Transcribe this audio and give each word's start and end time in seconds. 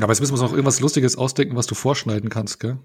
Aber 0.00 0.12
jetzt 0.12 0.20
müssen 0.20 0.32
wir 0.32 0.40
uns 0.40 0.42
noch 0.42 0.52
irgendwas 0.52 0.80
Lustiges 0.80 1.16
ausdenken, 1.16 1.56
was 1.56 1.66
du 1.66 1.74
vorschneiden 1.74 2.30
kannst, 2.30 2.60
gell? 2.60 2.78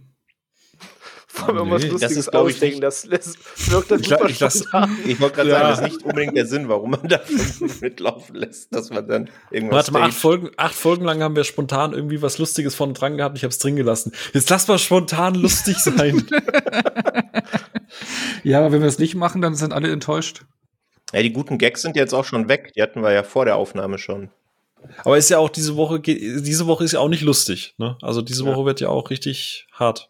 Vor 1.30 1.50
allem 1.50 1.58
irgendwas 1.58 1.82
das 1.84 1.92
Lustiges 1.92 2.18
ist, 2.18 2.32
glaub 2.32 2.48
ich, 2.50 2.56
ausdenken, 2.56 2.82
das 2.82 3.06
lässt, 3.06 3.38
wirkt 3.72 3.92
das 3.92 4.02
Ich, 4.02 4.08
super 4.08 4.30
ich, 4.30 4.40
lass, 4.40 4.66
ich 5.06 5.20
wollte 5.20 5.36
gerade 5.36 5.50
Ja. 5.50 5.60
sagen, 5.60 5.70
das 5.70 5.80
ist 5.80 5.84
nicht 5.94 6.04
unbedingt 6.06 6.36
der 6.36 6.46
Sinn, 6.48 6.68
warum 6.68 6.92
man 6.92 7.08
da 7.08 7.22
mitlaufen 7.82 8.36
lässt, 8.36 8.74
dass 8.74 8.90
man 8.90 9.08
dann 9.08 9.30
irgendwas 9.52 9.76
Warte 9.76 9.92
mal, 9.94 10.02
acht. 10.04 10.14
Folgen, 10.14 10.50
acht 10.58 10.74
Folgen 10.74 11.06
lang 11.06 11.22
haben 11.22 11.36
wir 11.36 11.44
spontan 11.44 11.94
irgendwie 11.94 12.22
was 12.22 12.40
Lustiges 12.40 12.74
von 12.76 12.94
dran 12.94 13.18
gehabt. 13.18 13.38
Ich 13.38 13.44
habe 13.44 13.52
es 13.52 13.60
drin 13.60 13.76
gelassen. 13.76 14.14
Jetzt 14.34 14.50
lass 14.50 14.68
mal 14.68 14.80
spontan 14.80 15.36
lustig 15.36 15.78
sein. 15.78 16.26
Ja, 18.44 18.60
aber 18.60 18.72
wenn 18.72 18.82
wir 18.82 18.88
es 18.88 19.00
nicht 19.00 19.16
machen, 19.16 19.42
dann 19.42 19.56
sind 19.56 19.74
alle 19.74 19.92
enttäuscht. 19.92 20.46
Ja, 21.14 21.22
die 21.22 21.32
guten 21.34 21.58
Gags 21.58 21.82
sind 21.82 21.96
jetzt 21.96 22.14
auch 22.14 22.26
schon 22.26 22.48
weg. 22.48 22.72
Die 22.76 22.82
hatten 22.82 23.02
wir 23.02 23.12
ja 23.12 23.24
vor 23.24 23.46
der 23.46 23.56
Aufnahme 23.56 23.98
schon. 23.98 24.30
Aber 25.04 25.18
ist 25.18 25.30
ja 25.30 25.38
auch 25.40 25.50
diese 25.50 25.76
Woche, 25.76 26.00
ge- 26.00 26.42
diese 26.42 26.68
Woche 26.68 26.84
ist 26.84 26.92
ja 26.94 27.00
auch 27.00 27.10
nicht 27.10 27.22
lustig. 27.24 27.76
Ne? 27.78 27.98
Also 28.02 28.22
diese 28.22 28.44
Ja. 28.46 28.52
Woche 28.56 28.66
wird 28.66 28.80
ja 28.82 28.90
auch 28.90 29.10
richtig 29.10 29.68
hart. 29.72 30.10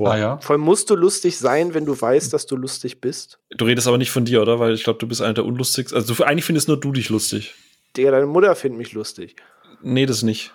Ah 0.00 0.16
ja. 0.16 0.38
Vor 0.38 0.54
allem 0.54 0.60
musst 0.60 0.90
du 0.90 0.94
lustig 0.94 1.38
sein, 1.38 1.74
wenn 1.74 1.84
du 1.84 2.00
weißt, 2.00 2.32
dass 2.32 2.46
du 2.46 2.54
lustig 2.54 3.00
bist. 3.00 3.40
Du 3.50 3.64
redest 3.64 3.88
aber 3.88 3.98
nicht 3.98 4.12
von 4.12 4.24
dir, 4.24 4.40
oder? 4.42 4.60
Weil 4.60 4.74
ich 4.74 4.84
glaube, 4.84 5.00
du 5.00 5.08
bist 5.08 5.20
einer 5.20 5.34
der 5.34 5.44
unlustigsten. 5.44 5.96
Also 5.98 6.14
du, 6.14 6.22
eigentlich 6.22 6.44
findest 6.44 6.68
nur 6.68 6.78
du 6.78 6.92
dich 6.92 7.08
lustig. 7.08 7.54
Digga, 7.96 8.12
deine 8.12 8.26
Mutter 8.26 8.54
findet 8.54 8.78
mich 8.78 8.92
lustig. 8.92 9.34
Nee, 9.82 10.06
das 10.06 10.22
nicht. 10.22 10.52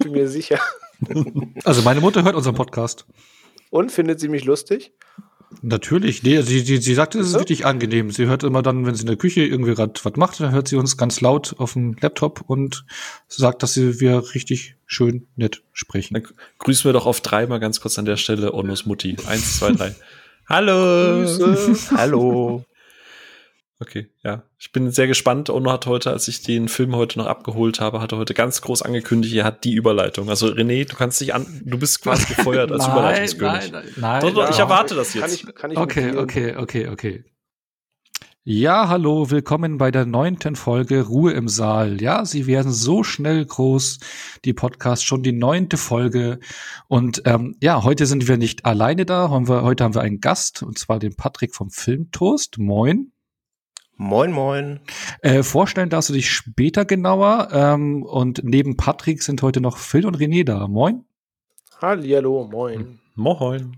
Bin 0.00 0.10
mir 0.12 0.28
sicher. 0.28 0.58
Also 1.64 1.82
meine 1.82 2.00
Mutter 2.00 2.24
hört 2.24 2.34
unseren 2.34 2.56
Podcast. 2.56 3.06
Und 3.70 3.92
findet 3.92 4.18
sie 4.18 4.28
mich 4.28 4.44
lustig? 4.44 4.92
Natürlich. 5.62 6.22
Nee, 6.22 6.42
sie, 6.42 6.60
sie, 6.60 6.76
sie 6.76 6.94
sagte, 6.94 7.18
es 7.18 7.28
ist 7.28 7.34
wirklich 7.34 7.64
angenehm. 7.64 8.10
Sie 8.10 8.26
hört 8.26 8.44
immer 8.44 8.62
dann, 8.62 8.84
wenn 8.86 8.94
sie 8.94 9.02
in 9.02 9.06
der 9.06 9.16
Küche 9.16 9.40
irgendwie 9.44 9.74
gerade 9.74 9.92
was 10.02 10.16
macht, 10.16 10.40
dann 10.40 10.52
hört 10.52 10.68
sie 10.68 10.76
uns 10.76 10.96
ganz 10.96 11.20
laut 11.20 11.54
auf 11.58 11.72
dem 11.72 11.96
Laptop 12.00 12.44
und 12.46 12.84
sagt, 13.28 13.62
dass 13.62 13.74
sie 13.74 14.00
wir 14.00 14.34
richtig 14.34 14.76
schön 14.86 15.26
nett 15.36 15.62
sprechen. 15.72 16.14
Dann 16.14 16.24
grüßen 16.58 16.84
wir 16.84 16.92
doch 16.92 17.06
auf 17.06 17.20
drei 17.20 17.46
mal 17.46 17.60
ganz 17.60 17.80
kurz 17.80 17.98
an 17.98 18.04
der 18.04 18.16
Stelle 18.16 18.52
Onnos 18.52 18.84
Mutti. 18.84 19.16
Eins, 19.26 19.58
zwei, 19.58 19.72
drei. 19.72 19.94
Hallo. 20.48 21.24
Grüße. 21.24 21.90
Hallo. 21.96 22.64
Okay, 23.80 24.08
ja. 24.24 24.42
Ich 24.58 24.72
bin 24.72 24.90
sehr 24.90 25.06
gespannt. 25.06 25.50
Ono 25.50 25.70
hat 25.70 25.86
heute, 25.86 26.10
als 26.10 26.26
ich 26.26 26.42
den 26.42 26.66
Film 26.66 26.96
heute 26.96 27.18
noch 27.20 27.26
abgeholt 27.26 27.80
habe, 27.80 28.00
hat 28.00 28.10
er 28.10 28.18
heute 28.18 28.34
ganz 28.34 28.60
groß 28.60 28.82
angekündigt, 28.82 29.34
er 29.36 29.44
hat 29.44 29.62
die 29.62 29.74
Überleitung. 29.74 30.28
Also 30.28 30.48
René, 30.48 30.88
du 30.88 30.96
kannst 30.96 31.20
dich 31.20 31.32
an, 31.32 31.46
du 31.64 31.78
bist 31.78 32.02
quasi 32.02 32.34
gefeuert 32.34 32.72
als 32.72 32.86
Überleitungskönig. 32.88 33.70
nein, 33.70 33.84
nein. 33.96 34.20
Doch, 34.22 34.34
doch, 34.34 34.50
ich 34.50 34.56
Ja. 34.58 34.64
erwarte 34.64 34.96
das 34.96 35.12
Kann 35.12 35.22
jetzt. 35.22 35.44
ich, 35.44 35.54
kann 35.54 35.70
ich 35.70 35.78
Okay, 35.78 36.16
okay, 36.16 36.56
okay, 36.56 36.88
okay. 36.88 37.24
Ja, 38.42 38.88
hallo, 38.88 39.30
willkommen 39.30 39.78
bei 39.78 39.90
der 39.92 40.06
neunten 40.06 40.56
Folge 40.56 41.02
Ruhe 41.06 41.32
im 41.32 41.48
Saal. 41.48 42.00
Ja, 42.00 42.24
sie 42.24 42.46
werden 42.48 42.72
so 42.72 43.04
schnell 43.04 43.44
groß, 43.44 44.00
die 44.44 44.54
Podcast 44.54 45.04
schon 45.04 45.22
die 45.22 45.32
neunte 45.32 45.76
Folge. 45.76 46.40
Und 46.88 47.22
ähm, 47.26 47.56
ja, 47.60 47.84
heute 47.84 48.06
sind 48.06 48.26
wir 48.26 48.38
nicht 48.38 48.64
alleine 48.64 49.04
da. 49.04 49.28
Haben 49.30 49.48
wir, 49.48 49.62
heute 49.62 49.84
haben 49.84 49.94
wir 49.94 50.00
einen 50.00 50.20
Gast, 50.20 50.62
und 50.64 50.78
zwar 50.78 50.98
den 50.98 51.14
Patrick 51.14 51.54
vom 51.54 51.70
Filmtoast. 51.70 52.58
Moin. 52.58 53.12
Moin, 54.00 54.30
moin. 54.30 54.78
Äh, 55.22 55.42
vorstellen 55.42 55.90
darfst 55.90 56.08
du 56.08 56.12
dich 56.12 56.30
später 56.30 56.84
genauer. 56.84 57.48
Ähm, 57.52 58.04
und 58.04 58.42
neben 58.44 58.76
Patrick 58.76 59.24
sind 59.24 59.42
heute 59.42 59.60
noch 59.60 59.76
Phil 59.76 60.06
und 60.06 60.16
René 60.16 60.44
da. 60.44 60.68
Moin. 60.68 61.04
Hallihallo, 61.82 62.48
moin. 62.48 63.00
Moin. 63.16 63.76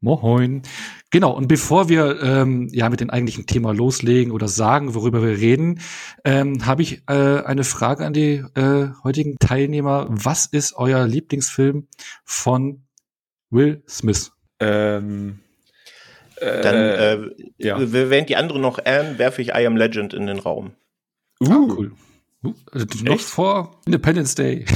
Moin. 0.00 0.62
Genau, 1.10 1.36
und 1.36 1.48
bevor 1.48 1.90
wir 1.90 2.22
ähm, 2.22 2.68
ja 2.72 2.88
mit 2.88 3.00
dem 3.00 3.10
eigentlichen 3.10 3.44
Thema 3.44 3.74
loslegen 3.74 4.32
oder 4.32 4.48
sagen, 4.48 4.94
worüber 4.94 5.22
wir 5.22 5.36
reden, 5.36 5.80
ähm, 6.24 6.64
habe 6.64 6.80
ich 6.80 7.02
äh, 7.06 7.42
eine 7.42 7.64
Frage 7.64 8.06
an 8.06 8.14
die 8.14 8.42
äh, 8.54 8.88
heutigen 9.04 9.36
Teilnehmer. 9.38 10.06
Was 10.08 10.46
ist 10.46 10.74
euer 10.76 11.06
Lieblingsfilm 11.06 11.88
von 12.24 12.84
Will 13.50 13.82
Smith? 13.86 14.32
Ähm, 14.60 15.40
äh, 15.40 15.47
Dann, 16.40 16.74
äh, 16.74 17.18
ja. 17.58 17.76
während 17.78 18.28
die 18.28 18.36
anderen 18.36 18.60
noch 18.62 18.78
ähm, 18.84 19.18
werfe 19.18 19.42
ich 19.42 19.48
I 19.48 19.66
Am 19.66 19.76
Legend 19.76 20.14
in 20.14 20.26
den 20.26 20.38
Raum. 20.38 20.72
uh, 21.40 21.76
Cool. 21.76 21.92
Uh, 22.44 22.54
also 22.72 22.86
noch 23.02 23.14
Echt? 23.14 23.24
vor 23.24 23.80
Independence 23.86 24.34
Day. 24.34 24.64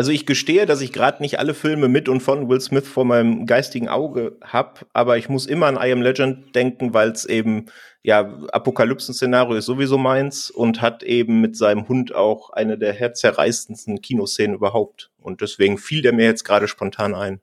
Also 0.00 0.12
ich 0.12 0.24
gestehe, 0.24 0.64
dass 0.64 0.80
ich 0.80 0.94
gerade 0.94 1.20
nicht 1.20 1.38
alle 1.38 1.52
Filme 1.52 1.86
mit 1.86 2.08
und 2.08 2.22
von 2.22 2.48
Will 2.48 2.62
Smith 2.62 2.88
vor 2.88 3.04
meinem 3.04 3.44
geistigen 3.44 3.90
Auge 3.90 4.38
hab, 4.40 4.86
aber 4.94 5.18
ich 5.18 5.28
muss 5.28 5.44
immer 5.44 5.66
an 5.66 5.76
I 5.76 5.92
Am 5.92 6.00
Legend 6.00 6.54
denken, 6.56 6.94
weil 6.94 7.10
es 7.10 7.26
eben 7.26 7.66
ja 8.02 8.20
Apokalypsen-Szenario 8.50 9.56
ist 9.56 9.66
sowieso 9.66 9.98
meins 9.98 10.50
und 10.50 10.80
hat 10.80 11.02
eben 11.02 11.42
mit 11.42 11.54
seinem 11.54 11.86
Hund 11.86 12.14
auch 12.14 12.48
eine 12.48 12.78
der 12.78 12.94
herzzerreißendsten 12.94 14.00
Kinoszenen 14.00 14.56
überhaupt. 14.56 15.10
Und 15.18 15.42
deswegen 15.42 15.76
fiel 15.76 16.00
der 16.00 16.14
mir 16.14 16.24
jetzt 16.24 16.44
gerade 16.44 16.66
spontan 16.66 17.14
ein. 17.14 17.42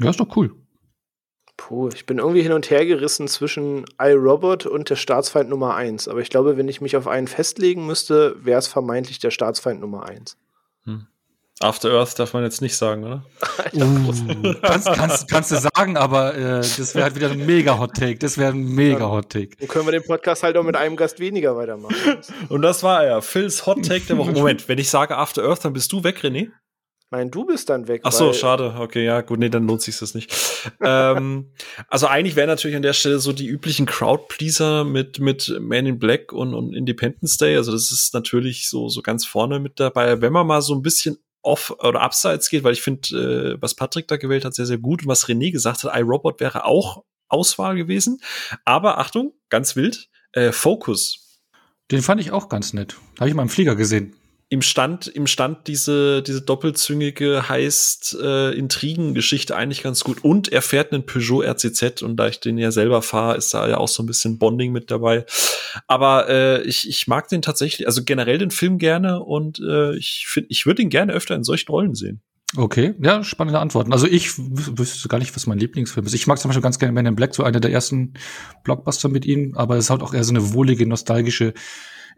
ja, 0.00 0.08
ist 0.08 0.20
doch 0.20 0.34
cool. 0.36 0.54
Puh, 1.58 1.88
ich 1.88 2.06
bin 2.06 2.18
irgendwie 2.18 2.40
hin 2.40 2.52
und 2.52 2.70
her 2.70 2.86
gerissen 2.86 3.28
zwischen 3.28 3.84
iRobot 4.00 4.64
und 4.64 4.88
der 4.88 4.96
Staatsfeind 4.96 5.50
Nummer 5.50 5.74
1. 5.74 6.08
Aber 6.08 6.20
ich 6.20 6.30
glaube, 6.30 6.56
wenn 6.56 6.68
ich 6.68 6.80
mich 6.80 6.96
auf 6.96 7.06
einen 7.06 7.28
festlegen 7.28 7.86
müsste, 7.86 8.36
wäre 8.42 8.58
es 8.58 8.68
vermeintlich 8.68 9.18
der 9.18 9.30
Staatsfeind 9.30 9.80
Nummer 9.80 10.08
1. 10.08 10.38
After 11.60 11.90
Earth 11.90 12.16
darf 12.18 12.34
man 12.34 12.44
jetzt 12.44 12.62
nicht 12.62 12.76
sagen, 12.76 13.04
oder? 13.04 13.24
Uh, 13.74 14.54
kannst, 14.62 14.86
kannst, 14.86 15.28
kannst 15.28 15.50
du 15.50 15.56
sagen, 15.56 15.96
aber 15.96 16.34
äh, 16.34 16.60
das 16.60 16.94
wäre 16.94 17.04
halt 17.04 17.16
wieder 17.16 17.30
ein 17.30 17.44
mega 17.44 17.78
Hot 17.78 17.94
Take. 17.94 18.18
Das 18.18 18.38
wäre 18.38 18.52
ein 18.52 18.64
mega 18.64 19.08
Hot 19.08 19.30
Take. 19.30 19.56
Dann 19.58 19.68
können 19.68 19.84
wir 19.84 19.92
den 19.92 20.04
Podcast 20.04 20.42
halt 20.42 20.56
auch 20.56 20.62
mit 20.62 20.76
einem 20.76 20.96
Gast 20.96 21.18
weniger 21.18 21.56
weitermachen. 21.56 21.94
Und 22.48 22.62
das 22.62 22.82
war 22.82 23.04
er. 23.04 23.20
Phils 23.20 23.66
Hot 23.66 23.84
Take 23.84 24.06
der 24.06 24.16
Woche. 24.16 24.32
Moment, 24.32 24.68
wenn 24.68 24.78
ich 24.78 24.88
sage 24.88 25.16
After 25.16 25.42
Earth, 25.42 25.64
dann 25.64 25.72
bist 25.72 25.92
du 25.92 26.02
weg, 26.04 26.20
René? 26.22 26.50
Nein, 27.10 27.30
du 27.30 27.46
bist 27.46 27.70
dann 27.70 27.88
weg. 27.88 28.02
Ach 28.04 28.12
so, 28.12 28.26
weil- 28.26 28.34
schade. 28.34 28.74
Okay, 28.78 29.04
ja, 29.04 29.22
gut, 29.22 29.38
nee, 29.38 29.48
dann 29.48 29.66
lohnt 29.66 29.80
sich 29.80 29.98
das 29.98 30.14
nicht. 30.14 30.30
ähm, 30.82 31.52
also 31.88 32.06
eigentlich 32.06 32.36
wäre 32.36 32.46
natürlich 32.46 32.76
an 32.76 32.82
der 32.82 32.92
Stelle 32.92 33.18
so 33.18 33.32
die 33.32 33.46
üblichen 33.46 33.86
Crowdpleaser 33.86 34.84
mit 34.84 35.18
mit 35.18 35.56
Man 35.60 35.86
in 35.86 35.98
Black 35.98 36.32
und, 36.32 36.52
und 36.54 36.74
Independence 36.74 37.38
Day. 37.38 37.56
Also 37.56 37.72
das 37.72 37.90
ist 37.90 38.12
natürlich 38.12 38.68
so 38.68 38.88
so 38.88 39.00
ganz 39.00 39.24
vorne 39.24 39.58
mit 39.58 39.80
dabei. 39.80 40.20
Wenn 40.20 40.32
man 40.34 40.46
mal 40.46 40.60
so 40.60 40.74
ein 40.74 40.82
bisschen 40.82 41.16
off 41.40 41.70
oder 41.78 42.02
abseits 42.02 42.50
geht, 42.50 42.62
weil 42.64 42.74
ich 42.74 42.82
finde, 42.82 43.54
äh, 43.56 43.62
was 43.62 43.74
Patrick 43.74 44.06
da 44.08 44.16
gewählt 44.18 44.44
hat, 44.44 44.54
sehr 44.54 44.66
sehr 44.66 44.78
gut. 44.78 45.02
Und 45.02 45.08
was 45.08 45.26
René 45.26 45.50
gesagt 45.50 45.84
hat, 45.84 45.98
iRobot 45.98 46.40
wäre 46.40 46.66
auch 46.66 47.04
Auswahl 47.28 47.76
gewesen. 47.76 48.20
Aber 48.66 48.98
Achtung, 48.98 49.32
ganz 49.48 49.76
wild, 49.76 50.08
äh, 50.32 50.52
Focus. 50.52 51.40
Den 51.90 52.02
fand 52.02 52.20
ich 52.20 52.32
auch 52.32 52.50
ganz 52.50 52.74
nett. 52.74 52.96
Habe 53.18 53.30
ich 53.30 53.34
mal 53.34 53.42
im 53.42 53.48
Flieger 53.48 53.76
gesehen. 53.76 54.14
Im 54.50 54.62
Stand, 54.62 55.08
im 55.08 55.26
Stand 55.26 55.66
diese, 55.66 56.22
diese 56.22 56.40
doppelzüngige 56.40 57.50
heißt 57.50 58.16
äh, 58.22 58.52
Intrigengeschichte 58.56 59.54
eigentlich 59.54 59.82
ganz 59.82 60.04
gut. 60.04 60.24
Und 60.24 60.48
er 60.48 60.62
fährt 60.62 60.92
einen 60.92 61.04
Peugeot 61.04 61.42
RCZ 61.42 62.02
und 62.02 62.16
da 62.16 62.28
ich 62.28 62.40
den 62.40 62.56
ja 62.56 62.70
selber 62.70 63.02
fahre, 63.02 63.36
ist 63.36 63.52
da 63.52 63.68
ja 63.68 63.76
auch 63.76 63.88
so 63.88 64.02
ein 64.02 64.06
bisschen 64.06 64.38
Bonding 64.38 64.72
mit 64.72 64.90
dabei. 64.90 65.26
Aber 65.86 66.28
äh, 66.30 66.62
ich, 66.62 66.88
ich 66.88 67.06
mag 67.06 67.28
den 67.28 67.42
tatsächlich, 67.42 67.86
also 67.86 68.02
generell 68.04 68.38
den 68.38 68.50
Film 68.50 68.78
gerne 68.78 69.22
und 69.22 69.60
äh, 69.60 69.94
ich 69.96 70.26
finde, 70.26 70.48
ich 70.50 70.64
würde 70.64 70.80
ihn 70.80 70.88
gerne 70.88 71.12
öfter 71.12 71.34
in 71.34 71.44
solchen 71.44 71.70
Rollen 71.70 71.94
sehen. 71.94 72.22
Okay, 72.56 72.94
ja, 73.02 73.22
spannende 73.24 73.60
Antworten. 73.60 73.92
Also 73.92 74.06
ich 74.06 74.28
wü- 74.28 74.78
wüsste 74.78 75.08
gar 75.08 75.18
nicht, 75.18 75.36
was 75.36 75.46
mein 75.46 75.58
Lieblingsfilm 75.58 76.06
ist. 76.06 76.14
Ich 76.14 76.26
mag 76.26 76.38
zum 76.38 76.48
Beispiel 76.48 76.62
ganz 76.62 76.78
gerne 76.78 76.94
Man 76.94 77.04
in 77.04 77.14
Black, 77.14 77.34
so 77.34 77.44
einer 77.44 77.60
der 77.60 77.70
ersten 77.70 78.14
Blockbuster 78.64 79.10
mit 79.10 79.26
ihm, 79.26 79.54
aber 79.54 79.76
es 79.76 79.90
halt 79.90 80.00
auch 80.00 80.14
eher 80.14 80.24
so 80.24 80.32
eine 80.32 80.54
wohlige, 80.54 80.86
nostalgische 80.86 81.52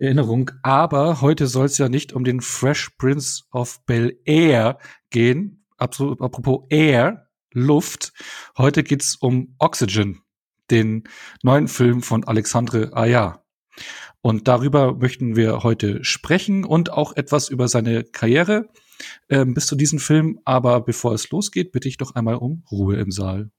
Erinnerung. 0.00 0.50
Aber 0.62 1.20
heute 1.20 1.46
soll 1.46 1.66
es 1.66 1.78
ja 1.78 1.88
nicht 1.88 2.12
um 2.12 2.24
den 2.24 2.40
Fresh 2.40 2.90
Prince 2.98 3.44
of 3.52 3.84
Bel 3.84 4.18
Air 4.24 4.78
gehen. 5.10 5.64
Absolut, 5.76 6.20
apropos 6.20 6.66
Air, 6.70 7.28
Luft. 7.52 8.12
Heute 8.56 8.82
geht's 8.82 9.16
um 9.16 9.54
Oxygen, 9.58 10.20
den 10.70 11.04
neuen 11.42 11.68
Film 11.68 12.02
von 12.02 12.24
Alexandre 12.24 12.92
Aja. 12.94 13.44
Und 14.22 14.48
darüber 14.48 14.94
möchten 14.94 15.36
wir 15.36 15.62
heute 15.62 16.04
sprechen 16.04 16.64
und 16.64 16.92
auch 16.92 17.16
etwas 17.16 17.48
über 17.48 17.68
seine 17.68 18.04
Karriere 18.04 18.68
ähm, 19.30 19.54
bis 19.54 19.66
zu 19.66 19.76
diesem 19.76 19.98
Film. 19.98 20.40
Aber 20.44 20.82
bevor 20.82 21.14
es 21.14 21.30
losgeht, 21.30 21.72
bitte 21.72 21.88
ich 21.88 21.96
doch 21.96 22.14
einmal 22.14 22.36
um 22.36 22.62
Ruhe 22.70 22.96
im 22.96 23.10
Saal. 23.10 23.50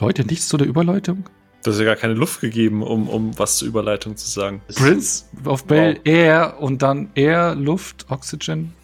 Leute, 0.00 0.24
nichts 0.24 0.48
zu 0.48 0.56
der 0.56 0.66
Überleitung? 0.66 1.28
Das 1.62 1.74
ist 1.74 1.80
ja 1.80 1.86
gar 1.86 1.96
keine 1.96 2.14
Luft 2.14 2.40
gegeben, 2.40 2.82
um, 2.82 3.08
um 3.08 3.38
was 3.38 3.58
zur 3.58 3.68
Überleitung 3.68 4.16
zu 4.16 4.28
sagen. 4.28 4.62
Prince 4.74 5.24
of 5.44 5.64
Bel 5.64 6.00
Air 6.04 6.56
und 6.60 6.80
dann 6.80 7.10
Air, 7.14 7.54
Luft, 7.54 8.06
Oxygen. 8.08 8.74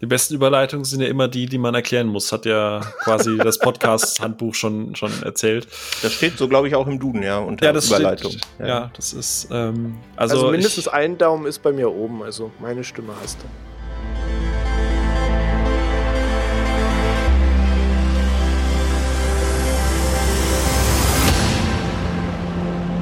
Die 0.00 0.06
besten 0.06 0.34
Überleitungen 0.34 0.84
sind 0.84 1.00
ja 1.00 1.06
immer 1.06 1.28
die, 1.28 1.46
die 1.46 1.58
man 1.58 1.76
erklären 1.76 2.08
muss. 2.08 2.32
Hat 2.32 2.44
ja 2.44 2.80
quasi 3.04 3.36
das 3.42 3.58
Podcast-Handbuch 3.60 4.54
schon, 4.54 4.96
schon 4.96 5.12
erzählt. 5.22 5.68
Das 6.02 6.12
steht 6.12 6.38
so, 6.38 6.48
glaube 6.48 6.66
ich, 6.66 6.74
auch 6.74 6.88
im 6.88 6.98
Duden, 6.98 7.22
ja, 7.22 7.38
unter 7.38 7.70
Überleitung. 7.70 8.32
Steht, 8.32 8.46
ja. 8.58 8.90
das 8.96 9.12
ist, 9.12 9.48
ähm, 9.52 9.94
also, 10.16 10.36
Also, 10.36 10.50
mindestens 10.50 10.86
ich, 10.86 10.92
ein 10.92 11.18
Daumen 11.18 11.46
ist 11.46 11.62
bei 11.62 11.70
mir 11.70 11.90
oben, 11.90 12.24
also 12.24 12.50
meine 12.60 12.82
Stimme 12.82 13.12
hast 13.22 13.38
du. 13.42 14.41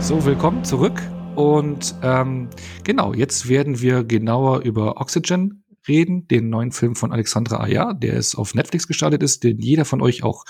So, 0.01 0.25
willkommen 0.25 0.65
zurück. 0.65 1.01
Und 1.37 1.95
ähm, 2.03 2.49
genau, 2.85 3.13
jetzt 3.13 3.49
werden 3.49 3.81
wir 3.81 4.03
genauer 4.03 4.61
über 4.61 4.99
Oxygen 4.99 5.63
reden, 5.87 6.27
den 6.27 6.49
neuen 6.49 6.73
Film 6.73 6.97
von 6.97 7.13
Alexandra 7.13 7.61
Aya, 7.61 7.93
der 7.93 8.15
es 8.15 8.35
auf 8.35 8.55
Netflix 8.55 8.89
gestartet 8.89 9.23
ist, 9.23 9.45
den 9.45 9.59
jeder 9.59 9.85
von 9.85 10.01
euch 10.01 10.25
auch, 10.25 10.47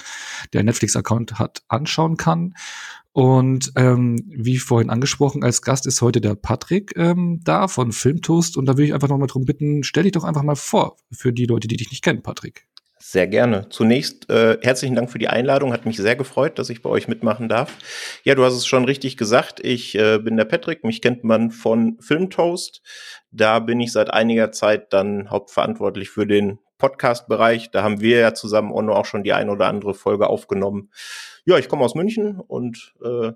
der 0.52 0.62
Netflix-Account 0.62 1.38
hat, 1.40 1.62
anschauen 1.68 2.16
kann. 2.16 2.54
Und 3.12 3.72
ähm, 3.74 4.16
wie 4.28 4.58
vorhin 4.58 4.88
angesprochen, 4.88 5.42
als 5.42 5.62
Gast 5.62 5.86
ist 5.86 6.00
heute 6.00 6.20
der 6.20 6.36
Patrick 6.36 6.92
ähm, 6.96 7.40
da 7.42 7.66
von 7.66 7.90
Filmtoast. 7.90 8.56
Und 8.56 8.66
da 8.66 8.76
will 8.76 8.86
ich 8.86 8.94
einfach 8.94 9.08
noch 9.08 9.18
mal 9.18 9.26
drum 9.26 9.44
bitten, 9.44 9.82
stell 9.82 10.04
dich 10.04 10.12
doch 10.12 10.24
einfach 10.24 10.44
mal 10.44 10.56
vor 10.56 10.96
für 11.10 11.32
die 11.32 11.46
Leute, 11.46 11.66
die 11.66 11.76
dich 11.76 11.90
nicht 11.90 12.04
kennen, 12.04 12.22
Patrick. 12.22 12.68
Sehr 13.02 13.26
gerne. 13.26 13.66
Zunächst 13.70 14.28
äh, 14.28 14.58
herzlichen 14.60 14.94
Dank 14.94 15.10
für 15.10 15.18
die 15.18 15.28
Einladung. 15.28 15.72
Hat 15.72 15.86
mich 15.86 15.96
sehr 15.96 16.16
gefreut, 16.16 16.58
dass 16.58 16.68
ich 16.68 16.82
bei 16.82 16.90
euch 16.90 17.08
mitmachen 17.08 17.48
darf. 17.48 17.78
Ja, 18.24 18.34
du 18.34 18.44
hast 18.44 18.52
es 18.52 18.66
schon 18.66 18.84
richtig 18.84 19.16
gesagt. 19.16 19.58
Ich 19.64 19.94
äh, 19.94 20.18
bin 20.18 20.36
der 20.36 20.44
Patrick. 20.44 20.84
Mich 20.84 21.00
kennt 21.00 21.24
man 21.24 21.50
von 21.50 21.96
Filmtoast. 22.00 22.82
Da 23.30 23.58
bin 23.60 23.80
ich 23.80 23.90
seit 23.92 24.12
einiger 24.12 24.52
Zeit 24.52 24.92
dann 24.92 25.30
hauptverantwortlich 25.30 26.10
für 26.10 26.26
den 26.26 26.58
Podcast-Bereich. 26.76 27.70
Da 27.70 27.82
haben 27.82 28.02
wir 28.02 28.18
ja 28.18 28.34
zusammen 28.34 28.70
auch 28.70 29.06
schon 29.06 29.22
die 29.22 29.32
ein 29.32 29.48
oder 29.48 29.68
andere 29.68 29.94
Folge 29.94 30.28
aufgenommen. 30.28 30.90
Ja, 31.46 31.56
ich 31.56 31.70
komme 31.70 31.86
aus 31.86 31.94
München 31.94 32.38
und 32.38 32.92
äh, 33.02 33.32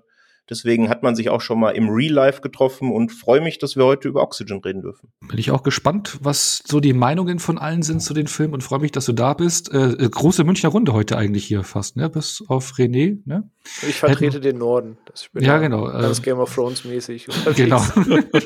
Deswegen 0.49 0.89
hat 0.89 1.01
man 1.01 1.15
sich 1.15 1.29
auch 1.29 1.41
schon 1.41 1.59
mal 1.59 1.71
im 1.71 1.89
Real 1.89 2.13
Life 2.13 2.41
getroffen 2.41 2.91
und 2.91 3.11
freue 3.11 3.41
mich, 3.41 3.57
dass 3.57 3.75
wir 3.75 3.85
heute 3.85 4.07
über 4.07 4.21
Oxygen 4.21 4.59
reden 4.59 4.81
dürfen. 4.81 5.11
Bin 5.27 5.39
ich 5.39 5.49
auch 5.49 5.63
gespannt, 5.63 6.19
was 6.21 6.61
so 6.65 6.79
die 6.79 6.93
Meinungen 6.93 7.39
von 7.39 7.57
allen 7.57 7.81
sind 7.81 8.01
zu 8.01 8.13
den 8.13 8.27
Filmen 8.27 8.53
und 8.53 8.61
freue 8.61 8.79
mich, 8.79 8.91
dass 8.91 9.05
du 9.05 9.13
da 9.13 9.33
bist. 9.33 9.73
Äh, 9.73 9.93
äh 9.93 10.09
große 10.09 10.43
Münchner 10.43 10.69
Runde 10.69 10.93
heute 10.93 11.17
eigentlich 11.17 11.45
hier 11.45 11.63
fast, 11.63 11.97
ne? 11.97 12.09
Bis 12.09 12.43
auf 12.47 12.73
René, 12.73 13.19
ne? 13.25 13.49
Ich 13.87 13.95
vertrete 13.95 14.37
Hätten, 14.37 14.41
den 14.41 14.57
Norden. 14.59 14.97
ja, 15.33 15.57
genau. 15.57 15.85
Ganz 15.85 16.19
äh, 16.19 16.21
Game 16.21 16.37
of 16.37 16.53
Thrones 16.53 16.85
mäßig. 16.85 17.27
Genau. 17.55 17.81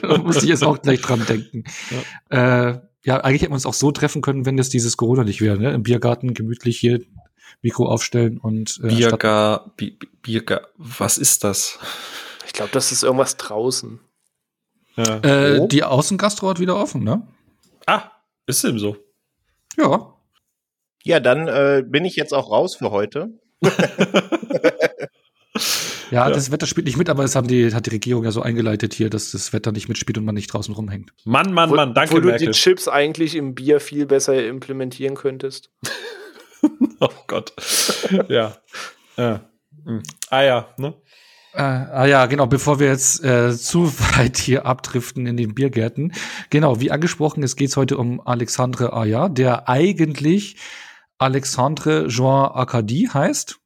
da 0.02 0.18
musste 0.20 0.44
ich 0.44 0.50
jetzt 0.50 0.64
auch 0.64 0.82
gleich 0.82 1.02
dran 1.02 1.26
denken. 1.28 1.64
Ja. 2.30 2.70
Äh, 2.70 2.80
ja, 3.04 3.18
eigentlich 3.18 3.42
hätten 3.42 3.52
wir 3.52 3.56
uns 3.56 3.66
auch 3.66 3.74
so 3.74 3.92
treffen 3.92 4.22
können, 4.22 4.46
wenn 4.46 4.58
das 4.58 4.70
dieses 4.70 4.98
Corona 4.98 5.24
nicht 5.24 5.42
wäre, 5.42 5.58
ne? 5.58 5.72
Im 5.72 5.84
Biergarten 5.84 6.34
gemütlich 6.34 6.78
hier 6.78 7.00
Mikro 7.62 7.88
aufstellen 7.88 8.38
und 8.38 8.80
äh, 8.84 8.88
Biergar, 8.88 9.72
Biergar, 10.22 10.68
was 10.78 11.18
ist 11.18 11.44
das? 11.44 11.80
Ich 12.46 12.54
glaube, 12.54 12.72
das 12.74 12.92
ist 12.92 13.04
irgendwas 13.04 13.38
draußen. 13.38 14.00
Ja. 14.96 15.18
Äh, 15.20 15.68
Die 15.68 15.84
Außengastro 15.84 16.50
hat 16.50 16.60
wieder 16.60 16.76
offen, 16.76 17.04
ne? 17.04 17.28
Ah, 17.86 18.12
ist 18.48 18.64
eben 18.66 18.80
so. 18.80 18.98
Ja. 19.78 20.14
Ja, 21.04 21.20
dann 21.20 21.48
äh, 21.48 21.84
bin 21.86 22.06
ich 22.06 22.16
jetzt 22.16 22.34
auch 22.34 22.52
raus 22.52 22.76
für 22.76 22.92
heute. 22.92 23.30
ja, 23.62 23.72
ja, 26.12 26.30
das 26.30 26.52
Wetter 26.52 26.66
spielt 26.68 26.86
nicht 26.88 26.98
mit, 26.98 27.10
aber 27.10 27.24
es 27.24 27.36
haben 27.36 27.48
die, 27.48 27.74
hat 27.74 27.86
die 27.86 27.92
Regierung 27.92 28.24
ja 28.24 28.32
so 28.32 28.42
eingeleitet 28.42 28.94
hier, 28.94 29.10
dass 29.10 29.32
das 29.32 29.54
Wetter 29.54 29.72
nicht 29.72 29.88
mitspielt 29.88 30.18
und 30.18 30.26
man 30.26 30.36
nicht 30.36 30.48
draußen 30.52 30.74
rumhängt. 30.74 31.12
Mann, 31.24 31.54
Mann, 31.54 31.70
wo, 31.70 31.76
Mann, 31.76 31.94
danke, 31.94 32.16
Wo 32.16 32.20
du 32.20 32.28
Merkel. 32.28 32.48
die 32.48 32.54
Chips 32.54 32.88
eigentlich 32.88 33.36
im 33.36 33.56
Bier 33.56 33.80
viel 33.80 34.06
besser 34.06 34.46
implementieren 34.46 35.16
könntest. 35.16 35.70
oh 37.00 37.10
Gott. 37.28 37.54
ja. 38.30 38.56
ja. 39.18 39.42
Hm. 39.86 40.04
Ah 40.30 40.42
ja, 40.42 40.68
ne? 40.78 40.94
Äh, 41.54 41.62
ah 41.62 42.06
ja, 42.06 42.26
genau, 42.28 42.46
bevor 42.46 42.80
wir 42.80 42.88
jetzt 42.88 43.24
äh, 43.24 43.56
zu 43.56 43.88
weit 44.16 44.38
hier 44.38 44.66
abdriften 44.66 45.26
in 45.26 45.38
den 45.38 45.56
Biergärten. 45.56 46.14
Genau, 46.50 46.80
wie 46.80 46.92
angesprochen, 46.92 47.44
es 47.44 47.56
geht 47.56 47.76
heute 47.76 47.98
um 47.98 48.22
Alexandre 48.26 48.94
Aya, 48.94 49.30
der 49.30 49.68
eigentlich 49.68 50.58
Alexandre 51.18 52.08
Jean 52.08 52.52
Acadie 52.54 53.10
heißt 53.10 53.59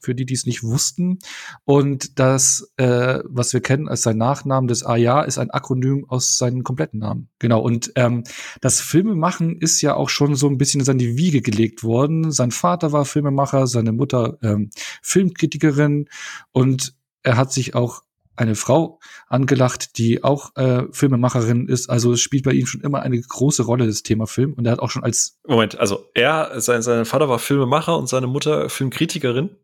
für 0.00 0.14
die, 0.14 0.26
die 0.26 0.34
es 0.34 0.46
nicht 0.46 0.62
wussten. 0.62 1.18
Und 1.64 2.18
das, 2.18 2.72
äh, 2.76 3.20
was 3.24 3.52
wir 3.52 3.60
kennen 3.60 3.88
als 3.88 4.02
sein 4.02 4.18
Nachnamen 4.18 4.68
des 4.68 4.84
Aya, 4.84 5.22
ist 5.22 5.38
ein 5.38 5.50
Akronym 5.50 6.04
aus 6.08 6.38
seinem 6.38 6.62
kompletten 6.62 7.00
Namen. 7.00 7.28
Genau. 7.38 7.60
Und 7.60 7.92
ähm, 7.96 8.24
das 8.60 8.80
Filmemachen 8.80 9.56
ist 9.56 9.80
ja 9.80 9.94
auch 9.94 10.08
schon 10.08 10.34
so 10.34 10.48
ein 10.48 10.58
bisschen 10.58 10.80
in 10.80 10.86
seine 10.86 11.16
Wiege 11.16 11.42
gelegt 11.42 11.82
worden. 11.82 12.30
Sein 12.30 12.50
Vater 12.50 12.92
war 12.92 13.04
Filmemacher, 13.04 13.66
seine 13.66 13.92
Mutter 13.92 14.38
ähm, 14.42 14.70
Filmkritikerin 15.02 16.08
und 16.52 16.94
er 17.22 17.36
hat 17.36 17.52
sich 17.52 17.74
auch 17.74 18.02
eine 18.36 18.54
Frau 18.54 19.00
angelacht, 19.28 19.98
die 19.98 20.22
auch 20.22 20.54
äh, 20.56 20.84
Filmemacherin 20.92 21.68
ist. 21.68 21.88
Also 21.90 22.12
es 22.12 22.20
spielt 22.20 22.44
bei 22.44 22.52
ihm 22.52 22.66
schon 22.66 22.82
immer 22.82 23.02
eine 23.02 23.20
große 23.20 23.62
Rolle, 23.64 23.86
das 23.86 24.02
Thema 24.02 24.26
Film. 24.26 24.52
Und 24.52 24.66
er 24.66 24.72
hat 24.72 24.80
auch 24.80 24.90
schon 24.90 25.04
als 25.04 25.38
Moment, 25.46 25.78
also 25.78 26.10
er, 26.14 26.60
sein, 26.60 26.82
sein 26.82 27.04
Vater 27.04 27.28
war 27.28 27.38
Filmemacher 27.38 27.96
und 27.96 28.08
seine 28.08 28.26
Mutter 28.26 28.68
Filmkritikerin. 28.68 29.56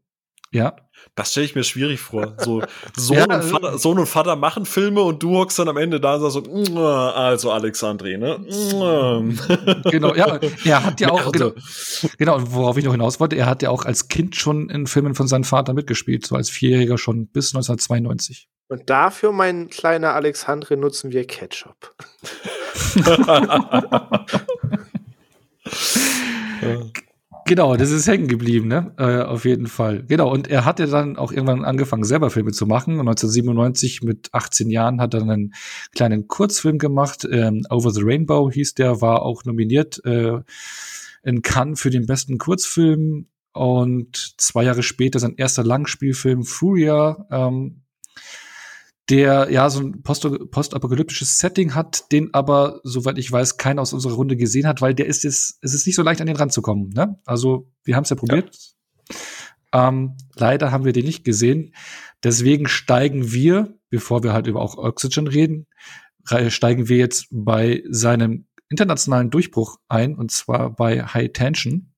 Ja. 0.53 0.77
Das 1.15 1.33
stelle 1.33 1.47
ich 1.47 1.55
mir 1.55 1.65
schwierig 1.65 2.01
vor. 2.01 2.35
So 2.39 2.63
Sohn, 2.97 3.17
ja, 3.17 3.25
und 3.25 3.33
also 3.33 3.49
Vater, 3.49 3.79
Sohn 3.79 3.99
und 3.99 4.07
Vater 4.07 4.37
machen 4.37 4.67
Filme 4.67 5.03
und 5.03 5.23
du 5.23 5.37
hockst 5.37 5.59
dann 5.59 5.69
am 5.69 5.77
Ende 5.77 6.01
da 6.01 6.15
und 6.15 6.33
sagst 6.33 6.49
so, 6.49 6.81
also 6.81 7.51
Alexandre, 7.51 8.17
ne? 8.17 8.39
genau, 9.91 10.15
ja, 10.15 10.39
er 10.65 10.85
hat 10.85 11.01
ja 11.01 11.09
auch, 11.11 11.33
genau, 11.33 11.53
genau, 12.19 12.39
worauf 12.53 12.77
ich 12.77 12.85
noch 12.85 12.93
hinaus 12.93 13.21
wollte, 13.21 13.37
er 13.37 13.47
hat 13.47 13.63
ja 13.63 13.71
auch 13.71 13.85
als 13.85 14.09
Kind 14.09 14.37
schon 14.37 14.71
in 14.71 14.87
Filmen 14.87 15.15
von 15.15 15.27
seinem 15.27 15.45
Vater 15.45 15.75
mitgespielt, 15.75 16.27
so 16.27 16.37
als 16.37 16.51
Vierjähriger 16.51 16.99
schon 16.99 17.27
bis 17.27 17.55
1992. 17.55 18.49
Und 18.69 18.89
dafür, 18.89 19.33
mein 19.33 19.69
kleiner 19.69 20.15
Alexandre, 20.15 20.77
nutzen 20.77 21.13
wir 21.13 21.27
Ketchup. 21.27 21.95
Genau, 27.47 27.77
das 27.77 27.91
ist 27.91 28.07
hängen 28.07 28.29
geblieben, 28.29 28.69
ne? 28.69 28.93
Äh, 28.99 29.23
auf 29.23 29.45
jeden 29.45 29.67
Fall. 29.67 30.05
Genau, 30.05 30.31
und 30.31 30.49
er 30.49 30.65
hatte 30.65 30.87
dann 30.87 31.17
auch 31.17 31.33
irgendwann 31.33 31.65
angefangen, 31.65 32.05
selber 32.05 32.31
Filme 32.31 32.53
zu 32.53 32.67
machen. 32.67 32.95
Und 32.95 33.09
1997 33.09 34.03
mit 34.03 34.29
18 34.33 34.71
Jahren 34.71 35.01
hat 35.01 35.15
er 35.15 35.23
einen 35.23 35.53
kleinen 35.95 36.29
Kurzfilm 36.29 36.79
gemacht. 36.79 37.27
Ähm, 37.31 37.67
Over 37.69 37.91
the 37.91 38.03
Rainbow 38.03 38.51
hieß 38.51 38.75
der, 38.75 39.01
war 39.01 39.23
auch 39.23 39.45
nominiert 39.45 40.01
äh, 40.05 40.39
in 41.25 41.43
Cannes 41.43 41.81
für 41.81 41.91
den 41.91 42.07
besten 42.07 42.39
Kurzfilm. 42.39 43.27
Und 43.53 44.35
zwei 44.39 44.65
Jahre 44.65 44.83
später 44.83 45.19
sein 45.19 45.35
erster 45.37 45.65
Langspielfilm 45.65 46.45
Furia 46.45 47.27
ähm, 47.31 47.82
der 49.11 49.49
ja 49.51 49.69
so 49.69 49.81
ein 49.81 50.03
post 50.03 50.27
postapokalyptisches 50.51 51.39
Setting 51.39 51.75
hat, 51.75 52.11
den 52.13 52.33
aber, 52.33 52.81
soweit 52.85 53.19
ich 53.19 53.31
weiß, 53.31 53.57
keiner 53.57 53.83
aus 53.83 53.93
unserer 53.93 54.15
Runde 54.15 54.37
gesehen 54.37 54.67
hat, 54.67 54.81
weil 54.81 54.95
der 54.95 55.07
ist 55.07 55.25
es, 55.25 55.59
es 55.61 55.75
ist 55.75 55.87
nicht 55.87 55.97
so 55.97 56.03
leicht 56.03 56.21
an 56.21 56.27
den 56.27 56.37
ranzukommen. 56.37 56.91
Ne? 56.91 57.19
Also 57.25 57.71
wir 57.85 57.97
haben 57.97 58.05
es 58.05 58.11
ja 58.11 58.17
probiert. 58.17 58.57
Ja. 59.75 59.89
Ähm, 59.89 60.17
leider 60.35 60.71
haben 60.71 60.85
wir 60.85 60.93
den 60.93 61.07
nicht 61.07 61.25
gesehen. 61.25 61.75
Deswegen 62.23 62.69
steigen 62.69 63.33
wir, 63.33 63.75
bevor 63.91 64.23
wir 64.23 64.33
halt 64.33 64.47
über 64.47 64.61
auch 64.61 64.77
Oxygen 64.77 65.27
reden, 65.27 65.67
steigen 66.49 66.89
wir 66.89 66.99
jetzt 66.99 67.27
bei 67.31 67.83
seinem 67.91 68.47
internationalen 68.69 69.31
Durchbruch 69.31 69.79
ein, 69.89 70.15
und 70.15 70.31
zwar 70.31 70.75
bei 70.75 71.03
High 71.03 71.33
Tension. 71.33 71.92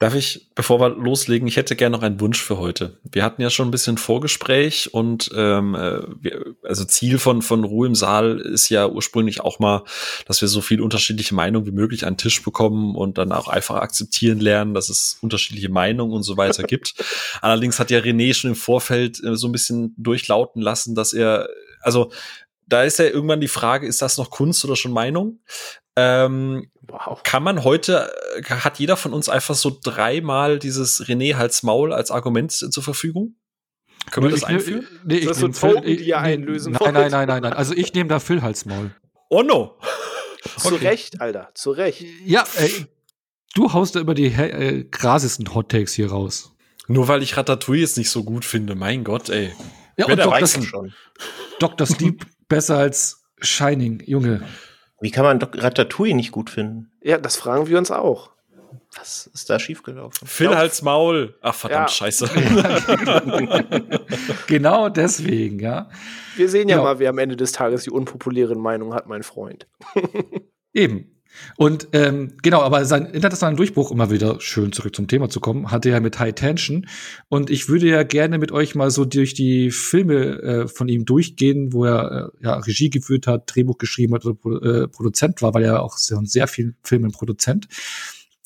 Darf 0.00 0.14
ich, 0.14 0.48
bevor 0.54 0.80
wir 0.80 0.88
loslegen, 0.88 1.46
ich 1.46 1.58
hätte 1.58 1.76
gerne 1.76 1.94
noch 1.94 2.02
einen 2.02 2.20
Wunsch 2.20 2.42
für 2.42 2.56
heute. 2.56 2.98
Wir 3.04 3.22
hatten 3.22 3.42
ja 3.42 3.50
schon 3.50 3.68
ein 3.68 3.70
bisschen 3.70 3.98
Vorgespräch 3.98 4.94
und 4.94 5.30
ähm, 5.36 5.74
äh, 5.74 6.00
wir, 6.18 6.54
also 6.62 6.86
Ziel 6.86 7.18
von 7.18 7.42
von 7.42 7.64
Ruhe 7.64 7.86
im 7.86 7.94
Saal 7.94 8.40
ist 8.40 8.70
ja 8.70 8.88
ursprünglich 8.88 9.42
auch 9.42 9.58
mal, 9.58 9.84
dass 10.24 10.40
wir 10.40 10.48
so 10.48 10.62
viel 10.62 10.80
unterschiedliche 10.80 11.34
Meinungen 11.34 11.66
wie 11.66 11.72
möglich 11.72 12.06
an 12.06 12.14
den 12.14 12.18
Tisch 12.18 12.42
bekommen 12.42 12.96
und 12.96 13.18
dann 13.18 13.30
auch 13.30 13.48
einfach 13.48 13.74
akzeptieren 13.74 14.40
lernen, 14.40 14.72
dass 14.72 14.88
es 14.88 15.18
unterschiedliche 15.20 15.68
Meinungen 15.68 16.14
und 16.14 16.22
so 16.22 16.38
weiter 16.38 16.62
gibt. 16.62 16.94
Allerdings 17.42 17.78
hat 17.78 17.90
ja 17.90 17.98
René 17.98 18.32
schon 18.32 18.52
im 18.52 18.56
Vorfeld 18.56 19.22
äh, 19.22 19.36
so 19.36 19.48
ein 19.48 19.52
bisschen 19.52 19.94
durchlauten 19.98 20.62
lassen, 20.62 20.94
dass 20.94 21.12
er, 21.12 21.46
also 21.82 22.10
da 22.72 22.84
ist 22.84 22.98
ja 22.98 23.06
irgendwann 23.06 23.40
die 23.40 23.48
Frage, 23.48 23.86
ist 23.86 24.00
das 24.00 24.16
noch 24.16 24.30
Kunst 24.30 24.64
oder 24.64 24.76
schon 24.76 24.92
Meinung? 24.92 25.40
Ähm, 25.96 26.70
wow. 26.82 27.22
Kann 27.22 27.42
man 27.42 27.64
heute, 27.64 28.12
äh, 28.36 28.42
hat 28.42 28.78
jeder 28.78 28.96
von 28.96 29.12
uns 29.12 29.28
einfach 29.28 29.54
so 29.54 29.78
dreimal 29.82 30.58
dieses 30.58 31.04
René 31.06 31.36
Hals 31.36 31.62
Maul 31.62 31.92
als 31.92 32.10
Argument 32.10 32.52
zur 32.52 32.82
Verfügung? 32.82 33.36
Können 34.10 34.26
wir 34.26 34.30
das 34.30 34.44
einführen? 34.44 34.86
Nee, 35.04 35.18
ich 35.18 35.26
das 35.26 35.38
so 35.38 35.48
Token, 35.48 35.84
die 35.84 36.08
ihr 36.08 36.18
einlösen 36.18 36.72
Nein, 36.72 36.94
nein, 36.94 37.10
nein, 37.10 37.28
nein, 37.28 37.42
nein. 37.42 37.52
Also 37.52 37.74
ich 37.74 37.92
nehme 37.92 38.08
da 38.08 38.18
Phil 38.18 38.40
Hals 38.40 38.64
Maul. 38.64 38.94
Oh 39.28 39.42
no. 39.42 39.78
Zu 40.56 40.76
Recht, 40.76 41.20
Alter, 41.20 41.50
zu 41.54 41.70
Recht. 41.72 42.02
Ja, 42.24 42.44
ey, 42.56 42.86
du 43.54 43.72
haust 43.72 43.94
da 43.94 44.00
über 44.00 44.14
die 44.14 44.26
äh, 44.26 44.84
krasesten 44.84 45.54
Hot 45.54 45.70
Takes 45.70 45.92
hier 45.92 46.10
raus. 46.10 46.54
Nur 46.88 47.08
weil 47.08 47.22
ich 47.22 47.36
Ratatouille 47.36 47.82
jetzt 47.82 47.98
nicht 47.98 48.10
so 48.10 48.24
gut 48.24 48.44
finde, 48.44 48.74
mein 48.74 49.04
Gott, 49.04 49.28
ey. 49.28 49.52
Ja, 49.96 50.06
und 50.06 50.16
Dr. 50.18 50.46
schon. 50.46 50.94
Dr. 51.58 51.86
Sleep 51.86 52.24
besser 52.50 52.76
als 52.76 53.24
Shining, 53.40 54.02
Junge. 54.04 54.42
Wie 55.00 55.10
kann 55.10 55.24
man 55.24 55.40
Ratatouille 55.40 56.14
nicht 56.14 56.32
gut 56.32 56.50
finden? 56.50 56.92
Ja, 57.00 57.16
das 57.16 57.36
fragen 57.36 57.66
wir 57.68 57.78
uns 57.78 57.90
auch. 57.90 58.32
Was 58.96 59.28
ist 59.32 59.48
da 59.48 59.58
schiefgelaufen? 59.58 60.26
Phil 60.26 60.54
Hals 60.54 60.82
Maul. 60.82 61.38
Ach, 61.40 61.54
verdammt, 61.54 61.90
ja. 61.90 61.94
scheiße. 61.94 62.28
genau 64.48 64.88
deswegen, 64.88 65.60
ja. 65.60 65.88
Wir 66.36 66.48
sehen 66.48 66.68
ja, 66.68 66.76
ja, 66.76 66.82
mal, 66.82 66.98
wer 66.98 67.10
am 67.10 67.18
Ende 67.18 67.36
des 67.36 67.52
Tages 67.52 67.84
die 67.84 67.90
unpopulären 67.90 68.58
Meinungen 68.58 68.92
hat, 68.92 69.06
mein 69.06 69.22
Freund. 69.22 69.68
Eben. 70.74 71.19
Und 71.56 71.88
ähm, 71.92 72.34
genau, 72.42 72.62
aber 72.62 72.84
sein 72.84 73.06
internationalen 73.06 73.56
Durchbruch, 73.56 73.94
mal 73.94 74.10
wieder 74.10 74.40
schön 74.40 74.72
zurück 74.72 74.94
zum 74.94 75.08
Thema 75.08 75.28
zu 75.28 75.40
kommen, 75.40 75.70
hatte 75.70 75.90
er 75.90 76.00
mit 76.00 76.18
High 76.18 76.34
Tension. 76.34 76.86
Und 77.28 77.50
ich 77.50 77.68
würde 77.68 77.88
ja 77.88 78.02
gerne 78.02 78.38
mit 78.38 78.52
euch 78.52 78.74
mal 78.74 78.90
so 78.90 79.04
durch 79.04 79.34
die 79.34 79.70
Filme 79.70 80.42
äh, 80.42 80.68
von 80.68 80.88
ihm 80.88 81.04
durchgehen, 81.04 81.72
wo 81.72 81.84
er 81.84 82.32
äh, 82.40 82.44
ja, 82.44 82.54
Regie 82.54 82.90
geführt 82.90 83.26
hat, 83.26 83.54
Drehbuch 83.54 83.78
geschrieben 83.78 84.14
hat 84.14 84.24
oder 84.24 84.82
äh, 84.84 84.88
Produzent 84.88 85.42
war, 85.42 85.54
weil 85.54 85.64
er 85.64 85.82
auch 85.82 85.96
sehr, 85.96 86.20
sehr 86.24 86.46
viel 86.46 86.74
Filmen 86.82 87.12
Produzent. 87.12 87.68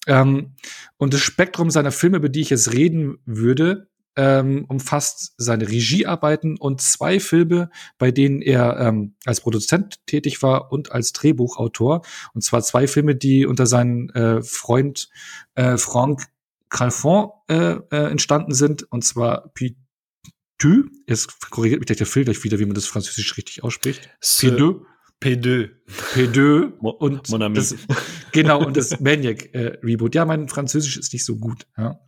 Ähm, 0.07 0.53
und 0.97 1.15
das 1.15 1.21
Spektrum 1.21 1.71
seiner 1.71 1.93
Filme, 1.93 2.19
über 2.19 2.29
die 2.29 2.41
ich 2.41 2.51
jetzt 2.51 2.73
reden 2.73 3.19
würde, 3.25 3.89
ähm, 4.17 4.65
umfasst 4.69 5.35
seine 5.37 5.69
Regiearbeiten 5.69 6.57
und 6.59 6.81
zwei 6.81 7.21
Filme, 7.21 7.71
bei 7.99 8.11
denen 8.11 8.43
er 8.43 8.79
ähm, 8.79 9.15
als 9.25 9.41
Produzent 9.41 10.07
tätig 10.07 10.43
war 10.43 10.73
und 10.73 10.93
als 10.93 11.13
Drehbuchautor. 11.13 12.03
Und 12.33 12.43
zwar 12.43 12.63
zwei 12.63 12.87
Filme, 12.87 13.17
die 13.17 13.47
unter 13.47 13.67
seinem 13.67 14.11
äh, 14.11 14.43
Freund 14.43 15.09
äh, 15.55 15.77
Franck 15.77 16.27
Calfon 16.69 17.31
äh, 17.49 17.77
äh, 17.91 18.11
entstanden 18.11 18.55
sind. 18.55 18.85
Und 18.91 19.05
zwar 19.05 19.53
P2. 19.55 20.85
Jetzt 21.07 21.51
korrigiert 21.51 21.81
mich 21.81 21.97
der 21.97 22.07
Film 22.07 22.25
gleich 22.25 22.43
wieder, 22.43 22.59
wie 22.59 22.67
man 22.67 22.75
das 22.75 22.87
französisch 22.87 23.37
richtig 23.37 23.63
ausspricht. 23.63 24.11
P2. 24.23 24.81
P2. 25.23 25.71
P2 26.15 26.73
und 26.79 27.31
Mon 27.31 27.43
ami. 27.43 27.55
das, 27.55 27.75
genau 28.35 28.63
und 28.65 28.77
das 28.77 29.01
Maniac 29.01 29.55
äh, 29.55 29.79
Reboot. 29.83 30.15
Ja, 30.15 30.27
mein 30.27 30.49
Französisch 30.49 30.99
ist 30.99 31.13
nicht 31.15 31.25
so 31.25 31.37
gut. 31.37 31.67
Ja. 31.79 31.99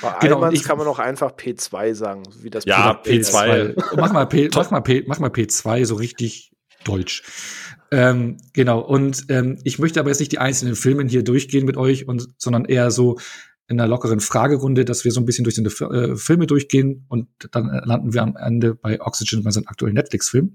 Bei 0.00 0.14
Genau, 0.22 0.36
Almans 0.36 0.54
ich- 0.58 0.64
kann 0.64 0.78
man 0.78 0.86
auch 0.86 0.98
einfach 0.98 1.32
P2 1.36 1.94
sagen, 1.94 2.22
wie 2.40 2.48
das 2.48 2.64
Ja, 2.64 2.94
Produkt 2.94 3.06
ist. 3.08 3.34
P2. 3.34 3.74
Mach 3.96 4.12
mal 4.12 4.24
P, 4.26 4.48
mach 4.54 4.70
mal 4.70 4.80
P, 4.80 5.04
mach 5.06 5.18
mal 5.18 5.30
P2 5.30 5.84
so 5.84 5.96
richtig 5.96 6.52
deutsch. 6.84 7.22
Ähm, 7.90 8.38
genau. 8.54 8.80
Und 8.80 9.26
ähm, 9.28 9.58
ich 9.64 9.78
möchte 9.78 10.00
aber 10.00 10.08
jetzt 10.08 10.20
nicht 10.20 10.32
die 10.32 10.38
einzelnen 10.38 10.74
Filme 10.76 11.04
hier 11.06 11.22
durchgehen 11.22 11.66
mit 11.66 11.76
euch 11.76 12.08
und 12.08 12.26
sondern 12.38 12.64
eher 12.64 12.90
so 12.90 13.18
in 13.68 13.78
einer 13.80 13.88
lockeren 13.88 14.20
Fragerunde, 14.20 14.84
dass 14.84 15.04
wir 15.04 15.12
so 15.12 15.20
ein 15.20 15.26
bisschen 15.26 15.44
durch 15.44 15.54
die 15.56 15.62
äh, 15.62 16.16
Filme 16.16 16.46
durchgehen 16.46 17.04
und 17.08 17.28
dann 17.52 17.66
landen 17.84 18.12
wir 18.14 18.22
am 18.22 18.36
Ende 18.36 18.74
bei 18.74 19.00
Oxygen 19.00 19.42
bei 19.44 19.50
seinem 19.50 19.68
aktuellen 19.68 19.94
Netflix-Film. 19.94 20.54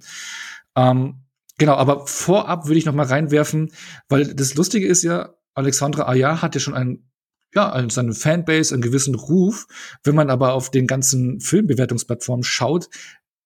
Ähm, 0.75 1.21
genau, 1.57 1.73
aber 1.73 2.07
vorab 2.07 2.67
würde 2.67 2.79
ich 2.79 2.85
noch 2.85 2.93
mal 2.93 3.05
reinwerfen, 3.05 3.71
weil 4.09 4.33
das 4.33 4.55
Lustige 4.55 4.87
ist 4.87 5.03
ja, 5.03 5.35
Alexandra 5.53 6.07
Ayar 6.07 6.41
hat 6.41 6.55
ja 6.55 6.61
schon 6.61 6.75
einen 6.75 7.09
ja, 7.55 7.87
seine 7.89 8.13
Fanbase, 8.13 8.73
einen 8.73 8.81
gewissen 8.81 9.15
Ruf. 9.15 9.67
Wenn 10.03 10.15
man 10.15 10.29
aber 10.29 10.53
auf 10.53 10.69
den 10.69 10.85
ganzen 10.85 11.39
Filmbewertungsplattformen 11.39 12.43
schaut, 12.43 12.89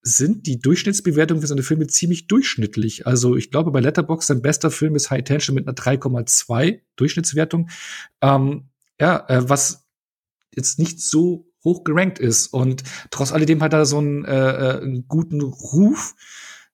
sind 0.01 0.47
die 0.47 0.59
Durchschnittsbewertungen 0.59 1.41
für 1.41 1.47
seine 1.47 1.63
Filme 1.63 1.87
ziemlich 1.87 2.27
durchschnittlich. 2.27 3.05
Also 3.05 3.35
ich 3.35 3.51
glaube, 3.51 3.71
bei 3.71 3.79
Letterboxd 3.79 4.27
sein 4.27 4.41
bester 4.41 4.71
Film 4.71 4.95
ist 4.95 5.11
High 5.11 5.23
Tension 5.23 5.55
mit 5.55 5.67
einer 5.67 5.75
3,2 5.75 6.81
Durchschnittswertung. 6.95 7.69
Ähm, 8.21 8.69
ja, 8.99 9.25
äh, 9.29 9.47
was 9.47 9.85
jetzt 10.53 10.79
nicht 10.79 10.99
so 11.01 11.51
hoch 11.63 11.83
gerankt 11.83 12.17
ist. 12.17 12.47
Und 12.47 12.83
trotz 13.11 13.31
alledem 13.31 13.61
hat 13.61 13.73
er 13.73 13.85
so 13.85 13.99
einen, 13.99 14.25
äh, 14.25 14.31
äh, 14.33 14.81
einen 14.81 15.07
guten 15.07 15.41
Ruf, 15.41 16.15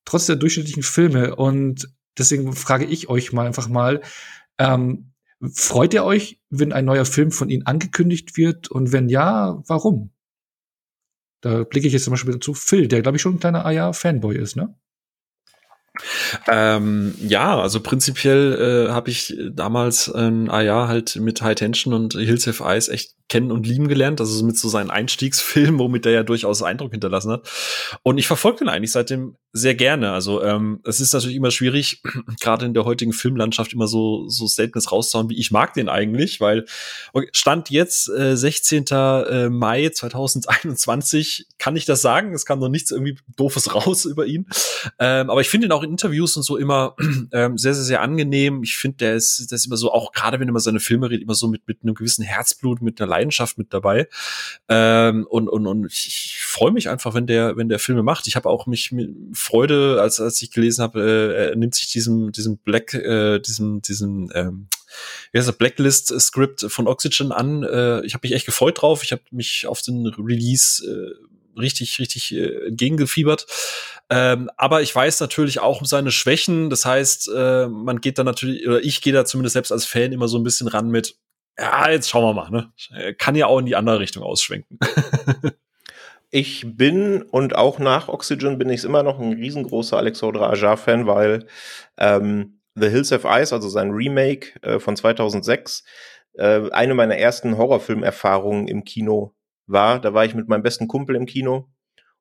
trotz 0.08 0.26
der 0.26 0.38
durchschnittlichen 0.38 0.84
Filme. 0.84 1.36
Und 1.36 1.94
deswegen 2.18 2.54
frage 2.54 2.86
ich 2.86 3.10
euch 3.10 3.34
mal 3.34 3.46
einfach 3.46 3.68
mal, 3.68 4.02
ähm, 4.58 5.12
freut 5.54 5.94
ihr 5.94 6.04
euch, 6.04 6.40
wenn 6.50 6.72
ein 6.72 6.86
neuer 6.86 7.06
Film 7.06 7.32
von 7.32 7.50
Ihnen 7.50 7.66
angekündigt 7.66 8.38
wird? 8.38 8.70
Und 8.70 8.92
wenn 8.92 9.10
ja, 9.10 9.62
warum? 9.68 10.12
Da 11.42 11.64
blicke 11.64 11.88
ich 11.88 11.94
jetzt 11.94 12.06
zum 12.06 12.12
Beispiel 12.12 12.40
zu 12.40 12.54
Phil, 12.54 12.88
der, 12.88 13.02
glaube 13.02 13.18
ich, 13.18 13.22
schon 13.22 13.36
ein 13.36 13.40
kleiner 13.40 13.66
Aya-Fanboy 13.66 14.38
ist, 14.38 14.56
ne? 14.56 14.74
Ähm, 16.48 17.16
ja, 17.20 17.60
also 17.60 17.80
prinzipiell 17.80 18.88
äh, 18.88 18.92
habe 18.92 19.10
ich 19.10 19.36
damals 19.51 20.10
ein 20.13 20.50
äh, 20.50 20.66
Jahr 20.66 20.88
halt 20.88 21.16
mit 21.18 21.42
High 21.42 21.56
Tension 21.56 21.94
und 21.94 22.13
Hills 22.13 22.48
Have 22.48 22.63
Eyes 22.63 22.88
echt 22.89 23.18
kennen 23.30 23.51
und 23.51 23.68
lieben 23.68 23.88
gelernt. 23.88 24.22
Also 24.22 24.46
mit 24.46 24.58
so 24.58 24.70
seinen 24.70 24.89
Einstiegsfilmen, 24.89 25.80
womit 25.80 26.06
er 26.06 26.12
ja 26.13 26.24
durchaus 26.24 26.63
Eindruck 26.63 26.92
hinterlassen 26.92 27.32
hat. 27.32 27.50
Und 28.04 28.18
ich 28.18 28.27
verfolge 28.27 28.60
den 28.60 28.70
eigentlich 28.70 28.92
seitdem 28.92 29.36
sehr 29.54 29.75
gerne. 29.75 30.12
Also 30.12 30.44
ähm, 30.44 30.80
es 30.86 31.00
ist 31.00 31.13
natürlich 31.13 31.36
immer 31.36 31.51
schwierig, 31.51 32.01
gerade 32.39 32.66
in 32.66 32.74
der 32.74 32.86
heutigen 32.86 33.13
Filmlandschaft 33.13 33.74
immer 33.74 33.88
so 33.88 34.27
so 34.30 34.48
Statements 34.48 34.92
rauszuhauen, 34.92 35.30
wie 35.30 35.39
ich 35.39 35.51
mag 35.51 35.74
den 35.74 35.89
eigentlich, 35.89 36.39
weil 36.39 36.66
okay, 37.13 37.30
Stand 37.34 37.70
jetzt 37.70 38.10
äh, 38.10 38.38
16. 38.38 38.86
äh, 38.88 39.50
Mai 39.50 39.89
2021 39.89 41.48
kann 41.58 41.75
ich 41.75 41.86
das 41.86 42.01
sagen. 42.01 42.34
Es 42.34 42.46
kam 42.46 42.60
noch 42.60 42.70
nichts 42.70 42.92
irgendwie 42.92 43.18
doofes 43.36 43.74
raus 43.75 44.06
über 44.06 44.25
ihn. 44.25 44.48
Ähm, 45.00 45.30
aber 45.30 45.42
ich 45.42 45.50
finde 45.50 45.68
ihn 45.68 45.72
auch 45.72 45.84
in 45.88 45.94
Interviews 45.94 46.38
und 46.38 46.44
so 46.44 46.58
immer 46.58 46.96
ähm, 47.32 47.58
sehr, 47.58 47.74
sehr, 47.74 47.84
sehr 47.84 48.01
angenehm. 48.01 48.63
Ich 48.63 48.77
finde, 48.77 48.98
der 48.98 49.15
ist, 49.15 49.50
der 49.51 49.56
ist 49.56 49.65
immer 49.65 49.77
so, 49.77 49.91
auch 49.91 50.12
gerade 50.12 50.39
wenn 50.39 50.48
er 50.48 50.51
mal 50.51 50.60
seine 50.60 50.79
Filme 50.79 51.10
redet, 51.10 51.24
immer 51.24 51.36
so 51.36 51.48
mit, 51.48 51.67
mit 51.67 51.79
einem 51.84 51.96
gewissen 51.96 52.24
Herzblut, 52.24 52.82
mit 52.82 53.01
einer 53.01 53.10
Leidenschaft 53.10 53.58
mit 53.58 53.74
dabei. 53.74 54.08
Ähm, 54.70 55.25
und, 55.29 55.48
und, 55.48 55.67
und 55.67 55.86
ich, 55.86 56.08
ich 56.08 56.44
freue 56.44 56.72
mich 56.72 56.89
einfach, 56.89 57.13
wenn 57.13 57.27
der, 57.27 57.58
wenn 57.58 57.70
der 57.70 57.79
Filme 57.79 58.03
macht. 58.03 58.27
Ich 58.27 58.36
habe 58.36 58.50
auch 58.50 58.67
mich 58.67 58.91
mit 58.91 59.10
Freude, 59.34 60.01
als, 60.01 60.20
als 60.20 60.41
ich 60.41 60.51
gelesen 60.51 60.82
habe, 60.82 61.01
äh, 61.01 61.50
er 61.50 61.56
nimmt 61.56 61.75
sich 61.75 61.91
diesem, 61.91 62.32
diesem 62.32 62.58
Black, 62.58 62.94
äh, 62.94 63.39
diesem, 63.39 63.82
diesem, 63.82 64.32
ähm, 64.34 64.67
wie 65.32 65.38
heißt 65.38 65.48
das, 65.48 65.58
Blacklist-Skript 65.58 66.65
von 66.70 66.88
Oxygen 66.88 67.32
an. 67.32 67.63
Äh, 67.63 68.06
ich 68.06 68.13
habe 68.13 68.25
mich 68.25 68.34
echt 68.34 68.46
gefreut 68.46 68.82
drauf. 68.82 69.03
Ich 69.03 69.12
habe 69.12 69.22
mich 69.32 69.67
auf 69.67 69.82
den 69.82 70.08
Release 70.08 70.86
äh, 70.86 71.27
richtig, 71.58 72.00
richtig 72.00 72.34
äh, 72.34 72.68
entgegengefiebert. 72.68 73.46
Ähm, 74.10 74.50
aber 74.58 74.82
ich 74.82 74.96
weiß 74.96 75.20
natürlich 75.20 75.60
auch 75.60 75.82
um 75.82 75.86
seine 75.86 76.12
Schwächen. 76.12 76.70
Das 76.70 76.86
heißt, 76.86 77.30
äh, 77.36 77.68
man 77.68 78.02
geht 78.02 78.18
da 78.18 78.24
natürlich, 78.24 78.68
oder 78.68 78.84
ich 78.84 79.02
gehe 79.02 79.14
da 79.14 79.26
zumindest 79.26 79.54
selbst 79.54 79.72
als 79.72 79.86
Fan 79.86 80.12
immer 80.12 80.28
so 80.28 80.38
ein 80.38 80.44
bisschen 80.44 80.68
ran 80.68 80.90
mit, 80.90 81.16
ja, 81.60 81.90
jetzt 81.90 82.10
schauen 82.10 82.24
wir 82.24 82.34
mal, 82.34 82.50
ne? 82.52 82.72
Kann 83.18 83.36
ja 83.36 83.48
auch 83.48 83.60
in 83.60 83.66
die 83.66 83.76
andere 83.76 84.00
Richtung 84.00 84.22
ausschwenken. 84.24 84.78
Ich 86.30 86.76
bin 86.76 87.22
und 87.22 87.56
auch 87.56 87.80
nach 87.80 88.10
Oxygen 88.10 88.58
bin 88.58 88.70
ich 88.70 88.84
immer 88.84 89.02
noch 89.02 89.20
ein 89.20 89.34
riesengroßer 89.34 89.98
Alexandra 89.98 90.50
Ajar-Fan, 90.50 91.08
weil 91.08 91.48
ähm, 91.98 92.60
The 92.76 92.90
Hills 92.90 93.12
Have 93.12 93.28
Eyes, 93.28 93.54
also 93.54 93.70
sein 93.70 93.92
Remake 93.92 94.62
äh, 94.62 94.80
von 94.80 94.98
2006, 94.98 95.86
äh, 96.34 96.70
eine 96.72 96.96
meiner 96.96 97.16
ersten 97.16 97.58
Horrorfilmerfahrungen 97.58 98.68
im 98.68 98.84
Kino 98.84 99.37
war. 99.68 100.00
Da 100.00 100.14
war 100.14 100.26
ich 100.26 100.34
mit 100.34 100.48
meinem 100.48 100.64
besten 100.64 100.88
Kumpel 100.88 101.16
im 101.16 101.26
Kino 101.26 101.68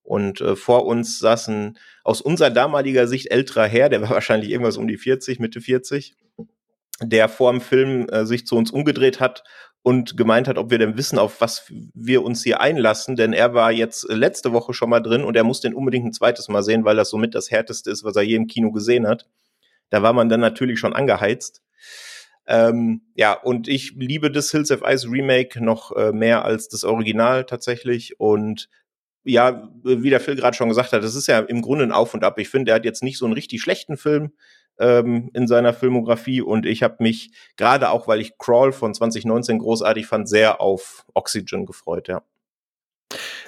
und 0.07 0.41
äh, 0.41 0.55
vor 0.55 0.87
uns 0.87 1.19
saß 1.19 1.49
ein 1.49 1.79
aus 2.05 2.21
unserer 2.21 2.51
damaliger 2.51 3.09
Sicht 3.09 3.31
älterer 3.31 3.67
Herr, 3.67 3.89
der 3.89 4.03
war 4.03 4.11
wahrscheinlich 4.19 4.51
irgendwas 4.51 4.77
um 4.77 4.87
die 4.87 4.97
40, 4.97 5.41
Mitte 5.41 5.61
40, 5.61 6.17
der 7.03 7.29
vor 7.29 7.53
dem 7.53 7.61
Film 7.61 8.09
äh, 8.09 8.25
sich 8.25 8.47
zu 8.47 8.57
uns 8.57 8.71
umgedreht 8.71 9.21
hat 9.21 9.43
und 9.83 10.17
gemeint 10.17 10.49
hat, 10.49 10.59
ob 10.59 10.71
wir 10.71 10.79
denn 10.79 10.97
wissen, 10.97 11.19
auf 11.19 11.41
was 11.41 11.73
wir 11.95 12.25
uns 12.25 12.43
hier 12.43 12.61
einlassen, 12.61 13.17
denn 13.17 13.33
er 13.33 13.55
war 13.55 13.73
jetzt 13.73 14.09
äh, 14.09 14.15
letzte 14.15 14.53
Woche 14.53 14.75
schon 14.75 14.91
mal 14.91 15.01
drin 15.01 15.25
und 15.25 15.37
er 15.37 15.45
muss 15.45 15.61
den 15.61 15.75
unbedingt 15.75 16.07
ein 16.07 16.13
zweites 16.13 16.49
Mal 16.49 16.63
sehen, 16.63 16.85
weil 16.85 16.97
das 16.97 17.11
somit 17.11 17.35
das 17.35 17.51
härteste 17.51 17.91
ist, 17.91 18.05
was 18.05 18.17
er 18.17 18.23
je 18.23 18.37
im 18.37 18.47
Kino 18.47 18.71
gesehen 18.73 19.07
hat. 19.07 19.29
Da 19.91 20.03
war 20.03 20.13
man 20.13 20.29
dann 20.29 20.41
natürlich 20.41 20.79
schon 20.79 20.93
angeheizt. 20.93 21.63
Ähm, 22.47 23.03
ja, 23.15 23.33
und 23.33 23.69
ich 23.69 23.95
liebe 23.97 24.31
das 24.31 24.51
Hills 24.51 24.71
of 24.71 24.83
Ice 24.87 25.09
Remake 25.11 25.63
noch 25.63 25.95
äh, 25.97 26.13
mehr 26.13 26.45
als 26.45 26.69
das 26.69 26.85
Original 26.85 27.45
tatsächlich 27.45 28.21
und 28.21 28.69
ja, 29.25 29.69
wie 29.83 30.11
der 30.11 30.21
Phil 30.21 30.37
gerade 30.37 30.57
schon 30.57 30.69
gesagt 30.69 30.93
hat, 30.93 31.03
das 31.03 31.17
ist 31.17 31.27
ja 31.27 31.41
im 31.41 31.61
Grunde 31.61 31.85
ein 31.85 31.91
Auf 31.91 32.15
und 32.15 32.23
Ab. 32.23 32.39
Ich 32.39 32.49
finde, 32.49 32.71
er 32.71 32.77
hat 32.77 32.85
jetzt 32.85 33.03
nicht 33.03 33.19
so 33.19 33.25
einen 33.25 33.35
richtig 33.35 33.61
schlechten 33.61 33.97
Film 33.97 34.31
ähm, 34.79 35.31
in 35.35 35.49
seiner 35.49 35.75
Filmografie 35.75 36.43
und 36.43 36.65
ich 36.65 36.85
habe 36.85 36.97
mich 37.01 37.33
gerade 37.57 37.91
auch, 37.91 38.07
weil 38.07 38.21
ich 38.21 38.39
Crawl 38.39 38.73
von 38.73 38.95
2019 38.95 39.59
großartig 39.59 40.07
fand, 40.07 40.29
sehr 40.29 40.61
auf 40.61 41.05
Oxygen 41.15 41.67
gefreut, 41.67 42.07
ja. 42.07 42.23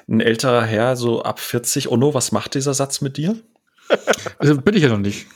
Ein 0.09 0.21
älterer 0.21 0.65
Herr, 0.65 0.97
so 0.97 1.23
ab 1.23 1.39
40. 1.39 1.89
Onno, 1.89 2.15
was 2.15 2.33
macht 2.33 2.55
dieser 2.55 2.75
Satz 2.75 3.01
mit 3.01 3.17
dir? 3.17 3.37
Also 4.39 4.61
bin 4.61 4.75
ich 4.75 4.83
ja 4.83 4.89
noch 4.89 4.99
nicht. 4.99 5.27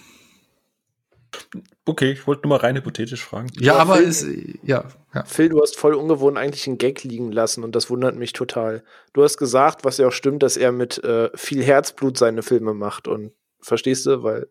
Okay, 1.85 2.12
ich 2.12 2.26
wollte 2.26 2.42
nur 2.42 2.56
mal 2.56 2.64
rein 2.64 2.76
hypothetisch 2.76 3.23
fragen. 3.25 3.49
Ja, 3.59 3.75
Aber 3.75 3.94
aber 3.94 3.97
Phil- 3.97 4.09
ist, 4.09 4.26
ja, 4.62 4.85
ja. 5.14 5.25
Phil, 5.25 5.49
du 5.50 5.61
hast 5.61 5.76
voll 5.76 5.94
ungewohnt 5.94 6.38
eigentlich 6.38 6.66
einen 6.66 6.78
Gag 6.78 7.02
liegen 7.04 7.30
lassen 7.32 7.62
und 7.64 7.75
das 7.76 7.90
wundert 7.90 8.16
mich 8.16 8.32
total. 8.32 8.82
Du 9.12 9.23
hast 9.23 9.37
gesagt, 9.37 9.85
was 9.85 9.99
ja 9.99 10.09
auch 10.09 10.12
stimmt, 10.12 10.42
dass 10.42 10.56
er 10.56 10.73
mit 10.73 11.02
äh, 11.04 11.30
viel 11.35 11.62
Herzblut 11.62 12.16
seine 12.16 12.42
Filme 12.42 12.73
macht 12.75 13.06
und 13.09 13.32
verstehst 13.61 14.06
du, 14.06 14.23
weil 14.23 14.49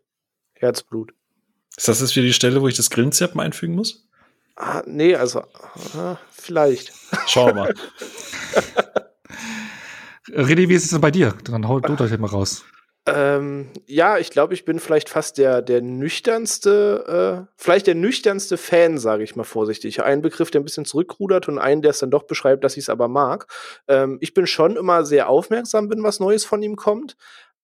Herzblut. 0.54 1.14
Ist 1.76 1.88
das 1.88 2.02
jetzt 2.02 2.16
wieder 2.16 2.26
die 2.28 2.34
Stelle, 2.34 2.62
wo 2.62 2.68
ich 2.68 2.76
das 2.76 2.90
Grillenzirpen 2.90 3.40
einfügen 3.42 3.76
muss? 3.76 4.08
Ah, 4.56 4.84
nee, 4.86 5.16
also 5.16 5.42
ah, 5.98 6.18
vielleicht. 6.32 6.92
Schauen 7.28 7.48
wir 7.48 7.54
mal. 7.56 7.74
René, 10.28 10.70
wie 10.70 10.76
ist 10.76 10.84
es 10.84 10.92
denn 10.92 11.02
bei 11.02 11.12
dir? 11.12 11.34
Dann 11.46 11.68
hau 11.68 11.80
du 11.80 11.96
das 11.96 12.16
mal 12.18 12.28
raus. 12.28 12.64
Ähm, 13.08 13.70
ja, 13.88 14.20
ich 14.20 14.30
glaube, 14.30 14.54
ich 14.54 14.64
bin 14.64 14.80
vielleicht 14.80 15.10
fast 15.10 15.40
der, 15.40 15.64
der 15.64 15.82
nüchternste, 15.82 17.48
äh, 17.48 17.52
vielleicht 17.58 17.88
der 17.88 17.96
nüchternste 17.96 18.58
Fan, 18.58 19.00
sage 19.00 19.24
ich 19.24 19.36
mal 19.36 19.44
vorsichtig. 19.44 20.04
Ein 20.04 20.22
Begriff, 20.22 20.52
der 20.52 20.62
ein 20.62 20.66
bisschen 20.66 20.86
zurückrudert 20.86 21.48
und 21.48 21.58
einen, 21.58 21.82
der 21.82 21.92
es 21.92 22.00
dann 22.00 22.12
doch 22.12 22.24
beschreibt, 22.24 22.64
dass 22.64 22.78
ich 22.78 22.84
es 22.84 22.90
aber 22.90 23.08
mag. 23.08 23.48
Ähm, 23.88 24.20
ich 24.22 24.36
bin 24.36 24.46
schon 24.46 24.76
immer 24.76 25.04
sehr 25.04 25.30
aufmerksam, 25.30 25.90
wenn 25.90 26.04
was 26.04 26.20
Neues 26.20 26.46
von 26.46 26.62
ihm 26.62 26.76
kommt. 26.76 27.18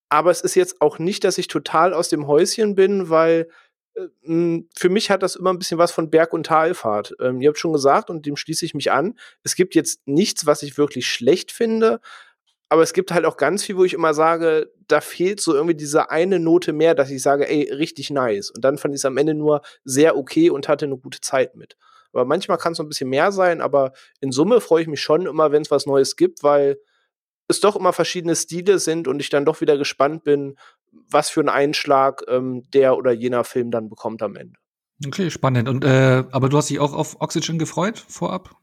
Aber 0.10 0.32
es 0.32 0.42
ist 0.42 0.56
jetzt 0.56 0.82
auch 0.82 0.98
nicht, 0.98 1.24
dass 1.24 1.38
ich 1.38 1.48
total 1.48 1.94
aus 1.94 2.10
dem 2.10 2.26
Häuschen 2.26 2.74
bin, 2.74 3.10
weil 3.12 3.48
äh, 3.94 4.62
für 4.76 4.90
mich 4.90 5.12
hat 5.12 5.22
das 5.22 5.36
immer 5.36 5.54
ein 5.54 5.60
bisschen 5.60 5.78
was 5.78 5.92
von 5.92 6.10
Berg- 6.10 6.34
und 6.34 6.48
Talfahrt. 6.48 7.16
Ähm, 7.20 7.42
ihr 7.42 7.50
habt 7.50 7.60
schon 7.60 7.74
gesagt, 7.74 8.10
und 8.10 8.26
dem 8.26 8.38
schließe 8.38 8.66
ich 8.66 8.74
mich 8.74 8.92
an, 8.92 9.20
es 9.44 9.56
gibt 9.56 9.76
jetzt 9.76 10.08
nichts, 10.08 10.48
was 10.48 10.64
ich 10.64 10.80
wirklich 10.80 11.08
schlecht 11.08 11.52
finde, 11.52 12.00
aber 12.70 12.84
es 12.84 12.94
gibt 12.94 13.12
halt 13.12 13.26
auch 13.26 13.38
ganz 13.38 13.64
viel, 13.64 13.78
wo 13.78 13.86
ich 13.86 13.94
immer 13.94 14.14
sage, 14.14 14.72
da 14.88 15.00
fehlt 15.02 15.40
so 15.40 15.54
irgendwie 15.54 15.76
diese 15.76 16.10
eine 16.10 16.40
Note 16.40 16.74
mehr, 16.74 16.96
dass 16.96 17.10
ich 17.10 17.22
sage, 17.22 17.48
ey, 17.50 17.72
richtig 17.72 18.10
nice. 18.10 18.52
Und 18.52 18.64
dann 18.64 18.78
fand 18.78 18.94
ich 18.94 19.00
es 19.00 19.06
am 19.06 19.18
Ende 19.18 19.34
nur 19.34 19.62
sehr 19.86 20.18
okay 20.18 20.50
und 20.50 20.68
hatte 20.68 20.86
eine 20.86 20.98
gute 20.98 21.22
Zeit 21.22 21.56
mit. 21.56 21.78
Aber 22.12 22.26
manchmal 22.26 22.58
kann 22.58 22.74
es 22.74 22.80
noch 22.80 22.86
ein 22.86 22.90
bisschen 22.90 23.10
mehr 23.10 23.32
sein, 23.32 23.62
aber 23.62 23.94
in 24.20 24.32
Summe 24.32 24.60
freue 24.60 24.82
ich 24.82 24.88
mich 24.88 25.02
schon 25.02 25.26
immer, 25.26 25.52
wenn 25.52 25.62
es 25.62 25.72
was 25.72 25.86
Neues 25.86 26.16
gibt, 26.16 26.44
weil 26.44 26.78
es 27.48 27.62
doch 27.62 27.76
immer 27.76 27.94
verschiedene 27.94 28.36
Stile 28.36 28.80
sind 28.80 29.08
und 29.08 29.22
ich 29.22 29.30
dann 29.30 29.46
doch 29.46 29.62
wieder 29.62 29.78
gespannt 29.78 30.24
bin, 30.24 30.58
was 30.92 31.30
für 31.30 31.40
einen 31.40 31.50
Einschlag 31.50 32.24
ähm, 32.28 32.64
der 32.74 32.98
oder 32.98 33.12
jener 33.12 33.44
Film 33.44 33.72
dann 33.72 33.90
bekommt 33.90 34.22
am 34.22 34.36
Ende. 34.36 34.60
Okay, 35.06 35.30
spannend. 35.30 35.70
Und 35.70 35.86
äh, 35.86 36.24
aber 36.32 36.50
du 36.50 36.58
hast 36.58 36.70
dich 36.70 36.80
auch 36.80 36.94
auf 36.94 37.22
Oxygen 37.22 37.60
gefreut 37.60 38.04
vorab? 38.08 38.56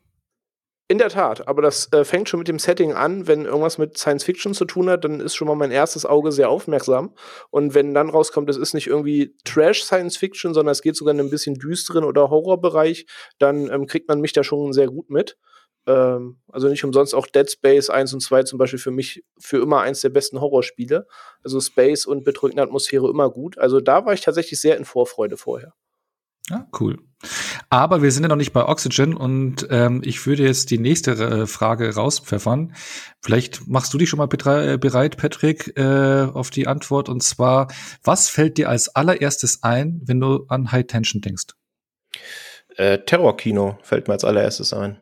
In 0.87 0.99
der 0.99 1.09
Tat, 1.09 1.49
aber 1.49 1.63
das 1.63 1.91
äh, 1.95 2.05
fängt 2.05 2.29
schon 2.29 2.41
mit 2.41 2.49
dem 2.49 2.59
Setting 2.59 2.93
an. 2.93 3.27
Wenn 3.27 3.47
irgendwas 3.47 3.79
mit 3.79 3.97
Science 3.97 4.23
Fiction 4.23 4.53
zu 4.53 4.67
tun 4.67 4.91
hat, 4.91 5.05
dann 5.05 5.19
ist 5.19 5.35
schon 5.35 5.49
mal 5.49 5.55
mein 5.55 5.71
erstes 5.71 6.05
Auge 6.05 6.31
sehr 6.31 6.51
aufmerksam. 6.51 7.15
Und 7.51 7.73
wenn 7.73 7.95
dann 7.95 8.11
rauskommt, 8.11 8.51
es 8.51 8.59
ist 8.59 8.75
nicht 8.75 8.89
irgendwie 8.89 9.35
Trash 9.45 9.83
Science 9.83 10.19
Fiction, 10.19 10.53
sondern 10.53 10.73
es 10.73 10.83
geht 10.83 10.95
sogar 10.95 11.15
in 11.15 11.21
einen 11.21 11.31
bisschen 11.31 11.55
düsteren 11.55 12.05
oder 12.05 12.29
Horrorbereich, 12.29 13.07
dann 13.39 13.71
ähm, 13.71 13.87
kriegt 13.87 14.09
man 14.09 14.21
mich 14.21 14.35
da 14.35 14.45
schon 14.45 14.75
sehr 14.75 14.89
gut 14.89 15.09
mit. 15.09 15.39
Ähm, 15.87 16.41
also 16.49 16.69
nicht 16.69 16.85
umsonst 16.85 17.15
auch 17.15 17.29
Dead 17.29 17.51
Space 17.51 17.89
1 17.89 18.13
und 18.13 18.21
2 18.21 18.43
zum 18.43 18.59
Beispiel 18.59 18.79
für 18.79 18.91
mich 18.91 19.25
für 19.39 19.63
immer 19.63 19.81
eins 19.81 20.03
der 20.03 20.11
besten 20.11 20.39
Horrorspiele. 20.43 21.07
Also 21.43 21.61
Space 21.61 22.05
und 22.05 22.25
bedrückende 22.25 22.63
Atmosphäre 22.63 23.09
immer 23.09 23.31
gut. 23.31 23.57
Also 23.57 23.81
da 23.81 24.05
war 24.05 24.13
ich 24.13 24.21
tatsächlich 24.21 24.61
sehr 24.61 24.77
in 24.77 24.85
Vorfreude 24.85 25.39
vorher. 25.39 25.73
Ja, 26.51 26.69
cool. 26.79 26.99
Aber 27.71 28.03
wir 28.03 28.13
sind 28.13 28.23
ja 28.23 28.29
noch 28.29 28.37
nicht 28.37 28.53
bei 28.53 28.67
Oxygen 28.67 29.17
und 29.17 29.67
ähm, 29.71 30.03
ich 30.05 30.27
würde 30.27 30.43
jetzt 30.43 30.71
die 30.71 30.79
nächste 30.79 31.13
äh, 31.13 31.47
Frage 31.47 31.95
rauspfeffern. 31.95 32.75
Vielleicht 33.23 33.67
machst 33.67 33.95
du 33.95 33.99
dich 33.99 34.11
schon 34.11 34.19
mal 34.19 34.29
äh, 34.29 34.77
bereit, 34.77 35.17
Patrick, 35.17 35.77
äh, 35.79 36.29
auf 36.33 36.51
die 36.51 36.67
Antwort. 36.67 37.09
Und 37.09 37.23
zwar, 37.23 37.69
was 38.03 38.29
fällt 38.29 38.59
dir 38.59 38.69
als 38.69 38.95
allererstes 38.95 39.63
ein, 39.63 40.03
wenn 40.05 40.21
du 40.21 40.45
an 40.49 40.71
High 40.71 40.87
Tension 40.87 41.23
denkst? 41.23 41.55
Äh, 42.77 42.99
Terrorkino 42.99 43.79
fällt 43.83 44.09
mir 44.09 44.15
als 44.15 44.25
allererstes 44.25 44.75
ein. 44.75 45.01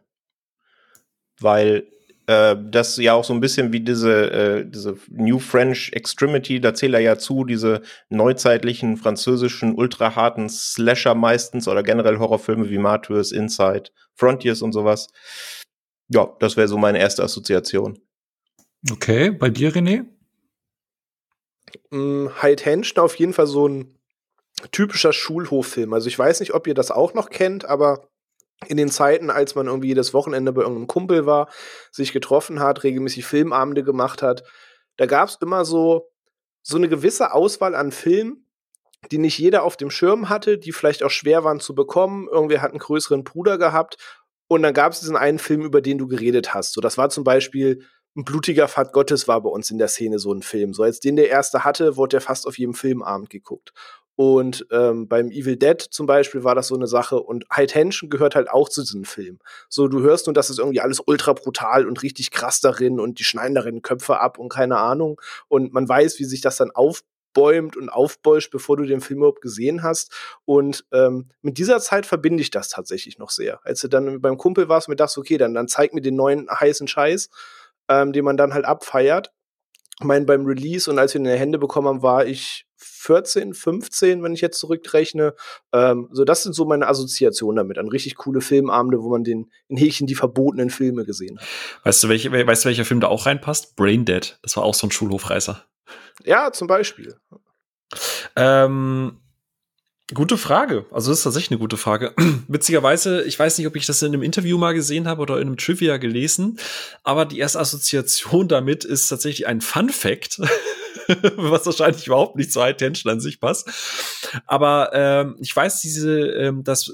Weil 1.40 1.91
äh, 2.26 2.56
das 2.58 2.96
ja 2.96 3.14
auch 3.14 3.24
so 3.24 3.32
ein 3.32 3.40
bisschen 3.40 3.72
wie 3.72 3.80
diese, 3.80 4.30
äh, 4.30 4.64
diese 4.66 4.96
New 5.10 5.38
French 5.38 5.92
Extremity, 5.92 6.60
da 6.60 6.74
zählt 6.74 6.94
er 6.94 7.00
ja 7.00 7.18
zu, 7.18 7.44
diese 7.44 7.82
neuzeitlichen 8.10 8.96
französischen 8.96 9.74
ultraharten 9.74 10.48
Slasher 10.48 11.14
meistens 11.14 11.68
oder 11.68 11.82
generell 11.82 12.18
Horrorfilme 12.18 12.70
wie 12.70 12.78
Martyrs, 12.78 13.32
Inside, 13.32 13.90
Frontiers 14.14 14.62
und 14.62 14.72
sowas. 14.72 15.08
Ja, 16.08 16.34
das 16.40 16.56
wäre 16.56 16.68
so 16.68 16.78
meine 16.78 16.98
erste 16.98 17.22
Assoziation. 17.22 17.98
Okay, 18.90 19.30
bei 19.30 19.48
dir, 19.48 19.72
René? 19.72 20.04
Mm, 21.90 22.28
High 22.40 22.56
Tension 22.56 23.02
auf 23.02 23.14
jeden 23.16 23.32
Fall 23.32 23.46
so 23.46 23.68
ein 23.68 23.98
typischer 24.70 25.12
Schulhoffilm. 25.12 25.92
Also 25.92 26.08
ich 26.08 26.18
weiß 26.18 26.40
nicht, 26.40 26.54
ob 26.54 26.66
ihr 26.66 26.74
das 26.74 26.90
auch 26.90 27.14
noch 27.14 27.30
kennt, 27.30 27.64
aber 27.64 28.08
in 28.66 28.76
den 28.76 28.90
Zeiten, 28.90 29.30
als 29.30 29.54
man 29.54 29.66
irgendwie 29.66 29.88
jedes 29.88 30.14
Wochenende 30.14 30.52
bei 30.52 30.62
irgendeinem 30.62 30.86
Kumpel 30.86 31.26
war, 31.26 31.48
sich 31.90 32.12
getroffen 32.12 32.60
hat, 32.60 32.84
regelmäßig 32.84 33.24
Filmabende 33.24 33.82
gemacht 33.82 34.22
hat, 34.22 34.44
da 34.96 35.06
gab 35.06 35.28
es 35.28 35.38
immer 35.40 35.64
so, 35.64 36.10
so 36.62 36.76
eine 36.76 36.88
gewisse 36.88 37.32
Auswahl 37.32 37.74
an 37.74 37.92
Filmen, 37.92 38.46
die 39.10 39.18
nicht 39.18 39.38
jeder 39.38 39.64
auf 39.64 39.76
dem 39.76 39.90
Schirm 39.90 40.28
hatte, 40.28 40.58
die 40.58 40.72
vielleicht 40.72 41.02
auch 41.02 41.10
schwer 41.10 41.44
waren 41.44 41.60
zu 41.60 41.74
bekommen. 41.74 42.28
Irgendwer 42.30 42.62
hat 42.62 42.70
einen 42.70 42.78
größeren 42.78 43.24
Bruder 43.24 43.58
gehabt. 43.58 43.96
Und 44.46 44.62
dann 44.62 44.74
gab 44.74 44.92
es 44.92 45.00
diesen 45.00 45.16
einen 45.16 45.38
Film, 45.38 45.62
über 45.62 45.80
den 45.80 45.98
du 45.98 46.06
geredet 46.06 46.54
hast. 46.54 46.74
So, 46.74 46.80
das 46.80 46.98
war 46.98 47.10
zum 47.10 47.24
Beispiel 47.24 47.84
ein 48.14 48.24
blutiger 48.24 48.68
Pfad 48.68 48.92
Gottes 48.92 49.26
war 49.26 49.42
bei 49.42 49.48
uns 49.48 49.70
in 49.70 49.78
der 49.78 49.88
Szene 49.88 50.18
so 50.18 50.32
ein 50.32 50.42
Film. 50.42 50.74
So 50.74 50.82
als 50.82 51.00
den 51.00 51.16
der 51.16 51.30
erste 51.30 51.64
hatte, 51.64 51.96
wurde 51.96 52.10
der 52.10 52.20
fast 52.20 52.46
auf 52.46 52.58
jedem 52.58 52.74
Filmabend 52.74 53.30
geguckt. 53.30 53.72
Und 54.14 54.66
ähm, 54.70 55.08
beim 55.08 55.30
Evil 55.30 55.56
Dead 55.56 55.80
zum 55.80 56.06
Beispiel 56.06 56.44
war 56.44 56.54
das 56.54 56.68
so 56.68 56.74
eine 56.74 56.86
Sache. 56.86 57.20
Und 57.20 57.44
High 57.54 57.70
Tension 57.70 58.10
gehört 58.10 58.34
halt 58.34 58.50
auch 58.50 58.68
zu 58.68 58.82
diesem 58.82 59.04
Film. 59.04 59.38
So, 59.68 59.88
du 59.88 60.00
hörst 60.00 60.26
nun, 60.26 60.34
dass 60.34 60.50
es 60.50 60.58
irgendwie 60.58 60.80
alles 60.80 61.00
ultra 61.04 61.32
brutal 61.32 61.86
und 61.86 62.02
richtig 62.02 62.30
krass 62.30 62.60
darin 62.60 63.00
und 63.00 63.18
die 63.18 63.24
schneiden 63.24 63.54
darin 63.54 63.82
Köpfe 63.82 64.20
ab 64.20 64.38
und 64.38 64.50
keine 64.50 64.76
Ahnung. 64.76 65.20
Und 65.48 65.72
man 65.72 65.88
weiß, 65.88 66.18
wie 66.18 66.24
sich 66.24 66.42
das 66.42 66.56
dann 66.56 66.70
aufbäumt 66.70 67.76
und 67.76 67.88
aufbäuscht, 67.88 68.50
bevor 68.50 68.76
du 68.76 68.84
den 68.84 69.00
Film 69.00 69.20
überhaupt 69.20 69.40
gesehen 69.40 69.82
hast. 69.82 70.12
Und 70.44 70.84
ähm, 70.92 71.30
mit 71.40 71.56
dieser 71.56 71.80
Zeit 71.80 72.04
verbinde 72.04 72.42
ich 72.42 72.50
das 72.50 72.68
tatsächlich 72.68 73.18
noch 73.18 73.30
sehr. 73.30 73.60
Als 73.64 73.80
du 73.80 73.88
dann 73.88 74.20
beim 74.20 74.36
Kumpel 74.36 74.68
warst, 74.68 74.88
mir 74.88 74.96
dachte, 74.96 75.18
okay, 75.20 75.38
dann, 75.38 75.54
dann 75.54 75.68
zeig 75.68 75.94
mir 75.94 76.02
den 76.02 76.16
neuen 76.16 76.48
heißen 76.50 76.86
Scheiß, 76.86 77.30
ähm, 77.88 78.12
den 78.12 78.26
man 78.26 78.36
dann 78.36 78.52
halt 78.52 78.66
abfeiert. 78.66 79.32
Ich 79.98 80.04
meine, 80.04 80.26
beim 80.26 80.44
Release 80.44 80.90
und 80.90 80.98
als 80.98 81.14
wir 81.14 81.20
ihn 81.20 81.26
in 81.26 81.32
die 81.32 81.38
Hände 81.38 81.58
bekommen 81.58 81.86
haben, 81.86 82.02
war 82.02 82.26
ich 82.26 82.66
14, 82.82 83.54
15, 83.54 84.22
wenn 84.22 84.34
ich 84.34 84.40
jetzt 84.40 84.58
zurückrechne. 84.58 85.34
Ähm, 85.72 86.08
so, 86.12 86.24
das 86.24 86.42
sind 86.42 86.54
so 86.54 86.64
meine 86.64 86.88
Assoziationen 86.88 87.56
damit. 87.56 87.78
An 87.78 87.88
richtig 87.88 88.16
coole 88.16 88.40
Filmabende, 88.40 89.02
wo 89.02 89.10
man 89.10 89.24
den 89.24 89.50
in 89.68 89.76
Häkchen 89.76 90.06
die 90.06 90.14
verbotenen 90.14 90.70
Filme 90.70 91.04
gesehen 91.04 91.38
hat. 91.38 91.46
Weißt 91.84 92.04
du, 92.04 92.08
welche, 92.08 92.32
weißt 92.32 92.64
du, 92.64 92.68
welcher 92.68 92.84
Film 92.84 93.00
da 93.00 93.08
auch 93.08 93.26
reinpasst? 93.26 93.76
Brain 93.76 94.04
Dead. 94.04 94.38
Das 94.42 94.56
war 94.56 94.64
auch 94.64 94.74
so 94.74 94.86
ein 94.86 94.90
Schulhofreißer. 94.90 95.64
Ja, 96.24 96.52
zum 96.52 96.68
Beispiel. 96.68 97.16
Ähm, 98.36 99.21
Gute 100.14 100.36
Frage. 100.36 100.86
Also 100.90 101.10
das 101.10 101.18
ist 101.18 101.24
tatsächlich 101.24 101.52
eine 101.52 101.60
gute 101.60 101.76
Frage. 101.76 102.14
Witzigerweise, 102.48 103.22
ich 103.22 103.38
weiß 103.38 103.58
nicht, 103.58 103.66
ob 103.66 103.76
ich 103.76 103.86
das 103.86 104.02
in 104.02 104.08
einem 104.08 104.22
Interview 104.22 104.58
mal 104.58 104.74
gesehen 104.74 105.08
habe 105.08 105.22
oder 105.22 105.36
in 105.36 105.48
einem 105.48 105.56
Trivia 105.56 105.96
gelesen, 105.96 106.58
aber 107.02 107.24
die 107.24 107.38
erste 107.38 107.60
Assoziation 107.60 108.48
damit 108.48 108.84
ist 108.84 109.08
tatsächlich 109.08 109.46
ein 109.46 109.60
Fun 109.60 109.88
Fact, 109.88 110.38
was 111.36 111.66
wahrscheinlich 111.66 112.06
überhaupt 112.06 112.36
nicht 112.36 112.52
zu 112.52 112.60
High 112.60 112.76
Tension 112.76 113.12
an 113.12 113.20
sich 113.20 113.40
passt. 113.40 113.68
Aber 114.46 114.90
ähm, 114.92 115.36
ich 115.40 115.54
weiß 115.54 115.80
diese, 115.80 116.20
ähm, 116.20 116.64
dass 116.64 116.92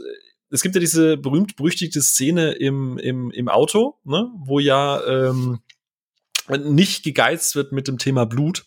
es 0.51 0.63
gibt 0.63 0.75
ja 0.75 0.81
diese 0.81 1.17
berühmt-berüchtigte 1.17 2.01
Szene 2.01 2.53
im, 2.53 2.99
im, 2.99 3.31
im 3.31 3.49
Auto, 3.49 3.99
ne, 4.05 4.31
wo 4.39 4.61
ja 4.61 5.05
ähm, 5.07 5.61
nicht 6.57 7.03
gegeizt 7.03 7.55
wird 7.55 7.73
mit 7.73 7.89
dem 7.89 7.99
Thema 7.99 8.25
Blut. 8.25 8.65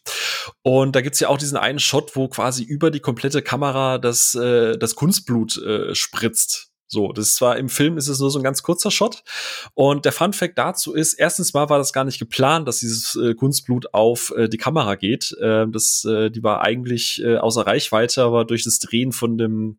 Und 0.61 0.95
da 0.95 1.01
gibt's 1.01 1.19
ja 1.19 1.29
auch 1.29 1.37
diesen 1.37 1.57
einen 1.57 1.79
Shot, 1.79 2.15
wo 2.15 2.27
quasi 2.27 2.63
über 2.63 2.91
die 2.91 2.99
komplette 2.99 3.41
Kamera 3.41 3.97
das, 3.97 4.35
äh, 4.35 4.77
das 4.77 4.95
Kunstblut 4.95 5.57
äh, 5.57 5.95
spritzt. 5.95 6.71
So, 6.87 7.13
das 7.13 7.27
ist 7.27 7.35
zwar 7.37 7.57
im 7.57 7.69
Film 7.69 7.97
ist 7.97 8.09
es 8.09 8.19
nur 8.19 8.29
so 8.29 8.37
ein 8.37 8.43
ganz 8.43 8.63
kurzer 8.63 8.91
Shot. 8.91 9.23
Und 9.75 10.03
der 10.03 10.11
Fun 10.11 10.33
Fact 10.33 10.57
dazu 10.57 10.93
ist, 10.93 11.13
erstens 11.13 11.53
mal 11.53 11.69
war 11.69 11.77
das 11.77 11.93
gar 11.93 12.03
nicht 12.03 12.19
geplant, 12.19 12.67
dass 12.67 12.79
dieses 12.79 13.15
äh, 13.15 13.33
Kunstblut 13.33 13.93
auf 13.93 14.33
äh, 14.35 14.49
die 14.49 14.57
Kamera 14.57 14.95
geht. 14.95 15.31
Äh, 15.39 15.67
das, 15.69 16.03
äh, 16.03 16.29
die 16.29 16.43
war 16.43 16.61
eigentlich 16.61 17.21
äh, 17.23 17.37
außer 17.37 17.65
Reichweite, 17.65 18.23
aber 18.23 18.43
durch 18.43 18.65
das 18.65 18.79
Drehen 18.79 19.13
von 19.13 19.37
dem 19.37 19.77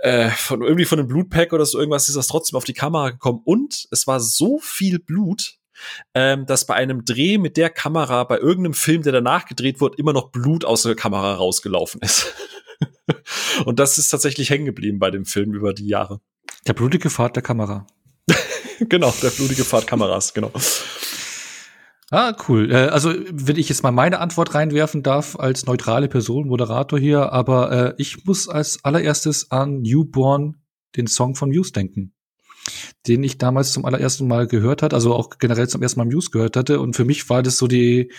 äh, 0.00 0.28
von 0.30 0.62
irgendwie 0.62 0.84
von 0.84 0.98
dem 0.98 1.08
Blutpack 1.08 1.54
oder 1.54 1.64
so 1.64 1.78
irgendwas 1.78 2.08
ist 2.10 2.16
das 2.16 2.28
trotzdem 2.28 2.58
auf 2.58 2.64
die 2.64 2.74
Kamera 2.74 3.10
gekommen. 3.10 3.40
Und 3.44 3.88
es 3.90 4.06
war 4.06 4.20
so 4.20 4.58
viel 4.58 4.98
Blut, 4.98 5.57
ähm, 6.14 6.46
dass 6.46 6.66
bei 6.66 6.74
einem 6.74 7.04
Dreh 7.04 7.38
mit 7.38 7.56
der 7.56 7.70
Kamera, 7.70 8.24
bei 8.24 8.38
irgendeinem 8.38 8.74
Film, 8.74 9.02
der 9.02 9.12
danach 9.12 9.46
gedreht 9.46 9.80
wurde, 9.80 9.96
immer 9.98 10.12
noch 10.12 10.30
Blut 10.30 10.64
aus 10.64 10.82
der 10.82 10.94
Kamera 10.94 11.34
rausgelaufen 11.34 12.00
ist. 12.02 12.34
Und 13.64 13.78
das 13.78 13.98
ist 13.98 14.08
tatsächlich 14.08 14.50
hängen 14.50 14.66
geblieben 14.66 14.98
bei 14.98 15.10
dem 15.10 15.24
Film 15.24 15.52
über 15.54 15.74
die 15.74 15.86
Jahre. 15.86 16.20
Der 16.66 16.74
blutige 16.74 17.10
Pfad 17.10 17.36
der 17.36 17.42
Kamera. 17.42 17.86
genau, 18.80 19.12
der 19.22 19.30
blutige 19.30 19.64
Pfad 19.64 19.86
Kameras, 19.86 20.34
genau. 20.34 20.52
Ah, 22.10 22.34
cool. 22.48 22.72
Äh, 22.72 22.88
also, 22.88 23.12
wenn 23.30 23.56
ich 23.56 23.68
jetzt 23.68 23.82
mal 23.82 23.90
meine 23.90 24.20
Antwort 24.20 24.54
reinwerfen 24.54 25.02
darf, 25.02 25.36
als 25.36 25.66
neutrale 25.66 26.08
Person, 26.08 26.48
Moderator 26.48 26.98
hier, 26.98 27.32
aber 27.32 27.72
äh, 27.72 27.94
ich 27.98 28.24
muss 28.24 28.48
als 28.48 28.82
allererstes 28.84 29.50
an 29.50 29.82
Newborn, 29.82 30.56
den 30.96 31.06
Song 31.06 31.34
von 31.34 31.50
Muse, 31.50 31.72
denken 31.72 32.14
den 33.06 33.22
ich 33.22 33.38
damals 33.38 33.72
zum 33.72 33.84
allerersten 33.84 34.26
Mal 34.26 34.46
gehört 34.46 34.82
hatte, 34.82 34.96
also 34.96 35.14
auch 35.14 35.38
generell 35.38 35.68
zum 35.68 35.82
ersten 35.82 36.00
Mal 36.00 36.06
Muse 36.06 36.30
gehört 36.30 36.56
hatte. 36.56 36.80
Und 36.80 36.94
für 36.94 37.04
mich 37.04 37.28
war 37.30 37.42
das 37.42 37.56
so 37.56 37.66
die, 37.66 38.12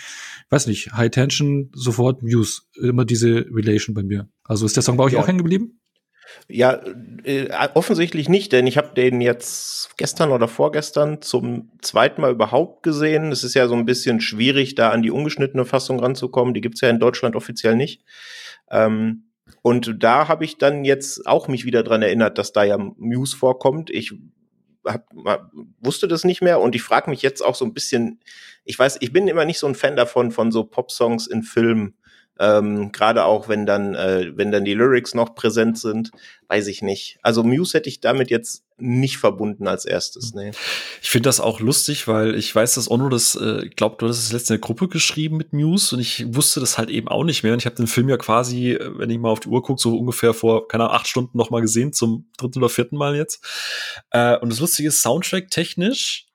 weiß 0.50 0.66
nicht, 0.66 0.92
High 0.92 1.10
Tension, 1.10 1.70
sofort 1.74 2.22
Muse. 2.22 2.62
Immer 2.80 3.04
diese 3.04 3.46
Relation 3.50 3.94
bei 3.94 4.02
mir. 4.02 4.28
Also 4.44 4.66
ist 4.66 4.76
der 4.76 4.82
Song 4.82 4.96
bei 4.96 5.04
euch 5.04 5.12
ja. 5.12 5.20
auch 5.20 5.28
hängen 5.28 5.38
geblieben? 5.38 5.80
Ja, 6.48 6.80
äh, 7.24 7.48
offensichtlich 7.74 8.28
nicht, 8.28 8.52
denn 8.52 8.66
ich 8.66 8.76
habe 8.76 8.94
den 8.94 9.20
jetzt 9.20 9.90
gestern 9.96 10.30
oder 10.30 10.48
vorgestern 10.48 11.22
zum 11.22 11.70
zweiten 11.80 12.20
Mal 12.20 12.32
überhaupt 12.32 12.82
gesehen. 12.82 13.32
Es 13.32 13.44
ist 13.44 13.54
ja 13.54 13.68
so 13.68 13.74
ein 13.74 13.84
bisschen 13.84 14.20
schwierig, 14.20 14.74
da 14.74 14.90
an 14.90 15.02
die 15.02 15.10
ungeschnittene 15.10 15.64
Fassung 15.64 16.00
ranzukommen. 16.00 16.54
Die 16.54 16.60
gibt's 16.60 16.80
ja 16.80 16.88
in 16.88 17.00
Deutschland 17.00 17.36
offiziell 17.36 17.76
nicht. 17.76 18.04
Ähm, 18.70 19.30
und 19.62 19.96
da 20.02 20.28
habe 20.28 20.44
ich 20.44 20.58
dann 20.58 20.84
jetzt 20.84 21.26
auch 21.26 21.48
mich 21.48 21.64
wieder 21.64 21.82
dran 21.82 22.02
erinnert, 22.02 22.38
dass 22.38 22.52
da 22.52 22.64
ja 22.64 22.78
Muse 22.78 23.36
vorkommt. 23.36 23.90
Ich 23.90 24.12
hab, 24.84 25.10
wusste 25.80 26.08
das 26.08 26.24
nicht 26.24 26.42
mehr 26.42 26.60
und 26.60 26.74
ich 26.74 26.82
frage 26.82 27.10
mich 27.10 27.22
jetzt 27.22 27.42
auch 27.42 27.54
so 27.54 27.64
ein 27.64 27.74
bisschen, 27.74 28.20
ich 28.64 28.78
weiß, 28.78 28.98
ich 29.00 29.12
bin 29.12 29.28
immer 29.28 29.44
nicht 29.44 29.58
so 29.58 29.66
ein 29.66 29.74
Fan 29.74 29.96
davon, 29.96 30.30
von 30.30 30.52
so 30.52 30.64
Pop-Songs 30.64 31.26
in 31.26 31.42
Filmen 31.42 31.94
Ähm, 32.40 32.90
Gerade 32.90 33.26
auch, 33.26 33.48
wenn 33.48 33.66
dann, 33.66 33.94
äh, 33.94 34.32
wenn 34.34 34.50
dann 34.50 34.64
die 34.64 34.72
Lyrics 34.72 35.14
noch 35.14 35.34
präsent 35.34 35.78
sind, 35.78 36.10
weiß 36.48 36.68
ich 36.68 36.80
nicht. 36.80 37.18
Also 37.22 37.44
Muse 37.44 37.76
hätte 37.76 37.90
ich 37.90 38.00
damit 38.00 38.30
jetzt 38.30 38.64
nicht 38.78 39.18
verbunden 39.18 39.68
als 39.68 39.84
erstes. 39.84 40.32
Nee. 40.32 40.52
Ich 41.02 41.10
finde 41.10 41.28
das 41.28 41.38
auch 41.38 41.60
lustig, 41.60 42.08
weil 42.08 42.34
ich 42.34 42.54
weiß, 42.54 42.76
dass 42.76 42.90
Ono 42.90 43.10
das, 43.10 43.34
äh, 43.34 43.66
ich 43.66 43.76
glaube, 43.76 43.96
du 43.98 44.08
hast 44.08 44.16
es 44.16 44.32
letzte 44.32 44.54
in 44.54 44.60
der 44.60 44.66
Gruppe 44.66 44.88
geschrieben 44.88 45.36
mit 45.36 45.52
Muse 45.52 45.94
und 45.94 46.00
ich 46.00 46.34
wusste 46.34 46.60
das 46.60 46.78
halt 46.78 46.88
eben 46.88 47.08
auch 47.08 47.24
nicht 47.24 47.42
mehr. 47.42 47.52
Und 47.52 47.58
ich 47.58 47.66
habe 47.66 47.76
den 47.76 47.86
Film 47.86 48.08
ja 48.08 48.16
quasi, 48.16 48.72
äh, 48.72 48.98
wenn 48.98 49.10
ich 49.10 49.18
mal 49.18 49.28
auf 49.28 49.40
die 49.40 49.48
Uhr 49.48 49.62
gucke, 49.62 49.82
so 49.82 49.98
ungefähr 49.98 50.32
vor, 50.32 50.66
keine 50.66 50.84
Ahnung, 50.84 50.96
acht 50.96 51.08
Stunden 51.08 51.36
noch 51.36 51.50
mal 51.50 51.60
gesehen, 51.60 51.92
zum 51.92 52.30
dritten 52.38 52.58
oder 52.58 52.70
vierten 52.70 52.96
Mal 52.96 53.16
jetzt. 53.16 53.44
Äh, 54.12 54.38
und 54.38 54.50
das 54.50 54.60
Lustige 54.60 54.88
ist, 54.88 55.02
Soundtrack 55.02 55.50
technisch, 55.50 56.26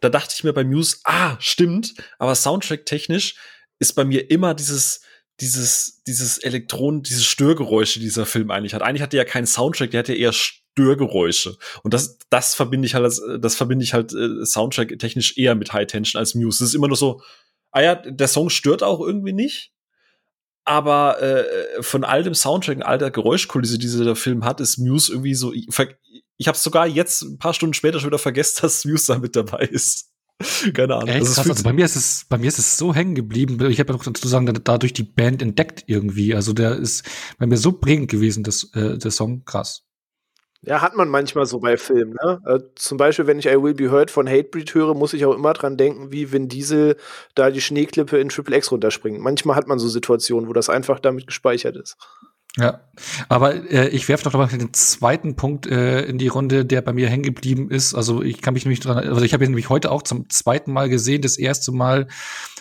da 0.00 0.08
dachte 0.08 0.34
ich 0.34 0.44
mir 0.44 0.54
bei 0.54 0.64
Muse, 0.64 0.96
ah, 1.04 1.36
stimmt, 1.40 1.92
aber 2.18 2.34
Soundtrack 2.34 2.86
technisch 2.86 3.34
ist 3.78 3.92
bei 3.92 4.06
mir 4.06 4.30
immer 4.30 4.54
dieses, 4.54 5.02
dieses, 5.40 6.02
dieses 6.06 6.38
Elektron, 6.38 7.02
diese 7.02 7.22
Störgeräusche, 7.22 7.98
die 7.98 8.06
dieser 8.06 8.26
Film 8.26 8.50
eigentlich 8.50 8.74
hat. 8.74 8.82
Eigentlich 8.82 9.02
hat 9.02 9.12
er 9.12 9.18
ja 9.18 9.24
keinen 9.24 9.46
Soundtrack, 9.46 9.90
der 9.90 10.00
hat 10.00 10.08
ja 10.08 10.14
eher 10.14 10.32
Störgeräusche. 10.32 11.56
Und 11.82 11.94
das, 11.94 12.18
das 12.30 12.54
verbinde 12.54 12.86
ich 12.86 12.94
halt, 12.94 13.04
als, 13.04 13.22
das 13.40 13.54
verbinde 13.54 13.84
ich 13.84 13.92
halt 13.92 14.12
äh, 14.12 14.44
Soundtrack 14.44 14.98
technisch 14.98 15.36
eher 15.36 15.54
mit 15.54 15.72
High 15.72 15.86
Tension 15.86 16.18
als 16.18 16.34
Muse. 16.34 16.60
Das 16.60 16.70
ist 16.70 16.74
immer 16.74 16.88
nur 16.88 16.96
so, 16.96 17.20
ah 17.70 17.82
ja, 17.82 17.94
der 17.94 18.28
Song 18.28 18.50
stört 18.50 18.82
auch 18.82 19.00
irgendwie 19.00 19.32
nicht. 19.32 19.72
Aber 20.64 21.22
äh, 21.22 21.82
von 21.82 22.02
all 22.02 22.24
dem 22.24 22.34
Soundtrack 22.34 22.78
und 22.78 22.82
all 22.82 22.98
der 22.98 23.10
Geräuschkulisse, 23.12 23.78
die 23.78 23.86
dieser 23.86 24.16
Film 24.16 24.44
hat, 24.44 24.60
ist 24.60 24.78
Muse 24.78 25.12
irgendwie 25.12 25.34
so. 25.34 25.52
Ich, 25.52 25.68
ich 26.38 26.48
habe 26.48 26.58
sogar 26.58 26.88
jetzt 26.88 27.22
ein 27.22 27.38
paar 27.38 27.54
Stunden 27.54 27.74
später 27.74 28.00
schon 28.00 28.08
wieder 28.08 28.18
vergessen, 28.18 28.58
dass 28.62 28.84
Muse 28.84 29.12
da 29.12 29.18
mit 29.18 29.36
dabei 29.36 29.60
ist. 29.60 30.10
Keine 30.74 30.94
Ahnung. 30.96 31.08
Echt, 31.08 31.26
also, 31.26 31.50
also 31.50 31.62
bei 31.62 31.72
mir 31.72 31.84
ist 31.84 31.96
es, 31.96 32.26
bei 32.28 32.38
mir 32.38 32.48
ist 32.48 32.58
es 32.58 32.76
so 32.76 32.94
hängen 32.94 33.14
geblieben. 33.14 33.54
Ich 33.70 33.80
habe 33.80 33.92
ja 33.92 33.96
noch 33.96 34.04
dazu 34.04 34.28
sagen, 34.28 34.46
dadurch 34.64 34.92
die 34.92 35.02
Band 35.02 35.40
entdeckt 35.42 35.84
irgendwie. 35.86 36.34
Also 36.34 36.52
der 36.52 36.76
ist 36.76 37.04
bei 37.38 37.46
mir 37.46 37.56
so 37.56 37.72
prägend 37.72 38.10
gewesen, 38.10 38.44
das, 38.44 38.64
äh, 38.74 38.98
der 38.98 39.10
Song. 39.10 39.44
Krass. 39.44 39.86
Ja, 40.62 40.80
hat 40.80 40.96
man 40.96 41.08
manchmal 41.08 41.46
so 41.46 41.60
bei 41.60 41.76
Filmen. 41.76 42.16
Ne? 42.22 42.40
Äh, 42.44 42.58
zum 42.74 42.98
Beispiel, 42.98 43.26
wenn 43.26 43.38
ich 43.38 43.46
I 43.46 43.62
Will 43.62 43.74
Be 43.74 43.90
Heard 43.90 44.10
von 44.10 44.28
Hatebreed 44.28 44.74
höre, 44.74 44.94
muss 44.94 45.12
ich 45.12 45.24
auch 45.24 45.34
immer 45.34 45.52
dran 45.52 45.76
denken, 45.76 46.10
wie 46.10 46.32
Vin 46.32 46.48
Diesel 46.48 46.96
da 47.34 47.50
die 47.50 47.60
Schneeklippe 47.60 48.18
in 48.18 48.28
Triple 48.28 48.56
X 48.56 48.72
runterspringt. 48.72 49.20
Manchmal 49.20 49.56
hat 49.56 49.68
man 49.68 49.78
so 49.78 49.88
Situationen, 49.88 50.48
wo 50.48 50.52
das 50.52 50.68
einfach 50.68 50.98
damit 50.98 51.28
gespeichert 51.28 51.76
ist. 51.76 51.96
Ja, 52.58 52.80
aber 53.28 53.70
äh, 53.70 53.88
ich 53.88 54.08
werfe 54.08 54.24
noch 54.24 54.32
mal 54.32 54.46
den 54.48 54.72
zweiten 54.72 55.36
Punkt 55.36 55.66
äh, 55.66 56.02
in 56.02 56.16
die 56.16 56.28
Runde, 56.28 56.64
der 56.64 56.80
bei 56.80 56.94
mir 56.94 57.08
hängen 57.08 57.22
geblieben 57.22 57.70
ist. 57.70 57.94
Also 57.94 58.22
ich 58.22 58.40
kann 58.40 58.54
mich 58.54 58.64
nämlich 58.64 58.80
dran, 58.80 58.96
also 58.96 59.20
ich 59.22 59.34
habe 59.34 59.44
ihn 59.44 59.50
nämlich 59.50 59.68
heute 59.68 59.92
auch 59.92 60.02
zum 60.02 60.30
zweiten 60.30 60.72
Mal 60.72 60.88
gesehen, 60.88 61.20
das 61.20 61.36
erste 61.36 61.70
Mal 61.72 62.08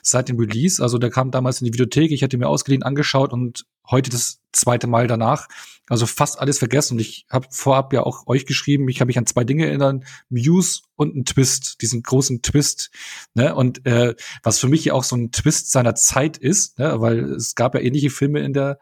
seit 0.06 0.30
dem 0.30 0.38
Release. 0.38 0.82
Also 0.82 0.98
der 0.98 1.10
kam 1.10 1.32
damals 1.32 1.62
in 1.62 1.66
die 1.66 1.74
Videothek, 1.74 2.12
ich 2.12 2.24
hatte 2.24 2.38
mir 2.38 2.48
ausgeliehen 2.48 2.84
angeschaut 2.84 3.34
und 3.34 3.66
heute 3.90 4.10
das 4.10 4.40
zweite 4.52 4.88
Mal 4.88 5.08
danach. 5.08 5.48
Also 5.88 6.06
fast 6.06 6.40
alles 6.40 6.60
vergessen. 6.60 6.94
Und 6.94 7.00
ich 7.00 7.26
habe 7.30 7.48
vorab 7.50 7.92
ja 7.94 8.02
auch 8.04 8.26
euch 8.28 8.46
geschrieben, 8.46 8.88
ich 8.88 8.98
kann 8.98 9.08
mich 9.08 9.18
an 9.18 9.26
zwei 9.26 9.44
Dinge 9.44 9.68
erinnern, 9.68 10.04
Muse 10.30 10.82
und 10.96 11.14
einen 11.14 11.26
Twist, 11.26 11.82
diesen 11.82 12.02
großen 12.02 12.42
Twist. 12.42 12.92
Ne? 13.34 13.54
Und 13.54 13.86
äh, 13.86 14.16
was 14.42 14.60
für 14.60 14.68
mich 14.68 14.86
ja 14.86 14.94
auch 14.94 15.04
so 15.04 15.16
ein 15.16 15.32
Twist 15.32 15.72
seiner 15.72 15.94
Zeit 15.96 16.38
ist, 16.38 16.80
ne? 16.80 17.02
weil 17.02 17.34
es 17.34 17.56
gab 17.56 17.76
ja 17.76 17.82
ähnliche 17.82 18.10
Filme 18.10 18.40
in 18.40 18.54
der, 18.54 18.80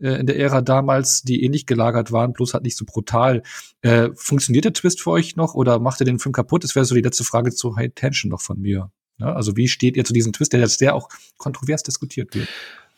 äh, 0.00 0.18
in 0.20 0.26
der 0.26 0.38
Ära 0.38 0.60
damals, 0.60 1.22
die 1.22 1.42
ähnlich 1.42 1.66
gelagert 1.66 2.12
waren, 2.12 2.32
bloß 2.32 2.54
halt 2.54 2.64
nicht 2.64 2.76
so 2.76 2.84
brutal. 2.84 3.42
Äh, 3.80 4.10
funktioniert 4.14 4.64
der 4.64 4.74
Twist 4.74 5.00
für 5.00 5.10
euch 5.10 5.36
noch 5.36 5.54
oder 5.54 5.78
macht 5.80 6.00
ihr 6.00 6.06
den 6.06 6.18
Film 6.18 6.32
kaputt? 6.32 6.62
Das 6.62 6.74
wäre 6.74 6.84
so 6.84 6.94
die 6.94 7.02
letzte 7.02 7.24
Frage 7.24 7.52
zu 7.52 7.76
High 7.76 7.92
Tension 7.94 8.30
noch 8.30 8.40
von 8.40 8.60
mir. 8.60 8.90
Ne? 9.18 9.34
Also 9.34 9.56
wie 9.56 9.68
steht 9.68 9.96
ihr 9.96 10.04
zu 10.04 10.12
diesem 10.12 10.32
Twist, 10.32 10.52
der 10.52 10.60
jetzt 10.60 10.78
sehr 10.78 10.94
auch 10.94 11.08
kontrovers 11.36 11.82
diskutiert 11.82 12.34
wird? 12.34 12.48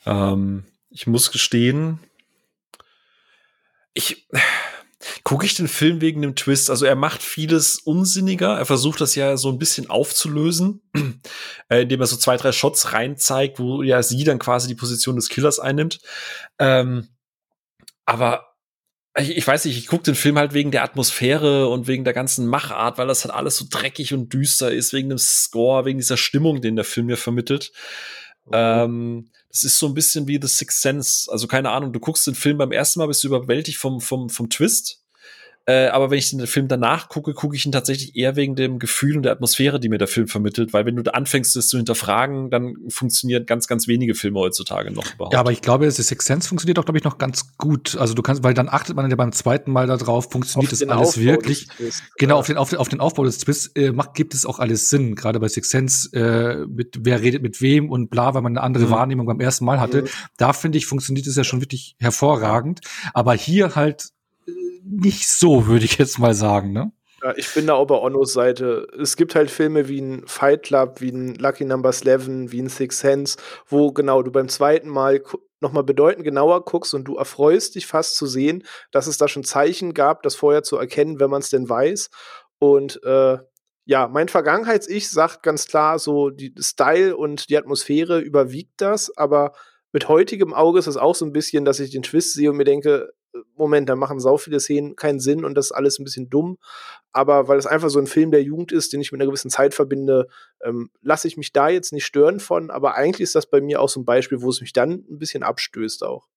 Ähm, 0.04 0.64
ich 0.90 1.06
muss 1.06 1.32
gestehen, 1.32 2.00
ich 3.94 4.26
gucke 5.24 5.46
ich 5.46 5.54
den 5.54 5.68
Film 5.68 6.00
wegen 6.00 6.22
dem 6.22 6.34
Twist. 6.34 6.70
Also 6.70 6.86
er 6.86 6.96
macht 6.96 7.22
vieles 7.22 7.78
unsinniger. 7.78 8.56
Er 8.56 8.66
versucht 8.66 9.00
das 9.00 9.14
ja 9.14 9.36
so 9.36 9.50
ein 9.50 9.58
bisschen 9.58 9.90
aufzulösen, 9.90 10.82
äh, 11.68 11.82
indem 11.82 12.00
er 12.00 12.06
so 12.06 12.16
zwei, 12.16 12.36
drei 12.36 12.52
Shots 12.52 12.92
rein 12.92 13.16
zeigt, 13.16 13.58
wo 13.58 13.82
ja 13.82 14.02
sie 14.02 14.24
dann 14.24 14.38
quasi 14.38 14.68
die 14.68 14.74
Position 14.74 15.16
des 15.16 15.28
Killers 15.28 15.58
einnimmt. 15.58 16.00
Ähm, 16.58 17.08
aber 18.04 18.55
ich, 19.18 19.36
ich, 19.36 19.46
weiß 19.46 19.64
nicht, 19.64 19.78
ich 19.78 19.86
gucke 19.86 20.04
den 20.04 20.14
Film 20.14 20.38
halt 20.38 20.52
wegen 20.52 20.70
der 20.70 20.82
Atmosphäre 20.82 21.68
und 21.68 21.86
wegen 21.86 22.04
der 22.04 22.12
ganzen 22.12 22.46
Machart, 22.46 22.98
weil 22.98 23.06
das 23.06 23.24
halt 23.24 23.34
alles 23.34 23.56
so 23.56 23.66
dreckig 23.68 24.12
und 24.12 24.32
düster 24.32 24.72
ist, 24.72 24.92
wegen 24.92 25.08
dem 25.08 25.18
Score, 25.18 25.84
wegen 25.84 25.98
dieser 25.98 26.16
Stimmung, 26.16 26.60
den 26.60 26.76
der 26.76 26.84
Film 26.84 27.06
mir 27.06 27.16
vermittelt. 27.16 27.72
Mhm. 28.46 28.52
Ähm, 28.52 29.30
das 29.50 29.64
ist 29.64 29.78
so 29.78 29.86
ein 29.86 29.94
bisschen 29.94 30.28
wie 30.28 30.38
The 30.40 30.48
Sixth 30.48 30.82
Sense. 30.82 31.32
Also 31.32 31.46
keine 31.46 31.70
Ahnung, 31.70 31.92
du 31.92 32.00
guckst 32.00 32.26
den 32.26 32.34
Film 32.34 32.58
beim 32.58 32.72
ersten 32.72 32.98
Mal, 33.00 33.06
bist 33.06 33.24
du 33.24 33.28
überwältigt 33.28 33.78
vom, 33.78 34.00
vom, 34.00 34.28
vom 34.28 34.50
Twist. 34.50 35.02
Äh, 35.68 35.88
aber 35.88 36.10
wenn 36.10 36.18
ich 36.18 36.30
den 36.30 36.46
Film 36.46 36.68
danach 36.68 37.08
gucke, 37.08 37.34
gucke 37.34 37.56
ich 37.56 37.66
ihn 37.66 37.72
tatsächlich 37.72 38.14
eher 38.14 38.36
wegen 38.36 38.54
dem 38.54 38.78
Gefühl 38.78 39.16
und 39.16 39.24
der 39.24 39.32
Atmosphäre, 39.32 39.80
die 39.80 39.88
mir 39.88 39.98
der 39.98 40.06
Film 40.06 40.28
vermittelt. 40.28 40.72
Weil 40.72 40.86
wenn 40.86 40.94
du 40.94 41.02
da 41.02 41.10
anfängst, 41.10 41.56
das 41.56 41.66
zu 41.66 41.76
hinterfragen, 41.76 42.50
dann 42.50 42.76
funktionieren 42.88 43.46
ganz, 43.46 43.66
ganz 43.66 43.88
wenige 43.88 44.14
Filme 44.14 44.38
heutzutage 44.38 44.92
noch 44.92 45.12
überhaupt. 45.14 45.34
Ja, 45.34 45.40
aber 45.40 45.50
ich 45.50 45.62
glaube, 45.62 45.86
das 45.86 45.96
Sixth 45.96 46.28
Sense 46.28 46.48
funktioniert 46.48 46.78
auch, 46.78 46.84
glaube 46.84 46.98
ich, 46.98 47.04
noch 47.04 47.18
ganz 47.18 47.56
gut. 47.56 47.96
Also 47.96 48.14
du 48.14 48.22
kannst, 48.22 48.44
weil 48.44 48.54
dann 48.54 48.68
achtet 48.68 48.94
man 48.94 49.10
ja 49.10 49.16
beim 49.16 49.32
zweiten 49.32 49.72
Mal 49.72 49.88
darauf, 49.88 50.30
funktioniert 50.30 50.70
das 50.70 50.82
alles 50.82 51.08
Aufbau 51.08 51.22
wirklich. 51.22 51.66
Genau, 52.16 52.38
auf, 52.38 52.46
den, 52.46 52.58
auf, 52.58 52.72
auf 52.72 52.88
den 52.88 53.00
Aufbau 53.00 53.24
des 53.24 53.38
Twists 53.38 53.66
äh, 53.74 53.90
macht, 53.90 54.14
gibt 54.14 54.34
es 54.34 54.46
auch 54.46 54.60
alles 54.60 54.88
Sinn. 54.88 55.16
Gerade 55.16 55.40
bei 55.40 55.48
Sixth 55.48 55.72
Sense, 55.72 56.16
äh, 56.16 56.64
mit 56.66 56.98
wer 57.00 57.20
redet 57.22 57.42
mit 57.42 57.60
wem 57.60 57.90
und 57.90 58.08
bla, 58.08 58.34
weil 58.34 58.42
man 58.42 58.56
eine 58.56 58.62
andere 58.62 58.86
mhm. 58.86 58.90
Wahrnehmung 58.90 59.26
beim 59.26 59.40
ersten 59.40 59.64
Mal 59.64 59.80
hatte. 59.80 60.02
Mhm. 60.02 60.08
Da 60.36 60.52
finde 60.52 60.78
ich, 60.78 60.86
funktioniert 60.86 61.26
es 61.26 61.34
ja 61.34 61.42
schon 61.42 61.60
wirklich 61.60 61.96
hervorragend. 61.98 62.82
Aber 63.14 63.34
hier 63.34 63.74
halt 63.74 64.10
nicht 64.88 65.28
so, 65.28 65.66
würde 65.66 65.84
ich 65.84 65.98
jetzt 65.98 66.18
mal 66.18 66.34
sagen, 66.34 66.72
ne? 66.72 66.92
Ja, 67.22 67.32
ich 67.36 67.52
bin 67.54 67.66
da 67.66 67.74
auch 67.74 67.86
bei 67.86 67.98
Onnos 67.98 68.34
Seite. 68.34 68.86
Es 69.00 69.16
gibt 69.16 69.34
halt 69.34 69.50
Filme 69.50 69.88
wie 69.88 70.00
ein 70.00 70.26
Fight 70.26 70.64
Club, 70.64 71.00
wie 71.00 71.10
ein 71.10 71.34
Lucky 71.36 71.64
Number 71.64 71.90
11, 71.90 72.52
wie 72.52 72.60
ein 72.60 72.68
Six 72.68 72.98
Sense, 72.98 73.38
wo 73.66 73.90
genau 73.90 74.22
du 74.22 74.30
beim 74.30 74.48
zweiten 74.48 74.88
Mal 74.88 75.22
nochmal 75.60 75.82
bedeutend 75.82 76.24
genauer 76.24 76.64
guckst 76.64 76.94
und 76.94 77.04
du 77.04 77.16
erfreust 77.16 77.74
dich 77.74 77.86
fast 77.86 78.16
zu 78.16 78.26
sehen, 78.26 78.64
dass 78.92 79.06
es 79.06 79.16
da 79.16 79.28
schon 79.28 79.44
Zeichen 79.44 79.94
gab, 79.94 80.22
das 80.22 80.34
vorher 80.34 80.62
zu 80.62 80.76
erkennen, 80.76 81.18
wenn 81.18 81.30
man 81.30 81.40
es 81.40 81.50
denn 81.50 81.68
weiß. 81.68 82.10
Und 82.58 83.02
äh, 83.02 83.38
ja, 83.86 84.08
mein 84.08 84.28
Vergangenheits-Ich 84.28 85.10
sagt 85.10 85.42
ganz 85.42 85.66
klar, 85.66 85.98
so 85.98 86.30
die 86.30 86.52
Style 86.58 87.16
und 87.16 87.48
die 87.48 87.56
Atmosphäre 87.56 88.20
überwiegt 88.20 88.80
das, 88.80 89.16
aber 89.16 89.52
mit 89.92 90.08
heutigem 90.08 90.52
Auge 90.52 90.78
ist 90.78 90.88
es 90.88 90.96
auch 90.96 91.14
so 91.14 91.24
ein 91.24 91.32
bisschen, 91.32 91.64
dass 91.64 91.80
ich 91.80 91.90
den 91.90 92.02
Twist 92.02 92.34
sehe 92.34 92.50
und 92.50 92.56
mir 92.56 92.64
denke, 92.64 93.12
Moment, 93.56 93.88
da 93.88 93.96
machen 93.96 94.20
sau 94.20 94.36
viele 94.36 94.60
Szenen 94.60 94.96
keinen 94.96 95.20
Sinn 95.20 95.44
und 95.44 95.54
das 95.54 95.66
ist 95.66 95.72
alles 95.72 95.98
ein 95.98 96.04
bisschen 96.04 96.30
dumm. 96.30 96.58
Aber 97.12 97.48
weil 97.48 97.58
es 97.58 97.66
einfach 97.66 97.88
so 97.88 97.98
ein 97.98 98.06
Film 98.06 98.30
der 98.30 98.42
Jugend 98.42 98.72
ist, 98.72 98.92
den 98.92 99.00
ich 99.00 99.12
mit 99.12 99.20
einer 99.20 99.28
gewissen 99.28 99.50
Zeit 99.50 99.74
verbinde, 99.74 100.28
ähm, 100.62 100.90
lasse 101.02 101.28
ich 101.28 101.36
mich 101.36 101.52
da 101.52 101.68
jetzt 101.68 101.92
nicht 101.92 102.04
stören 102.04 102.40
von. 102.40 102.70
Aber 102.70 102.94
eigentlich 102.94 103.22
ist 103.22 103.34
das 103.34 103.46
bei 103.46 103.60
mir 103.60 103.80
auch 103.80 103.88
so 103.88 104.00
ein 104.00 104.04
Beispiel, 104.04 104.42
wo 104.42 104.50
es 104.50 104.60
mich 104.60 104.72
dann 104.72 105.04
ein 105.10 105.18
bisschen 105.18 105.42
abstößt 105.42 106.02
auch. 106.04 106.28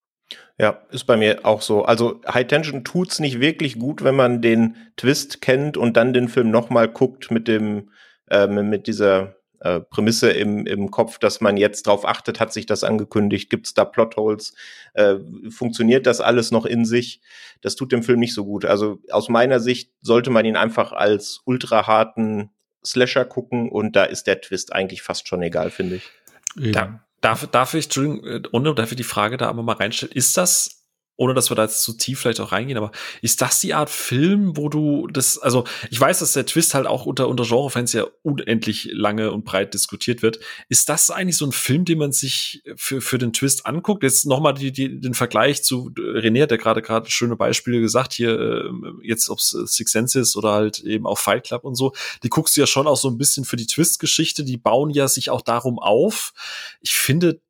Ja, 0.57 0.83
ist 0.91 1.05
bei 1.05 1.17
mir 1.17 1.45
auch 1.45 1.62
so. 1.62 1.83
Also 1.83 2.21
High 2.27 2.47
Tension 2.47 2.83
tut's 2.83 3.19
nicht 3.19 3.39
wirklich 3.39 3.79
gut, 3.79 4.03
wenn 4.03 4.15
man 4.15 4.41
den 4.41 4.75
Twist 4.95 5.41
kennt 5.41 5.77
und 5.77 5.97
dann 5.97 6.13
den 6.13 6.27
Film 6.27 6.51
nochmal 6.51 6.88
guckt 6.88 7.31
mit 7.31 7.47
dem, 7.47 7.89
äh, 8.29 8.47
mit 8.47 8.88
dieser 8.88 9.38
äh, 9.59 9.79
Prämisse 9.79 10.31
im, 10.31 10.65
im 10.65 10.91
Kopf, 10.91 11.19
dass 11.19 11.41
man 11.41 11.57
jetzt 11.57 11.87
drauf 11.87 12.05
achtet, 12.05 12.39
hat 12.39 12.53
sich 12.53 12.65
das 12.65 12.83
angekündigt, 12.83 13.49
gibt 13.49 13.67
es 13.67 13.73
da 13.73 13.85
Plotholes, 13.85 14.53
äh, 14.93 15.15
funktioniert 15.49 16.05
das 16.05 16.21
alles 16.21 16.51
noch 16.51 16.65
in 16.65 16.85
sich? 16.85 17.21
Das 17.61 17.75
tut 17.75 17.91
dem 17.91 18.03
Film 18.03 18.19
nicht 18.19 18.33
so 18.33 18.45
gut. 18.45 18.65
Also 18.65 18.99
aus 19.11 19.29
meiner 19.29 19.59
Sicht 19.59 19.91
sollte 20.01 20.29
man 20.29 20.45
ihn 20.45 20.55
einfach 20.55 20.91
als 20.91 21.41
ultra 21.45 21.87
harten 21.87 22.51
Slasher 22.85 23.25
gucken 23.25 23.69
und 23.69 23.95
da 23.95 24.05
ist 24.05 24.27
der 24.27 24.41
Twist 24.41 24.73
eigentlich 24.73 25.01
fast 25.01 25.27
schon 25.27 25.41
egal, 25.41 25.69
finde 25.69 25.97
ich. 25.97 26.09
Ja. 26.55 27.01
darf, 27.21 27.47
darf 27.47 27.73
ich, 27.73 27.85
Entschuldigung, 27.85 28.25
äh, 28.25 28.41
ohne 28.51 28.73
darf 28.73 28.91
ich 28.91 28.97
die 28.97 29.03
Frage 29.03 29.37
da 29.37 29.47
aber 29.47 29.63
mal 29.63 29.73
reinstellen, 29.73 30.15
ist 30.15 30.37
das 30.37 30.78
ohne 31.19 31.34
dass 31.34 31.51
wir 31.51 31.55
da 31.55 31.63
jetzt 31.63 31.84
zu 31.84 31.91
tief 31.91 32.21
vielleicht 32.21 32.39
auch 32.39 32.53
reingehen, 32.53 32.77
aber 32.77 32.91
ist 33.21 33.41
das 33.41 33.60
die 33.60 33.73
Art 33.73 33.89
Film, 33.89 34.55
wo 34.55 34.69
du 34.69 35.05
das, 35.08 35.38
also 35.38 35.65
ich 35.91 35.99
weiß, 35.99 36.19
dass 36.19 36.32
der 36.32 36.45
Twist 36.45 36.73
halt 36.73 36.88
auch 36.88 37.05
unter, 37.05 37.27
unter 37.27 37.43
Genrefans 37.43 37.91
ja 37.91 38.05
unendlich 38.21 38.89
lange 38.93 39.34
und 39.34 39.43
breit 39.43 39.73
diskutiert 39.73 40.21
wird. 40.21 40.39
Ist 40.69 40.88
das 40.88 41.12
eigentlich 41.12 41.36
so 41.36 41.45
ein 41.45 41.51
Film, 41.51 41.84
den 41.84 41.97
man 41.97 42.13
sich 42.13 42.63
für, 42.77 43.01
für 43.01 43.17
den 43.17 43.34
Twist 43.34 43.65
anguckt? 43.65 44.03
Jetzt 44.03 44.27
nochmal 44.27 44.53
die, 44.53 44.71
die, 44.71 45.01
den 45.01 45.13
Vergleich 45.13 45.62
zu 45.62 45.91
René, 45.93 46.45
der 46.45 46.58
gerade 46.58 46.82
gerade 46.82 47.12
schöne 47.12 47.36
Beispiele 47.36 47.82
gesagt, 47.82 48.13
hier 48.13 48.39
äh, 48.39 48.69
jetzt 49.03 49.29
ob 49.29 49.39
es 49.39 49.49
Six 49.49 49.91
Senses 49.91 50.38
oder 50.38 50.53
halt 50.53 50.79
eben 50.79 51.05
auch 51.05 51.17
Fight 51.17 51.47
Club 51.47 51.65
und 51.65 51.75
so, 51.75 51.91
die 52.23 52.29
guckst 52.29 52.55
du 52.55 52.62
ja 52.62 52.67
schon 52.67 52.88
auch 52.88 52.95
so 52.95 53.10
ein 53.10 53.17
bisschen 53.17 53.43
für 53.43 53.58
die 53.58 53.67
Twist-Geschichte, 53.67 54.45
die 54.45 54.55
bauen 54.55 54.89
ja 54.89 55.10
sich 55.10 55.29
auch 55.29 55.41
darum 55.41 55.79
auf. 55.79 56.32
Ich 56.79 56.93
finde, 56.93 57.41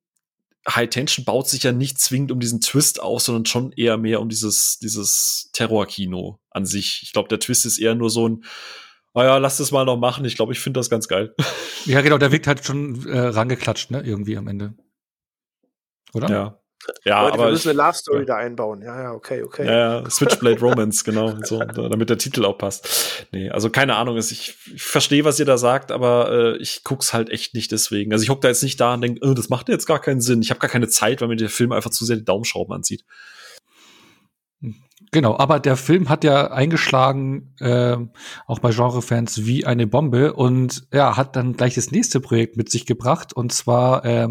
High 0.75 0.89
Tension 0.89 1.25
baut 1.25 1.47
sich 1.47 1.63
ja 1.63 1.71
nicht 1.71 1.99
zwingend 1.99 2.32
um 2.32 2.39
diesen 2.39 2.62
Twist 2.62 3.01
auf, 3.01 3.21
sondern 3.21 3.45
schon 3.45 3.71
eher 3.71 3.97
mehr 3.97 4.21
um 4.21 4.29
dieses, 4.29 4.79
dieses 4.79 5.49
Terrorkino 5.53 6.39
an 6.51 6.65
sich. 6.65 7.01
Ich 7.03 7.13
glaube, 7.13 7.29
der 7.29 7.39
Twist 7.39 7.65
ist 7.65 7.77
eher 7.79 7.95
nur 7.95 8.10
so 8.10 8.27
ein, 8.27 8.43
naja, 9.13 9.38
lass 9.38 9.58
das 9.58 9.71
mal 9.71 9.86
noch 9.86 9.97
machen. 9.97 10.25
Ich 10.25 10.36
glaube, 10.36 10.53
ich 10.53 10.60
finde 10.60 10.79
das 10.79 10.89
ganz 10.89 11.08
geil. 11.08 11.36
Ja, 11.86 12.01
genau, 12.01 12.17
der 12.17 12.32
wirkt 12.32 12.45
halt 12.45 12.65
schon 12.65 13.08
äh, 13.08 13.19
rangeklatscht, 13.19 13.89
ne, 13.91 14.01
irgendwie 14.01 14.38
am 14.38 14.47
Ende. 14.47 14.75
oder? 16.13 16.29
Ja. 16.29 16.62
Ja, 17.03 17.23
Leute, 17.23 17.33
aber 17.33 17.45
wir 17.45 17.51
müssen 17.51 17.69
eine 17.69 17.77
Love 17.77 17.93
Story 17.93 18.25
da 18.25 18.37
einbauen. 18.37 18.81
Ja, 18.81 19.01
ja, 19.01 19.11
okay, 19.13 19.43
okay. 19.43 19.65
Ja, 19.65 20.01
ja, 20.01 20.09
Switchblade 20.09 20.59
Romance, 20.59 21.03
genau, 21.03 21.35
so, 21.43 21.59
damit 21.59 22.09
der 22.09 22.17
Titel 22.17 22.45
auch 22.45 22.57
passt. 22.57 23.27
Nee, 23.31 23.49
also 23.49 23.69
keine 23.69 23.95
Ahnung, 23.95 24.17
ich, 24.17 24.31
ich 24.31 24.81
verstehe, 24.81 25.25
was 25.25 25.39
ihr 25.39 25.45
da 25.45 25.57
sagt, 25.57 25.91
aber 25.91 26.31
äh, 26.31 26.57
ich 26.57 26.83
guck's 26.83 27.13
halt 27.13 27.29
echt 27.29 27.53
nicht 27.53 27.71
deswegen. 27.71 28.13
Also 28.13 28.23
ich 28.23 28.29
hock 28.29 28.41
da 28.41 28.47
jetzt 28.47 28.63
nicht 28.63 28.79
da 28.79 28.93
und 28.93 29.01
denke, 29.01 29.19
oh, 29.27 29.33
das 29.33 29.49
macht 29.49 29.69
jetzt 29.69 29.85
gar 29.85 29.99
keinen 29.99 30.21
Sinn. 30.21 30.41
Ich 30.41 30.49
habe 30.49 30.59
gar 30.59 30.69
keine 30.69 30.87
Zeit, 30.87 31.21
weil 31.21 31.27
mir 31.27 31.35
der 31.35 31.49
Film 31.49 31.71
einfach 31.71 31.91
zu 31.91 32.05
sehr 32.05 32.15
die 32.15 32.25
Daumenschrauben 32.25 32.73
anzieht. 32.73 33.03
Genau, 35.11 35.35
aber 35.39 35.59
der 35.59 35.75
Film 35.75 36.07
hat 36.07 36.23
ja 36.23 36.51
eingeschlagen, 36.51 37.55
äh, 37.59 37.97
auch 38.45 38.59
bei 38.59 38.69
Genrefans, 38.69 39.43
wie 39.43 39.65
eine 39.65 39.87
Bombe 39.87 40.33
und 40.33 40.87
ja, 40.93 41.17
hat 41.17 41.35
dann 41.35 41.53
gleich 41.53 41.73
das 41.73 41.89
nächste 41.89 42.19
Projekt 42.19 42.57
mit 42.57 42.69
sich 42.69 42.85
gebracht 42.85 43.33
und 43.33 43.51
zwar 43.51 44.05
äh, 44.05 44.27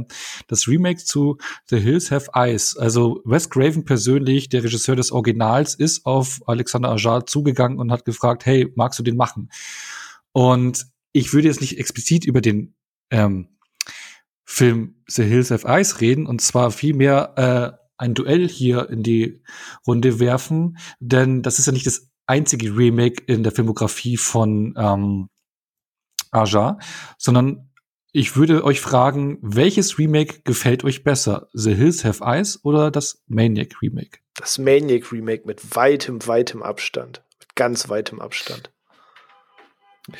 das 0.46 0.68
Remake 0.68 1.02
zu 1.02 1.38
The 1.66 1.80
Hills 1.80 2.12
Have 2.12 2.30
Eyes. 2.32 2.76
Also 2.76 3.20
Wes 3.24 3.50
Craven 3.50 3.84
persönlich, 3.84 4.50
der 4.50 4.62
Regisseur 4.62 4.94
des 4.94 5.10
Originals, 5.10 5.74
ist 5.74 6.06
auf 6.06 6.40
Alexander 6.46 6.90
Ajar 6.90 7.26
zugegangen 7.26 7.80
und 7.80 7.90
hat 7.90 8.04
gefragt, 8.04 8.46
hey, 8.46 8.72
magst 8.76 9.00
du 9.00 9.02
den 9.02 9.16
machen? 9.16 9.50
Und 10.30 10.86
ich 11.12 11.32
würde 11.32 11.48
jetzt 11.48 11.60
nicht 11.60 11.78
explizit 11.78 12.24
über 12.24 12.40
den 12.40 12.76
ähm, 13.10 13.48
Film 14.44 14.94
The 15.08 15.24
Hills 15.24 15.50
Have 15.50 15.66
Eyes 15.66 16.00
reden 16.00 16.26
und 16.26 16.40
zwar 16.40 16.70
vielmehr 16.70 17.32
äh, 17.36 17.87
ein 17.98 18.14
Duell 18.14 18.48
hier 18.48 18.88
in 18.88 19.02
die 19.02 19.42
Runde 19.86 20.20
werfen, 20.20 20.78
denn 21.00 21.42
das 21.42 21.58
ist 21.58 21.66
ja 21.66 21.72
nicht 21.72 21.86
das 21.86 22.08
einzige 22.26 22.76
Remake 22.76 23.22
in 23.26 23.42
der 23.42 23.52
Filmografie 23.52 24.16
von 24.16 24.74
ähm, 24.76 25.28
Aja, 26.30 26.78
sondern 27.16 27.70
ich 28.12 28.36
würde 28.36 28.64
euch 28.64 28.80
fragen, 28.80 29.38
welches 29.42 29.98
Remake 29.98 30.40
gefällt 30.44 30.84
euch 30.84 31.04
besser? 31.04 31.48
The 31.52 31.74
Hills 31.74 32.04
Have 32.04 32.24
Eyes 32.24 32.64
oder 32.64 32.90
das 32.90 33.22
Maniac 33.26 33.82
Remake? 33.82 34.18
Das 34.34 34.58
Maniac 34.58 35.12
Remake 35.12 35.42
mit 35.46 35.76
weitem, 35.76 36.26
weitem 36.26 36.62
Abstand. 36.62 37.22
Mit 37.38 37.54
ganz 37.54 37.88
weitem 37.88 38.20
Abstand. 38.20 38.70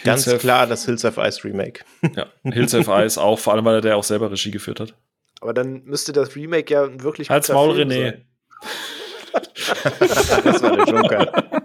Ganz 0.04 0.24
Hills 0.24 0.40
klar 0.40 0.66
das 0.66 0.84
Hills 0.84 1.04
of 1.04 1.16
Ice 1.16 1.44
Remake. 1.44 1.84
Ja, 2.14 2.26
Hills 2.42 2.74
Have 2.74 2.90
Eyes 2.90 3.16
auch, 3.16 3.38
vor 3.38 3.54
allem, 3.54 3.64
weil 3.64 3.76
er 3.76 3.80
der 3.80 3.96
auch 3.96 4.04
selber 4.04 4.30
Regie 4.30 4.50
geführt 4.50 4.80
hat. 4.80 4.94
Aber 5.40 5.54
dann 5.54 5.84
müsste 5.84 6.12
das 6.12 6.34
Remake 6.34 6.72
ja 6.72 7.02
wirklich 7.02 7.30
Halt's 7.30 7.48
Maul, 7.48 7.74
Film 7.76 7.88
René. 7.90 8.02
sein. 8.10 8.24
Das 10.44 10.62
war 10.62 10.76
der 10.76 10.86
Joker. 10.86 11.60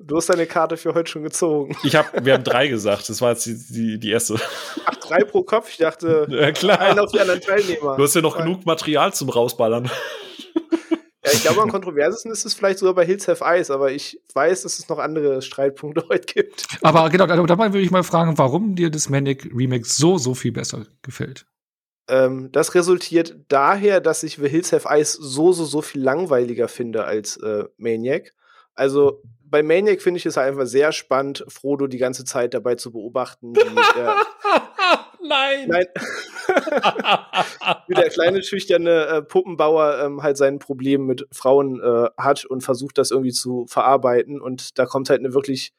Du 0.00 0.16
hast 0.16 0.28
deine 0.30 0.46
Karte 0.46 0.76
für 0.76 0.94
heute 0.94 1.10
schon 1.10 1.22
gezogen. 1.22 1.76
Ich 1.84 1.94
hab, 1.94 2.24
wir 2.24 2.32
haben 2.34 2.44
drei 2.44 2.66
gesagt, 2.68 3.08
das 3.08 3.20
war 3.20 3.30
jetzt 3.32 3.44
die, 3.46 3.56
die, 3.70 3.98
die 4.00 4.10
erste. 4.10 4.36
Ach, 4.86 4.96
drei 4.96 5.22
pro 5.24 5.42
Kopf. 5.42 5.68
Ich 5.70 5.76
dachte, 5.76 6.26
Ja, 6.30 6.50
klar. 6.52 6.80
einen 6.80 6.98
auf 6.98 7.12
die 7.12 7.20
anderen 7.20 7.40
Teilnehmer. 7.40 7.96
Du 7.96 8.02
hast 8.02 8.14
ja 8.14 8.20
noch 8.22 8.36
genug 8.38 8.64
Material 8.66 9.12
zum 9.12 9.28
Rausballern. 9.28 9.90
Ja, 11.24 11.32
ich 11.32 11.42
glaube, 11.42 11.62
am 11.62 11.70
kontroversesten 11.72 12.32
ist 12.32 12.44
es 12.44 12.54
vielleicht 12.54 12.78
sogar 12.78 12.94
bei 12.94 13.04
Hills 13.06 13.28
Have 13.28 13.44
Eyes, 13.44 13.70
aber 13.70 13.92
ich 13.92 14.20
weiß, 14.34 14.62
dass 14.62 14.78
es 14.78 14.88
noch 14.88 14.98
andere 14.98 15.40
Streitpunkte 15.42 16.04
heute 16.08 16.26
gibt. 16.32 16.66
Aber 16.82 17.08
genau, 17.10 17.26
da- 17.26 17.40
dabei 17.42 17.72
würde 17.72 17.84
ich 17.84 17.90
mal 17.90 18.02
fragen, 18.02 18.38
warum 18.38 18.74
dir 18.74 18.90
das 18.90 19.08
Maniac 19.08 19.44
Remake 19.54 19.86
so, 19.86 20.18
so 20.18 20.34
viel 20.34 20.52
besser 20.52 20.86
gefällt. 21.02 21.46
Ähm, 22.08 22.50
das 22.50 22.74
resultiert 22.74 23.36
daher, 23.48 24.00
dass 24.00 24.24
ich 24.24 24.36
The 24.36 24.48
Hills 24.48 24.72
Have 24.72 24.88
Eyes 24.88 25.12
so, 25.12 25.52
so, 25.52 25.64
so 25.64 25.82
viel 25.82 26.02
langweiliger 26.02 26.66
finde 26.68 27.04
als 27.04 27.36
äh, 27.36 27.64
Maniac. 27.76 28.34
Also 28.74 29.22
bei 29.44 29.62
Maniac 29.62 30.00
finde 30.02 30.18
ich 30.18 30.26
es 30.26 30.36
halt 30.36 30.48
einfach 30.48 30.66
sehr 30.66 30.92
spannend, 30.92 31.44
Frodo 31.46 31.86
die 31.86 31.98
ganze 31.98 32.24
Zeit 32.24 32.54
dabei 32.54 32.74
zu 32.74 32.90
beobachten, 32.90 33.54
wie 33.54 34.00
er 34.00 34.16
Nein. 35.24 35.68
Nein. 35.68 35.86
wie 37.86 37.94
der 37.94 38.10
kleine 38.10 38.42
schüchterne 38.42 39.06
äh, 39.06 39.22
Puppenbauer 39.22 40.00
ähm, 40.00 40.22
halt 40.22 40.36
sein 40.36 40.58
Problem 40.58 41.06
mit 41.06 41.26
Frauen 41.32 41.80
äh, 41.80 42.10
hat 42.16 42.44
und 42.44 42.62
versucht 42.62 42.98
das 42.98 43.10
irgendwie 43.10 43.32
zu 43.32 43.66
verarbeiten 43.68 44.40
und 44.40 44.78
da 44.78 44.86
kommt 44.86 45.10
halt 45.10 45.20
eine 45.20 45.34
wirklich 45.34 45.72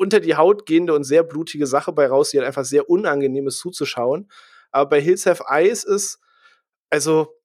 unter 0.00 0.20
die 0.20 0.36
Haut 0.36 0.64
gehende 0.64 0.94
und 0.94 1.04
sehr 1.04 1.22
blutige 1.22 1.66
Sache 1.66 1.92
bei 1.92 2.06
raus, 2.06 2.30
die 2.30 2.38
halt 2.38 2.46
einfach 2.46 2.64
sehr 2.64 2.88
unangenehm 2.88 3.46
ist 3.46 3.58
zuzuschauen. 3.58 4.30
Aber 4.70 4.88
bei 4.88 5.00
Hills 5.00 5.26
Have 5.26 5.44
Eyes 5.48 5.84
ist, 5.84 6.20
also, 6.88 7.36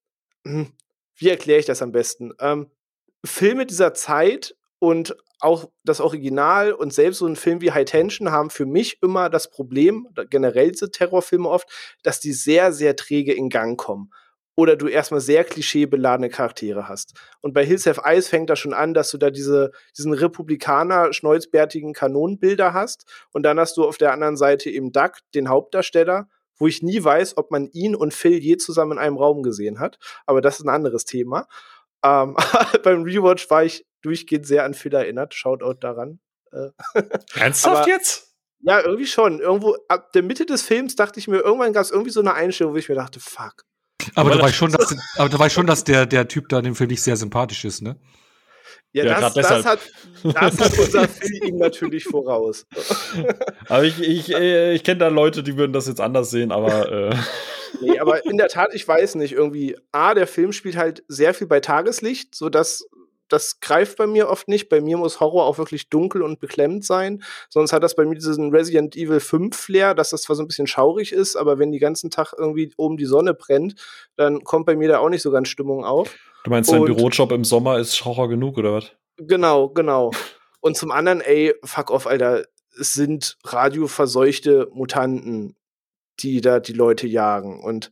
hm, 0.46 0.72
wie 1.18 1.30
erkläre 1.30 1.60
ich 1.60 1.66
das 1.66 1.82
am 1.82 1.92
besten? 1.92 2.34
Ähm, 2.40 2.72
Filme 3.26 3.66
dieser 3.66 3.94
Zeit 3.94 4.56
und 4.86 5.16
auch 5.40 5.72
das 5.84 6.00
Original 6.00 6.72
und 6.72 6.94
selbst 6.94 7.18
so 7.18 7.26
ein 7.26 7.36
Film 7.36 7.60
wie 7.60 7.72
High 7.72 7.86
Tension 7.86 8.32
haben 8.32 8.52
für 8.52 8.68
mich 8.68 9.02
immer 9.02 9.32
das 9.32 9.50
Problem, 9.50 10.08
generell 10.30 10.72
diese 10.72 10.92
Terrorfilme 10.92 11.50
oft, 11.50 11.68
dass 12.04 12.20
die 12.20 12.34
sehr, 12.34 12.72
sehr 12.72 12.96
träge 12.96 13.34
in 13.34 13.50
Gang 13.50 13.80
kommen. 13.80 14.12
Oder 14.56 14.76
du 14.76 14.88
erstmal 14.88 15.22
sehr 15.22 15.44
klischeebeladene 15.44 16.30
Charaktere 16.30 16.88
hast. 16.88 17.14
Und 17.42 17.54
bei 17.54 17.66
Hills 17.66 17.88
Have 17.88 18.02
Eyes 18.06 18.30
fängt 18.30 18.52
das 18.52 18.60
schon 18.60 18.74
an, 18.74 18.94
dass 18.94 19.10
du 19.10 19.18
da 19.18 19.32
diese, 19.32 19.72
diesen 19.98 20.14
Republikaner, 20.14 21.12
schnäuzbärtigen 21.14 21.94
Kanonenbilder 21.94 22.74
hast. 22.74 23.06
Und 23.34 23.44
dann 23.44 23.60
hast 23.60 23.76
du 23.78 23.86
auf 23.86 23.98
der 23.98 24.14
anderen 24.14 24.38
Seite 24.38 24.70
eben 24.70 24.92
Duck, 24.92 25.14
den 25.34 25.50
Hauptdarsteller, 25.50 26.30
wo 26.58 26.68
ich 26.68 26.84
nie 26.84 27.04
weiß, 27.04 27.38
ob 27.38 27.50
man 27.50 27.68
ihn 27.72 27.96
und 27.96 28.14
Phil 28.14 28.38
je 28.38 28.58
zusammen 28.58 28.94
in 28.94 29.00
einem 29.00 29.18
Raum 29.18 29.42
gesehen 29.42 29.80
hat. 29.80 29.98
Aber 30.28 30.42
das 30.42 30.60
ist 30.60 30.66
ein 30.66 30.70
anderes 30.70 31.06
Thema. 31.06 31.48
Ähm, 32.06 32.36
beim 32.84 33.04
Rewatch 33.04 33.50
war 33.50 33.64
ich 33.64 33.86
durchgehend 34.06 34.46
sehr 34.48 34.64
an 34.64 34.74
Phil 34.74 34.94
erinnert. 34.94 35.34
Shoutout 35.34 35.80
daran. 35.80 36.20
Äh, 36.52 36.70
Ernsthaft 37.36 37.78
Aber- 37.84 37.88
jetzt? 37.88 38.34
ja, 38.62 38.82
irgendwie 38.82 39.08
schon. 39.08 39.40
Irgendwo 39.40 39.76
ab 39.88 40.12
der 40.14 40.24
Mitte 40.24 40.46
des 40.46 40.62
Films 40.64 40.96
dachte 40.96 41.20
ich 41.20 41.28
mir, 41.28 41.40
irgendwann 41.40 41.74
gab 41.74 41.84
es 41.84 41.92
irgendwie 41.92 42.12
so 42.12 42.20
eine 42.22 42.34
Einstellung, 42.34 42.74
wo 42.74 42.78
ich 42.78 42.90
mir 42.90 42.96
dachte, 42.96 43.20
fuck. 43.20 43.64
Aber, 44.14 44.30
Aber 44.32 44.40
du 44.40 44.44
weißt 44.44 44.56
schon, 44.56 44.72
dass, 44.72 44.96
aber 45.18 45.30
du 45.30 45.40
weißt 45.40 45.54
schon, 45.56 45.68
dass 45.68 45.84
der, 45.84 46.06
der 46.06 46.28
Typ 46.28 46.50
da 46.50 46.60
in 46.60 46.66
dem 46.66 46.76
Film 46.76 46.90
nicht 46.90 47.02
sehr 47.02 47.18
sympathisch 47.18 47.66
ist, 47.66 47.82
ne? 47.82 48.00
Ja, 48.94 49.04
Ja, 49.06 49.20
das, 49.20 49.34
das, 49.34 49.66
hat, 49.66 49.80
das 50.24 50.60
hat 50.60 50.80
unser 50.80 51.08
ihm 51.44 51.58
natürlich 51.58 52.04
voraus. 52.06 52.66
Aber 53.68 53.84
ich, 53.84 54.02
ich, 54.02 54.34
äh, 54.34 54.74
ich 54.74 54.84
kenne 54.84 55.00
da 55.00 55.08
Leute, 55.10 55.44
die 55.44 55.58
würden 55.58 55.74
das 55.74 55.88
jetzt 55.88 56.00
anders 56.02 56.30
sehen, 56.30 56.52
aber 56.52 56.92
äh, 56.92 57.16
Nee, 57.82 58.00
aber 58.00 58.26
in 58.26 58.38
der 58.38 58.48
Tat, 58.48 58.74
ich 58.74 58.88
weiß 58.88 59.16
nicht, 59.16 59.34
irgendwie, 59.34 59.76
A, 59.92 60.14
der 60.14 60.28
Film 60.28 60.54
spielt 60.54 60.78
halt 60.78 61.04
sehr 61.10 61.34
viel 61.34 61.48
bei 61.48 61.60
Tageslicht, 61.60 62.34
so 62.34 62.48
dass 62.50 62.88
das 63.28 63.60
greift 63.60 63.98
bei 63.98 64.08
mir 64.08 64.30
oft 64.30 64.48
nicht. 64.48 64.70
Bei 64.70 64.82
mir 64.82 64.98
muss 64.98 65.20
Horror 65.20 65.46
auch 65.46 65.58
wirklich 65.58 65.90
dunkel 65.90 66.22
und 66.22 66.40
beklemmend 66.40 66.86
sein. 66.86 67.24
Sonst 67.50 67.74
hat 67.74 67.84
das 67.84 67.96
bei 67.96 68.06
mir 68.06 68.16
diesen 68.16 68.52
Resident 68.52 68.96
Evil 68.96 69.20
5 69.20 69.56
Flair, 69.56 69.96
dass 69.96 70.12
das 70.12 70.24
zwar 70.24 70.36
so 70.36 70.44
ein 70.44 70.48
bisschen 70.48 70.68
schaurig 70.68 71.12
ist, 71.12 71.36
aber 71.36 71.58
wenn 71.60 71.72
die 71.72 71.80
ganzen 71.80 72.12
Tag 72.12 72.34
irgendwie 72.38 72.72
oben 72.78 72.98
die 72.98 73.06
Sonne 73.06 73.34
brennt, 73.34 73.76
dann 74.16 74.44
kommt 74.44 74.66
bei 74.66 74.76
mir 74.76 74.88
da 74.90 75.00
auch 75.00 75.10
nicht 75.10 75.22
so 75.24 75.32
ganz 75.32 75.48
Stimmung 75.50 75.84
auf. 75.84 76.16
du 76.44 76.50
meinst, 76.52 76.72
dein 76.72 76.82
Und- 76.82 76.96
Bürojob 76.96 77.32
im 77.32 77.44
Sommer 77.44 77.80
ist 77.80 78.06
Horror 78.06 78.30
genug, 78.30 78.58
oder 78.58 78.74
was? 78.74 78.92
Genau, 79.18 79.70
genau. 79.70 80.12
Und 80.60 80.78
zum 80.78 80.92
anderen, 80.92 81.22
ey, 81.22 81.54
fuck 81.64 81.90
off, 81.90 82.06
Alter, 82.06 82.44
es 82.80 82.94
sind 82.94 83.38
radioverseuchte 83.46 84.68
Mutanten, 84.74 85.56
die 86.20 86.42
da 86.42 86.60
die 86.60 86.74
Leute 86.74 87.08
jagen. 87.08 87.64
Und 87.64 87.92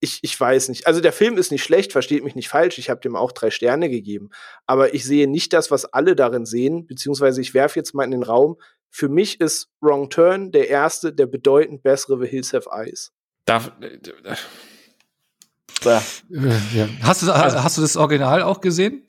ich, 0.00 0.20
ich 0.22 0.38
weiß 0.38 0.68
nicht. 0.68 0.86
Also 0.86 1.00
der 1.00 1.12
Film 1.12 1.38
ist 1.38 1.50
nicht 1.50 1.64
schlecht, 1.64 1.92
versteht 1.92 2.22
mich 2.22 2.34
nicht 2.34 2.48
falsch. 2.48 2.78
Ich 2.78 2.90
habe 2.90 3.00
dem 3.00 3.16
auch 3.16 3.32
drei 3.32 3.50
Sterne 3.50 3.88
gegeben. 3.88 4.30
Aber 4.66 4.94
ich 4.94 5.04
sehe 5.04 5.28
nicht 5.28 5.52
das, 5.52 5.70
was 5.70 5.84
alle 5.84 6.14
darin 6.14 6.46
sehen, 6.46 6.86
beziehungsweise 6.86 7.40
ich 7.40 7.54
werfe 7.54 7.78
jetzt 7.78 7.94
mal 7.94 8.04
in 8.04 8.12
den 8.12 8.22
Raum. 8.22 8.56
Für 8.90 9.08
mich 9.08 9.40
ist 9.40 9.68
Wrong 9.80 10.08
Turn 10.08 10.52
der 10.52 10.68
erste, 10.68 11.12
der 11.12 11.26
bedeutend 11.26 11.82
bessere 11.82 12.20
The 12.20 12.28
Hills 12.28 12.52
Have 12.52 12.70
Eyes. 12.72 13.12
Darf, 13.44 13.72
äh. 15.84 16.00
Äh, 16.30 16.58
ja. 16.74 16.88
Hast, 17.02 17.22
du, 17.22 17.32
hast 17.32 17.76
du 17.76 17.82
das 17.82 17.96
Original 17.96 18.42
auch 18.42 18.60
gesehen? 18.60 19.07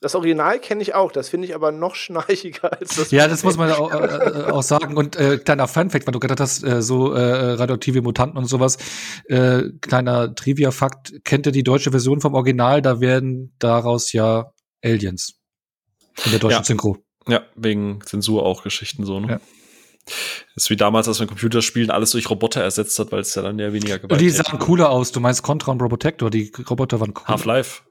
Das 0.00 0.14
Original 0.14 0.60
kenne 0.60 0.80
ich 0.82 0.94
auch, 0.94 1.10
das 1.10 1.28
finde 1.28 1.48
ich 1.48 1.54
aber 1.56 1.72
noch 1.72 1.94
schnarchiger 1.96 2.72
als 2.78 2.96
das. 2.96 3.10
Ja, 3.10 3.26
das 3.26 3.42
muss 3.42 3.56
man 3.56 3.72
auch, 3.72 3.92
äh, 3.92 3.96
äh, 3.96 4.44
auch 4.50 4.62
sagen. 4.62 4.96
Und 4.96 5.16
äh, 5.16 5.38
kleiner 5.38 5.66
Funfact, 5.66 6.06
weil 6.06 6.12
du 6.12 6.20
gerade 6.20 6.40
hast, 6.40 6.62
äh, 6.62 6.82
so 6.82 7.12
äh, 7.12 7.52
radioaktive 7.54 8.00
Mutanten 8.02 8.38
und 8.38 8.44
sowas. 8.46 8.76
Äh, 9.24 9.62
kleiner 9.80 10.34
Trivia-Fakt, 10.34 11.24
kennt 11.24 11.46
ihr 11.46 11.52
die 11.52 11.64
deutsche 11.64 11.90
Version 11.90 12.20
vom 12.20 12.34
Original? 12.34 12.80
Da 12.80 13.00
werden 13.00 13.54
daraus 13.58 14.12
ja 14.12 14.52
Aliens. 14.84 15.34
In 16.24 16.30
der 16.30 16.40
deutschen 16.40 16.58
Ja. 16.60 16.64
Synchro. 16.64 16.98
ja, 17.26 17.42
wegen 17.56 18.00
Zensur 18.04 18.44
auch 18.46 18.62
Geschichten 18.62 19.04
so, 19.04 19.18
ne? 19.20 19.28
Ja. 19.32 19.40
ist 20.56 20.70
wie 20.70 20.76
damals, 20.76 21.08
als 21.08 21.18
man 21.18 21.28
Computerspielen 21.28 21.90
alles 21.90 22.12
durch 22.12 22.30
Roboter 22.30 22.62
ersetzt 22.62 22.98
hat, 23.00 23.10
weil 23.12 23.20
es 23.20 23.34
ja 23.34 23.42
dann 23.42 23.58
ja 23.58 23.72
weniger 23.72 23.94
Und 23.96 24.02
Gewalt 24.02 24.20
die 24.20 24.30
sahen 24.30 24.58
cooler 24.60 24.90
aus. 24.90 25.12
Du 25.12 25.18
meinst 25.20 25.42
Contra 25.42 25.72
und 25.72 25.82
Robotector, 25.82 26.30
die 26.30 26.52
Roboter 26.70 27.00
waren 27.00 27.14
cool. 27.16 27.24
Half-Life. 27.26 27.82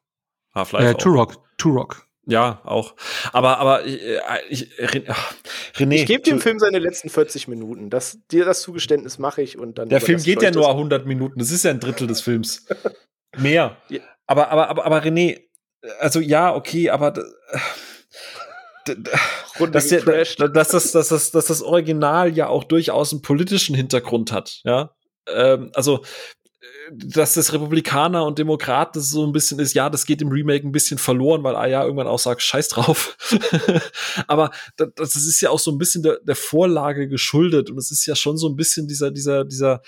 Half-Life. 0.55 0.87
Äh. 0.89 0.93
Turok. 0.95 1.46
Turok. 1.57 2.07
Ja, 2.29 2.61
auch. 2.65 2.95
Aber, 3.31 3.57
aber 3.59 3.85
äh, 3.85 4.19
ich, 4.49 4.69
Ren- 4.79 5.05
ach, 5.07 5.33
René, 5.75 5.95
Ich 5.95 6.05
gebe 6.05 6.23
dem 6.23 6.41
Film 6.41 6.59
seine 6.59 6.79
letzten 6.79 7.09
40 7.09 7.47
Minuten. 7.47 7.89
Das, 7.89 8.19
dir 8.31 8.43
das 8.43 8.61
Zugeständnis 8.61 9.17
mache 9.17 9.41
ich 9.41 9.57
und 9.57 9.77
dann. 9.77 9.87
Der 9.87 10.01
Film 10.01 10.21
geht 10.21 10.37
ich 10.37 10.43
ja 10.43 10.51
nur 10.51 10.63
das. 10.63 10.71
100 10.71 11.05
Minuten. 11.05 11.39
Das 11.39 11.51
ist 11.51 11.63
ja 11.63 11.71
ein 11.71 11.79
Drittel 11.79 12.05
des 12.05 12.19
Films. 12.19 12.65
Mehr. 13.37 13.77
Ja. 13.89 14.01
Aber, 14.25 14.49
aber, 14.51 14.69
aber, 14.69 14.85
aber 14.85 15.03
René, 15.03 15.39
also 15.99 16.19
ja, 16.19 16.53
okay, 16.53 16.89
aber 16.89 17.13
dass, 19.71 19.87
der, 19.87 20.01
dass, 20.01 20.69
das, 20.69 20.91
dass, 20.91 21.07
das, 21.09 21.31
dass 21.31 21.45
das 21.45 21.61
Original 21.61 22.35
ja 22.35 22.47
auch 22.47 22.63
durchaus 22.63 23.11
einen 23.13 23.21
politischen 23.21 23.75
Hintergrund 23.75 24.31
hat, 24.31 24.61
ja. 24.63 24.91
Ähm, 25.29 25.71
also 25.73 26.03
dass 26.91 27.33
das 27.33 27.53
Republikaner 27.53 28.25
und 28.25 28.39
Demokraten 28.39 28.99
so 29.01 29.25
ein 29.25 29.31
bisschen 29.31 29.59
ist, 29.59 29.73
ja, 29.73 29.89
das 29.89 30.05
geht 30.05 30.21
im 30.21 30.29
Remake 30.29 30.67
ein 30.67 30.71
bisschen 30.71 30.97
verloren, 30.97 31.43
weil 31.43 31.69
ja 31.69 31.83
irgendwann 31.83 32.07
auch 32.07 32.19
sagt, 32.19 32.41
scheiß 32.41 32.69
drauf. 32.69 33.17
Aber 34.27 34.51
das, 34.75 34.89
das 34.95 35.15
ist 35.15 35.41
ja 35.41 35.49
auch 35.49 35.59
so 35.59 35.71
ein 35.71 35.77
bisschen 35.77 36.03
der, 36.03 36.19
der 36.19 36.35
Vorlage 36.35 37.07
geschuldet 37.07 37.69
und 37.69 37.77
es 37.77 37.91
ist 37.91 38.05
ja 38.05 38.15
schon 38.15 38.37
so 38.37 38.47
ein 38.47 38.55
bisschen 38.55 38.87
dieser, 38.87 39.11
dieser, 39.11 39.45
dieser, 39.45 39.81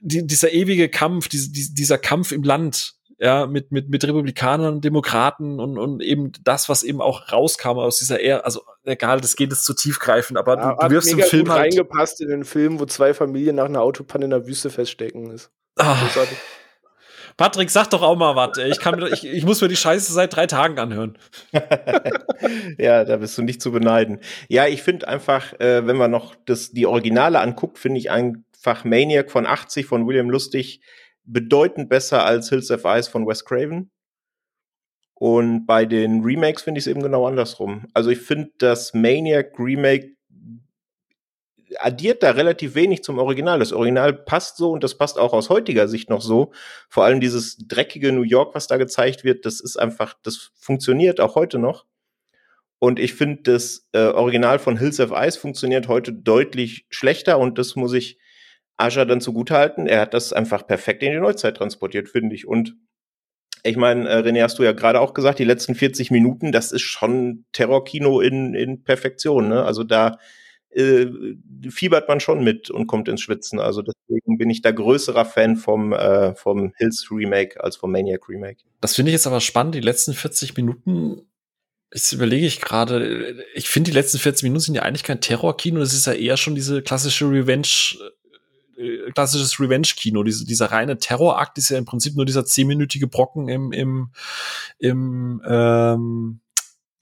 die, 0.00 0.26
dieser 0.26 0.52
ewige 0.52 0.88
Kampf, 0.88 1.28
diese, 1.28 1.50
dieser 1.52 1.98
Kampf 1.98 2.32
im 2.32 2.42
Land, 2.42 2.94
ja, 3.18 3.46
mit, 3.46 3.70
mit, 3.70 3.88
mit 3.88 4.04
Republikanern, 4.04 4.80
Demokraten 4.80 5.60
und, 5.60 5.78
und 5.78 6.02
eben 6.02 6.32
das, 6.42 6.68
was 6.68 6.82
eben 6.82 7.00
auch 7.00 7.30
rauskam 7.30 7.78
aus 7.78 7.98
dieser 7.98 8.20
Ära, 8.20 8.40
also 8.40 8.62
egal, 8.84 9.20
das 9.20 9.36
geht 9.36 9.50
jetzt 9.50 9.64
zu 9.64 9.74
tiefgreifend, 9.74 10.38
aber 10.38 10.56
Ja, 10.56 10.74
du, 10.74 10.88
du 10.88 10.94
wirfst 10.94 11.12
im 11.12 11.20
Film 11.20 11.44
gut 11.44 11.52
halt. 11.52 11.60
reingepasst 11.62 12.20
in 12.20 12.28
den 12.28 12.44
Film, 12.44 12.80
wo 12.80 12.86
zwei 12.86 13.14
Familien 13.14 13.56
nach 13.56 13.66
einer 13.66 13.82
Autopanne 13.82 14.24
in 14.24 14.30
der 14.32 14.46
Wüste 14.46 14.70
feststecken 14.70 15.30
ist. 15.30 15.52
Ah. 15.76 15.96
Patrick, 17.36 17.70
sag 17.70 17.88
doch 17.90 18.02
auch 18.02 18.16
mal 18.16 18.36
was. 18.36 18.58
Ich, 18.58 18.78
kann 18.78 19.00
ich, 19.12 19.24
ich 19.24 19.44
muss 19.44 19.60
mir 19.60 19.68
die 19.68 19.76
Scheiße 19.76 20.12
seit 20.12 20.36
drei 20.36 20.46
Tagen 20.46 20.78
anhören. 20.78 21.18
ja, 22.78 23.04
da 23.04 23.16
bist 23.16 23.38
du 23.38 23.42
nicht 23.42 23.62
zu 23.62 23.72
beneiden. 23.72 24.20
Ja, 24.48 24.66
ich 24.66 24.82
finde 24.82 25.08
einfach, 25.08 25.58
äh, 25.60 25.86
wenn 25.86 25.96
man 25.96 26.10
noch 26.10 26.34
das, 26.44 26.72
die 26.72 26.86
Originale 26.86 27.40
anguckt, 27.40 27.78
finde 27.78 27.98
ich 27.98 28.10
einfach 28.10 28.84
Maniac 28.84 29.30
von 29.30 29.46
80 29.46 29.86
von 29.86 30.06
William 30.06 30.30
Lustig 30.30 30.82
bedeutend 31.24 31.88
besser 31.88 32.24
als 32.24 32.48
Hills 32.48 32.70
of 32.70 32.84
Ice 32.84 33.10
von 33.10 33.26
Wes 33.26 33.44
Craven. 33.44 33.90
Und 35.14 35.66
bei 35.66 35.86
den 35.86 36.22
Remakes 36.22 36.62
finde 36.62 36.78
ich 36.78 36.86
es 36.86 36.90
eben 36.90 37.02
genau 37.02 37.26
andersrum. 37.26 37.86
Also 37.94 38.10
ich 38.10 38.18
finde, 38.18 38.50
das 38.58 38.92
Maniac 38.92 39.52
Remake 39.58 40.16
addiert 41.78 42.22
da 42.22 42.30
relativ 42.30 42.74
wenig 42.74 43.02
zum 43.02 43.18
Original. 43.18 43.58
Das 43.58 43.72
Original 43.72 44.12
passt 44.12 44.56
so 44.56 44.70
und 44.72 44.84
das 44.84 44.96
passt 44.96 45.18
auch 45.18 45.32
aus 45.32 45.50
heutiger 45.50 45.88
Sicht 45.88 46.10
noch 46.10 46.20
so. 46.20 46.52
Vor 46.88 47.04
allem 47.04 47.20
dieses 47.20 47.56
dreckige 47.58 48.12
New 48.12 48.22
York, 48.22 48.54
was 48.54 48.66
da 48.66 48.76
gezeigt 48.76 49.24
wird, 49.24 49.46
das 49.46 49.60
ist 49.60 49.76
einfach, 49.76 50.14
das 50.22 50.50
funktioniert 50.54 51.20
auch 51.20 51.34
heute 51.34 51.58
noch. 51.58 51.86
Und 52.78 52.98
ich 52.98 53.14
finde, 53.14 53.42
das 53.42 53.88
äh, 53.92 54.06
Original 54.06 54.58
von 54.58 54.76
Hills 54.76 54.98
of 54.98 55.12
Ice 55.14 55.38
funktioniert 55.38 55.86
heute 55.86 56.12
deutlich 56.12 56.86
schlechter 56.90 57.38
und 57.38 57.58
das 57.58 57.76
muss 57.76 57.92
ich 57.92 58.18
Asher 58.76 59.06
dann 59.06 59.20
zugutehalten. 59.20 59.86
Er 59.86 60.00
hat 60.00 60.14
das 60.14 60.32
einfach 60.32 60.66
perfekt 60.66 61.02
in 61.02 61.12
die 61.12 61.18
Neuzeit 61.18 61.56
transportiert, 61.56 62.08
finde 62.08 62.34
ich. 62.34 62.46
Und 62.46 62.74
ich 63.62 63.76
meine, 63.76 64.08
äh, 64.08 64.16
René, 64.18 64.42
hast 64.42 64.58
du 64.58 64.64
ja 64.64 64.72
gerade 64.72 65.00
auch 65.00 65.14
gesagt, 65.14 65.38
die 65.38 65.44
letzten 65.44 65.76
40 65.76 66.10
Minuten, 66.10 66.50
das 66.50 66.72
ist 66.72 66.82
schon 66.82 67.44
Terrorkino 67.52 68.20
in, 68.20 68.54
in 68.54 68.82
Perfektion. 68.82 69.48
Ne? 69.48 69.64
Also 69.64 69.84
da 69.84 70.18
äh, 70.74 71.06
fiebert 71.70 72.08
man 72.08 72.20
schon 72.20 72.42
mit 72.42 72.70
und 72.70 72.86
kommt 72.86 73.08
ins 73.08 73.20
Schwitzen. 73.20 73.60
Also 73.60 73.82
deswegen 73.82 74.38
bin 74.38 74.50
ich 74.50 74.62
da 74.62 74.70
größerer 74.70 75.24
Fan 75.24 75.56
vom, 75.56 75.92
äh, 75.92 76.34
vom 76.34 76.72
Hills 76.76 77.08
Remake 77.10 77.62
als 77.62 77.76
vom 77.76 77.92
Maniac 77.92 78.28
Remake. 78.28 78.62
Das 78.80 78.94
finde 78.94 79.10
ich 79.10 79.14
jetzt 79.14 79.26
aber 79.26 79.40
spannend. 79.40 79.74
Die 79.74 79.80
letzten 79.80 80.14
40 80.14 80.56
Minuten, 80.56 81.22
jetzt 81.92 82.12
überlege 82.12 82.46
ich 82.46 82.60
gerade, 82.60 83.44
ich 83.54 83.68
finde, 83.68 83.90
die 83.90 83.96
letzten 83.96 84.18
40 84.18 84.44
Minuten 84.44 84.60
sind 84.60 84.74
ja 84.74 84.82
eigentlich 84.82 85.04
kein 85.04 85.20
Terrorkino, 85.20 85.80
das 85.80 85.92
ist 85.92 86.06
ja 86.06 86.14
eher 86.14 86.36
schon 86.36 86.54
diese 86.54 86.82
klassische 86.82 87.26
Revenge, 87.26 87.68
äh, 88.78 89.10
klassisches 89.12 89.60
Revenge-Kino. 89.60 90.22
Diese, 90.22 90.46
dieser 90.46 90.66
reine 90.66 90.98
Terrorakt 90.98 91.58
ist 91.58 91.68
ja 91.68 91.78
im 91.78 91.84
Prinzip 91.84 92.16
nur 92.16 92.24
dieser 92.24 92.44
zehnminütige 92.44 93.06
Brocken 93.06 93.48
im, 93.48 93.72
im, 93.72 94.10
im, 94.78 95.42
ähm, 95.46 96.40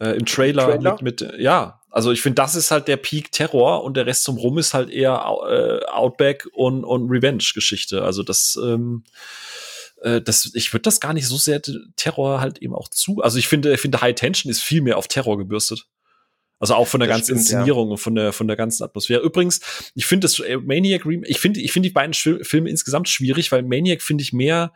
äh, 0.00 0.16
im 0.16 0.26
Trailer, 0.26 0.64
Trailer? 0.64 0.98
Mit, 1.02 1.20
mit, 1.20 1.34
ja. 1.38 1.79
Also 1.90 2.12
ich 2.12 2.22
finde, 2.22 2.36
das 2.36 2.54
ist 2.54 2.70
halt 2.70 2.88
der 2.88 2.96
Peak 2.96 3.32
Terror 3.32 3.84
und 3.84 3.96
der 3.96 4.06
Rest 4.06 4.24
zum 4.24 4.36
Rum 4.36 4.58
ist 4.58 4.74
halt 4.74 4.90
eher 4.90 5.12
äh, 5.48 5.84
Outback 5.86 6.46
und, 6.52 6.84
und 6.84 7.10
Revenge-Geschichte. 7.10 8.02
Also 8.02 8.22
das, 8.22 8.58
ähm, 8.62 9.04
äh, 10.02 10.20
das, 10.20 10.52
ich 10.54 10.72
würde 10.72 10.82
das 10.82 11.00
gar 11.00 11.12
nicht 11.12 11.26
so 11.26 11.36
sehr 11.36 11.60
Terror 11.96 12.40
halt 12.40 12.58
eben 12.58 12.74
auch 12.74 12.88
zu. 12.88 13.20
Also 13.22 13.38
ich 13.38 13.48
finde, 13.48 13.74
ich 13.74 13.80
finde 13.80 14.00
High 14.00 14.14
Tension 14.14 14.50
ist 14.50 14.62
viel 14.62 14.82
mehr 14.82 14.98
auf 14.98 15.08
Terror 15.08 15.36
gebürstet. 15.36 15.86
Also 16.60 16.74
auch 16.74 16.86
von 16.86 17.00
der 17.00 17.08
Das 17.08 17.18
ganzen 17.18 17.36
stimmt, 17.36 17.38
ja. 17.38 17.58
Inszenierung 17.58 17.90
und 17.90 17.98
von 17.98 18.14
der 18.14 18.32
von 18.32 18.46
der 18.46 18.56
ganzen 18.56 18.84
Atmosphäre. 18.84 19.22
Übrigens, 19.22 19.60
ich 19.94 20.04
finde 20.04 20.26
das 20.26 20.38
äh, 20.40 20.58
Maniac 20.58 21.06
ich 21.06 21.40
finde 21.40 21.60
ich 21.60 21.72
finde 21.72 21.88
die 21.88 21.92
beiden 21.94 22.12
Filme 22.12 22.68
insgesamt 22.68 23.08
schwierig, 23.08 23.50
weil 23.50 23.62
Maniac 23.62 24.02
finde 24.02 24.22
ich 24.22 24.34
mehr 24.34 24.72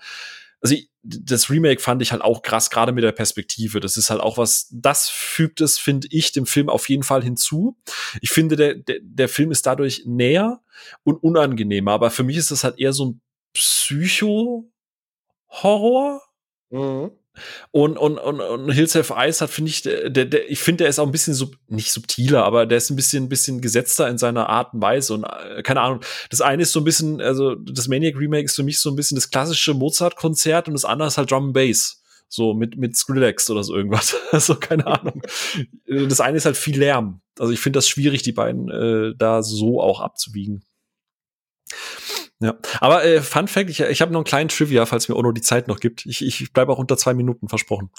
also 0.64 0.76
ich, 0.76 0.88
das 1.04 1.50
Remake 1.50 1.80
fand 1.80 2.00
ich 2.02 2.12
halt 2.12 2.22
auch 2.22 2.42
krass, 2.42 2.70
gerade 2.70 2.92
mit 2.92 3.02
der 3.04 3.12
Perspektive. 3.12 3.80
Das 3.80 3.96
ist 3.96 4.10
halt 4.10 4.20
auch 4.20 4.38
was, 4.38 4.68
das 4.72 5.08
fügt 5.08 5.60
es, 5.60 5.78
finde 5.78 6.08
ich, 6.10 6.32
dem 6.32 6.46
Film 6.46 6.68
auf 6.68 6.88
jeden 6.88 7.02
Fall 7.02 7.22
hinzu. 7.22 7.76
Ich 8.20 8.30
finde, 8.30 8.56
der, 8.56 8.74
der, 8.74 8.98
der 9.02 9.28
Film 9.28 9.50
ist 9.50 9.66
dadurch 9.66 10.04
näher 10.06 10.60
und 11.04 11.22
unangenehmer, 11.22 11.92
aber 11.92 12.10
für 12.10 12.24
mich 12.24 12.38
ist 12.38 12.50
das 12.50 12.64
halt 12.64 12.78
eher 12.78 12.92
so 12.92 13.06
ein 13.06 13.20
Psycho-Horror. 13.52 16.22
Mhm. 16.70 17.10
Und, 17.70 17.96
und, 17.98 18.18
und, 18.18 18.40
und 18.40 18.70
Hills 18.70 18.94
Have 18.94 19.14
Eyes 19.14 19.40
hat, 19.40 19.50
finde 19.50 19.70
ich, 19.70 19.82
der, 19.82 20.10
der, 20.10 20.50
ich 20.50 20.60
finde, 20.60 20.84
der 20.84 20.88
ist 20.88 20.98
auch 20.98 21.06
ein 21.06 21.12
bisschen 21.12 21.34
sub, 21.34 21.56
nicht 21.68 21.92
subtiler, 21.92 22.44
aber 22.44 22.66
der 22.66 22.78
ist 22.78 22.90
ein 22.90 22.96
bisschen, 22.96 23.24
ein 23.24 23.28
bisschen 23.28 23.60
gesetzter 23.60 24.08
in 24.08 24.18
seiner 24.18 24.48
Art 24.48 24.74
und 24.74 24.80
Weise. 24.80 25.14
Und 25.14 25.24
äh, 25.24 25.62
keine 25.62 25.80
Ahnung, 25.80 26.00
das 26.30 26.40
eine 26.40 26.62
ist 26.62 26.72
so 26.72 26.80
ein 26.80 26.84
bisschen, 26.84 27.20
also 27.20 27.54
das 27.56 27.88
Maniac 27.88 28.16
Remake 28.16 28.44
ist 28.44 28.56
für 28.56 28.62
mich 28.62 28.78
so 28.78 28.90
ein 28.90 28.96
bisschen 28.96 29.16
das 29.16 29.30
klassische 29.30 29.74
Mozart-Konzert 29.74 30.68
und 30.68 30.74
das 30.74 30.84
andere 30.84 31.08
ist 31.08 31.18
halt 31.18 31.30
Drum 31.30 31.52
Bass. 31.52 32.00
So 32.28 32.54
mit, 32.54 32.76
mit 32.76 32.96
Skrillex 32.96 33.50
oder 33.50 33.62
so 33.62 33.76
irgendwas. 33.76 34.16
Also 34.32 34.56
keine 34.56 34.86
Ahnung. 34.86 35.22
Das 35.86 36.20
eine 36.20 36.36
ist 36.36 36.46
halt 36.46 36.56
viel 36.56 36.78
Lärm. 36.78 37.20
Also 37.38 37.52
ich 37.52 37.60
finde 37.60 37.78
das 37.78 37.88
schwierig, 37.88 38.22
die 38.22 38.32
beiden 38.32 38.68
äh, 38.68 39.14
da 39.16 39.42
so 39.42 39.80
auch 39.80 40.00
abzuwiegen. 40.00 40.64
Ja, 42.40 42.56
aber 42.80 43.04
äh, 43.04 43.22
Fun 43.22 43.48
Fact, 43.48 43.70
ich, 43.70 43.80
ich 43.80 44.02
habe 44.02 44.12
noch 44.12 44.20
einen 44.20 44.24
kleinen 44.24 44.48
Trivia, 44.48 44.86
falls 44.86 45.08
mir 45.08 45.16
Ono 45.16 45.32
die 45.32 45.40
Zeit 45.40 45.68
noch 45.68 45.80
gibt. 45.80 46.04
Ich, 46.06 46.24
ich 46.24 46.52
bleibe 46.52 46.72
auch 46.72 46.78
unter 46.78 46.96
zwei 46.96 47.14
Minuten 47.14 47.48
versprochen. 47.48 47.90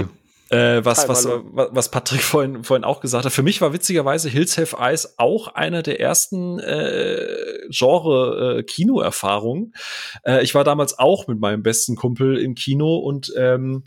Du. 0.00 0.08
Äh, 0.50 0.84
was, 0.84 1.08
was, 1.08 1.28
was 1.28 1.90
Patrick 1.92 2.22
vorhin, 2.22 2.64
vorhin 2.64 2.82
auch 2.82 3.00
gesagt 3.00 3.24
hat. 3.24 3.32
Für 3.32 3.44
mich 3.44 3.60
war 3.60 3.72
witzigerweise 3.72 4.28
Hills 4.28 4.58
Have 4.58 4.78
Eyes 4.80 5.14
auch 5.16 5.54
einer 5.54 5.84
der 5.84 6.00
ersten 6.00 6.58
äh, 6.58 7.68
Genre-Kino-Erfahrungen. 7.68 9.74
Äh, 10.24 10.42
ich 10.42 10.56
war 10.56 10.64
damals 10.64 10.98
auch 10.98 11.28
mit 11.28 11.38
meinem 11.38 11.62
besten 11.62 11.94
Kumpel 11.94 12.36
im 12.36 12.56
Kino 12.56 12.96
und 12.96 13.32
ähm, 13.36 13.84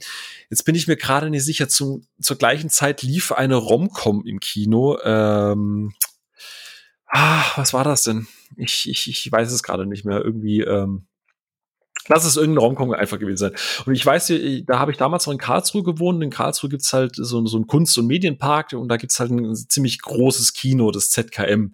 jetzt 0.49 0.63
bin 0.63 0.75
ich 0.75 0.87
mir 0.87 0.95
gerade 0.95 1.29
nicht 1.29 1.43
sicher, 1.43 1.67
zum, 1.67 2.07
zur 2.21 2.37
gleichen 2.37 2.69
Zeit 2.69 3.01
lief 3.01 3.33
eine 3.33 3.57
Rom-Com 3.57 4.25
im 4.25 4.39
Kino. 4.39 4.97
Ähm, 5.03 5.93
ah, 7.07 7.43
was 7.57 7.73
war 7.73 7.83
das 7.83 8.03
denn? 8.03 8.25
Ich, 8.57 8.89
ich, 8.89 9.07
ich 9.09 9.31
weiß 9.31 9.51
es 9.51 9.63
gerade 9.63 9.85
nicht 9.85 10.05
mehr. 10.05 10.23
Irgendwie, 10.23 10.61
ähm, 10.61 11.07
Lass 12.09 12.25
es 12.25 12.35
irgendein 12.35 12.63
Romcom 12.63 12.91
einfach 12.91 13.17
gewesen 13.17 13.37
sein. 13.37 13.51
Und 13.85 13.93
ich 13.93 14.05
weiß, 14.05 14.27
hier, 14.27 14.65
da 14.65 14.79
habe 14.79 14.91
ich 14.91 14.97
damals 14.97 15.25
noch 15.25 15.31
in 15.31 15.39
Karlsruhe 15.39 15.83
gewohnt. 15.83 16.21
In 16.21 16.31
Karlsruhe 16.31 16.69
gibt's 16.69 16.91
halt 16.91 17.15
so, 17.15 17.45
so 17.45 17.55
einen 17.55 17.67
Kunst- 17.67 17.97
und 17.97 18.07
Medienpark 18.07 18.73
und 18.73 18.89
da 18.89 18.97
gibt's 18.97 19.19
halt 19.19 19.31
ein 19.31 19.55
ziemlich 19.55 20.01
großes 20.01 20.53
Kino, 20.53 20.91
das 20.91 21.11
ZKM. 21.11 21.71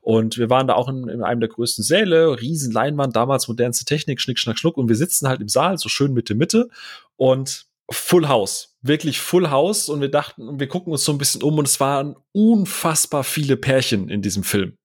Und 0.00 0.38
wir 0.38 0.50
waren 0.50 0.68
da 0.68 0.74
auch 0.74 0.88
in, 0.88 1.08
in 1.08 1.22
einem 1.22 1.40
der 1.40 1.48
größten 1.48 1.82
Säle, 1.82 2.40
riesen 2.40 2.72
Leinwand, 2.72 3.16
damals 3.16 3.48
modernste 3.48 3.84
Technik, 3.84 4.20
Schnick, 4.20 4.38
Schnack, 4.38 4.58
Schnuck. 4.58 4.76
Und 4.76 4.88
wir 4.88 4.96
sitzen 4.96 5.26
halt 5.26 5.40
im 5.40 5.48
Saal, 5.48 5.78
so 5.78 5.88
schön 5.88 6.12
Mitte, 6.12 6.36
Mitte. 6.36 6.68
Und 7.16 7.66
Full 7.90 8.28
House. 8.28 8.76
Wirklich 8.82 9.20
Full 9.20 9.50
House. 9.50 9.88
Und 9.88 10.00
wir 10.00 10.10
dachten, 10.10 10.60
wir 10.60 10.68
gucken 10.68 10.92
uns 10.92 11.04
so 11.04 11.10
ein 11.10 11.18
bisschen 11.18 11.42
um 11.42 11.58
und 11.58 11.66
es 11.66 11.80
waren 11.80 12.14
unfassbar 12.30 13.24
viele 13.24 13.56
Pärchen 13.56 14.08
in 14.08 14.22
diesem 14.22 14.44
Film. 14.44 14.76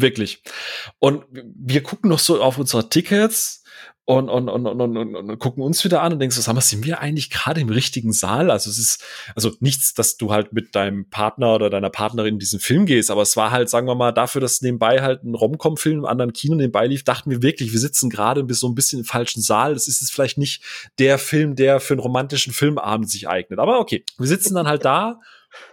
Wirklich. 0.00 0.42
Und 0.98 1.24
wir 1.30 1.82
gucken 1.82 2.10
noch 2.10 2.18
so 2.18 2.42
auf 2.42 2.58
unsere 2.58 2.88
Tickets 2.88 3.60
und, 4.10 4.28
und, 4.28 4.48
und, 4.48 4.66
und, 4.66 4.96
und, 4.96 5.14
und, 5.14 5.38
gucken 5.38 5.62
uns 5.62 5.84
wieder 5.84 6.02
an 6.02 6.12
und 6.12 6.18
denkst 6.18 6.34
so, 6.34 6.42
sag 6.42 6.54
mal, 6.54 6.60
sind 6.60 6.84
wir 6.84 6.98
eigentlich 6.98 7.30
gerade 7.30 7.60
im 7.60 7.68
richtigen 7.68 8.12
Saal? 8.12 8.50
Also 8.50 8.68
es 8.68 8.78
ist, 8.78 9.04
also 9.36 9.52
nichts, 9.60 9.94
dass 9.94 10.16
du 10.16 10.32
halt 10.32 10.52
mit 10.52 10.74
deinem 10.74 11.08
Partner 11.08 11.54
oder 11.54 11.70
deiner 11.70 11.90
Partnerin 11.90 12.34
in 12.34 12.38
diesen 12.40 12.58
Film 12.58 12.86
gehst, 12.86 13.12
aber 13.12 13.22
es 13.22 13.36
war 13.36 13.52
halt, 13.52 13.70
sagen 13.70 13.86
wir 13.86 13.94
mal, 13.94 14.10
dafür, 14.10 14.40
dass 14.40 14.62
nebenbei 14.62 15.00
halt 15.00 15.22
ein 15.22 15.36
Rom-Com-Film 15.36 15.98
im 15.98 16.04
anderen 16.06 16.32
Kino 16.32 16.56
nebenbei 16.56 16.88
lief, 16.88 17.04
dachten 17.04 17.30
wir 17.30 17.42
wirklich, 17.42 17.70
wir 17.70 17.78
sitzen 17.78 18.10
gerade 18.10 18.44
so 18.52 18.68
ein 18.68 18.74
bisschen 18.74 18.98
im 18.98 19.04
falschen 19.04 19.42
Saal. 19.42 19.74
Das 19.74 19.86
ist 19.86 20.00
jetzt 20.00 20.10
vielleicht 20.10 20.38
nicht 20.38 20.64
der 20.98 21.16
Film, 21.18 21.54
der 21.54 21.78
für 21.78 21.94
einen 21.94 22.00
romantischen 22.00 22.52
Filmabend 22.52 23.08
sich 23.08 23.28
eignet. 23.28 23.60
Aber 23.60 23.78
okay, 23.78 24.04
wir 24.18 24.26
sitzen 24.26 24.56
dann 24.56 24.66
halt 24.66 24.84
da 24.84 25.20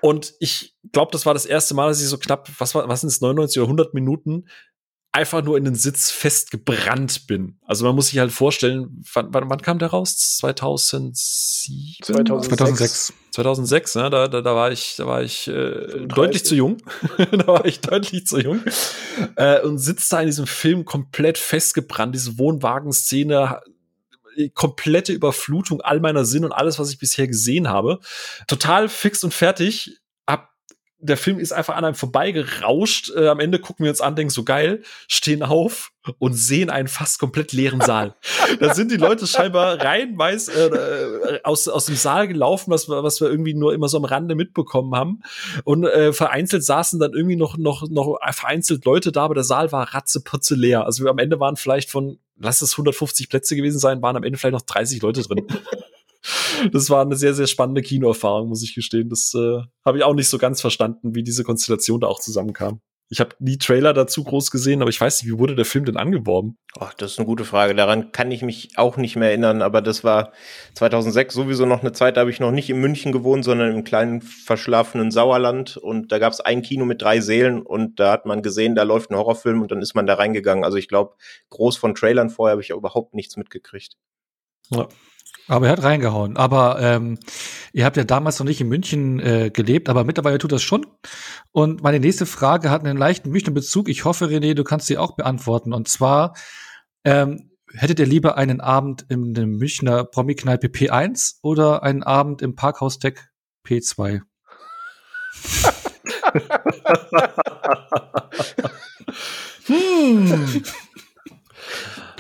und 0.02 0.34
ich 0.40 0.76
glaube, 0.92 1.12
das 1.12 1.26
war 1.26 1.34
das 1.34 1.46
erste 1.46 1.74
Mal, 1.74 1.90
dass 1.90 2.02
ich 2.02 2.08
so 2.08 2.18
knapp, 2.18 2.50
was 2.58 2.76
war, 2.76 2.88
was 2.88 3.02
sind 3.02 3.10
es, 3.10 3.22
99 3.22 3.60
oder 3.60 3.68
100 3.68 3.94
Minuten 3.94 4.46
einfach 5.18 5.44
nur 5.44 5.58
in 5.58 5.64
den 5.64 5.74
Sitz 5.74 6.12
festgebrannt 6.12 7.26
bin. 7.26 7.58
Also 7.66 7.86
man 7.86 7.96
muss 7.96 8.10
sich 8.10 8.20
halt 8.20 8.32
vorstellen, 8.32 9.04
wann, 9.14 9.34
wann, 9.34 9.50
wann 9.50 9.62
kam 9.62 9.80
der 9.80 9.90
raus? 9.90 10.38
2007? 10.38 12.04
2006. 12.04 13.14
2006, 13.32 13.96
ne? 13.96 14.10
Da, 14.12 14.28
da, 14.28 14.42
da 14.42 14.56
war 14.56 14.72
ich, 14.72 14.96
da 14.98 15.08
war 15.08 15.24
ich 15.24 15.48
äh, 15.48 16.06
deutlich 16.08 16.46
zu 16.46 16.56
jung. 16.56 16.78
da 17.32 17.48
war 17.48 17.66
ich 17.66 17.82
deutlich 17.82 18.28
zu 18.28 18.40
jung 18.40 18.62
äh, 19.38 19.60
und 19.62 19.80
sitzt 19.80 20.14
da 20.14 20.20
in 20.22 20.28
diesem 20.28 20.46
Film 20.46 20.86
komplett 20.86 21.40
festgebrannt. 21.40 22.14
Diese 22.14 22.38
Wohnwagenszene, 22.38 23.60
komplette 24.54 25.14
Überflutung 25.14 25.82
all 25.82 26.00
meiner 26.00 26.26
Sinne 26.26 26.48
und 26.48 26.52
alles, 26.52 26.80
was 26.80 26.92
ich 26.92 27.00
bisher 27.00 27.28
gesehen 27.28 27.70
habe. 27.70 28.00
Total 28.48 28.90
fix 28.90 29.24
und 29.24 29.34
fertig. 29.34 30.00
Hab 30.28 30.50
der 31.00 31.18
Film 31.18 31.40
ist 31.40 31.52
einfach 31.52 31.76
an 31.76 31.86
einem 31.86 31.96
vorbeigerauscht. 31.96 33.12
Äh, 33.16 33.28
am 33.28 33.40
Ende 33.40 33.60
gucken 33.60 33.84
wir 33.84 33.92
uns 33.92 34.02
an, 34.02 34.16
denken 34.16 34.32
so 34.32 34.44
geil, 34.44 34.82
stehen 35.08 35.44
auf 35.44 35.92
und 36.18 36.34
sehen 36.34 36.70
einen 36.70 36.88
fast 36.88 37.20
komplett 37.20 37.54
leeren 37.54 37.82
Saal. 37.82 38.16
da 38.60 38.74
sind 38.74 38.92
die 38.92 38.98
Leute 38.98 39.28
scheinbar 39.28 39.80
reihenweise 39.80 40.52
äh, 40.52 41.40
aus, 41.44 41.68
aus 41.68 41.86
dem 41.86 41.96
Saal 41.96 42.28
gelaufen, 42.28 42.72
was, 42.72 42.90
was 42.90 43.22
wir 43.22 43.30
irgendwie 43.30 43.54
nur 43.54 43.74
immer 43.74 43.90
so 43.90 43.98
am 43.98 44.06
Rande 44.06 44.34
mitbekommen 44.34 44.96
haben. 44.96 45.22
Und 45.64 45.84
äh, 45.84 46.14
vereinzelt 46.14 46.64
saßen 46.64 47.00
dann 47.00 47.14
irgendwie 47.14 47.36
noch, 47.36 47.58
noch, 47.58 47.88
noch 47.90 48.18
vereinzelt 48.32 48.86
Leute 48.86 49.12
da, 49.12 49.24
aber 49.24 49.36
der 49.36 49.44
Saal 49.44 49.72
war 49.72 49.94
ratzeputze 49.94 50.56
leer. 50.56 50.86
Also 50.86 51.04
wir 51.04 51.12
am 51.12 51.20
Ende 51.20 51.40
waren 51.40 51.58
vielleicht 51.58 51.92
von, 51.92 52.20
lass 52.40 52.62
es 52.62 52.74
150 52.74 53.30
Plätze 53.30 53.56
gewesen 53.56 53.80
sein, 53.80 54.02
waren 54.02 54.16
am 54.16 54.24
Ende 54.24 54.38
vielleicht 54.38 54.54
noch 54.54 54.62
30 54.62 55.02
Leute 55.02 55.22
drin 55.22 55.48
das 56.72 56.90
war 56.90 57.02
eine 57.02 57.16
sehr, 57.16 57.34
sehr 57.34 57.48
spannende 57.48 57.82
Kinoerfahrung, 57.82 58.50
muss 58.50 58.64
ich 58.64 58.76
gestehen. 58.76 59.10
Das 59.10 59.34
äh, 59.34 59.62
habe 59.86 59.98
ich 59.98 60.04
auch 60.04 60.14
nicht 60.14 60.30
so 60.30 60.38
ganz 60.38 60.62
verstanden, 60.62 61.16
wie 61.16 61.24
diese 61.24 61.44
Konstellation 61.44 62.02
da 62.02 62.08
auch 62.08 62.20
zusammenkam. 62.20 62.82
Ich 63.10 63.22
habe 63.22 63.36
nie 63.40 63.58
Trailer 63.58 63.94
dazu 63.94 64.24
groß 64.24 64.52
gesehen, 64.52 64.82
aber 64.82 64.90
ich 64.90 65.00
weiß 65.00 65.22
nicht, 65.22 65.32
wie 65.32 65.40
wurde 65.40 65.56
der 65.56 65.64
Film 65.64 65.86
denn 65.86 65.96
angeworben? 65.96 66.58
Ach, 66.78 66.94
das 66.94 67.14
ist 67.14 67.20
eine 67.20 67.26
gute 67.26 67.46
Frage. 67.46 67.74
Daran 67.74 68.12
kann 68.12 68.32
ich 68.32 68.42
mich 68.42 68.72
auch 68.76 68.98
nicht 68.98 69.16
mehr 69.16 69.30
erinnern, 69.30 69.62
aber 69.62 69.82
das 69.82 70.04
war 70.04 70.34
2006 70.74 71.34
sowieso 71.34 71.66
noch 71.66 71.82
eine 71.82 71.94
Zeit, 71.94 72.18
da 72.18 72.22
habe 72.22 72.32
ich 72.32 72.42
noch 72.42 72.52
nicht 72.52 72.70
in 72.70 72.82
München 72.82 73.14
gewohnt, 73.14 73.46
sondern 73.46 73.74
im 73.74 73.86
kleinen 73.86 74.22
verschlafenen 74.22 75.12
Sauerland 75.12 75.78
und 75.78 76.12
da 76.12 76.20
gab 76.20 76.34
es 76.34 76.42
ein 76.42 76.62
Kino 76.62 76.84
mit 76.84 77.02
drei 77.02 77.22
Sälen 77.22 77.62
und 77.62 78.00
da 78.00 78.12
hat 78.12 78.26
man 78.26 78.42
gesehen, 78.42 78.76
da 78.76 78.84
läuft 78.84 79.10
ein 79.10 79.16
Horrorfilm 79.16 79.62
und 79.62 79.72
dann 79.72 79.82
ist 79.82 79.96
man 79.96 80.06
da 80.06 80.16
reingegangen. 80.16 80.66
Also 80.66 80.78
ich 80.78 80.90
glaube, 80.90 81.16
groß 81.50 81.78
von 81.78 81.96
Trailern 81.96 82.30
vorher 82.30 82.52
habe 82.52 82.62
ich 82.62 82.72
überhaupt 82.72 83.14
nichts 83.14 83.38
mitgekriegt. 83.38 83.96
Ja. 84.70 84.88
Aber 85.48 85.68
er 85.68 85.72
hat 85.74 85.84
reingehauen. 85.84 86.36
Aber 86.36 86.80
ähm, 86.82 87.18
ihr 87.72 87.86
habt 87.86 87.98
ja 87.98 88.04
damals 88.04 88.40
noch 88.40 88.46
nicht 88.46 88.60
in 88.60 88.68
München 88.68 89.20
äh, 89.20 89.50
gelebt, 89.50 89.90
aber 89.90 90.04
mittlerweile 90.04 90.38
tut 90.38 90.52
das 90.52 90.62
schon. 90.62 90.86
Und 91.52 91.82
meine 91.84 92.00
nächste 92.00 92.26
Frage 92.26 92.70
hat 92.70 92.84
einen 92.84 92.98
leichten 92.98 93.30
Münchner 93.30 93.54
Bezug. 93.54 93.88
Ich 93.90 94.04
hoffe, 94.06 94.26
René, 94.26 94.54
du 94.54 94.64
kannst 94.64 94.88
sie 94.88 94.98
auch 94.98 95.16
beantworten. 95.16 95.74
Und 95.74 95.88
zwar, 95.88 96.34
ähm, 97.06 97.52
hättet 97.74 98.00
ihr 98.00 98.06
lieber 98.06 98.38
einen 98.38 98.62
Abend 98.62 99.06
in 99.10 99.34
der 99.34 99.48
Münchner 99.48 100.04
Promi-Kneipe 100.04 100.68
P1 100.68 101.38
oder 101.42 101.84
einen 101.84 102.04
Abend 102.04 102.42
im 102.42 102.56
Parkhaus 102.56 103.00
Tech 103.00 103.16
P2? 103.66 104.22
hm. 109.66 110.64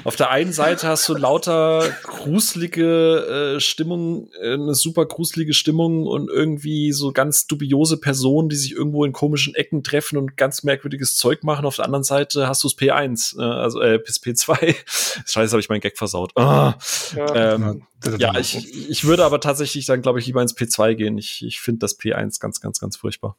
Auf 0.07 0.15
der 0.15 0.29
einen 0.29 0.53
Seite 0.53 0.87
hast 0.87 1.09
du 1.09 1.15
lauter 1.15 1.83
gruselige 2.03 3.55
äh, 3.57 3.59
Stimmung, 3.59 4.29
äh, 4.41 4.53
eine 4.53 4.73
super 4.73 5.05
gruselige 5.05 5.53
Stimmung 5.53 6.07
und 6.07 6.29
irgendwie 6.29 6.93
so 6.93 7.11
ganz 7.11 7.45
dubiose 7.45 7.99
Personen, 7.99 8.47
die 8.47 8.55
sich 8.55 8.71
irgendwo 8.71 9.03
in 9.03 9.11
komischen 9.11 9.53
Ecken 9.53 9.83
treffen 9.83 10.17
und 10.17 10.37
ganz 10.37 10.63
merkwürdiges 10.63 11.17
Zeug 11.17 11.43
machen. 11.43 11.65
Auf 11.65 11.75
der 11.75 11.83
anderen 11.83 12.05
Seite 12.05 12.47
hast 12.47 12.63
du 12.63 12.69
das 12.69 12.77
P1, 12.77 13.37
äh, 13.37 13.43
also 13.43 13.81
äh, 13.81 13.95
P2. 13.95 14.75
Scheiße, 15.25 15.51
habe 15.51 15.59
ich 15.59 15.67
meinen 15.67 15.81
Gag 15.81 15.97
versaut. 15.97 16.31
Ah. 16.37 16.75
Ja, 17.13 17.55
ähm, 17.55 17.83
ja 18.17 18.39
ich, 18.39 18.89
ich 18.89 19.03
würde 19.03 19.25
aber 19.25 19.41
tatsächlich 19.41 19.87
dann, 19.87 20.01
glaube 20.01 20.19
ich, 20.19 20.25
lieber 20.25 20.41
ins 20.41 20.55
P2 20.55 20.95
gehen. 20.95 21.17
Ich, 21.17 21.43
ich 21.45 21.59
finde 21.59 21.79
das 21.79 21.99
P1 21.99 22.39
ganz, 22.39 22.61
ganz, 22.61 22.79
ganz 22.79 22.95
furchtbar. 22.95 23.35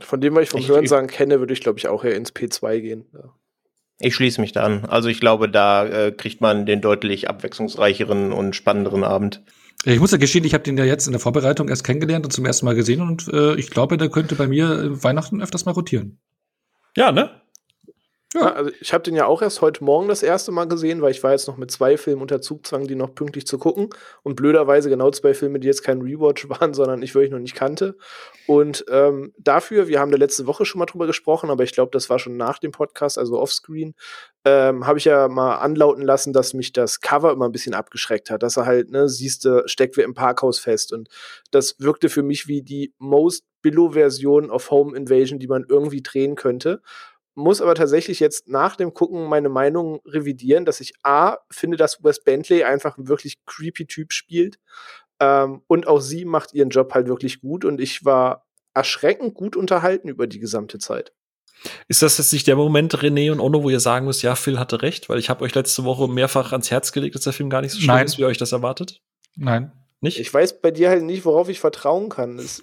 Von 0.00 0.20
dem, 0.20 0.36
was 0.36 0.44
ich 0.44 0.50
vom 0.50 0.64
Hörensagen 0.64 1.08
kenne, 1.10 1.40
würde 1.40 1.52
ich, 1.52 1.62
glaube 1.62 1.80
ich, 1.80 1.88
auch 1.88 2.04
eher 2.04 2.14
ins 2.14 2.32
P2 2.32 2.78
gehen. 2.78 3.06
Ja. 3.12 3.34
Ich 3.98 4.14
schließe 4.14 4.40
mich 4.40 4.52
da 4.52 4.64
an. 4.64 4.84
Also 4.84 5.08
ich 5.08 5.20
glaube, 5.20 5.48
da 5.48 5.86
äh, 5.86 6.12
kriegt 6.12 6.40
man 6.40 6.66
den 6.66 6.80
deutlich 6.80 7.28
abwechslungsreicheren 7.28 8.32
und 8.32 8.56
spannenderen 8.56 9.04
Abend. 9.04 9.42
Ich 9.84 9.98
muss 9.98 10.12
ja 10.12 10.18
gestehen, 10.18 10.44
ich 10.44 10.54
habe 10.54 10.64
den 10.64 10.78
ja 10.78 10.84
jetzt 10.84 11.06
in 11.06 11.12
der 11.12 11.20
Vorbereitung 11.20 11.68
erst 11.68 11.84
kennengelernt 11.84 12.24
und 12.24 12.30
zum 12.30 12.46
ersten 12.46 12.66
Mal 12.66 12.74
gesehen 12.74 13.00
und 13.00 13.28
äh, 13.28 13.54
ich 13.56 13.70
glaube, 13.70 13.96
der 13.96 14.10
könnte 14.10 14.36
bei 14.36 14.46
mir 14.46 15.02
Weihnachten 15.02 15.42
öfters 15.42 15.64
mal 15.64 15.72
rotieren. 15.72 16.20
Ja, 16.96 17.10
ne? 17.10 17.41
Ja. 18.34 18.52
also 18.52 18.70
ich 18.80 18.92
habe 18.92 19.02
den 19.02 19.14
ja 19.14 19.26
auch 19.26 19.42
erst 19.42 19.60
heute 19.60 19.84
Morgen 19.84 20.08
das 20.08 20.22
erste 20.22 20.52
Mal 20.52 20.66
gesehen, 20.66 21.02
weil 21.02 21.10
ich 21.10 21.22
war 21.22 21.32
jetzt 21.32 21.48
noch 21.48 21.58
mit 21.58 21.70
zwei 21.70 21.96
Filmen 21.96 22.22
unter 22.22 22.40
Zugzwang, 22.40 22.86
die 22.86 22.94
noch 22.94 23.14
pünktlich 23.14 23.46
zu 23.46 23.58
gucken. 23.58 23.90
Und 24.22 24.36
blöderweise 24.36 24.88
genau 24.88 25.10
zwei 25.10 25.34
Filme, 25.34 25.60
die 25.60 25.66
jetzt 25.66 25.82
kein 25.82 26.00
Rewatch 26.00 26.48
waren, 26.48 26.72
sondern 26.72 27.02
ich 27.02 27.14
wirklich 27.14 27.30
noch 27.32 27.38
nicht 27.38 27.54
kannte. 27.54 27.96
Und 28.46 28.84
ähm, 28.90 29.32
dafür, 29.38 29.88
wir 29.88 30.00
haben 30.00 30.10
da 30.10 30.18
letzte 30.18 30.46
Woche 30.46 30.64
schon 30.64 30.78
mal 30.78 30.86
drüber 30.86 31.06
gesprochen, 31.06 31.50
aber 31.50 31.64
ich 31.64 31.72
glaube, 31.72 31.90
das 31.92 32.08
war 32.08 32.18
schon 32.18 32.36
nach 32.36 32.58
dem 32.58 32.72
Podcast, 32.72 33.18
also 33.18 33.38
offscreen, 33.38 33.94
ähm, 34.44 34.86
habe 34.86 34.98
ich 34.98 35.04
ja 35.04 35.28
mal 35.28 35.56
anlauten 35.56 36.02
lassen, 36.02 36.32
dass 36.32 36.54
mich 36.54 36.72
das 36.72 37.00
Cover 37.00 37.32
immer 37.32 37.46
ein 37.46 37.52
bisschen 37.52 37.74
abgeschreckt 37.74 38.30
hat. 38.30 38.42
Dass 38.42 38.56
er 38.56 38.66
halt, 38.66 38.90
ne, 38.90 39.08
siehst 39.08 39.44
du, 39.44 39.62
steckt 39.66 39.96
wir 39.96 40.04
im 40.04 40.14
Parkhaus 40.14 40.58
fest. 40.58 40.92
Und 40.92 41.08
das 41.50 41.76
wirkte 41.78 42.08
für 42.08 42.22
mich 42.22 42.48
wie 42.48 42.62
die 42.62 42.94
most 42.98 43.44
Billow-Version 43.60 44.50
of 44.50 44.70
Home 44.70 44.96
Invasion, 44.96 45.38
die 45.38 45.46
man 45.46 45.64
irgendwie 45.68 46.02
drehen 46.02 46.34
könnte 46.34 46.80
muss 47.34 47.60
aber 47.60 47.74
tatsächlich 47.74 48.20
jetzt 48.20 48.48
nach 48.48 48.76
dem 48.76 48.92
Gucken 48.94 49.28
meine 49.28 49.48
Meinung 49.48 50.00
revidieren, 50.04 50.64
dass 50.64 50.80
ich 50.80 50.92
A, 51.02 51.38
finde, 51.50 51.76
dass 51.76 52.02
Wes 52.04 52.22
Bentley 52.22 52.64
einfach 52.64 52.98
ein 52.98 53.08
wirklich 53.08 53.44
creepy 53.46 53.86
Typ 53.86 54.12
spielt. 54.12 54.58
Ähm, 55.20 55.62
und 55.66 55.86
auch 55.86 56.00
sie 56.00 56.24
macht 56.24 56.52
ihren 56.52 56.70
Job 56.70 56.92
halt 56.94 57.06
wirklich 57.06 57.40
gut. 57.40 57.64
Und 57.64 57.80
ich 57.80 58.04
war 58.04 58.46
erschreckend 58.74 59.34
gut 59.34 59.56
unterhalten 59.56 60.08
über 60.08 60.26
die 60.26 60.38
gesamte 60.38 60.78
Zeit. 60.78 61.12
Ist 61.88 62.02
das 62.02 62.18
jetzt 62.18 62.32
nicht 62.32 62.46
der 62.46 62.56
Moment, 62.56 62.94
René 62.94 63.30
und 63.30 63.40
Ono, 63.40 63.62
wo 63.62 63.70
ihr 63.70 63.80
sagen 63.80 64.06
müsst, 64.06 64.22
ja, 64.22 64.34
Phil 64.34 64.58
hatte 64.58 64.82
recht? 64.82 65.08
Weil 65.08 65.18
ich 65.18 65.30
habe 65.30 65.44
euch 65.44 65.54
letzte 65.54 65.84
Woche 65.84 66.08
mehrfach 66.08 66.52
ans 66.52 66.70
Herz 66.70 66.92
gelegt, 66.92 67.14
dass 67.14 67.22
der 67.22 67.32
Film 67.32 67.50
gar 67.50 67.60
nicht 67.60 67.72
so 67.72 67.78
schlimm 67.78 67.94
Nein. 67.94 68.06
ist, 68.06 68.18
wie 68.18 68.22
ihr 68.22 68.28
euch 68.28 68.38
das 68.38 68.52
erwartet. 68.52 69.00
Nein. 69.36 69.72
Nicht? 70.02 70.18
Ich 70.18 70.34
weiß 70.34 70.60
bei 70.60 70.72
dir 70.72 70.90
halt 70.90 71.04
nicht, 71.04 71.24
worauf 71.24 71.48
ich 71.48 71.60
vertrauen 71.60 72.08
kann. 72.08 72.36
Es, 72.36 72.60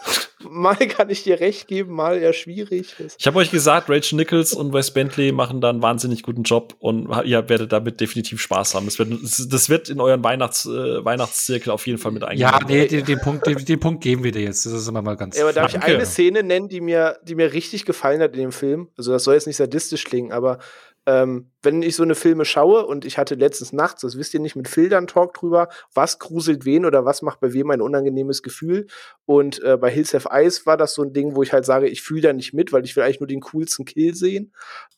mal 0.48 0.76
kann 0.76 1.10
ich 1.10 1.24
dir 1.24 1.40
recht 1.40 1.66
geben, 1.66 1.92
mal 1.92 2.16
eher 2.16 2.32
schwierig. 2.32 2.94
Ich 3.18 3.26
habe 3.26 3.38
euch 3.38 3.50
gesagt, 3.50 3.90
Rachel 3.90 4.14
Nichols 4.14 4.52
und 4.52 4.72
Wes 4.72 4.92
Bentley 4.92 5.32
machen 5.32 5.60
da 5.60 5.70
einen 5.70 5.82
wahnsinnig 5.82 6.22
guten 6.22 6.44
Job 6.44 6.76
und 6.78 7.08
ihr 7.24 7.48
werdet 7.48 7.72
damit 7.72 8.00
definitiv 8.00 8.40
Spaß 8.40 8.76
haben. 8.76 8.86
Das 8.86 9.00
wird, 9.00 9.10
das 9.52 9.68
wird 9.68 9.88
in 9.88 10.00
euren 10.00 10.22
Weihnachts, 10.22 10.64
äh, 10.64 11.04
Weihnachtszirkel 11.04 11.72
auf 11.72 11.84
jeden 11.88 11.98
Fall 11.98 12.12
mit 12.12 12.22
eingehen. 12.22 12.42
Ja, 12.42 12.60
nee, 12.64 12.86
den, 12.86 13.04
den 13.04 13.18
Punkt, 13.18 13.48
den, 13.48 13.64
den, 13.64 13.80
Punkt 13.80 14.04
geben 14.04 14.22
wir 14.22 14.30
dir 14.30 14.42
jetzt. 14.42 14.64
Das 14.64 14.72
ist 14.72 14.86
immer 14.86 15.02
mal 15.02 15.16
ganz. 15.16 15.36
Ja, 15.36 15.42
aber 15.42 15.52
darf 15.52 15.74
ich 15.74 15.82
eine 15.82 16.06
Szene 16.06 16.44
nennen, 16.44 16.68
die 16.68 16.80
mir, 16.80 17.18
die 17.24 17.34
mir 17.34 17.52
richtig 17.52 17.84
gefallen 17.84 18.20
hat 18.20 18.34
in 18.34 18.42
dem 18.42 18.52
Film? 18.52 18.90
Also, 18.96 19.10
das 19.10 19.24
soll 19.24 19.34
jetzt 19.34 19.48
nicht 19.48 19.56
sadistisch 19.56 20.04
klingen, 20.04 20.30
aber 20.30 20.60
ähm, 21.06 21.52
wenn 21.62 21.82
ich 21.82 21.94
so 21.94 22.02
eine 22.02 22.16
Filme 22.16 22.44
schaue 22.44 22.84
und 22.84 23.04
ich 23.04 23.16
hatte 23.16 23.36
letztens 23.36 23.72
nachts, 23.72 24.02
das 24.02 24.18
wisst 24.18 24.34
ihr 24.34 24.40
nicht, 24.40 24.56
mit 24.56 24.66
Filtern 24.66 25.06
Talk 25.06 25.34
drüber, 25.34 25.68
was 25.94 26.18
gruselt 26.18 26.64
wen 26.64 26.84
oder 26.84 27.04
was 27.04 27.22
macht 27.22 27.38
bei 27.38 27.52
wem 27.52 27.70
ein 27.70 27.80
unangenehmes 27.80 28.42
Gefühl. 28.42 28.88
Und 29.24 29.62
äh, 29.62 29.76
bei 29.76 29.88
Hills 29.88 30.14
Have 30.14 30.28
Eyes 30.32 30.66
war 30.66 30.76
das 30.76 30.94
so 30.94 31.02
ein 31.02 31.12
Ding, 31.12 31.36
wo 31.36 31.44
ich 31.44 31.52
halt 31.52 31.64
sage, 31.64 31.88
ich 31.88 32.02
fühle 32.02 32.22
da 32.22 32.32
nicht 32.32 32.52
mit, 32.52 32.72
weil 32.72 32.84
ich 32.84 32.96
will 32.96 33.04
eigentlich 33.04 33.20
nur 33.20 33.28
den 33.28 33.40
coolsten 33.40 33.84
Kill 33.84 34.16
sehen. 34.16 34.52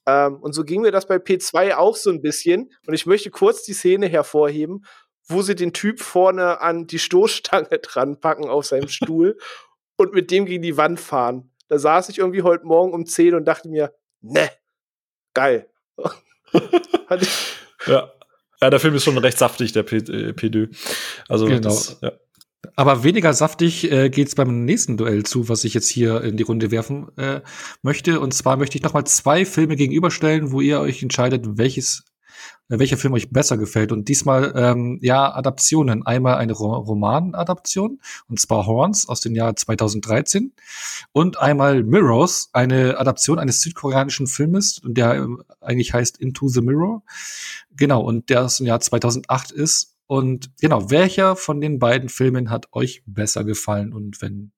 Ähm, 0.07 0.37
und 0.37 0.55
so 0.55 0.65
ging 0.65 0.81
mir 0.81 0.93
das 0.93 1.07
bei 1.07 1.17
P2 1.17 1.75
auch 1.75 1.97
so 1.97 2.11
ein 2.11 2.23
bisschen. 2.23 2.73
Und 2.87 2.95
ich 2.95 3.05
möchte 3.05 3.31
kurz 3.31 3.65
die 3.65 3.75
Szene 3.75 4.07
hervorheben, 4.07 4.87
wo 5.27 5.43
sie 5.43 5.55
den 5.55 5.75
Typ 5.75 6.01
vorne 6.01 6.63
an 6.63 6.87
die 6.87 6.99
Stoßstange 6.99 7.69
dran 7.83 8.19
packen 8.19 8.49
auf 8.49 8.65
seinem 8.65 8.89
Stuhl 8.89 9.37
und 9.99 10.15
mit 10.15 10.31
dem 10.31 10.47
gegen 10.47 10.63
die 10.63 10.79
Wand 10.79 11.01
fahren. 11.01 11.53
Da 11.69 11.79
saß 11.79 12.09
ich 12.09 12.17
irgendwie 12.17 12.43
heute 12.43 12.65
Morgen 12.65 12.95
um 12.95 13.05
10 13.05 13.35
und 13.35 13.45
dachte 13.45 13.69
mir, 13.69 13.93
ne, 14.23 14.49
geil 15.35 15.69
ja. 17.87 18.13
ja, 18.61 18.71
der 18.71 18.81
Film 18.81 18.95
ist 18.95 19.05
schon 19.05 19.19
recht 19.19 19.39
saftig, 19.39 19.73
der 19.73 19.83
P 19.83 19.97
äh, 19.97 20.33
P2. 20.33 20.69
Also 21.29 21.47
genau. 21.47 21.61
Das, 21.61 21.99
ja. 22.03 22.13
Aber 22.77 23.05
weniger 23.05 23.33
saftig 23.35 23.91
äh, 23.91 24.09
geht 24.11 24.29
es 24.29 24.35
beim 24.35 24.65
nächsten 24.65 24.97
Duell 24.97 25.25
zu, 25.25 25.49
was 25.49 25.65
ich 25.65 25.75
jetzt 25.75 25.89
hier 25.89 26.23
in 26.23 26.37
die 26.37 26.43
Runde 26.43 26.71
werfen 26.71 27.09
äh, 27.17 27.41
möchte. 27.83 28.21
Und 28.21 28.35
zwar 28.35 28.57
möchte 28.57 28.77
ich 28.77 28.85
noch 28.85 28.95
mal 28.95 29.05
zwei 29.05 29.45
Filme 29.45 29.77
gegenüberstellen, 29.77 30.53
wo 30.53 30.61
ihr 30.61 30.81
euch 30.81 31.03
entscheidet, 31.03 31.59
welches 31.59 32.05
welcher 32.69 32.97
Film 32.97 33.15
euch 33.15 33.31
besser 33.31 33.57
gefällt. 33.57 33.93
Und 33.93 34.09
diesmal, 34.09 34.53
ähm, 34.57 34.99
ja, 35.03 35.35
Adaptionen. 35.35 36.05
Einmal 36.07 36.37
eine 36.37 36.53
Ro 36.53 36.77
Romanadaption, 36.77 38.01
und 38.29 38.41
zwar 38.41 38.67
Horns 38.67 39.09
aus 39.09 39.21
dem 39.21 39.35
Jahr 39.35 39.57
2013. 39.57 40.53
Und 41.13 41.39
einmal 41.39 41.83
Mirrors, 41.83 42.51
eine 42.53 42.99
Adaption 42.99 43.39
eines 43.39 43.61
südkoreanischen 43.61 44.27
Filmes, 44.27 44.81
der 44.85 45.15
äh, 45.15 45.27
eigentlich 45.61 45.93
heißt 45.95 46.19
Into 46.19 46.49
the 46.49 46.61
Mirror. 46.61 47.03
Genau, 47.71 48.03
und 48.03 48.29
der 48.29 48.45
aus 48.45 48.59
dem 48.59 48.67
Jahr 48.67 48.81
2008 48.81 49.53
ist. 49.53 49.95
Und 50.07 50.51
genau, 50.61 50.91
welcher 50.91 51.37
von 51.37 51.61
den 51.61 51.79
beiden 51.79 52.09
Filmen 52.09 52.51
hat 52.51 52.67
euch 52.73 53.03
besser 53.07 53.45
gefallen 53.45 53.93
und 53.93 54.23
wenn, 54.23 54.53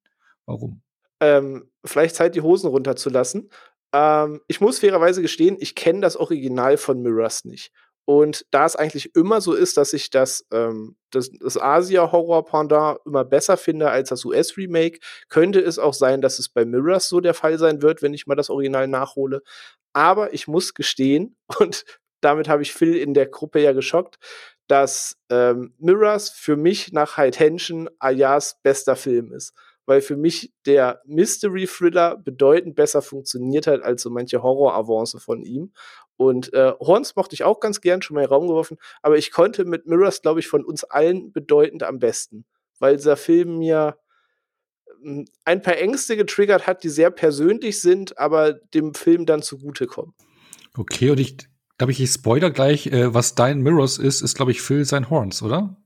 warum? 0.46 0.80
Ähm, 1.20 1.68
vielleicht 1.84 2.14
Zeit, 2.16 2.34
die 2.34 2.40
Hosen 2.40 2.68
runterzulassen. 2.68 3.50
Ähm, 3.92 4.40
ich 4.46 4.60
muss 4.60 4.78
fairerweise 4.78 5.22
gestehen, 5.22 5.56
ich 5.60 5.74
kenne 5.74 6.00
das 6.00 6.16
Original 6.16 6.76
von 6.76 7.02
Mirrors 7.02 7.44
nicht. 7.44 7.72
Und 8.06 8.44
da 8.50 8.66
es 8.66 8.74
eigentlich 8.74 9.14
immer 9.14 9.40
so 9.40 9.54
ist, 9.54 9.76
dass 9.76 9.92
ich 9.92 10.10
das, 10.10 10.44
ähm, 10.52 10.96
das, 11.12 11.30
das 11.38 11.56
Asia-Horror-Pendant 11.56 12.98
immer 13.06 13.24
besser 13.24 13.56
finde 13.56 13.90
als 13.90 14.08
das 14.08 14.24
US-Remake, 14.24 14.98
könnte 15.28 15.60
es 15.60 15.78
auch 15.78 15.94
sein, 15.94 16.20
dass 16.20 16.38
es 16.40 16.48
bei 16.48 16.64
Mirrors 16.64 17.08
so 17.08 17.20
der 17.20 17.34
Fall 17.34 17.58
sein 17.58 17.82
wird, 17.82 18.02
wenn 18.02 18.14
ich 18.14 18.26
mal 18.26 18.34
das 18.34 18.50
Original 18.50 18.88
nachhole. 18.88 19.42
Aber 19.92 20.34
ich 20.34 20.48
muss 20.48 20.74
gestehen, 20.74 21.36
und 21.60 21.84
damit 22.20 22.48
habe 22.48 22.62
ich 22.62 22.72
Phil 22.72 22.96
in 22.96 23.14
der 23.14 23.26
Gruppe 23.26 23.60
ja 23.60 23.72
geschockt, 23.72 24.18
dass 24.66 25.16
ähm, 25.30 25.74
Mirrors 25.78 26.30
für 26.30 26.56
mich 26.56 26.92
nach 26.92 27.16
High 27.16 27.30
Tension 27.30 27.88
Ayas 27.98 28.60
bester 28.62 28.96
Film 28.96 29.32
ist 29.32 29.52
weil 29.90 30.02
für 30.02 30.16
mich 30.16 30.52
der 30.66 31.02
Mystery-Thriller 31.04 32.16
bedeutend 32.16 32.76
besser 32.76 33.02
funktioniert 33.02 33.66
hat 33.66 33.82
als 33.82 34.02
so 34.02 34.10
manche 34.10 34.40
Horror-Avance 34.40 35.18
von 35.18 35.42
ihm. 35.42 35.72
Und 36.16 36.52
äh, 36.52 36.74
Horns 36.78 37.16
mochte 37.16 37.34
ich 37.34 37.42
auch 37.42 37.58
ganz 37.58 37.80
gern, 37.80 38.00
schon 38.00 38.14
mal 38.14 38.20
in 38.20 38.28
den 38.28 38.32
Raum 38.32 38.46
geworfen, 38.46 38.78
aber 39.02 39.18
ich 39.18 39.32
konnte 39.32 39.64
mit 39.64 39.86
Mirrors, 39.86 40.22
glaube 40.22 40.38
ich, 40.38 40.46
von 40.46 40.64
uns 40.64 40.84
allen 40.84 41.32
bedeutend 41.32 41.82
am 41.82 41.98
besten, 41.98 42.44
weil 42.78 42.98
dieser 42.98 43.16
Film 43.16 43.58
mir 43.58 43.98
hm, 45.02 45.24
ein 45.44 45.60
paar 45.60 45.76
Ängste 45.76 46.16
getriggert 46.16 46.68
hat, 46.68 46.84
die 46.84 46.88
sehr 46.88 47.10
persönlich 47.10 47.80
sind, 47.80 48.16
aber 48.16 48.52
dem 48.52 48.94
Film 48.94 49.26
dann 49.26 49.42
zugutekommen. 49.42 50.14
Okay, 50.76 51.10
und 51.10 51.18
ich 51.18 51.36
glaube 51.78 51.90
ich, 51.90 52.00
ich 52.00 52.10
spoiler 52.10 52.52
gleich, 52.52 52.86
äh, 52.86 53.12
was 53.12 53.34
dein 53.34 53.60
Mirrors 53.60 53.98
ist, 53.98 54.20
ist, 54.20 54.36
glaube 54.36 54.52
ich, 54.52 54.62
Phil 54.62 54.84
sein 54.84 55.10
Horns, 55.10 55.42
oder? 55.42 55.79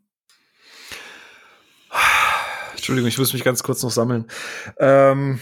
Entschuldigung, 2.85 3.09
ich 3.09 3.17
muss 3.17 3.33
mich 3.33 3.45
ganz 3.45 3.63
kurz 3.63 3.83
noch 3.83 3.91
sammeln. 3.91 4.27
Ähm, 4.79 5.41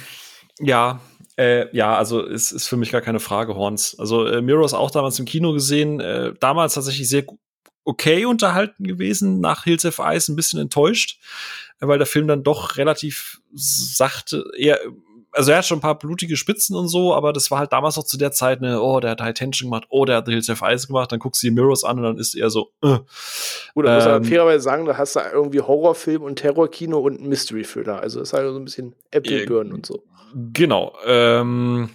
ja, 0.61 1.01
äh, 1.37 1.77
ja, 1.77 1.97
also 1.97 2.25
es 2.25 2.53
ist 2.53 2.69
für 2.69 2.77
mich 2.77 2.93
gar 2.93 3.01
keine 3.01 3.19
Frage, 3.19 3.57
Horns. 3.57 3.99
Also 3.99 4.27
äh, 4.27 4.41
Mirrors 4.41 4.75
auch 4.75 4.93
damals 4.93 5.19
im 5.19 5.25
Kino 5.25 5.53
gesehen, 5.53 5.99
äh, 5.99 6.35
damals 6.39 6.75
tatsächlich 6.75 7.09
sehr 7.09 7.25
okay 7.83 8.27
unterhalten 8.27 8.85
gewesen, 8.85 9.41
nach 9.41 9.65
Hills 9.65 9.85
of 9.85 9.99
Ice 9.99 10.31
ein 10.31 10.37
bisschen 10.37 10.61
enttäuscht, 10.61 11.19
weil 11.81 11.99
der 11.99 12.07
Film 12.07 12.29
dann 12.29 12.45
doch 12.45 12.77
relativ 12.77 13.41
sachte, 13.53 14.45
eher 14.57 14.79
also 15.33 15.51
er 15.51 15.59
hat 15.59 15.67
schon 15.67 15.79
ein 15.79 15.83
paar 15.83 15.99
blutige 15.99 16.37
Spitzen 16.37 16.77
und 16.77 16.89
so, 16.89 17.15
aber 17.15 17.33
das 17.33 17.51
war 17.51 17.59
halt 17.59 17.73
damals 17.73 17.97
noch 17.97 18.05
zu 18.05 18.19
der 18.19 18.33
Zeit 18.33 18.59
eine, 18.59 18.81
oh, 18.81 19.01
der 19.01 19.13
hat 19.13 19.21
High 19.21 19.35
Tension 19.35 19.71
gemacht, 19.71 19.87
oh, 19.89 20.05
der 20.05 20.17
hat 20.17 20.27
The 20.27 20.33
Hills 20.33 20.51
of 20.51 20.63
Ice 20.63 20.87
gemacht, 20.87 21.11
dann 21.11 21.19
guckst 21.19 21.43
du 21.43 21.47
die 21.47 21.51
Mirrors 21.53 21.85
an 21.85 21.99
und 21.99 22.05
dann 22.05 22.19
ist 22.19 22.35
er 22.35 22.51
so, 22.51 22.71
äh. 22.83 22.99
Gut, 23.75 23.87
da 23.87 23.91
ähm, 23.91 23.95
muss 23.95 24.05
man 24.05 24.25
fairerweise 24.25 24.63
sagen, 24.63 24.85
da 24.85 24.97
hast 24.97 25.17
du 25.17 25.21
irgendwie 25.33 25.61
Horrorfilm 25.61 26.23
und 26.23 26.37
Terrorkino 26.37 26.99
und 26.99 27.23
Mystery-Thriller. 27.23 28.01
Also 28.01 28.21
das 28.21 28.29
ist 28.29 28.33
halt 28.35 28.49
so 28.49 28.57
ein 28.57 28.65
bisschen 28.65 28.95
Apple 29.11 29.47
Burn 29.47 29.73
und 29.73 29.87
so. 29.87 30.05
Genau. 30.35 30.95
Ähm, 31.07 31.91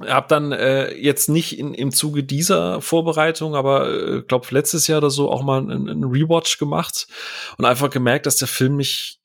hab 0.00 0.28
dann 0.28 0.52
äh, 0.52 0.92
jetzt 0.94 1.28
nicht 1.28 1.58
in, 1.58 1.72
im 1.72 1.92
Zuge 1.92 2.24
dieser 2.24 2.80
Vorbereitung, 2.80 3.54
aber 3.54 3.88
äh, 3.88 4.22
glaube 4.22 4.46
letztes 4.50 4.86
Jahr 4.88 4.98
oder 4.98 5.10
so 5.10 5.30
auch 5.30 5.42
mal 5.42 5.60
einen, 5.60 5.88
einen 5.88 6.04
Rewatch 6.04 6.58
gemacht 6.58 7.06
und 7.58 7.64
einfach 7.64 7.90
gemerkt, 7.90 8.26
dass 8.26 8.36
der 8.36 8.48
Film 8.48 8.76
mich 8.76 9.20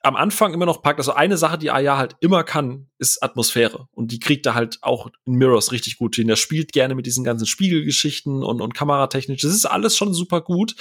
am 0.00 0.14
Anfang 0.14 0.54
immer 0.54 0.66
noch 0.66 0.80
packt. 0.80 1.00
Also 1.00 1.12
eine 1.12 1.36
Sache, 1.36 1.58
die 1.58 1.72
Aya 1.72 1.96
halt 1.96 2.16
immer 2.20 2.44
kann, 2.44 2.86
ist 2.98 3.22
Atmosphäre. 3.22 3.88
Und 3.92 4.12
die 4.12 4.20
kriegt 4.20 4.46
er 4.46 4.54
halt 4.54 4.78
auch 4.80 5.10
in 5.24 5.34
Mirrors 5.34 5.72
richtig 5.72 5.98
gut 5.98 6.14
hin. 6.14 6.28
Er 6.28 6.36
spielt 6.36 6.72
gerne 6.72 6.94
mit 6.94 7.06
diesen 7.06 7.24
ganzen 7.24 7.46
Spiegelgeschichten 7.46 8.44
und, 8.44 8.60
und 8.60 8.74
kameratechnisch. 8.74 9.42
Das 9.42 9.52
ist 9.52 9.66
alles 9.66 9.96
schon 9.96 10.14
super 10.14 10.40
gut. 10.40 10.76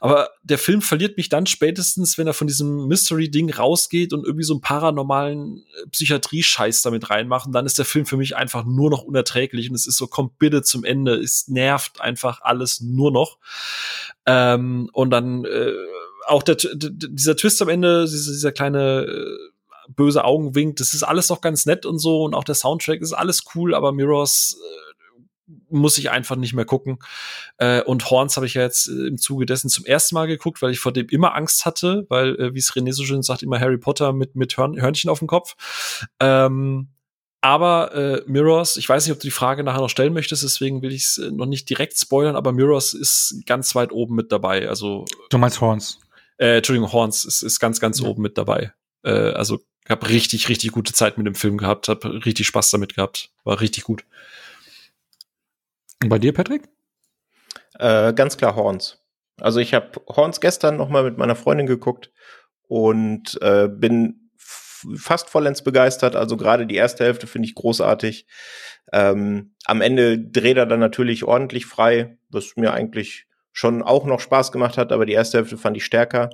Aber 0.00 0.30
der 0.42 0.58
Film 0.58 0.82
verliert 0.82 1.16
mich 1.16 1.30
dann 1.30 1.46
spätestens, 1.46 2.18
wenn 2.18 2.26
er 2.26 2.34
von 2.34 2.46
diesem 2.46 2.86
Mystery-Ding 2.88 3.50
rausgeht 3.50 4.12
und 4.12 4.26
irgendwie 4.26 4.44
so 4.44 4.54
einen 4.54 4.60
paranormalen 4.60 5.58
äh, 5.58 5.88
Psychiatrie-Scheiß 5.88 6.82
damit 6.82 7.08
reinmachen. 7.08 7.52
Dann 7.52 7.64
ist 7.64 7.78
der 7.78 7.86
Film 7.86 8.04
für 8.04 8.18
mich 8.18 8.36
einfach 8.36 8.64
nur 8.64 8.90
noch 8.90 9.02
unerträglich. 9.02 9.70
Und 9.70 9.76
es 9.76 9.86
ist 9.86 9.96
so, 9.96 10.06
kommt 10.08 10.38
bitte 10.38 10.62
zum 10.62 10.84
Ende. 10.84 11.14
Es 11.14 11.48
nervt 11.48 12.02
einfach 12.02 12.42
alles 12.42 12.82
nur 12.82 13.12
noch. 13.12 13.38
Ähm, 14.26 14.90
und 14.92 15.08
dann, 15.08 15.46
äh, 15.46 15.72
auch 16.28 16.42
der, 16.42 16.56
dieser 16.56 17.36
Twist 17.36 17.60
am 17.62 17.68
Ende, 17.68 18.04
dieser, 18.04 18.32
dieser 18.32 18.52
kleine 18.52 19.06
äh, 19.06 19.38
böse 19.88 20.24
Augenwink, 20.24 20.76
das 20.76 20.94
ist 20.94 21.02
alles 21.02 21.28
noch 21.28 21.40
ganz 21.40 21.66
nett 21.66 21.86
und 21.86 21.98
so 21.98 22.24
und 22.24 22.34
auch 22.34 22.44
der 22.44 22.54
Soundtrack 22.54 23.00
ist 23.00 23.12
alles 23.12 23.44
cool, 23.54 23.74
aber 23.74 23.92
Mirrors 23.92 24.56
äh, 24.60 24.88
muss 25.70 25.98
ich 25.98 26.10
einfach 26.10 26.36
nicht 26.36 26.54
mehr 26.54 26.64
gucken. 26.64 26.98
Äh, 27.56 27.82
und 27.82 28.10
Horns 28.10 28.36
habe 28.36 28.46
ich 28.46 28.54
ja 28.54 28.62
jetzt 28.62 28.88
äh, 28.88 29.06
im 29.06 29.18
Zuge 29.18 29.46
dessen 29.46 29.70
zum 29.70 29.84
ersten 29.84 30.14
Mal 30.14 30.26
geguckt, 30.26 30.60
weil 30.62 30.72
ich 30.72 30.80
vor 30.80 30.92
dem 30.92 31.08
immer 31.08 31.34
Angst 31.34 31.64
hatte, 31.64 32.06
weil, 32.08 32.34
äh, 32.36 32.54
wie 32.54 32.58
es 32.58 32.72
René 32.72 32.92
so 32.92 33.04
schön 33.04 33.22
sagt, 33.22 33.42
immer 33.42 33.60
Harry 33.60 33.78
Potter 33.78 34.12
mit, 34.12 34.36
mit 34.36 34.56
Hörn 34.56 34.80
Hörnchen 34.80 35.10
auf 35.10 35.20
dem 35.20 35.28
Kopf. 35.28 35.56
Ähm, 36.20 36.88
aber 37.40 37.94
äh, 37.94 38.22
Mirrors, 38.26 38.76
ich 38.76 38.88
weiß 38.88 39.06
nicht, 39.06 39.12
ob 39.12 39.20
du 39.20 39.26
die 39.26 39.32
Frage 39.32 39.62
nachher 39.62 39.80
noch 39.80 39.90
stellen 39.90 40.12
möchtest, 40.12 40.42
deswegen 40.42 40.82
will 40.82 40.92
ich 40.92 41.04
es 41.04 41.18
äh, 41.18 41.30
noch 41.30 41.46
nicht 41.46 41.70
direkt 41.70 41.96
spoilern, 41.96 42.34
aber 42.34 42.52
Mirrors 42.52 42.94
ist 42.94 43.42
ganz 43.46 43.74
weit 43.74 43.92
oben 43.92 44.16
mit 44.16 44.32
dabei. 44.32 44.68
Also 44.68 45.04
du 45.30 45.38
meinst 45.38 45.60
Horns? 45.60 46.00
Äh, 46.38 46.56
Entschuldigung, 46.58 46.92
Horns 46.92 47.24
ist, 47.24 47.42
ist 47.42 47.60
ganz, 47.60 47.80
ganz 47.80 48.00
ja. 48.00 48.06
oben 48.06 48.22
mit 48.22 48.38
dabei. 48.38 48.72
Äh, 49.04 49.10
also 49.32 49.60
habe 49.88 50.08
richtig, 50.08 50.48
richtig 50.48 50.72
gute 50.72 50.92
Zeit 50.92 51.18
mit 51.18 51.26
dem 51.26 51.34
Film 51.34 51.58
gehabt, 51.58 51.88
habe 51.88 52.24
richtig 52.24 52.46
Spaß 52.46 52.70
damit 52.70 52.94
gehabt, 52.94 53.30
war 53.44 53.60
richtig 53.60 53.84
gut. 53.84 54.04
Und 56.02 56.08
bei 56.08 56.18
dir, 56.18 56.32
Patrick? 56.32 56.68
Äh, 57.78 58.12
ganz 58.12 58.36
klar 58.36 58.54
Horns. 58.54 59.02
Also 59.40 59.60
ich 59.60 59.74
habe 59.74 60.00
Horns 60.08 60.40
gestern 60.40 60.76
noch 60.76 60.88
mal 60.88 61.04
mit 61.04 61.16
meiner 61.16 61.36
Freundin 61.36 61.66
geguckt 61.66 62.10
und 62.66 63.40
äh, 63.40 63.68
bin 63.68 64.30
fast 64.36 65.30
vollends 65.30 65.62
begeistert. 65.62 66.16
Also 66.16 66.36
gerade 66.36 66.66
die 66.66 66.76
erste 66.76 67.04
Hälfte 67.04 67.26
finde 67.26 67.48
ich 67.48 67.54
großartig. 67.54 68.26
Ähm, 68.92 69.54
am 69.64 69.80
Ende 69.80 70.18
dreht 70.18 70.56
er 70.56 70.66
dann 70.66 70.80
natürlich 70.80 71.24
ordentlich 71.24 71.66
frei, 71.66 72.18
was 72.30 72.56
mir 72.56 72.72
eigentlich 72.72 73.27
schon 73.58 73.82
auch 73.82 74.04
noch 74.04 74.20
Spaß 74.20 74.52
gemacht 74.52 74.78
hat, 74.78 74.92
aber 74.92 75.04
die 75.04 75.14
erste 75.14 75.38
Hälfte 75.38 75.58
fand 75.58 75.76
ich 75.76 75.84
stärker. 75.84 76.30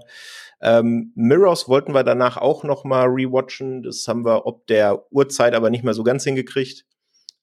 Ähm, 0.60 1.10
Mirrors 1.14 1.70
wollten 1.70 1.94
wir 1.94 2.04
danach 2.04 2.36
auch 2.36 2.64
noch 2.64 2.84
mal 2.84 3.06
rewatchen. 3.06 3.82
Das 3.82 4.06
haben 4.06 4.26
wir 4.26 4.44
ob 4.44 4.66
der 4.66 5.10
Uhrzeit 5.10 5.54
aber 5.54 5.70
nicht 5.70 5.84
mehr 5.84 5.94
so 5.94 6.02
ganz 6.04 6.24
hingekriegt. 6.24 6.84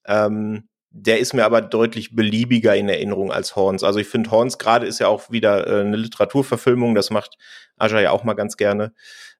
Ähm, 0.06 0.68
der 0.90 1.18
ist 1.18 1.34
mir 1.34 1.44
aber 1.44 1.62
deutlich 1.62 2.14
beliebiger 2.14 2.76
in 2.76 2.88
Erinnerung 2.88 3.32
als 3.32 3.56
Horns. 3.56 3.82
Also 3.82 3.98
ich 3.98 4.06
finde 4.06 4.30
Horns 4.30 4.58
gerade 4.58 4.86
ist 4.86 5.00
ja 5.00 5.08
auch 5.08 5.32
wieder 5.32 5.66
äh, 5.66 5.80
eine 5.80 5.96
Literaturverfilmung. 5.96 6.94
Das 6.94 7.10
macht 7.10 7.36
Aja 7.76 8.00
ja 8.00 8.12
auch 8.12 8.22
mal 8.22 8.34
ganz 8.34 8.56
gerne. 8.56 8.92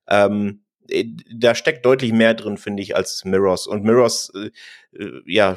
Ähm, 0.09 0.64
äh, 0.88 1.05
da 1.32 1.55
steckt 1.55 1.86
deutlich 1.86 2.12
mehr 2.12 2.34
drin, 2.34 2.59
finde 2.59 2.82
ich, 2.82 2.97
als 2.97 3.24
Mirrors. 3.24 3.68
Und 3.68 3.84
Mirrors, 3.84 4.32
äh, 4.34 4.51
äh, 5.01 5.22
ja, 5.24 5.57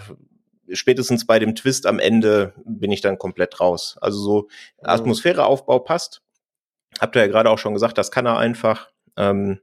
spätestens 0.71 1.25
bei 1.25 1.39
dem 1.39 1.55
Twist 1.55 1.85
am 1.85 1.99
Ende 1.99 2.53
bin 2.65 2.91
ich 2.91 3.01
dann 3.01 3.17
komplett 3.17 3.59
raus. 3.59 3.97
Also 4.01 4.19
so 4.19 4.47
Atmosphäreaufbau 4.81 5.79
passt. 5.79 6.21
Habt 6.99 7.15
ihr 7.15 7.21
ja 7.21 7.27
gerade 7.27 7.49
auch 7.49 7.59
schon 7.59 7.73
gesagt, 7.73 7.97
das 7.97 8.11
kann 8.11 8.25
er 8.25 8.37
einfach. 8.37 8.89
Ähm, 9.17 9.59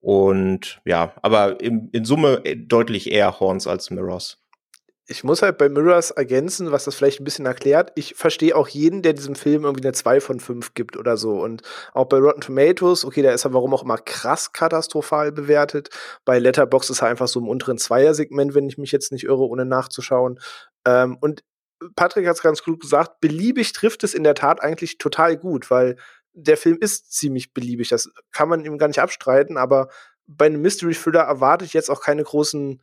und 0.00 0.80
ja, 0.84 1.14
aber 1.22 1.60
in, 1.60 1.88
in 1.92 2.04
Summe 2.04 2.42
deutlich 2.56 3.10
eher 3.10 3.40
Horns 3.40 3.66
als 3.66 3.90
Mirrors 3.90 4.43
ich 5.06 5.22
muss 5.22 5.42
halt 5.42 5.58
bei 5.58 5.68
Mirrors 5.68 6.10
ergänzen, 6.10 6.72
was 6.72 6.84
das 6.84 6.94
vielleicht 6.94 7.20
ein 7.20 7.24
bisschen 7.24 7.44
erklärt. 7.44 7.92
Ich 7.94 8.14
verstehe 8.14 8.56
auch 8.56 8.68
jeden, 8.68 9.02
der 9.02 9.12
diesem 9.12 9.34
Film 9.34 9.64
irgendwie 9.64 9.84
eine 9.84 9.92
2 9.92 10.20
von 10.20 10.40
5 10.40 10.72
gibt 10.72 10.96
oder 10.96 11.18
so. 11.18 11.42
Und 11.42 11.62
auch 11.92 12.06
bei 12.06 12.16
Rotten 12.16 12.40
Tomatoes, 12.40 13.04
okay, 13.04 13.20
da 13.20 13.32
ist 13.32 13.44
er 13.44 13.52
warum 13.52 13.74
auch 13.74 13.82
immer 13.82 13.98
krass 13.98 14.52
katastrophal 14.52 15.30
bewertet. 15.30 15.90
Bei 16.24 16.38
Letterbox 16.38 16.88
ist 16.88 17.02
er 17.02 17.08
einfach 17.08 17.28
so 17.28 17.38
im 17.38 17.48
unteren 17.48 17.76
Zweier-Segment, 17.76 18.54
wenn 18.54 18.66
ich 18.66 18.78
mich 18.78 18.92
jetzt 18.92 19.12
nicht 19.12 19.24
irre, 19.24 19.46
ohne 19.46 19.66
nachzuschauen. 19.66 20.40
Ähm, 20.86 21.18
und 21.20 21.44
Patrick 21.96 22.26
hat 22.26 22.36
es 22.36 22.42
ganz 22.42 22.62
gut 22.62 22.80
gesagt, 22.80 23.20
beliebig 23.20 23.72
trifft 23.72 24.04
es 24.04 24.14
in 24.14 24.24
der 24.24 24.34
Tat 24.34 24.62
eigentlich 24.62 24.96
total 24.96 25.36
gut, 25.36 25.70
weil 25.70 25.96
der 26.32 26.56
Film 26.56 26.78
ist 26.80 27.12
ziemlich 27.12 27.52
beliebig. 27.52 27.90
Das 27.90 28.10
kann 28.32 28.48
man 28.48 28.64
ihm 28.64 28.78
gar 28.78 28.88
nicht 28.88 29.00
abstreiten, 29.00 29.58
aber 29.58 29.88
bei 30.26 30.46
einem 30.46 30.62
Mystery 30.62 30.94
Thriller 30.94 31.24
erwarte 31.24 31.66
ich 31.66 31.74
jetzt 31.74 31.90
auch 31.90 32.00
keine 32.00 32.22
großen 32.22 32.80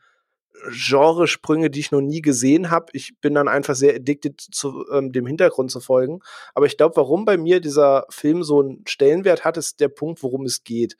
Genresprünge, 0.70 1.70
die 1.70 1.80
ich 1.80 1.92
noch 1.92 2.02
nie 2.02 2.22
gesehen 2.22 2.70
habe. 2.70 2.88
Ich 2.94 3.20
bin 3.20 3.34
dann 3.34 3.48
einfach 3.48 3.76
sehr 3.76 3.96
addicted 3.96 4.40
zu 4.40 4.86
ähm, 4.92 5.12
dem 5.12 5.26
Hintergrund 5.26 5.72
zu 5.72 5.80
folgen. 5.80 6.20
Aber 6.54 6.66
ich 6.66 6.78
glaube, 6.78 6.96
warum 6.98 7.26
bei 7.26 7.38
mir 7.38 7.62
dieser 7.62 8.06
Film 8.10 8.44
so 8.44 8.62
einen 8.62 8.84
Stellenwert 8.88 9.46
hat, 9.46 9.58
ist 9.58 9.80
der 9.80 9.90
Punkt, 9.90 10.24
worum 10.24 10.46
es 10.46 10.64
geht. 10.64 10.98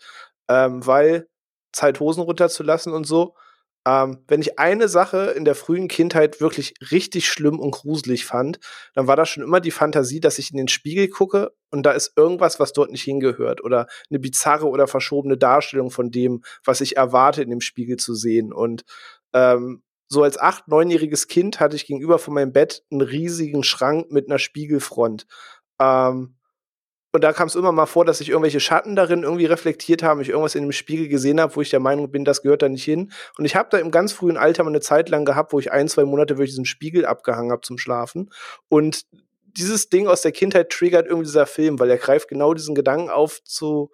Ähm, 0.48 0.86
weil 0.86 1.28
Zeit 1.72 2.00
Hosen 2.00 2.24
runterzulassen 2.24 2.94
und 2.94 3.06
so. 3.06 3.36
Ähm, 3.88 4.20
wenn 4.28 4.42
ich 4.42 4.60
eine 4.60 4.88
Sache 4.88 5.34
in 5.36 5.44
der 5.44 5.56
frühen 5.56 5.88
Kindheit 5.88 6.40
wirklich 6.40 6.76
richtig 6.92 7.28
schlimm 7.28 7.60
und 7.60 7.72
gruselig 7.72 8.26
fand, 8.26 8.60
dann 8.94 9.08
war 9.08 9.16
das 9.16 9.30
schon 9.30 9.44
immer 9.44 9.60
die 9.60 9.72
Fantasie, 9.72 10.20
dass 10.20 10.38
ich 10.38 10.52
in 10.52 10.58
den 10.58 10.68
Spiegel 10.68 11.08
gucke 11.08 11.52
und 11.72 11.84
da 11.84 11.92
ist 11.92 12.14
irgendwas, 12.16 12.60
was 12.60 12.74
dort 12.74 12.92
nicht 12.92 13.02
hingehört 13.04 13.64
oder 13.64 13.88
eine 14.12 14.20
bizarre 14.20 14.68
oder 14.68 14.86
verschobene 14.86 15.36
Darstellung 15.36 15.90
von 15.90 16.12
dem, 16.12 16.44
was 16.64 16.82
ich 16.82 16.96
erwarte, 16.96 17.42
in 17.42 17.50
dem 17.50 17.62
Spiegel 17.62 17.98
zu 17.98 18.14
sehen. 18.14 18.54
Und 18.54 18.84
ähm, 19.34 19.84
so 20.08 20.24
als 20.24 20.38
acht, 20.38 20.68
neunjähriges 20.68 21.28
Kind 21.28 21.60
hatte 21.60 21.76
ich 21.76 21.86
gegenüber 21.86 22.20
von 22.20 22.34
meinem 22.34 22.52
Bett 22.52 22.84
einen 22.92 23.02
riesigen 23.02 23.64
Schrank 23.64 24.12
mit 24.12 24.28
einer 24.28 24.40
Spiegelfront. 24.40 25.26
Ähm, 25.80 26.36
und 27.14 27.24
da 27.24 27.34
kam 27.34 27.48
es 27.48 27.56
immer 27.56 27.72
mal 27.74 27.86
vor, 27.86 28.06
dass 28.06 28.20
sich 28.20 28.30
irgendwelche 28.30 28.62
Schatten 28.62 28.96
darin 28.96 29.24
irgendwie 29.24 29.46
reflektiert 29.46 30.02
haben, 30.02 30.22
ich 30.22 30.30
irgendwas 30.30 30.56
in 30.56 30.64
dem 30.64 30.72
Spiegel 30.72 31.10
gesehen 31.10 31.42
habe, 31.42 31.56
wo 31.56 31.62
ich 31.62 31.70
der 31.70 31.82
Meinung 31.82 32.10
bin, 32.10 32.24
das 32.24 32.42
gehört 32.42 32.62
da 32.62 32.70
nicht 32.70 32.86
hin. 32.86 33.12
Und 33.38 33.46
ich 33.46 33.56
habe 33.56 33.70
da 33.70 33.78
im 33.80 33.92
ganz 33.92 34.14
frühen 34.14 34.38
Alter 34.38 34.64
mal 34.64 34.70
eine 34.70 34.80
Zeit 34.80 35.10
lang 35.10 35.26
gehabt, 35.26 35.52
wo 35.52 35.60
ich 35.60 35.72
ein, 35.72 35.90
zwei 35.90 36.06
Monate 36.06 36.38
wirklich 36.38 36.52
diesen 36.52 36.66
Spiegel 36.66 37.06
abgehangen 37.06 37.52
habe 37.52 37.62
zum 37.62 37.78
Schlafen. 37.78 38.30
Und 38.70 39.06
dieses 39.58 39.90
Ding 39.90 40.08
aus 40.08 40.22
der 40.22 40.32
Kindheit 40.32 40.70
triggert 40.70 41.06
irgendwie 41.06 41.26
dieser 41.26 41.46
Film, 41.46 41.80
weil 41.80 41.90
er 41.90 41.98
greift 41.98 42.30
genau 42.30 42.54
diesen 42.54 42.76
Gedanken 42.76 43.10
auf 43.10 43.44
zu, 43.44 43.92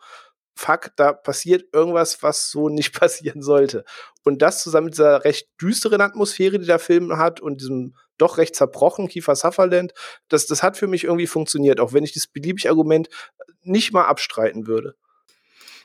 fuck, 0.57 0.91
da 0.95 1.13
passiert 1.13 1.65
irgendwas, 1.73 2.21
was 2.23 2.49
so 2.49 2.69
nicht 2.69 2.93
passieren 2.93 3.41
sollte. 3.41 3.85
Und 4.23 4.41
das 4.41 4.63
zusammen 4.63 4.85
mit 4.85 4.95
dieser 4.95 5.23
recht 5.23 5.47
düsteren 5.61 6.01
Atmosphäre, 6.01 6.59
die 6.59 6.65
der 6.65 6.79
Film 6.79 7.17
hat 7.17 7.39
und 7.39 7.61
diesem 7.61 7.95
doch 8.17 8.37
recht 8.37 8.55
zerbrochen 8.55 9.07
Kiefer 9.07 9.35
Sutherland, 9.35 9.93
das, 10.27 10.47
das 10.47 10.63
hat 10.63 10.75
für 10.75 10.87
mich 10.87 11.03
irgendwie 11.03 11.27
funktioniert, 11.27 11.79
auch 11.79 11.93
wenn 11.93 12.03
ich 12.03 12.13
das 12.13 12.27
beliebig 12.27 12.67
Argument 12.67 13.09
nicht 13.61 13.93
mal 13.93 14.05
abstreiten 14.05 14.67
würde. 14.67 14.95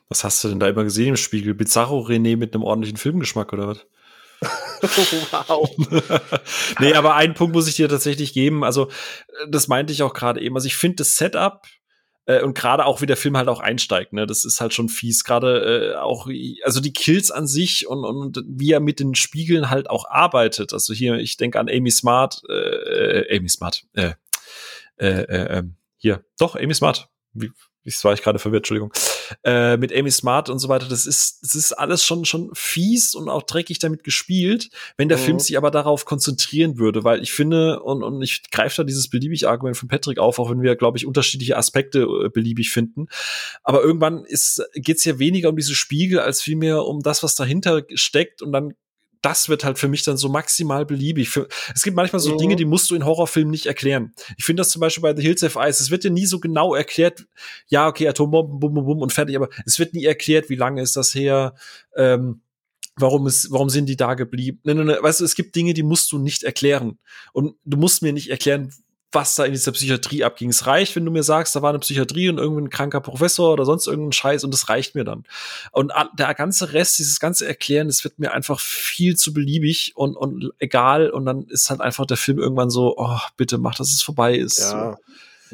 Was 0.09 0.25
hast 0.25 0.43
du 0.43 0.49
denn 0.49 0.61
da 0.61 0.69
immer 0.69 0.85
gesehen 0.85 1.09
im 1.09 1.17
Spiegel? 1.17 1.55
Bizarro 1.55 2.01
René 2.01 2.37
mit 2.37 2.55
einem 2.55 2.65
ordentlichen 2.65 2.97
Filmgeschmack 2.97 3.53
oder 3.53 3.69
was? 3.69 3.87
wow. 5.31 5.71
nee, 6.81 6.95
aber 6.95 7.15
einen 7.15 7.35
Punkt 7.35 7.55
muss 7.55 7.69
ich 7.69 7.77
dir 7.77 7.89
tatsächlich 7.89 8.33
geben. 8.33 8.65
Also, 8.65 8.91
das 9.49 9.69
meinte 9.69 9.93
ich 9.93 10.03
auch 10.03 10.15
gerade 10.15 10.41
eben. 10.41 10.55
Also, 10.57 10.67
ich 10.67 10.77
finde 10.77 10.97
das 10.97 11.17
Setup 11.17 11.63
äh, 12.27 12.43
und 12.43 12.55
gerade 12.55 12.87
auch, 12.87 13.01
wie 13.01 13.07
der 13.07 13.17
Film 13.17 13.37
halt 13.37 13.49
auch 13.49 13.61
einsteigt, 13.61 14.13
ne, 14.13 14.27
das 14.27 14.45
ist 14.45 14.61
halt 14.61 14.73
schon 14.73 14.89
fies. 14.89 15.25
Gerade 15.25 15.95
äh, 15.95 15.97
auch, 15.97 16.29
also 16.63 16.81
die 16.81 16.93
Kills 16.93 17.31
an 17.31 17.47
sich 17.47 17.87
und, 17.87 18.05
und 18.05 18.43
wie 18.47 18.71
er 18.71 18.81
mit 18.81 19.01
den 19.01 19.15
Spiegeln 19.15 19.71
halt 19.71 19.91
auch 19.91 20.09
arbeitet. 20.09 20.73
Also 20.73 20.95
hier, 20.95 21.17
ich 21.17 21.37
denke 21.37 21.59
an 21.59 21.69
Amy 21.69 21.91
Smart, 21.91 22.43
äh, 22.49 22.53
äh 22.53 23.37
Amy 23.37 23.49
Smart, 23.49 23.85
äh, 23.95 24.13
äh, 24.97 25.23
äh, 25.23 25.59
ähm, 25.59 25.77
hier, 25.97 26.25
doch, 26.39 26.55
Amy 26.57 26.75
Smart. 26.75 27.09
Wie, 27.33 27.51
das 27.85 28.05
war 28.05 28.13
ich 28.13 28.23
gerade 28.23 28.39
verwirrt, 28.39 28.61
Entschuldigung. 28.61 28.93
Äh, 29.45 29.77
mit 29.77 29.95
Amy 29.95 30.11
Smart 30.11 30.49
und 30.49 30.59
so 30.59 30.69
weiter, 30.69 30.87
das 30.89 31.07
ist, 31.07 31.41
das 31.43 31.55
ist 31.55 31.73
alles 31.73 32.05
schon, 32.05 32.25
schon 32.25 32.51
fies 32.55 33.15
und 33.15 33.29
auch 33.29 33.43
dreckig 33.43 33.79
damit 33.79 34.05
gespielt, 34.05 34.71
wenn 34.97 35.09
der 35.09 35.19
mhm. 35.19 35.23
Film 35.23 35.39
sich 35.41 35.57
aber 35.57 35.71
darauf 35.71 36.05
konzentrieren 36.05 36.79
würde, 36.79 37.05
weil 37.05 37.23
ich 37.23 37.33
finde, 37.33 37.81
und, 37.83 38.03
und 38.03 38.23
ich 38.23 38.51
greife 38.51 38.79
da 38.79 38.85
dieses 38.85 39.09
beliebig 39.09 39.49
Argument 39.49 39.77
von 39.77 39.89
Patrick 39.89 40.19
auf, 40.19 40.39
auch 40.39 40.51
wenn 40.51 40.63
wir, 40.63 40.77
glaube 40.77 40.99
ich, 40.99 41.07
unterschiedliche 41.07 41.57
Aspekte 41.57 42.01
äh, 42.03 42.29
beliebig 42.29 42.71
finden. 42.71 43.09
Aber 43.63 43.83
irgendwann 43.83 44.25
ist, 44.25 44.63
geht's 44.75 45.05
ja 45.05 45.19
weniger 45.19 45.49
um 45.49 45.57
diese 45.57 45.75
Spiegel, 45.75 46.21
als 46.21 46.43
vielmehr 46.43 46.85
um 46.85 47.01
das, 47.01 47.23
was 47.23 47.35
dahinter 47.35 47.83
steckt 47.95 48.43
und 48.43 48.53
dann 48.53 48.75
das 49.23 49.49
wird 49.49 49.65
halt 49.65 49.79
für 49.79 49.89
mich 49.89 50.03
dann 50.03 50.17
so 50.17 50.29
maximal 50.29 50.85
beliebig. 50.85 51.29
Für, 51.31 51.49
es 51.75 51.83
gibt 51.83 51.97
manchmal 51.97 52.21
so 52.21 52.35
mhm. 52.35 52.39
Dinge, 52.39 52.57
die 52.57 52.65
musst 52.65 52.91
du 52.91 52.95
in 52.95 53.05
Horrorfilmen 53.05 53.51
nicht 53.51 53.67
erklären. 53.67 54.13
Ich 54.37 54.45
finde 54.45 54.61
das 54.61 54.71
zum 54.71 54.81
Beispiel 54.81 55.03
bei 55.03 55.15
The 55.15 55.23
Hills 55.23 55.43
of 55.45 55.57
Ice. 55.57 55.83
Es 55.83 55.91
wird 55.91 56.05
dir 56.05 56.11
nie 56.11 56.27
so 56.27 56.41
genau 56.41 56.75
erklärt, 56.75 57.25
ja, 57.69 57.87
okay, 57.89 58.09
Atombomben, 58.09 58.59
bum, 58.59 58.75
bum, 58.75 58.85
bum 58.85 58.99
und 58.99 59.13
fertig, 59.13 59.37
aber 59.37 59.49
es 59.65 59.79
wird 59.79 59.95
nie 59.95 60.05
erklärt, 60.05 60.51
wie 60.51 60.57
lange 60.57 60.83
ist 60.83 60.97
das 60.97 61.15
her, 61.15 61.55
ähm, 61.97 62.43
warum 62.97 63.27
ist, 63.27 63.51
warum 63.51 63.71
sind 63.71 63.87
die 63.87 63.97
da 63.97 64.15
geblieben? 64.15 64.61
Ne, 64.65 64.75
ne, 64.75 64.85
ne, 64.85 64.99
weißt 65.01 65.21
du, 65.21 65.25
es 65.25 65.35
gibt 65.35 65.55
Dinge, 65.55 65.73
die 65.73 65.83
musst 65.83 66.11
du 66.13 66.19
nicht 66.19 66.43
erklären. 66.43 66.99
Und 67.33 67.55
du 67.65 67.77
musst 67.77 68.03
mir 68.03 68.13
nicht 68.13 68.29
erklären, 68.29 68.73
was 69.13 69.35
da 69.35 69.45
in 69.45 69.53
dieser 69.53 69.73
Psychiatrie 69.73 70.25
abging. 70.25 70.51
Es 70.51 70.67
reicht, 70.67 70.97
wenn 70.97 71.05
du 71.05 71.11
mir 71.11 71.23
sagst, 71.23 71.55
da 71.55 71.63
war 71.63 71.71
eine 71.71 71.79
Psychiatrie 71.79 72.29
und 72.29 72.39
irgendein 72.39 72.71
kranker 72.71 73.01
Professor 73.01 73.53
oder 73.53 73.65
sonst 73.65 73.87
irgendein 73.87 74.13
Scheiß 74.13 74.45
und 74.45 74.53
das 74.53 74.69
reicht 74.69 74.95
mir 74.95 75.05
dann. 75.05 75.25
Und 75.71 75.93
der 76.19 76.35
ganze 76.35 76.73
Rest, 76.73 76.99
dieses 76.99 77.21
ganze 77.21 77.47
Erklären, 77.47 77.89
das 77.89 78.05
wird 78.05 78.19
mir 78.19 78.33
einfach 78.33 78.59
viel 78.59 79.17
zu 79.17 79.33
beliebig 79.33 79.93
und, 79.95 80.17
und 80.17 80.53
egal 80.59 81.11
und 81.11 81.27
dann 81.27 81.45
ist 81.45 81.71
halt 81.71 81.81
einfach 81.81 82.07
der 82.07 82.17
Film 82.17 82.39
irgendwann 82.39 82.71
so, 82.71 82.95
oh, 82.97 83.19
bitte 83.37 83.59
mach, 83.59 83.75
dass 83.75 83.93
es 83.93 84.03
vorbei 84.03 84.35
ist. 84.35 84.61
Ja. 84.61 84.97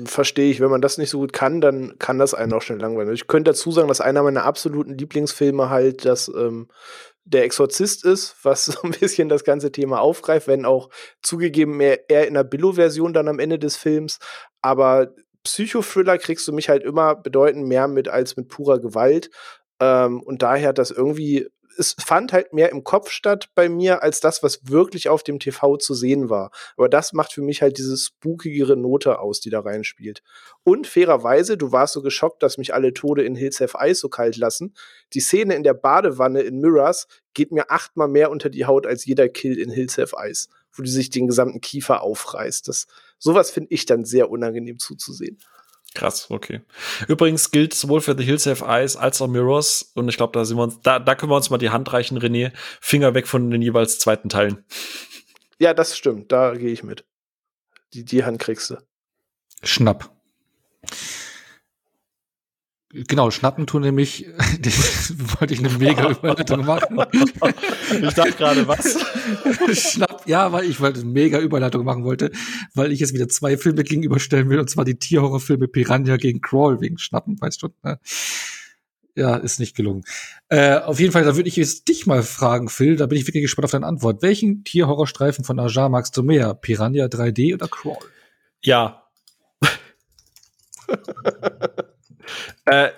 Verstehe 0.05 0.51
ich, 0.51 0.61
wenn 0.61 0.71
man 0.71 0.81
das 0.81 0.97
nicht 0.97 1.11
so 1.11 1.19
gut 1.19 1.33
kann, 1.33 1.61
dann 1.61 1.99
kann 1.99 2.19
das 2.21 2.33
einen 2.33 2.53
auch 2.53 2.63
schnell 2.63 2.79
langweilen. 2.79 3.13
Ich 3.13 3.27
könnte 3.27 3.51
dazu 3.51 3.73
sagen, 3.73 3.89
dass 3.89 4.01
einer 4.01 4.23
meiner 4.23 4.45
absoluten 4.45 4.97
Lieblingsfilme 4.97 5.71
halt 5.71 6.05
das 6.05 6.29
ähm, 6.29 6.69
der 7.29 7.45
Exorzist 7.45 8.05
ist, 8.05 8.37
was 8.43 8.65
so 8.67 8.83
ein 8.83 8.93
bisschen 8.93 9.29
das 9.29 9.45
ganze 9.45 9.73
Thema 9.73 10.01
aufgreift, 10.01 10.49
wenn 10.49 10.65
auch 10.65 10.91
zugegeben 11.23 11.77
mehr 11.77 12.09
eher 12.11 12.27
in 12.27 12.35
der 12.35 12.45
Billo-Version 12.45 13.13
dann 13.13 13.29
am 13.29 13.39
Ende 13.39 13.59
des 13.59 13.77
Films. 13.77 14.19
Aber 14.63 15.15
Psychothriller 15.45 16.19
kriegst 16.19 16.47
du 16.49 16.53
mich 16.53 16.69
halt 16.69 16.83
immer 16.83 17.15
bedeutend 17.15 17.67
mehr 17.67 17.89
mit 17.89 18.09
als 18.09 18.37
mit 18.37 18.49
purer 18.49 18.81
Gewalt. 18.81 19.31
Ähm, 19.81 20.21
und 20.23 20.43
daher 20.43 20.69
hat 20.69 20.79
das 20.79 20.91
irgendwie 20.91 21.49
es 21.79 21.95
fand 21.99 22.33
halt 22.33 22.53
mehr 22.53 22.71
im 22.71 22.83
Kopf 22.83 23.11
statt 23.11 23.51
bei 23.55 23.69
mir, 23.69 24.03
als 24.03 24.21
das, 24.21 24.43
was 24.43 24.61
wirklich 24.69 25.09
auf 25.09 25.23
dem 25.23 25.39
TV 25.39 25.77
zu 25.77 25.95
sehen 25.95 26.29
war. 26.29 26.51
Aber 26.77 26.89
das 26.89 27.13
macht 27.13 27.33
für 27.33 27.43
mich 27.43 27.63
halt 27.63 27.79
diese 27.79 27.97
spookigere 27.97 28.77
Note 28.77 29.21
aus, 29.21 29.41
die 29.41 29.51
da 29.51 29.61
reinspielt. 29.61 30.23
Und 30.65 30.87
fairerweise, 30.87 31.57
du 31.57 31.71
warst 31.71 31.95
so 31.95 32.03
geschockt, 32.03 32.43
dass 32.43 32.59
mich 32.59 32.75
alle 32.75 32.93
Tode 32.93 33.23
in 33.23 33.37
Hills 33.37 33.61
Have 33.61 33.79
Ice 33.81 34.01
so 34.01 34.09
kalt 34.09 34.37
lassen. 34.37 34.75
Die 35.15 35.21
Szene 35.21 35.55
in 35.55 35.63
der 35.63 35.75
Badewanne 35.75 36.41
in 36.41 36.61
Mirrors 36.61 37.07
geht 37.33 37.53
mir 37.53 37.71
achtmal 37.71 38.09
mehr 38.09 38.31
unter 38.31 38.51
die 38.51 38.67
Haut 38.67 38.87
als 38.87 39.05
jeder 39.05 39.29
Kill 39.29 39.59
in 39.59 39.71
Hills 39.71 39.99
Have 39.99 40.17
Ice, 40.21 40.49
wo 40.73 40.83
die 40.83 40.91
sich 40.91 41.11
den 41.11 41.29
gesamten 41.29 41.61
Kiefer 41.61 42.03
aufreißt. 42.03 42.67
Das, 42.67 42.89
sowas 43.19 43.51
finde 43.53 43.73
ich 43.73 43.87
dann 43.87 44.05
sehr 44.05 44.31
unangenehm 44.31 44.81
zuzusehen. 44.81 45.39
Krass, 45.99 46.31
okay. 46.31 46.61
Übrigens 47.09 47.51
gilt 47.51 47.75
sowohl 47.75 48.01
für 48.01 48.17
The 48.17 48.23
Hills 48.23 48.47
Have 48.47 48.65
Eyes 48.65 48.97
als 48.97 49.21
auch 49.21 49.27
Mirrors, 49.27 49.91
und 49.97 50.09
ich 50.09 50.17
glaube, 50.17 50.33
da 50.33 50.45
sind 50.45 50.57
wir 50.57 50.63
uns, 50.63 50.81
da, 50.81 51.01
da 51.01 51.17
können 51.17 51.33
wir 51.33 51.37
uns 51.37 51.51
mal 51.51 51.59
die 51.59 51.71
Hand 51.71 51.93
reichen, 51.93 52.17
René. 52.17 52.53
Finger 52.81 53.15
weg 53.15 53.27
von 53.27 53.51
den 53.51 53.63
jeweils 53.63 53.99
zweiten 53.99 54.29
Teilen. 54.29 54.65
Ja, 55.59 55.75
das 55.75 55.99
stimmt, 55.99 56.31
da 56.31 56.55
gehe 56.55 56.71
ich 56.71 56.85
mit. 56.85 57.05
Die, 57.95 58.05
die 58.05 58.25
Hand 58.25 58.39
kriegst 58.39 58.71
du. 58.71 58.77
Schnapp. 59.65 60.09
Genau, 62.91 63.31
Schnappen 63.31 63.67
tun 63.67 63.83
nämlich, 63.83 64.27
wollte 65.39 65.53
ich 65.53 65.61
eine 65.61 65.69
mega 65.69 66.11
Überleitung 66.11 66.65
machen. 66.65 66.99
ich 68.03 68.15
dachte 68.15 68.33
gerade, 68.33 68.67
was? 68.67 68.97
Schnapp, 69.79 70.23
ja, 70.27 70.53
weil 70.53 70.65
ich 70.65 70.81
wollte 70.81 71.01
eine 71.01 71.11
mega 71.11 71.39
Überleitung 71.39 71.85
machen 71.85 72.05
wollte, 72.05 72.31
weil 72.75 72.91
ich 72.91 73.01
jetzt 73.01 73.13
wieder 73.13 73.29
zwei 73.29 73.59
Filme 73.59 73.85
gegenüberstellen 73.85 74.49
will, 74.49 74.59
und 74.59 74.71
zwar 74.71 74.87
die 74.87 74.99
Tierhorrorfilme 74.99 75.69
Piranha 75.69 76.17
gegen 76.17 76.41
Crawl 76.41 76.81
wegen 76.81 76.97
Schnappen, 76.97 77.39
weißt 77.39 77.63
du? 77.63 77.69
Ne? 77.83 78.01
Ja, 79.15 79.37
ist 79.37 79.61
nicht 79.61 79.77
gelungen. 79.77 80.05
Äh, 80.49 80.79
auf 80.79 80.99
jeden 80.99 81.13
Fall, 81.13 81.25
da 81.25 81.37
würde 81.37 81.49
ich 81.51 81.57
jetzt 81.57 81.89
dich 81.89 82.07
mal 82.07 82.23
fragen, 82.23 82.71
Phil, 82.71 82.97
da 82.97 83.05
bin 83.05 83.19
ich 83.19 83.27
wirklich 83.27 83.43
gespannt 83.43 83.67
auf 83.67 83.73
deine 83.73 83.87
Antwort. 83.87 84.23
Welchen 84.23 84.65
Tierhorrorstreifen 84.65 85.45
von 85.45 85.59
Ajar 85.59 85.91
magst 85.91 86.17
du 86.17 86.23
mehr? 86.23 86.55
Piranha 86.55 87.05
3D 87.07 87.53
oder 87.53 87.69
Crawl? 87.69 87.99
Ja. 88.63 89.03
Äh, 92.65 92.91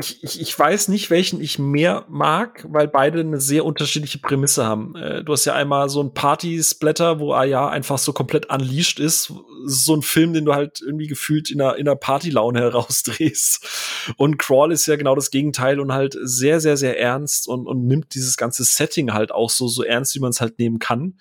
ich, 0.00 0.40
ich, 0.40 0.56
weiß 0.56 0.88
nicht, 0.88 1.10
welchen 1.10 1.40
ich 1.40 1.58
mehr 1.58 2.04
mag, 2.08 2.64
weil 2.68 2.86
beide 2.86 3.18
eine 3.18 3.40
sehr 3.40 3.64
unterschiedliche 3.64 4.18
Prämisse 4.18 4.64
haben. 4.64 4.94
Äh, 4.94 5.24
du 5.24 5.32
hast 5.32 5.44
ja 5.44 5.54
einmal 5.54 5.88
so 5.88 6.00
ein 6.00 6.14
Party-Splatter, 6.14 7.18
wo 7.18 7.32
Aya 7.32 7.68
einfach 7.68 7.98
so 7.98 8.12
komplett 8.12 8.46
unleashed 8.46 9.00
ist. 9.00 9.32
So 9.64 9.96
ein 9.96 10.02
Film, 10.02 10.34
den 10.34 10.44
du 10.44 10.54
halt 10.54 10.80
irgendwie 10.80 11.08
gefühlt 11.08 11.50
in 11.50 11.60
einer, 11.60 11.76
in 11.76 11.88
einer 11.88 11.96
Party-Laune 11.96 12.60
herausdrehst. 12.62 14.14
Und 14.16 14.38
Crawl 14.38 14.70
ist 14.70 14.86
ja 14.86 14.94
genau 14.94 15.16
das 15.16 15.32
Gegenteil 15.32 15.80
und 15.80 15.92
halt 15.92 16.16
sehr, 16.22 16.60
sehr, 16.60 16.76
sehr 16.76 17.00
ernst 17.00 17.48
und, 17.48 17.66
und 17.66 17.84
nimmt 17.84 18.14
dieses 18.14 18.36
ganze 18.36 18.62
Setting 18.62 19.12
halt 19.12 19.32
auch 19.32 19.50
so, 19.50 19.66
so 19.66 19.82
ernst, 19.82 20.14
wie 20.14 20.20
man 20.20 20.30
es 20.30 20.40
halt 20.40 20.60
nehmen 20.60 20.78
kann. 20.78 21.18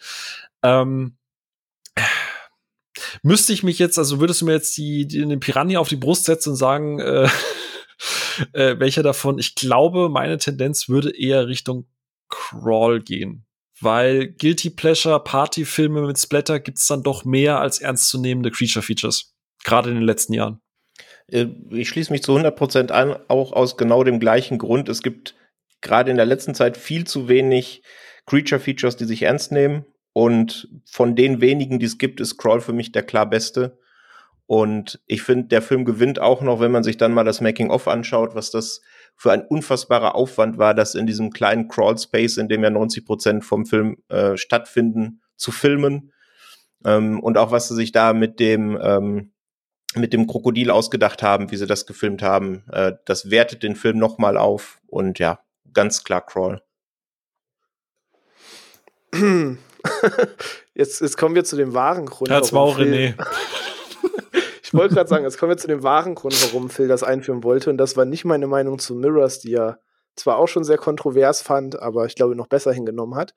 Ähm, 0.61 1.18
müsste 3.24 3.53
ich 3.53 3.64
mich 3.64 3.80
jetzt, 3.80 3.97
also 3.97 4.20
würdest 4.20 4.41
du 4.41 4.45
mir 4.45 4.53
jetzt 4.53 4.78
die, 4.78 5.08
die 5.08 5.20
den 5.20 5.39
Piranha 5.39 5.80
auf 5.80 5.89
die 5.89 5.95
Brust 5.95 6.26
setzen 6.26 6.51
und 6.51 6.55
sagen, 6.55 6.99
äh, 6.99 7.28
äh, 8.53 8.80
welcher 8.80 9.03
davon? 9.03 9.39
Ich 9.39 9.55
glaube, 9.55 10.10
meine 10.10 10.38
Tendenz 10.38 10.89
würde 10.89 11.18
eher 11.18 11.47
Richtung 11.47 11.88
Crawl 12.30 13.01
gehen. 13.01 13.45
Weil 13.80 14.28
Guilty 14.28 14.72
Pleasure 14.72 15.24
Partyfilme 15.24 16.01
mit 16.01 16.18
Splatter 16.18 16.60
gibt's 16.60 16.88
dann 16.88 17.03
doch 17.03 17.26
mehr 17.26 17.60
als 17.60 17.80
ernstzunehmende 17.80 18.49
Creature 18.49 18.84
Features. 18.84 19.36
Gerade 19.64 19.89
in 19.89 19.95
den 19.95 20.03
letzten 20.03 20.34
Jahren. 20.34 20.62
Äh, 21.28 21.47
ich 21.72 21.89
schließe 21.89 22.12
mich 22.12 22.24
zu 22.24 22.36
100% 22.36 22.91
an, 22.91 23.18
auch 23.28 23.53
aus 23.53 23.78
genau 23.78 24.03
dem 24.03 24.20
gleichen 24.20 24.58
Grund. 24.58 24.89
Es 24.89 25.03
gibt 25.03 25.36
gerade 25.82 26.10
in 26.10 26.18
der 26.18 26.26
letzten 26.26 26.55
Zeit 26.55 26.78
viel 26.78 27.05
zu 27.05 27.28
wenig 27.28 27.84
Creature 28.26 28.60
Features, 28.60 28.97
die 28.97 29.05
sich 29.05 29.24
ernst 29.24 29.51
nehmen. 29.51 29.86
Und 30.18 30.68
von 30.84 31.15
den 31.15 31.41
wenigen, 31.41 31.78
die 31.78 31.86
es 31.86 31.99
gibt, 31.99 32.20
ist 32.20 32.39
Crawl 32.39 32.59
für 32.59 32.74
mich 32.74 32.91
der 32.91 33.03
klar 33.03 33.30
beste. 33.30 33.78
Und 34.47 34.99
ich 35.05 35.22
finde, 35.22 35.47
der 35.49 35.61
Film 35.61 35.86
gewinnt 35.86 36.20
auch 36.20 36.41
noch, 36.41 36.59
wenn 36.59 36.72
man 36.72 36.84
sich 36.84 36.97
dann 36.97 37.13
mal 37.13 37.24
das 37.24 37.39
Making-of 37.39 37.88
anschaut, 37.88 38.34
was 38.34 38.49
das 38.49 38.82
für 39.15 39.32
ein 39.32 39.45
unfassbarer 39.45 40.15
Aufwand 40.15 40.57
war, 40.57 40.74
das 40.74 40.95
in 40.95 41.05
diesem 41.05 41.30
kleinen 41.30 41.68
Crawl-Space, 41.68 42.38
in 42.38 42.49
dem 42.49 42.63
ja 42.63 42.72
90 42.72 43.05
Prozent 43.05 43.45
vom 43.45 43.68
Film 43.68 43.97
äh, 44.09 44.38
stattfinden, 44.38 45.22
zu 45.36 45.51
filmen. 45.51 46.11
Ähm, 46.84 47.20
und 47.20 47.38
auch 47.38 47.51
was 47.51 47.68
sie 47.68 47.76
sich 47.76 47.91
da 47.91 48.13
mit 48.13 48.39
dem, 48.39 48.76
ähm, 48.82 49.34
mit 49.93 50.13
dem 50.13 50.26
Krokodil 50.26 50.72
ausgedacht 50.72 51.22
haben, 51.22 51.51
wie 51.51 51.57
sie 51.57 51.68
das 51.68 51.86
gefilmt 51.86 52.24
haben, 52.24 52.63
äh, 52.72 52.93
das 53.05 53.30
wertet 53.30 53.61
den 53.61 53.76
Film 53.76 53.99
noch 53.99 54.18
mal 54.18 54.36
auf. 54.36 54.82
Und 54.88 55.20
ja, 55.20 55.41
ganz 55.74 56.03
klar 56.03 56.26
Crawl. 56.26 56.63
jetzt, 60.73 61.01
jetzt 61.01 61.17
kommen 61.17 61.35
wir 61.35 61.43
zu 61.43 61.55
dem 61.55 61.73
wahren 61.73 62.05
Grund. 62.05 62.29
Ja, 62.29 62.39
das 62.39 62.53
war 62.53 62.61
auch 62.61 62.77
René. 62.79 63.15
Ich 64.63 64.73
wollte 64.73 64.95
gerade 64.95 65.07
sagen, 65.07 65.23
jetzt 65.23 65.38
kommen 65.38 65.51
wir 65.51 65.57
zu 65.57 65.69
dem 65.69 65.81
wahren 65.81 66.13
Grund, 66.13 66.35
warum 66.43 66.69
Phil 66.69 66.89
das 66.89 67.01
einführen 67.01 67.41
wollte. 67.45 67.69
Und 67.69 67.77
das 67.77 67.95
war 67.95 68.03
nicht 68.03 68.25
meine 68.25 68.47
Meinung 68.47 68.79
zu 68.79 68.95
Mirrors, 68.95 69.39
die 69.39 69.53
er 69.53 69.79
zwar 70.17 70.38
auch 70.38 70.47
schon 70.47 70.65
sehr 70.65 70.77
kontrovers 70.77 71.41
fand, 71.41 71.81
aber 71.81 72.05
ich 72.05 72.15
glaube 72.15 72.35
noch 72.35 72.47
besser 72.47 72.73
hingenommen 72.73 73.15
hat. 73.15 73.33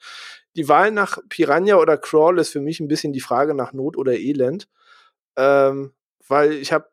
Die 0.56 0.68
Wahl 0.68 0.90
nach 0.90 1.18
Piranha 1.28 1.76
oder 1.76 1.96
Crawl 1.98 2.40
ist 2.40 2.50
für 2.50 2.60
mich 2.60 2.80
ein 2.80 2.88
bisschen 2.88 3.12
die 3.12 3.20
Frage 3.20 3.54
nach 3.54 3.72
Not 3.72 3.96
oder 3.96 4.14
Elend. 4.14 4.66
Ähm, 5.36 5.92
weil 6.26 6.54
ich 6.54 6.72
habe 6.72 6.88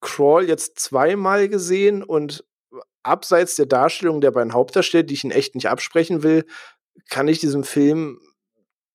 Crawl 0.00 0.48
jetzt 0.48 0.80
zweimal 0.80 1.50
gesehen 1.50 2.02
und 2.02 2.46
abseits 3.02 3.56
der 3.56 3.66
Darstellung 3.66 4.22
der 4.22 4.30
beiden 4.30 4.54
Hauptdarsteller, 4.54 5.02
die 5.02 5.14
ich 5.14 5.24
in 5.24 5.30
echt 5.30 5.54
nicht 5.54 5.68
absprechen 5.68 6.22
will, 6.22 6.46
kann 7.10 7.28
ich 7.28 7.40
diesem 7.40 7.64
Film 7.64 8.20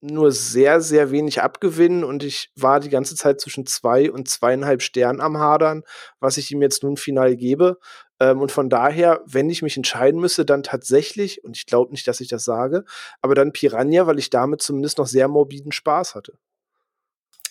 nur 0.07 0.31
sehr, 0.31 0.81
sehr 0.81 1.11
wenig 1.11 1.41
abgewinnen 1.41 2.03
und 2.03 2.23
ich 2.23 2.51
war 2.55 2.79
die 2.79 2.89
ganze 2.89 3.15
Zeit 3.15 3.39
zwischen 3.39 3.65
zwei 3.65 4.11
und 4.11 4.27
zweieinhalb 4.27 4.81
Sternen 4.81 5.21
am 5.21 5.37
Hadern, 5.37 5.83
was 6.19 6.37
ich 6.37 6.51
ihm 6.51 6.61
jetzt 6.61 6.83
nun 6.83 6.97
final 6.97 7.35
gebe. 7.35 7.77
Ähm, 8.19 8.41
und 8.41 8.51
von 8.51 8.69
daher, 8.69 9.21
wenn 9.25 9.49
ich 9.49 9.61
mich 9.61 9.77
entscheiden 9.77 10.19
müsste, 10.19 10.45
dann 10.45 10.63
tatsächlich, 10.63 11.43
und 11.43 11.55
ich 11.55 11.65
glaube 11.65 11.91
nicht, 11.91 12.07
dass 12.07 12.19
ich 12.19 12.27
das 12.27 12.43
sage, 12.43 12.83
aber 13.21 13.35
dann 13.35 13.53
Piranha, 13.53 14.07
weil 14.07 14.19
ich 14.19 14.29
damit 14.29 14.61
zumindest 14.61 14.97
noch 14.97 15.07
sehr 15.07 15.27
morbiden 15.27 15.71
Spaß 15.71 16.15
hatte. 16.15 16.33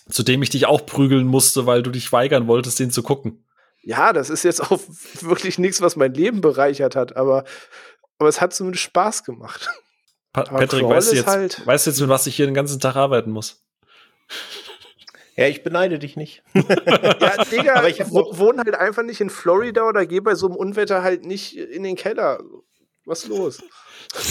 Zu 0.09 0.23
dem 0.23 0.43
ich 0.43 0.51
dich 0.51 0.67
auch 0.67 0.87
prügeln 0.87 1.27
musste, 1.27 1.67
weil 1.67 1.83
du 1.83 1.91
dich 1.91 2.13
weigern 2.13 2.47
wolltest, 2.47 2.79
den 2.79 2.91
zu 2.91 3.03
gucken. 3.03 3.45
Ja, 3.83 4.13
das 4.13 4.31
ist 4.31 4.43
jetzt 4.43 4.61
auch 4.61 4.81
wirklich 5.21 5.59
nichts, 5.59 5.81
was 5.81 5.97
mein 5.97 6.15
Leben 6.15 6.41
bereichert 6.41 6.97
hat, 6.97 7.17
aber, 7.17 7.45
aber 8.19 8.29
es 8.29 8.41
hat 8.41 8.53
zumindest 8.53 8.85
Spaß 8.85 9.25
gemacht. 9.25 9.69
Pa 10.37 10.43
Patrick, 10.43 10.87
weißt 10.87 11.13
du, 11.13 11.17
jetzt, 11.17 11.27
halt 11.27 11.67
weißt 11.67 11.87
du 11.87 11.91
jetzt, 11.91 12.01
mit 12.01 12.11
was 12.11 12.27
ich 12.27 12.37
hier 12.37 12.45
den 12.45 12.55
ganzen 12.55 12.79
Tag 12.79 12.95
arbeiten 12.95 13.31
muss? 13.31 13.65
Ja, 15.35 15.47
ich 15.47 15.63
beneide 15.63 15.99
dich 15.99 16.15
nicht. 16.15 16.43
ja, 16.55 17.45
Digga, 17.45 17.77
aber 17.77 17.89
ich 17.89 18.01
wohne 18.11 18.63
halt 18.63 18.75
einfach 18.75 19.03
nicht 19.03 19.23
in 19.23 19.31
Florida 19.31 19.89
oder 19.89 20.05
gehe 20.05 20.21
bei 20.21 20.35
so 20.35 20.47
einem 20.47 20.57
Unwetter 20.57 21.03
halt 21.03 21.25
nicht 21.25 21.57
in 21.57 21.85
den 21.85 21.97
Keller. 21.97 22.41
Was 23.07 23.23
ist 23.23 23.29
los? 23.29 23.63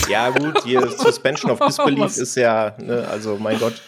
Ja, 0.08 0.30
gut, 0.30 0.64
hier 0.64 0.88
Suspension 0.98 1.50
of 1.50 1.60
Disbelief 1.60 2.18
ist 2.18 2.36
ja, 2.36 2.76
ne, 2.78 3.08
also 3.08 3.38
mein 3.38 3.58
Gott, 3.58 3.82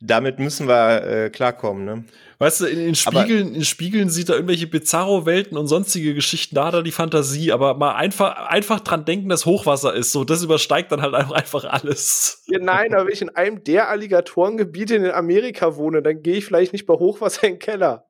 damit 0.00 0.38
müssen 0.38 0.68
wir 0.68 1.02
äh, 1.02 1.30
klarkommen, 1.30 1.84
ne? 1.84 2.04
Weißt 2.40 2.62
du, 2.62 2.66
in, 2.66 2.78
in 2.80 2.94
Spiegeln, 2.94 3.48
aber 3.48 3.56
in 3.56 3.64
Spiegeln 3.66 4.08
sieht 4.08 4.30
er 4.30 4.36
irgendwelche 4.36 4.66
Bizarro-Welten 4.66 5.58
und 5.58 5.66
sonstige 5.66 6.14
Geschichten, 6.14 6.54
da 6.54 6.68
hat 6.68 6.74
er 6.74 6.82
die 6.82 6.90
Fantasie, 6.90 7.52
aber 7.52 7.74
mal 7.74 7.94
einfach, 7.94 8.34
einfach 8.46 8.80
dran 8.80 9.04
denken, 9.04 9.28
dass 9.28 9.44
Hochwasser 9.44 9.92
ist, 9.92 10.10
so, 10.10 10.24
das 10.24 10.42
übersteigt 10.42 10.90
dann 10.90 11.02
halt 11.02 11.14
einfach 11.14 11.64
alles. 11.64 12.42
Ja, 12.46 12.58
nein, 12.58 12.94
aber 12.94 13.04
wenn 13.04 13.12
ich 13.12 13.20
in 13.20 13.28
einem 13.28 13.62
der 13.62 13.90
Alligatorengebiete 13.90 14.96
in 14.96 15.10
Amerika 15.10 15.76
wohne, 15.76 16.00
dann 16.00 16.22
gehe 16.22 16.38
ich 16.38 16.46
vielleicht 16.46 16.72
nicht 16.72 16.86
bei 16.86 16.94
Hochwasser 16.94 17.46
in 17.46 17.54
den 17.54 17.58
Keller. 17.58 18.06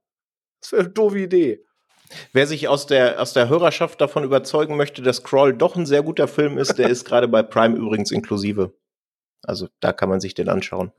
Das 0.60 0.70
wäre 0.70 0.82
eine 0.82 0.90
doofe 0.90 1.18
Idee. 1.18 1.64
Wer 2.32 2.46
sich 2.46 2.68
aus 2.68 2.86
der, 2.86 3.20
aus 3.20 3.32
der 3.32 3.48
Hörerschaft 3.48 4.00
davon 4.00 4.22
überzeugen 4.22 4.76
möchte, 4.76 5.02
dass 5.02 5.24
Crawl 5.24 5.54
doch 5.54 5.74
ein 5.74 5.86
sehr 5.86 6.04
guter 6.04 6.28
Film 6.28 6.56
ist, 6.56 6.78
der 6.78 6.88
ist 6.88 7.04
gerade 7.04 7.26
bei 7.26 7.42
Prime 7.42 7.76
übrigens 7.76 8.12
inklusive. 8.12 8.74
Also 9.42 9.66
da 9.80 9.92
kann 9.92 10.08
man 10.08 10.20
sich 10.20 10.34
den 10.34 10.48
anschauen. 10.48 10.92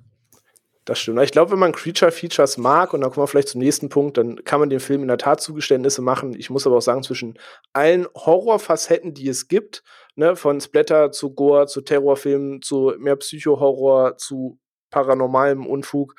Das 0.85 0.99
stimmt. 0.99 1.21
Ich 1.21 1.31
glaube, 1.31 1.51
wenn 1.51 1.59
man 1.59 1.73
Creature 1.73 2.11
Features 2.11 2.57
mag, 2.57 2.93
und 2.93 3.01
dann 3.01 3.11
kommen 3.11 3.23
wir 3.23 3.27
vielleicht 3.27 3.49
zum 3.49 3.61
nächsten 3.61 3.89
Punkt, 3.89 4.17
dann 4.17 4.43
kann 4.43 4.59
man 4.59 4.69
dem 4.69 4.79
Film 4.79 5.03
in 5.03 5.09
der 5.09 5.19
Tat 5.19 5.39
Zugeständnisse 5.39 6.01
machen. 6.01 6.33
Ich 6.35 6.49
muss 6.49 6.65
aber 6.65 6.77
auch 6.77 6.81
sagen, 6.81 7.03
zwischen 7.03 7.37
allen 7.71 8.07
Horrorfacetten, 8.15 9.13
die 9.13 9.29
es 9.29 9.47
gibt, 9.47 9.83
ne, 10.15 10.35
von 10.35 10.59
Splatter 10.59 11.11
zu 11.11 11.35
Gore, 11.35 11.67
zu 11.67 11.81
Terrorfilmen, 11.81 12.63
zu 12.63 12.93
mehr 12.97 13.15
Psycho-Horror, 13.15 14.17
zu 14.17 14.59
paranormalem 14.89 15.67
Unfug, 15.67 16.15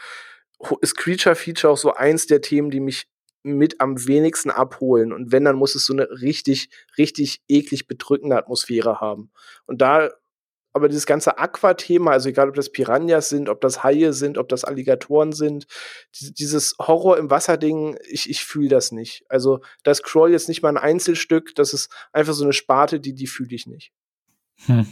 ist 0.81 0.97
Creature 0.97 1.35
Feature 1.35 1.73
auch 1.73 1.77
so 1.77 1.95
eins 1.95 2.27
der 2.29 2.41
Themen, 2.41 2.71
die 2.71 2.81
mich 2.81 3.09
mit 3.43 3.81
am 3.81 4.07
wenigsten 4.07 4.51
abholen. 4.51 5.13
Und 5.13 5.33
wenn, 5.33 5.45
dann 5.45 5.57
muss 5.57 5.75
es 5.75 5.85
so 5.87 5.93
eine 5.93 6.09
richtig, 6.21 6.71
richtig 6.97 7.43
eklig 7.49 7.89
bedrückende 7.89 8.37
Atmosphäre 8.37 9.01
haben. 9.01 9.33
Und 9.67 9.83
da 9.83 10.11
aber 10.73 10.89
dieses 10.89 11.07
ganze 11.07 11.39
Aqua-Thema, 11.39 12.13
also 12.13 12.29
egal 12.29 12.49
ob 12.49 12.55
das 12.55 12.71
Piranhas 12.71 13.29
sind, 13.29 13.49
ob 13.49 13.61
das 13.61 13.85
Haie 13.85 14.13
sind, 14.13 14.39
ob 14.39 14.49
das 14.49 14.65
Alligatoren 14.65 15.33
sind, 15.33 15.67
dieses 16.19 16.75
Horror 16.79 17.19
im 17.19 17.31
Wasserding, 17.31 17.99
ich, 18.09 18.31
ich 18.31 18.45
fühle 18.45 18.69
das 18.69 18.93
nicht. 18.93 19.25
Also 19.29 19.61
das 19.83 20.03
Crawl 20.03 20.31
jetzt 20.31 20.49
nicht 20.49 20.63
mal 20.63 20.71
ein 20.71 20.79
Einzelstück, 20.79 21.55
das 21.55 21.75
ist 21.75 21.91
einfach 22.13 22.33
so 22.33 22.45
eine 22.45 22.53
Sparte, 22.53 23.01
die, 23.01 23.15
die 23.15 23.27
fühle 23.27 23.55
ich 23.55 23.67
nicht. 23.67 23.93
Hm. 24.67 24.87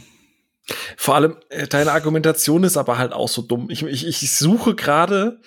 Vor 0.97 1.15
allem, 1.15 1.37
äh, 1.49 1.67
deine 1.67 1.91
Argumentation 1.91 2.63
ist 2.63 2.77
aber 2.77 2.97
halt 2.97 3.13
auch 3.13 3.27
so 3.27 3.41
dumm. 3.41 3.69
Ich, 3.69 3.83
ich, 3.83 4.05
ich 4.07 4.31
suche 4.31 4.75
gerade, 4.75 5.41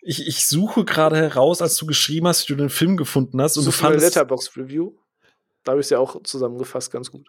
ich, 0.00 0.26
ich 0.26 0.46
suche 0.46 0.84
gerade 0.84 1.16
heraus, 1.16 1.62
als 1.62 1.76
du 1.76 1.86
geschrieben 1.86 2.26
hast, 2.26 2.48
wie 2.48 2.52
du 2.52 2.58
den 2.58 2.70
Film 2.70 2.96
gefunden 2.96 3.40
hast. 3.40 3.56
Und 3.56 3.66
du 3.66 3.70
fandest. 3.70 4.04
Letterbox 4.04 4.56
Review. 4.56 4.92
Da 5.62 5.72
habe 5.72 5.80
ich 5.80 5.86
es 5.86 5.90
ja 5.90 5.98
auch 5.98 6.22
zusammengefasst, 6.22 6.90
ganz 6.90 7.10
gut. 7.10 7.28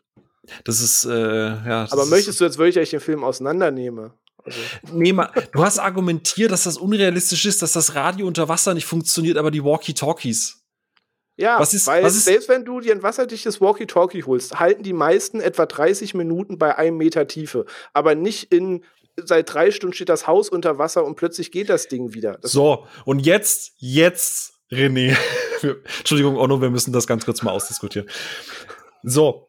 Das 0.64 0.82
ist, 0.82 1.06
äh, 1.06 1.10
ja. 1.12 1.88
Aber 1.90 2.06
möchtest 2.06 2.40
du 2.40 2.46
jetzt 2.46 2.58
wirklich, 2.58 2.76
dass 2.76 2.84
ich 2.84 2.90
den 2.92 3.00
Film 3.00 3.24
auseinandernehme? 3.24 4.14
Also. 4.44 4.60
Nee, 4.94 5.14
mal, 5.14 5.32
du 5.52 5.64
hast 5.64 5.80
argumentiert, 5.80 6.52
dass 6.52 6.64
das 6.64 6.78
unrealistisch 6.78 7.46
ist, 7.46 7.62
dass 7.62 7.74
das 7.74 7.96
Radio 7.96 8.28
unter 8.28 8.48
Wasser 8.48 8.74
nicht 8.74 8.86
funktioniert, 8.86 9.38
aber 9.38 9.52
die 9.52 9.64
Walkie-Talkies. 9.64 10.64
Ja, 11.40 11.60
was 11.60 11.74
ist, 11.74 11.86
weil 11.86 12.04
was 12.04 12.16
ist, 12.16 12.26
selbst 12.26 12.50
wenn 12.50 12.66
du 12.66 12.80
dir 12.80 12.94
ein 12.94 13.04
wasserdichtes 13.04 13.62
Walkie-Talkie 13.62 14.24
holst, 14.24 14.60
halten 14.60 14.82
die 14.82 14.94
meisten 14.94 15.40
etwa 15.40 15.68
30 15.68 16.16
Minuten 16.16 16.58
bei 16.58 16.76
einem 16.76 16.98
Meter 16.98 17.28
Tiefe. 17.28 17.66
Aber 17.94 18.16
nicht 18.16 18.52
in 18.52 18.84
seit 19.24 19.54
drei 19.54 19.72
Stunden 19.72 19.94
steht 19.94 20.10
das 20.10 20.28
Haus 20.28 20.50
unter 20.50 20.78
Wasser 20.78 21.06
und 21.06 21.16
plötzlich 21.16 21.52
geht 21.52 21.70
das 21.70 21.88
Ding 21.88 22.14
wieder. 22.14 22.38
Das 22.42 22.52
so, 22.52 22.88
und 23.06 23.20
jetzt, 23.20 23.74
jetzt, 23.78 24.54
René. 24.72 25.16
Entschuldigung, 26.00 26.38
Onno, 26.38 26.62
wir 26.62 26.70
müssen 26.70 26.94
das 26.94 27.08
ganz 27.08 27.26
kurz 27.26 27.42
mal 27.42 27.52
ausdiskutieren. 27.52 28.10
So, 29.04 29.47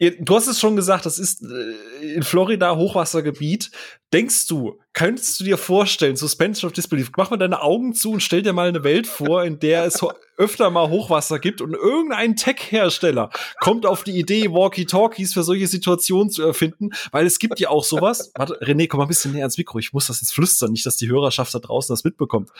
Du 0.00 0.34
hast 0.34 0.46
es 0.46 0.58
schon 0.58 0.76
gesagt, 0.76 1.04
das 1.04 1.18
ist 1.18 1.42
äh, 1.42 2.14
in 2.14 2.22
Florida 2.22 2.74
Hochwassergebiet. 2.74 3.70
Denkst 4.14 4.46
du, 4.46 4.80
könntest 5.00 5.40
du 5.40 5.44
dir 5.44 5.56
vorstellen, 5.56 6.14
Suspension 6.14 6.68
of 6.68 6.74
Disbelief, 6.74 7.10
mach 7.16 7.30
mal 7.30 7.38
deine 7.38 7.62
Augen 7.62 7.94
zu 7.94 8.12
und 8.12 8.22
stell 8.22 8.42
dir 8.42 8.52
mal 8.52 8.68
eine 8.68 8.84
Welt 8.84 9.06
vor, 9.06 9.44
in 9.44 9.58
der 9.58 9.86
es 9.86 10.04
öfter 10.36 10.68
mal 10.68 10.90
Hochwasser 10.90 11.38
gibt 11.38 11.62
und 11.62 11.72
irgendein 11.72 12.36
Tech-Hersteller 12.36 13.30
kommt 13.60 13.86
auf 13.86 14.04
die 14.04 14.18
Idee, 14.18 14.50
Walkie-Talkies 14.50 15.32
für 15.32 15.42
solche 15.42 15.68
Situationen 15.68 16.28
zu 16.28 16.42
erfinden, 16.42 16.90
weil 17.12 17.24
es 17.24 17.38
gibt 17.38 17.60
ja 17.60 17.70
auch 17.70 17.82
sowas. 17.82 18.30
Warte, 18.34 18.60
René, 18.60 18.88
komm 18.88 18.98
mal 18.98 19.06
ein 19.06 19.08
bisschen 19.08 19.32
näher 19.32 19.44
ans 19.44 19.56
Mikro. 19.56 19.78
Ich 19.78 19.94
muss 19.94 20.08
das 20.08 20.20
jetzt 20.20 20.34
flüstern, 20.34 20.72
nicht, 20.72 20.84
dass 20.84 20.96
die 20.96 21.08
Hörerschaft 21.08 21.54
da 21.54 21.60
draußen 21.60 21.90
das 21.94 22.04
mitbekommt. 22.04 22.50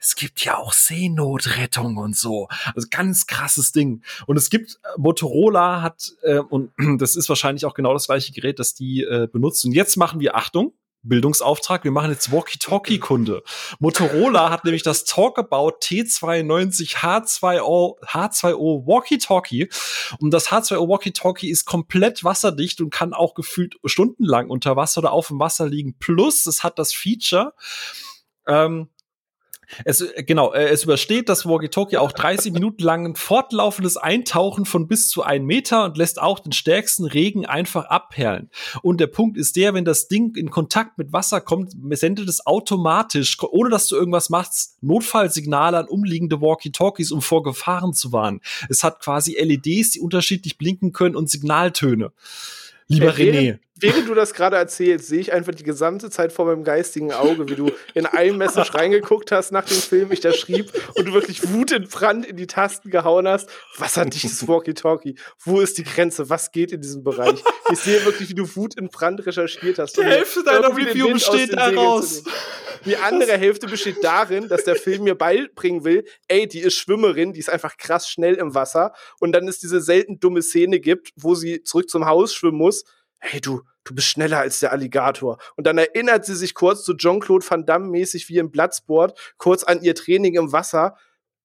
Es 0.00 0.16
gibt 0.16 0.44
ja 0.44 0.58
auch 0.58 0.72
Seenotrettung 0.72 1.96
und 1.96 2.16
so. 2.16 2.48
Also 2.74 2.88
ganz 2.90 3.28
krasses 3.28 3.70
Ding. 3.70 4.02
Und 4.26 4.36
es 4.36 4.50
gibt, 4.50 4.80
äh, 4.82 4.98
Motorola 4.98 5.80
hat, 5.80 6.10
äh, 6.22 6.38
und 6.38 6.72
das 6.98 7.14
ist 7.14 7.28
wahrscheinlich 7.28 7.64
auch 7.66 7.74
genau 7.74 7.92
das 7.92 8.06
gleiche 8.06 8.32
Gerät, 8.32 8.58
das 8.58 8.74
die 8.74 9.02
äh, 9.02 9.28
benutzen. 9.32 9.68
Und 9.68 9.74
jetzt 9.74 9.96
machen 9.96 10.18
wir, 10.18 10.34
Achtung, 10.34 10.72
Bildungsauftrag. 11.04 11.84
Wir 11.84 11.90
machen 11.90 12.10
jetzt 12.10 12.32
Walkie-Talkie-Kunde. 12.32 13.42
Motorola 13.78 14.50
hat 14.50 14.64
nämlich 14.64 14.82
das 14.82 15.04
Talkabout 15.04 15.78
T92 15.82 16.96
H2O, 16.96 18.00
H2O 18.04 18.86
Walkie-Talkie. 18.86 19.68
Und 20.18 20.32
das 20.32 20.48
H2O 20.48 20.88
Walkie-Talkie 20.88 21.50
ist 21.50 21.64
komplett 21.64 22.24
wasserdicht 22.24 22.80
und 22.80 22.90
kann 22.90 23.14
auch 23.14 23.34
gefühlt 23.34 23.76
stundenlang 23.84 24.50
unter 24.50 24.76
Wasser 24.76 25.00
oder 25.00 25.12
auf 25.12 25.28
dem 25.28 25.38
Wasser 25.38 25.68
liegen. 25.68 25.96
Plus, 25.98 26.46
es 26.46 26.64
hat 26.64 26.78
das 26.78 26.92
Feature, 26.92 27.54
ähm, 28.46 28.88
es, 29.84 30.00
äh, 30.00 30.22
genau, 30.24 30.52
äh, 30.52 30.68
es 30.68 30.84
übersteht 30.84 31.28
das 31.28 31.46
Walkie-Talkie 31.46 31.96
auch 31.96 32.12
30 32.12 32.52
Minuten 32.52 32.82
lang 32.82 33.06
ein 33.06 33.16
fortlaufendes 33.16 33.96
Eintauchen 33.96 34.64
von 34.64 34.86
bis 34.86 35.08
zu 35.08 35.22
ein 35.22 35.44
Meter 35.44 35.84
und 35.84 35.96
lässt 35.96 36.20
auch 36.20 36.38
den 36.38 36.52
stärksten 36.52 37.04
Regen 37.04 37.46
einfach 37.46 37.86
abperlen. 37.86 38.50
Und 38.82 39.00
der 39.00 39.06
Punkt 39.06 39.36
ist 39.36 39.56
der, 39.56 39.74
wenn 39.74 39.84
das 39.84 40.08
Ding 40.08 40.34
in 40.36 40.50
Kontakt 40.50 40.98
mit 40.98 41.12
Wasser 41.12 41.40
kommt, 41.40 41.72
sendet 41.90 42.28
es 42.28 42.46
automatisch, 42.46 43.36
ohne 43.42 43.70
dass 43.70 43.88
du 43.88 43.96
irgendwas 43.96 44.30
machst, 44.30 44.78
Notfallsignale 44.82 45.78
an 45.78 45.88
umliegende 45.88 46.40
Walkie-Talkies, 46.40 47.12
um 47.12 47.22
vor 47.22 47.42
Gefahren 47.42 47.92
zu 47.92 48.12
warnen. 48.12 48.40
Es 48.68 48.84
hat 48.84 49.00
quasi 49.00 49.36
LEDs, 49.38 49.92
die 49.92 50.00
unterschiedlich 50.00 50.58
blinken 50.58 50.92
können 50.92 51.16
und 51.16 51.30
Signaltöne. 51.30 52.12
Lieber 52.86 53.14
René. 53.14 53.58
Während 53.84 54.08
du 54.08 54.14
das 54.14 54.32
gerade 54.32 54.56
erzählst, 54.56 55.08
sehe 55.08 55.20
ich 55.20 55.32
einfach 55.32 55.54
die 55.54 55.62
gesamte 55.62 56.08
Zeit 56.08 56.32
vor 56.32 56.46
meinem 56.46 56.64
geistigen 56.64 57.12
Auge, 57.12 57.48
wie 57.50 57.54
du 57.54 57.70
in 57.92 58.06
einem 58.06 58.38
Message 58.38 58.74
reingeguckt 58.74 59.30
hast 59.30 59.52
nach 59.52 59.66
dem 59.66 59.76
Film, 59.76 60.10
ich 60.10 60.20
da 60.20 60.32
schrieb 60.32 60.72
und 60.94 61.06
du 61.06 61.12
wirklich 61.12 61.52
Wut 61.52 61.70
in 61.70 61.86
Brand 61.88 62.24
in 62.24 62.36
die 62.36 62.46
Tasten 62.46 62.88
gehauen 62.88 63.28
hast. 63.28 63.50
Was 63.76 63.98
hat 63.98 64.14
dieses 64.14 64.48
Walkie-Talkie? 64.48 65.16
Wo 65.44 65.60
ist 65.60 65.76
die 65.76 65.84
Grenze? 65.84 66.30
Was 66.30 66.50
geht 66.50 66.72
in 66.72 66.80
diesem 66.80 67.04
Bereich? 67.04 67.42
Ich 67.70 67.78
sehe 67.78 68.02
wirklich, 68.06 68.30
wie 68.30 68.34
du 68.34 68.56
Wut 68.56 68.74
in 68.76 68.88
Brand 68.88 69.26
recherchiert 69.26 69.78
hast. 69.78 69.98
Die 69.98 70.04
Hälfte 70.04 70.42
deiner 70.42 70.74
Review 70.74 71.12
besteht 71.12 71.52
daraus. 71.52 72.24
Die 72.86 72.96
andere 72.96 73.36
Hälfte 73.36 73.66
besteht 73.66 74.02
darin, 74.02 74.48
dass 74.48 74.64
der 74.64 74.76
Film 74.76 75.04
mir 75.04 75.14
beibringen 75.14 75.84
will, 75.84 76.04
ey, 76.28 76.46
die 76.48 76.60
ist 76.60 76.74
Schwimmerin, 76.74 77.32
die 77.32 77.40
ist 77.40 77.50
einfach 77.50 77.76
krass 77.76 78.08
schnell 78.08 78.34
im 78.34 78.54
Wasser 78.54 78.92
und 79.20 79.32
dann 79.32 79.46
es 79.48 79.58
diese 79.58 79.80
selten 79.80 80.20
dumme 80.20 80.42
Szene 80.42 80.80
gibt, 80.80 81.10
wo 81.16 81.34
sie 81.34 81.62
zurück 81.62 81.88
zum 81.88 82.06
Haus 82.06 82.34
schwimmen 82.34 82.58
muss 82.58 82.84
hey 83.24 83.40
du, 83.40 83.62
du 83.84 83.94
bist 83.94 84.08
schneller 84.08 84.38
als 84.38 84.60
der 84.60 84.72
Alligator. 84.72 85.38
Und 85.56 85.66
dann 85.66 85.78
erinnert 85.78 86.24
sie 86.24 86.34
sich 86.34 86.54
kurz 86.54 86.84
zu 86.84 86.94
Jean-Claude 86.94 87.44
Van 87.48 87.66
Damme 87.66 87.88
mäßig 87.88 88.28
wie 88.28 88.38
im 88.38 88.50
Bloodsport, 88.50 89.18
kurz 89.36 89.64
an 89.64 89.82
ihr 89.82 89.94
Training 89.94 90.34
im 90.34 90.52
Wasser, 90.52 90.96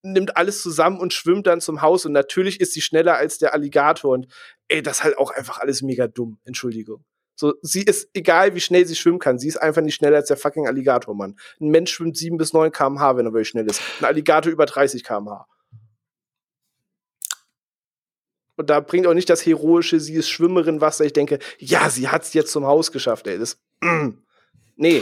nimmt 0.02 0.38
alles 0.38 0.62
zusammen 0.62 1.00
und 1.00 1.14
schwimmt 1.14 1.48
dann 1.48 1.62
zum 1.62 1.82
Haus. 1.82 2.06
Und 2.06 2.14
natürlich 2.14 2.62
ist 2.62 2.74
sie 2.74 2.82
schneller 2.82 3.16
als 3.16 3.38
der 3.38 3.54
Alligator. 3.54 4.12
Und 4.14 4.28
ey, 4.68 4.82
das 4.82 5.00
ist 5.00 5.04
halt 5.04 5.18
auch 5.18 5.32
einfach 5.32 5.60
alles 5.60 5.82
mega 5.82 6.08
dumm. 6.08 6.40
Entschuldigung. 6.46 7.04
So, 7.36 7.54
sie 7.62 7.84
ist, 7.84 8.10
egal 8.14 8.54
wie 8.56 8.60
schnell 8.60 8.86
sie 8.86 8.98
schwimmen 8.98 9.20
kann, 9.20 9.40
sie 9.40 9.48
ist 9.48 9.56
einfach 9.58 9.82
nicht 9.82 9.96
schneller 9.96 10.18
als 10.18 10.28
der 10.28 10.36
fucking 10.36 10.68
Alligator, 10.68 11.16
Mann. 11.16 11.38
Ein 11.62 11.70
Mensch 11.70 11.94
schwimmt 11.94 12.18
7 12.18 12.38
bis 12.38 12.52
9 12.52 12.72
kmh, 12.72 13.16
wenn 13.16 13.26
er 13.26 13.32
wirklich 13.32 13.48
schnell 13.48 13.66
ist. 13.66 13.82
Ein 14.00 14.06
Alligator 14.06 14.52
über 14.52 14.66
30 14.66 15.06
kmh. 15.06 15.46
Und 18.60 18.70
da 18.70 18.82
bringt 18.82 19.07
auch 19.07 19.14
nicht 19.14 19.30
das 19.30 19.45
heroische, 19.45 20.01
sie 20.01 20.16
ist 20.16 20.28
Schwimmerin 20.28 20.82
Wasser. 20.82 21.05
Ich 21.05 21.14
denke, 21.14 21.39
ja, 21.60 21.89
sie 21.89 22.10
hat 22.10 22.24
es 22.24 22.34
jetzt 22.34 22.51
zum 22.51 22.66
Haus 22.66 22.91
geschafft, 22.91 23.26
ey. 23.28 23.39
Das, 23.39 23.57
mm. 23.80 24.10
Nee. 24.76 25.01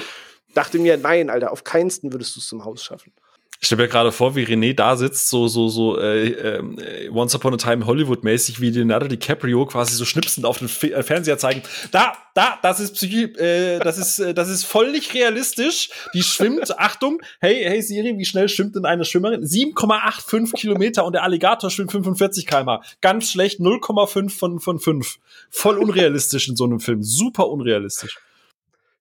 Dachte 0.53 0.78
mir, 0.78 0.95
nein, 0.95 1.32
Alter, 1.32 1.51
auf 1.51 1.64
keinsten 1.64 2.14
würdest 2.14 2.36
du 2.36 2.39
es 2.39 2.45
zum 2.45 2.64
Haus 2.66 2.84
schaffen. 2.84 3.14
Ich 3.60 3.66
stelle 3.66 3.84
mir 3.84 3.88
gerade 3.88 4.12
vor, 4.12 4.36
wie 4.36 4.43
René 4.43 4.76
da 4.76 4.95
sitzt, 4.95 5.30
so, 5.30 5.47
so, 5.47 5.68
so 5.68 5.99
äh, 5.99 6.28
äh, 6.28 7.10
Once 7.10 7.34
Upon 7.34 7.55
a 7.55 7.58
Time 7.58 7.88
Hollywood-mäßig, 7.88 8.62
wie 8.62 8.70
Leonardo 8.70 9.08
DiCaprio 9.08 9.66
quasi 9.66 9.95
so 9.95 10.05
schnipsend 10.05 10.45
auf 10.45 10.60
den 10.60 10.68
F 10.68 10.84
äh, 10.84 11.01
Fernseher 11.01 11.39
zeigen. 11.39 11.64
Da, 11.91 12.14
da, 12.36 12.60
das 12.62 12.80
ist 12.80 12.93
Psychi 12.93 13.24
äh, 13.24 13.80
das 13.80 13.97
ist, 13.97 14.20
äh, 14.20 14.36
das 14.36 14.49
ist 14.49 14.64
völlig 14.64 15.12
realistisch. 15.16 15.89
Die 16.14 16.22
schwimmt, 16.22 16.78
Achtung, 16.80 17.20
hey, 17.39 17.64
hey 17.64 17.82
Siri, 17.82 18.16
wie 18.20 18.26
schnell 18.26 18.47
schwimmt 18.47 18.76
denn 18.76 18.86
eine 18.86 19.05
Schwimmerin? 19.05 19.43
7,85 19.43 20.53
Kilometer 20.55 21.05
und 21.05 21.14
der 21.14 21.24
Alligator 21.24 21.72
schwimmt 21.72 21.91
45 21.91 22.45
km. 22.45 22.78
Ganz 23.01 23.32
schlecht, 23.32 23.60
0,5 23.60 24.30
von, 24.30 24.60
von 24.60 24.80
5. 24.80 25.18
Voll 25.49 25.80
unrealistisch 25.80 26.47
in 26.47 26.55
so 26.55 26.66
einem 26.66 26.80
Film. 26.80 27.01
Super 27.01 27.47
unrealistisch. 27.47 28.20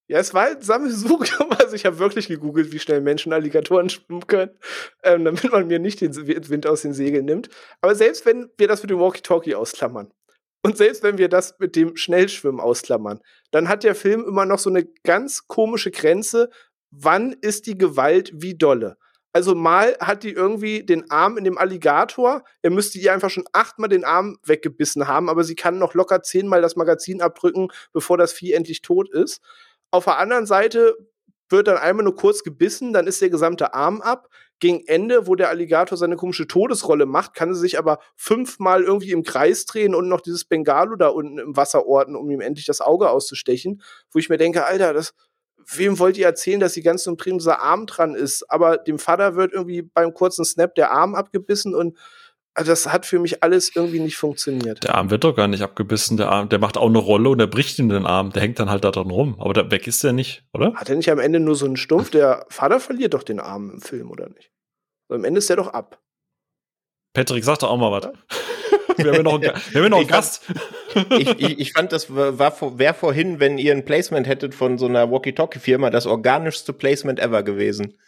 Ja, 0.09 0.18
es 0.18 0.32
war 0.34 0.46
ein 0.46 0.62
Sammelsurium. 0.62 1.50
Also 1.59 1.74
ich 1.74 1.84
habe 1.84 1.98
wirklich 1.98 2.28
gegoogelt, 2.28 2.72
wie 2.72 2.78
schnell 2.78 3.00
Menschen 3.00 3.32
Alligatoren 3.32 3.88
schwimmen 3.88 4.26
können, 4.28 4.52
ähm, 5.02 5.24
damit 5.24 5.50
man 5.50 5.66
mir 5.66 5.80
nicht 5.80 6.00
den 6.00 6.14
Wind 6.14 6.66
aus 6.66 6.82
den 6.82 6.92
Segeln 6.92 7.24
nimmt. 7.24 7.48
Aber 7.80 7.94
selbst 7.96 8.24
wenn 8.24 8.48
wir 8.57 8.68
das 8.68 8.82
mit 8.82 8.90
dem 8.90 9.00
Walkie-Talkie 9.00 9.57
ausklammern 9.57 10.12
und 10.62 10.76
selbst 10.76 11.02
wenn 11.02 11.18
wir 11.18 11.28
das 11.28 11.57
mit 11.59 11.74
dem 11.74 11.96
Schnellschwimmen 11.96 12.61
ausklammern, 12.61 13.20
dann 13.50 13.68
hat 13.68 13.82
der 13.82 13.96
Film 13.96 14.24
immer 14.24 14.46
noch 14.46 14.61
so 14.61 14.70
eine 14.70 14.84
ganz 15.02 15.48
komische 15.48 15.90
Grenze. 15.90 16.50
Wann 16.90 17.32
ist 17.40 17.66
die 17.66 17.76
Gewalt 17.76 18.30
wie 18.32 18.54
dolle? 18.54 18.96
Also 19.36 19.54
mal 19.54 19.96
hat 20.00 20.22
die 20.22 20.32
irgendwie 20.32 20.82
den 20.82 21.11
Arm 21.11 21.36
in 21.36 21.44
dem 21.44 21.59
Alligator. 21.59 22.42
Er 22.62 22.70
müsste 22.70 22.98
ihr 22.98 23.12
einfach 23.12 23.28
schon 23.28 23.44
achtmal 23.52 23.90
den 23.90 24.04
Arm 24.04 24.38
weggebissen 24.46 25.09
haben, 25.09 25.28
aber 25.28 25.44
sie 25.44 25.57
kann 25.57 25.78
noch 25.78 25.92
locker 25.92 26.22
zehnmal 26.22 26.62
das 26.62 26.74
Magazin 26.76 27.20
abdrücken, 27.20 27.68
bevor 27.92 28.16
das 28.16 28.32
Vieh 28.32 28.54
endlich 28.54 28.80
tot 28.80 29.11
ist. 29.11 29.42
Auf 29.97 30.05
der 30.05 30.18
anderen 30.18 30.44
Seite 30.44 30.94
wird 31.49 31.68
dann 31.68 31.78
einmal 31.78 32.05
nur 32.05 32.14
kurz 32.14 32.42
gebissen, 32.42 32.92
dann 32.92 33.07
ist 33.07 33.22
der 33.22 33.30
gesamte 33.30 33.72
Arm 33.72 34.03
ab. 34.03 34.28
Gegen 34.59 34.86
Ende, 34.86 35.26
wo 35.26 35.36
der 35.36 35.49
Alligator 35.49 35.97
seine 35.97 36.16
komische 36.16 36.47
Todesrolle 36.47 37.07
macht, 37.07 37.32
kann 37.32 37.49
er 37.51 37.55
sich 37.55 37.78
aber 37.78 37.99
fünfmal 38.14 38.82
irgendwie 38.82 39.12
im 39.12 39.22
Kreis 39.22 39.64
drehen 39.64 39.94
und 39.94 40.07
noch 40.09 40.20
dieses 40.20 40.44
Bengalo 40.44 40.97
da 40.97 41.09
unten 41.09 41.38
im 41.38 41.57
Wasser 41.57 41.86
orten, 41.86 42.14
um 42.14 42.30
ihm 42.30 42.42
endlich 42.42 42.66
das 42.66 42.82
Auge 42.82 43.09
auszustechen. 43.09 43.80
Wo 44.11 44.18
ich 44.18 44.28
mir 44.28 44.36
denke, 44.36 44.66
Alter, 44.66 44.92
das, 44.92 45.14
wem 45.72 45.99
wollt 45.99 46.18
ihr 46.18 46.26
erzählen, 46.26 46.61
dass 46.61 46.74
die 46.74 46.82
ganze 46.82 47.09
Umdrehung 47.09 47.38
dieser 47.38 47.62
Arm 47.62 47.86
dran 47.86 48.14
ist? 48.14 48.51
Aber 48.51 48.76
dem 48.76 48.99
Vater 48.99 49.34
wird 49.34 49.55
irgendwie 49.55 49.80
beim 49.80 50.12
kurzen 50.12 50.44
Snap 50.44 50.74
der 50.74 50.92
Arm 50.92 51.14
abgebissen 51.14 51.74
und 51.74 51.97
also 52.57 52.72
das 52.72 52.90
hat 52.90 53.04
für 53.04 53.18
mich 53.18 53.42
alles 53.42 53.76
irgendwie 53.76 54.00
nicht 54.00 54.16
funktioniert. 54.16 54.82
Der 54.82 54.94
Arm 54.94 55.11
wird 55.11 55.24
doch 55.24 55.36
gar 55.36 55.46
nicht 55.46 55.62
abgebissen. 55.62 56.16
Der 56.16 56.30
Arm, 56.30 56.48
der 56.48 56.59
macht 56.59 56.78
auch 56.78 56.86
eine 56.86 56.98
Rolle 56.98 57.28
und 57.28 57.38
der 57.38 57.46
bricht 57.46 57.78
ihm 57.78 57.90
den 57.90 58.07
Arm. 58.07 58.32
Der 58.32 58.42
hängt 58.42 58.59
dann 58.59 58.70
halt 58.70 58.82
da 58.82 58.90
dran 58.90 59.11
rum. 59.11 59.36
Aber 59.38 59.52
da 59.52 59.70
weg 59.70 59.86
ist 59.86 60.02
der 60.02 60.14
nicht, 60.14 60.44
oder? 60.54 60.74
Hat 60.74 60.88
er 60.88 60.96
nicht 60.96 61.11
am 61.11 61.18
Ende 61.18 61.38
nur 61.38 61.54
so 61.54 61.66
einen 61.66 61.76
Stumpf? 61.76 62.11
Der 62.11 62.46
Vater 62.48 62.80
verliert 62.80 63.12
doch 63.12 63.22
den 63.22 63.40
Arm 63.40 63.70
im 63.70 63.80
Film, 63.82 64.11
oder 64.11 64.28
nicht? 64.30 64.50
Also 65.09 65.20
am 65.20 65.24
Ende 65.24 65.38
ist 65.38 65.50
der 65.50 65.57
doch 65.57 65.68
ab. 65.68 66.00
Patrick, 67.12 67.44
sag 67.44 67.59
doch 67.59 67.70
auch 67.70 67.76
mal 67.76 67.92
was. 67.92 68.09
wir 68.97 69.07
haben 69.07 69.16
ja 69.16 69.22
noch 69.22 69.34
einen, 69.34 69.53
wir 69.70 69.82
haben 69.82 69.90
noch 69.90 69.99
einen 69.99 70.07
Gast. 70.07 70.42
ich, 71.18 71.28
ich, 71.38 71.59
ich, 71.59 71.72
fand, 71.72 71.92
das 71.92 72.14
war, 72.14 72.78
wäre 72.78 72.94
vorhin, 72.94 73.40
wenn 73.40 73.59
ihr 73.59 73.72
ein 73.72 73.84
Placement 73.84 74.26
hättet 74.26 74.55
von 74.55 74.78
so 74.78 74.86
einer 74.86 75.11
Walkie-Talkie-Firma, 75.11 75.90
das 75.90 76.07
organischste 76.07 76.72
Placement 76.72 77.20
ever 77.20 77.42
gewesen. 77.42 77.99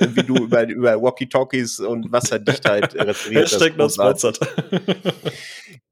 Wie 0.00 0.22
du 0.22 0.36
über, 0.36 0.62
über 0.68 1.00
Walkie-Talkies 1.00 1.80
und 1.80 2.12
Wasserdichtheit 2.12 2.94
referiert 2.94 3.50
Hashtag 3.50 3.76
not 3.76 3.92
sponsored. 3.92 4.38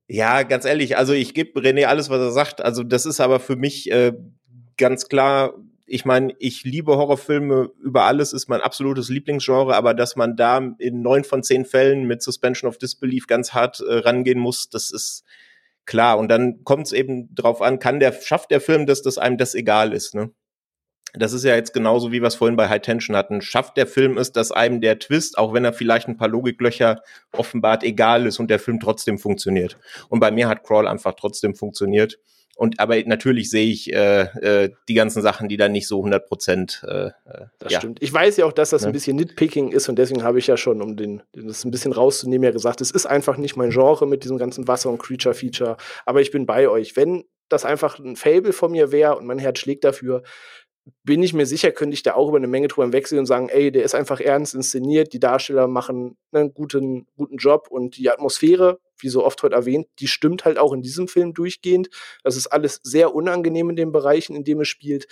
Ja, 0.08 0.42
ganz 0.42 0.66
ehrlich, 0.66 0.98
also 0.98 1.14
ich 1.14 1.32
gebe 1.32 1.58
René 1.58 1.86
alles, 1.86 2.10
was 2.10 2.20
er 2.20 2.32
sagt. 2.32 2.60
Also 2.60 2.82
das 2.82 3.06
ist 3.06 3.18
aber 3.18 3.40
für 3.40 3.56
mich 3.56 3.90
äh, 3.90 4.12
ganz 4.76 5.08
klar 5.08 5.54
ich 5.86 6.04
meine, 6.04 6.34
ich 6.38 6.64
liebe 6.64 6.96
Horrorfilme 6.96 7.70
über 7.80 8.04
alles, 8.04 8.32
ist 8.32 8.48
mein 8.48 8.60
absolutes 8.60 9.08
Lieblingsgenre, 9.08 9.74
aber 9.74 9.94
dass 9.94 10.16
man 10.16 10.36
da 10.36 10.58
in 10.78 11.02
neun 11.02 11.24
von 11.24 11.42
zehn 11.42 11.64
Fällen 11.64 12.06
mit 12.06 12.22
Suspension 12.22 12.68
of 12.68 12.78
Disbelief 12.78 13.26
ganz 13.26 13.52
hart 13.52 13.80
äh, 13.80 13.94
rangehen 13.94 14.38
muss, 14.38 14.70
das 14.70 14.90
ist 14.90 15.24
klar. 15.84 16.18
Und 16.18 16.28
dann 16.28 16.64
kommt 16.64 16.86
es 16.86 16.92
eben 16.92 17.34
drauf 17.34 17.60
an, 17.62 17.78
kann 17.78 18.00
der, 18.00 18.12
schafft 18.12 18.50
der 18.50 18.60
Film, 18.60 18.86
dass 18.86 19.02
das 19.02 19.18
einem 19.18 19.38
das 19.38 19.54
egal 19.54 19.92
ist, 19.92 20.14
ne? 20.14 20.30
Das 21.14 21.34
ist 21.34 21.44
ja 21.44 21.54
jetzt 21.54 21.74
genauso, 21.74 22.10
wie 22.10 22.22
wir 22.22 22.28
es 22.28 22.36
vorhin 22.36 22.56
bei 22.56 22.70
High 22.70 22.80
Tension 22.80 23.14
hatten. 23.14 23.42
Schafft 23.42 23.76
der 23.76 23.86
Film 23.86 24.16
es, 24.16 24.32
dass 24.32 24.50
einem 24.50 24.80
der 24.80 24.98
Twist, 24.98 25.36
auch 25.36 25.52
wenn 25.52 25.62
er 25.62 25.74
vielleicht 25.74 26.08
ein 26.08 26.16
paar 26.16 26.28
Logiklöcher 26.28 27.02
offenbart, 27.32 27.84
egal 27.84 28.24
ist 28.24 28.38
und 28.38 28.50
der 28.50 28.58
Film 28.58 28.80
trotzdem 28.80 29.18
funktioniert. 29.18 29.78
Und 30.08 30.20
bei 30.20 30.30
mir 30.30 30.48
hat 30.48 30.64
Crawl 30.64 30.88
einfach 30.88 31.12
trotzdem 31.14 31.54
funktioniert. 31.54 32.18
Und 32.56 32.80
aber 32.80 33.02
natürlich 33.04 33.50
sehe 33.50 33.66
ich 33.66 33.92
äh, 33.92 34.22
äh, 34.64 34.70
die 34.88 34.94
ganzen 34.94 35.22
Sachen, 35.22 35.48
die 35.48 35.56
dann 35.56 35.72
nicht 35.72 35.88
so 35.88 35.98
100 35.98 36.26
Prozent. 36.26 36.84
Äh, 36.86 37.06
äh, 37.06 37.12
das 37.58 37.72
ja. 37.72 37.78
stimmt. 37.78 38.02
Ich 38.02 38.12
weiß 38.12 38.36
ja 38.36 38.44
auch, 38.44 38.52
dass 38.52 38.70
das 38.70 38.82
ja. 38.82 38.88
ein 38.88 38.92
bisschen 38.92 39.16
Nitpicking 39.16 39.72
ist 39.72 39.88
und 39.88 39.98
deswegen 39.98 40.22
habe 40.22 40.38
ich 40.38 40.46
ja 40.46 40.56
schon, 40.56 40.82
um 40.82 40.96
den, 40.96 41.22
das 41.32 41.64
ein 41.64 41.70
bisschen 41.70 41.92
rauszunehmen, 41.92 42.44
ja 42.44 42.50
gesagt, 42.50 42.80
es 42.80 42.90
ist 42.90 43.06
einfach 43.06 43.36
nicht 43.36 43.56
mein 43.56 43.70
Genre 43.70 44.06
mit 44.06 44.24
diesem 44.24 44.38
ganzen 44.38 44.68
Wasser- 44.68 44.90
und 44.90 44.98
Creature-Feature. 44.98 45.76
Aber 46.04 46.20
ich 46.20 46.30
bin 46.30 46.46
bei 46.46 46.68
euch. 46.68 46.94
Wenn 46.94 47.24
das 47.48 47.64
einfach 47.64 47.98
ein 47.98 48.16
Fable 48.16 48.52
von 48.52 48.72
mir 48.72 48.92
wäre 48.92 49.16
und 49.16 49.26
mein 49.26 49.38
Herz 49.38 49.58
schlägt 49.58 49.84
dafür, 49.84 50.22
bin 51.04 51.22
ich 51.22 51.32
mir 51.32 51.46
sicher, 51.46 51.70
könnte 51.70 51.94
ich 51.94 52.02
da 52.02 52.14
auch 52.14 52.28
über 52.28 52.38
eine 52.38 52.48
Menge 52.48 52.68
drüber 52.68 52.92
wechseln 52.92 53.20
und 53.20 53.26
sagen, 53.26 53.48
ey, 53.48 53.70
der 53.70 53.84
ist 53.84 53.94
einfach 53.94 54.20
ernst 54.20 54.54
inszeniert, 54.54 55.12
die 55.12 55.20
Darsteller 55.20 55.68
machen 55.68 56.16
einen 56.32 56.52
guten, 56.54 57.06
guten 57.16 57.36
Job 57.36 57.68
und 57.70 57.96
die 57.96 58.10
Atmosphäre, 58.10 58.80
wie 59.02 59.08
so 59.08 59.24
oft 59.24 59.42
heute 59.42 59.54
erwähnt, 59.54 59.86
die 59.98 60.08
stimmt 60.08 60.44
halt 60.44 60.58
auch 60.58 60.72
in 60.72 60.82
diesem 60.82 61.08
Film 61.08 61.34
durchgehend. 61.34 61.88
Das 62.22 62.36
ist 62.36 62.46
alles 62.46 62.80
sehr 62.82 63.14
unangenehm 63.14 63.70
in 63.70 63.76
den 63.76 63.92
Bereichen, 63.92 64.34
in 64.34 64.44
denen 64.44 64.62
es 64.62 64.68
spielt. 64.68 65.06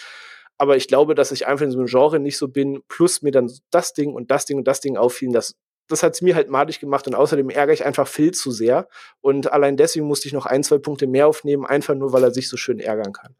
Aber 0.58 0.76
ich 0.76 0.88
glaube, 0.88 1.14
dass 1.14 1.32
ich 1.32 1.46
einfach 1.46 1.64
in 1.64 1.70
so 1.70 1.78
einem 1.78 1.86
Genre 1.86 2.20
nicht 2.20 2.36
so 2.36 2.48
bin, 2.48 2.82
plus 2.88 3.22
mir 3.22 3.30
dann 3.32 3.50
das 3.70 3.94
Ding 3.94 4.12
und 4.12 4.30
das 4.30 4.44
Ding 4.44 4.58
und 4.58 4.68
das 4.68 4.80
Ding 4.80 4.96
auffielen, 4.96 5.32
das 5.32 5.56
das 5.90 6.04
hat 6.04 6.14
es 6.14 6.22
mir 6.22 6.36
halt 6.36 6.48
madig 6.48 6.78
gemacht 6.78 7.08
und 7.08 7.16
außerdem 7.16 7.50
ärgere 7.50 7.74
ich 7.74 7.84
einfach 7.84 8.06
Phil 8.06 8.30
zu 8.30 8.52
sehr. 8.52 8.88
Und 9.20 9.52
allein 9.52 9.76
deswegen 9.76 10.06
musste 10.06 10.28
ich 10.28 10.32
noch 10.32 10.46
ein, 10.46 10.62
zwei 10.62 10.78
Punkte 10.78 11.08
mehr 11.08 11.26
aufnehmen, 11.26 11.66
einfach 11.66 11.96
nur, 11.96 12.12
weil 12.12 12.22
er 12.22 12.30
sich 12.30 12.48
so 12.48 12.56
schön 12.56 12.78
ärgern 12.78 13.12
kann. 13.12 13.34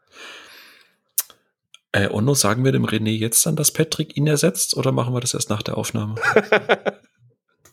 Äh, 1.93 2.09
Onno, 2.11 2.35
sagen 2.35 2.65
wir 2.65 2.73
dem 2.73 2.87
René 2.87 3.11
jetzt 3.11 3.47
dann, 3.47 3.55
dass 3.55 3.73
Patrick 3.73 4.17
ihn 4.17 4.27
ersetzt 4.27 4.77
oder 4.77 4.91
machen 4.91 5.15
wir 5.15 5.21
das 5.21 5.35
erst 5.35 5.51
nach 5.51 5.63
der 5.63 5.79
Aufnahme? 5.79 6.17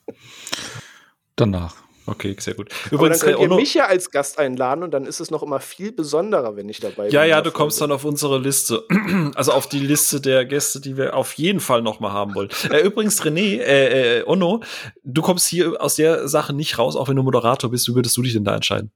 Danach. 1.36 1.86
Okay, 2.09 2.37
sehr 2.39 2.53
gut. 2.53 2.69
Übrigens, 2.89 3.21
Aber 3.21 3.31
dann 3.31 3.39
könnt 3.39 3.51
ihr 3.51 3.55
mich 3.57 3.73
ja 3.73 3.85
als 3.85 4.11
Gast 4.11 4.39
einladen 4.39 4.81
und 4.81 4.91
dann 4.91 5.05
ist 5.05 5.19
es 5.19 5.29
noch 5.29 5.43
immer 5.43 5.59
viel 5.59 5.91
besonderer, 5.91 6.55
wenn 6.55 6.69
ich 6.69 6.79
dabei 6.79 7.03
bin. 7.03 7.11
Ja, 7.11 7.25
ja, 7.25 7.41
du 7.41 7.51
kommst 7.51 7.81
dann 7.81 7.91
auf 7.91 8.05
unsere 8.05 8.39
Liste. 8.39 8.85
also 9.35 9.51
auf 9.51 9.67
die 9.67 9.79
Liste 9.79 10.21
der 10.21 10.45
Gäste, 10.45 10.79
die 10.79 10.95
wir 10.95 11.17
auf 11.17 11.33
jeden 11.33 11.59
Fall 11.59 11.81
noch 11.81 11.99
mal 11.99 12.13
haben 12.13 12.33
wollen. 12.33 12.49
Äh, 12.71 12.79
übrigens, 12.79 13.21
René, 13.21 13.59
äh, 13.59 14.19
äh, 14.19 14.23
Onno, 14.25 14.61
du 15.03 15.21
kommst 15.21 15.49
hier 15.49 15.81
aus 15.81 15.95
der 15.95 16.29
Sache 16.29 16.53
nicht 16.53 16.79
raus, 16.79 16.95
auch 16.95 17.09
wenn 17.09 17.17
du 17.17 17.23
Moderator 17.23 17.69
bist. 17.69 17.89
Wie 17.89 17.95
würdest 17.95 18.15
du 18.15 18.21
dich 18.21 18.31
denn 18.31 18.45
da 18.45 18.55
entscheiden? 18.55 18.91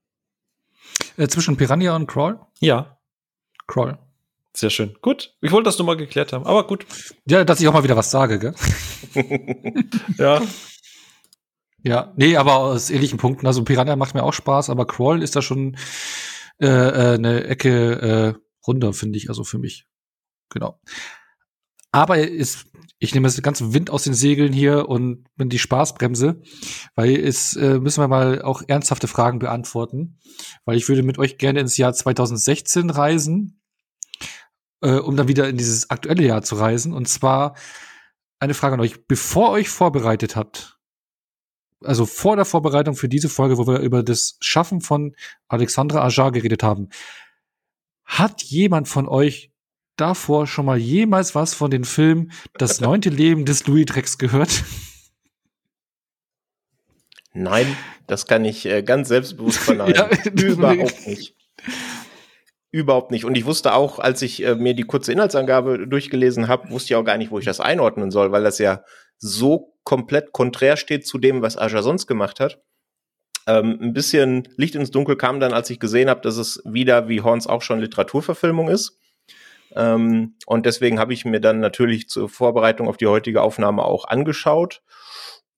Äh, 1.17 1.27
zwischen 1.27 1.57
Piranha 1.57 1.93
und 1.97 2.07
Crawl? 2.07 2.39
Ja. 2.61 2.97
Crawl. 3.67 3.97
Sehr 4.53 4.69
schön. 4.69 4.95
Gut. 5.01 5.33
Ich 5.41 5.51
wollte 5.51 5.65
das 5.65 5.77
nur 5.77 5.85
mal 5.85 5.97
geklärt 5.97 6.31
haben, 6.31 6.45
aber 6.45 6.65
gut. 6.65 6.85
Ja, 7.25 7.43
dass 7.43 7.59
ich 7.59 7.67
auch 7.67 7.73
mal 7.73 7.83
wieder 7.83 7.97
was 7.97 8.09
sage, 8.09 8.39
gell? 8.39 8.55
ja. 10.17 10.41
Ja, 11.83 12.13
nee, 12.15 12.35
aber 12.35 12.57
aus 12.57 12.89
ähnlichen 12.89 13.17
Punkten. 13.17 13.47
Also 13.47 13.63
Piranha 13.63 13.95
macht 13.95 14.13
mir 14.13 14.23
auch 14.23 14.33
Spaß, 14.33 14.69
aber 14.69 14.85
Crawl 14.85 15.23
ist 15.23 15.35
da 15.35 15.41
schon 15.41 15.77
äh, 16.59 16.67
äh, 16.67 17.15
eine 17.15 17.45
Ecke 17.45 18.01
äh, 18.01 18.33
runter, 18.67 18.93
finde 18.93 19.17
ich, 19.17 19.29
also 19.29 19.43
für 19.43 19.57
mich. 19.57 19.87
Genau. 20.49 20.79
Aber 21.91 22.19
ist, 22.19 22.67
ich 22.99 23.13
nehme 23.13 23.27
jetzt 23.27 23.41
ganz 23.41 23.61
Wind 23.61 23.89
aus 23.89 24.03
den 24.03 24.13
Segeln 24.13 24.53
hier 24.53 24.87
und 24.87 25.25
bin 25.35 25.49
die 25.49 25.59
Spaßbremse, 25.59 26.41
weil 26.95 27.15
es 27.17 27.55
äh, 27.55 27.79
müssen 27.79 28.01
wir 28.01 28.07
mal 28.07 28.41
auch 28.41 28.61
ernsthafte 28.67 29.07
Fragen 29.07 29.39
beantworten, 29.39 30.19
weil 30.65 30.77
ich 30.77 30.87
würde 30.87 31.03
mit 31.03 31.17
euch 31.17 31.37
gerne 31.37 31.59
ins 31.59 31.77
Jahr 31.77 31.93
2016 31.93 32.89
reisen 32.91 33.61
äh, 34.81 34.95
um 34.95 35.15
dann 35.15 35.27
wieder 35.27 35.47
in 35.47 35.57
dieses 35.57 35.89
aktuelle 35.89 36.23
Jahr 36.23 36.41
zu 36.41 36.55
reisen. 36.55 36.93
Und 36.93 37.07
zwar 37.07 37.55
eine 38.39 38.53
Frage 38.53 38.73
an 38.73 38.81
euch. 38.81 39.07
Bevor 39.07 39.51
euch 39.51 39.69
vorbereitet 39.69 40.35
habt, 40.35 40.79
also 41.83 42.05
vor 42.05 42.35
der 42.35 42.45
Vorbereitung 42.45 42.95
für 42.95 43.09
diese 43.09 43.29
Folge, 43.29 43.57
wo 43.57 43.67
wir 43.67 43.79
über 43.79 44.03
das 44.03 44.37
Schaffen 44.39 44.81
von 44.81 45.15
Alexandra 45.47 46.03
Ajar 46.03 46.31
geredet 46.31 46.63
haben, 46.63 46.89
hat 48.05 48.43
jemand 48.43 48.87
von 48.87 49.07
euch 49.07 49.51
davor 49.95 50.47
schon 50.47 50.65
mal 50.65 50.77
jemals 50.77 51.35
was 51.35 51.53
von 51.53 51.71
den 51.71 51.83
Film 51.83 52.31
Das 52.57 52.81
neunte 52.81 53.09
Leben 53.09 53.45
des 53.45 53.67
Louis 53.67 53.85
Drex 53.85 54.17
gehört? 54.17 54.63
Nein, 57.33 57.77
das 58.07 58.25
kann 58.25 58.43
ich 58.43 58.65
äh, 58.65 58.83
ganz 58.83 59.07
selbstbewusst 59.07 59.59
verneinen. 59.59 59.95
ja, 59.95 60.09
Überhaupt 60.31 61.07
nicht. 61.07 61.35
Überhaupt 62.71 63.11
nicht. 63.11 63.25
Und 63.25 63.35
ich 63.35 63.45
wusste 63.45 63.73
auch, 63.73 63.99
als 63.99 64.21
ich 64.21 64.43
äh, 64.43 64.55
mir 64.55 64.73
die 64.73 64.83
kurze 64.83 65.11
Inhaltsangabe 65.13 65.87
durchgelesen 65.87 66.47
habe, 66.47 66.69
wusste 66.71 66.93
ich 66.93 66.95
auch 66.95 67.03
gar 67.03 67.17
nicht, 67.17 67.31
wo 67.31 67.39
ich 67.39 67.45
das 67.45 67.59
einordnen 67.59 68.11
soll, 68.11 68.31
weil 68.31 68.43
das 68.43 68.59
ja 68.59 68.83
so 69.21 69.75
komplett 69.83 70.33
konträr 70.33 70.75
steht 70.75 71.07
zu 71.07 71.17
dem, 71.17 71.41
was 71.41 71.57
Aja 71.57 71.81
sonst 71.81 72.07
gemacht 72.07 72.39
hat. 72.39 72.61
Ähm, 73.47 73.77
ein 73.81 73.93
bisschen 73.93 74.49
Licht 74.57 74.75
ins 74.75 74.91
Dunkel 74.91 75.15
kam 75.15 75.39
dann, 75.39 75.53
als 75.53 75.69
ich 75.69 75.79
gesehen 75.79 76.09
habe, 76.09 76.21
dass 76.21 76.37
es 76.37 76.61
wieder, 76.65 77.07
wie 77.07 77.21
Horns 77.21 77.47
auch 77.47 77.61
schon 77.61 77.79
Literaturverfilmung 77.79 78.69
ist. 78.69 78.99
Ähm, 79.75 80.35
und 80.45 80.65
deswegen 80.65 80.99
habe 80.99 81.13
ich 81.13 81.25
mir 81.25 81.39
dann 81.39 81.59
natürlich 81.59 82.09
zur 82.09 82.29
Vorbereitung 82.29 82.87
auf 82.87 82.97
die 82.97 83.07
heutige 83.07 83.41
Aufnahme 83.41 83.83
auch 83.83 84.05
angeschaut. 84.05 84.81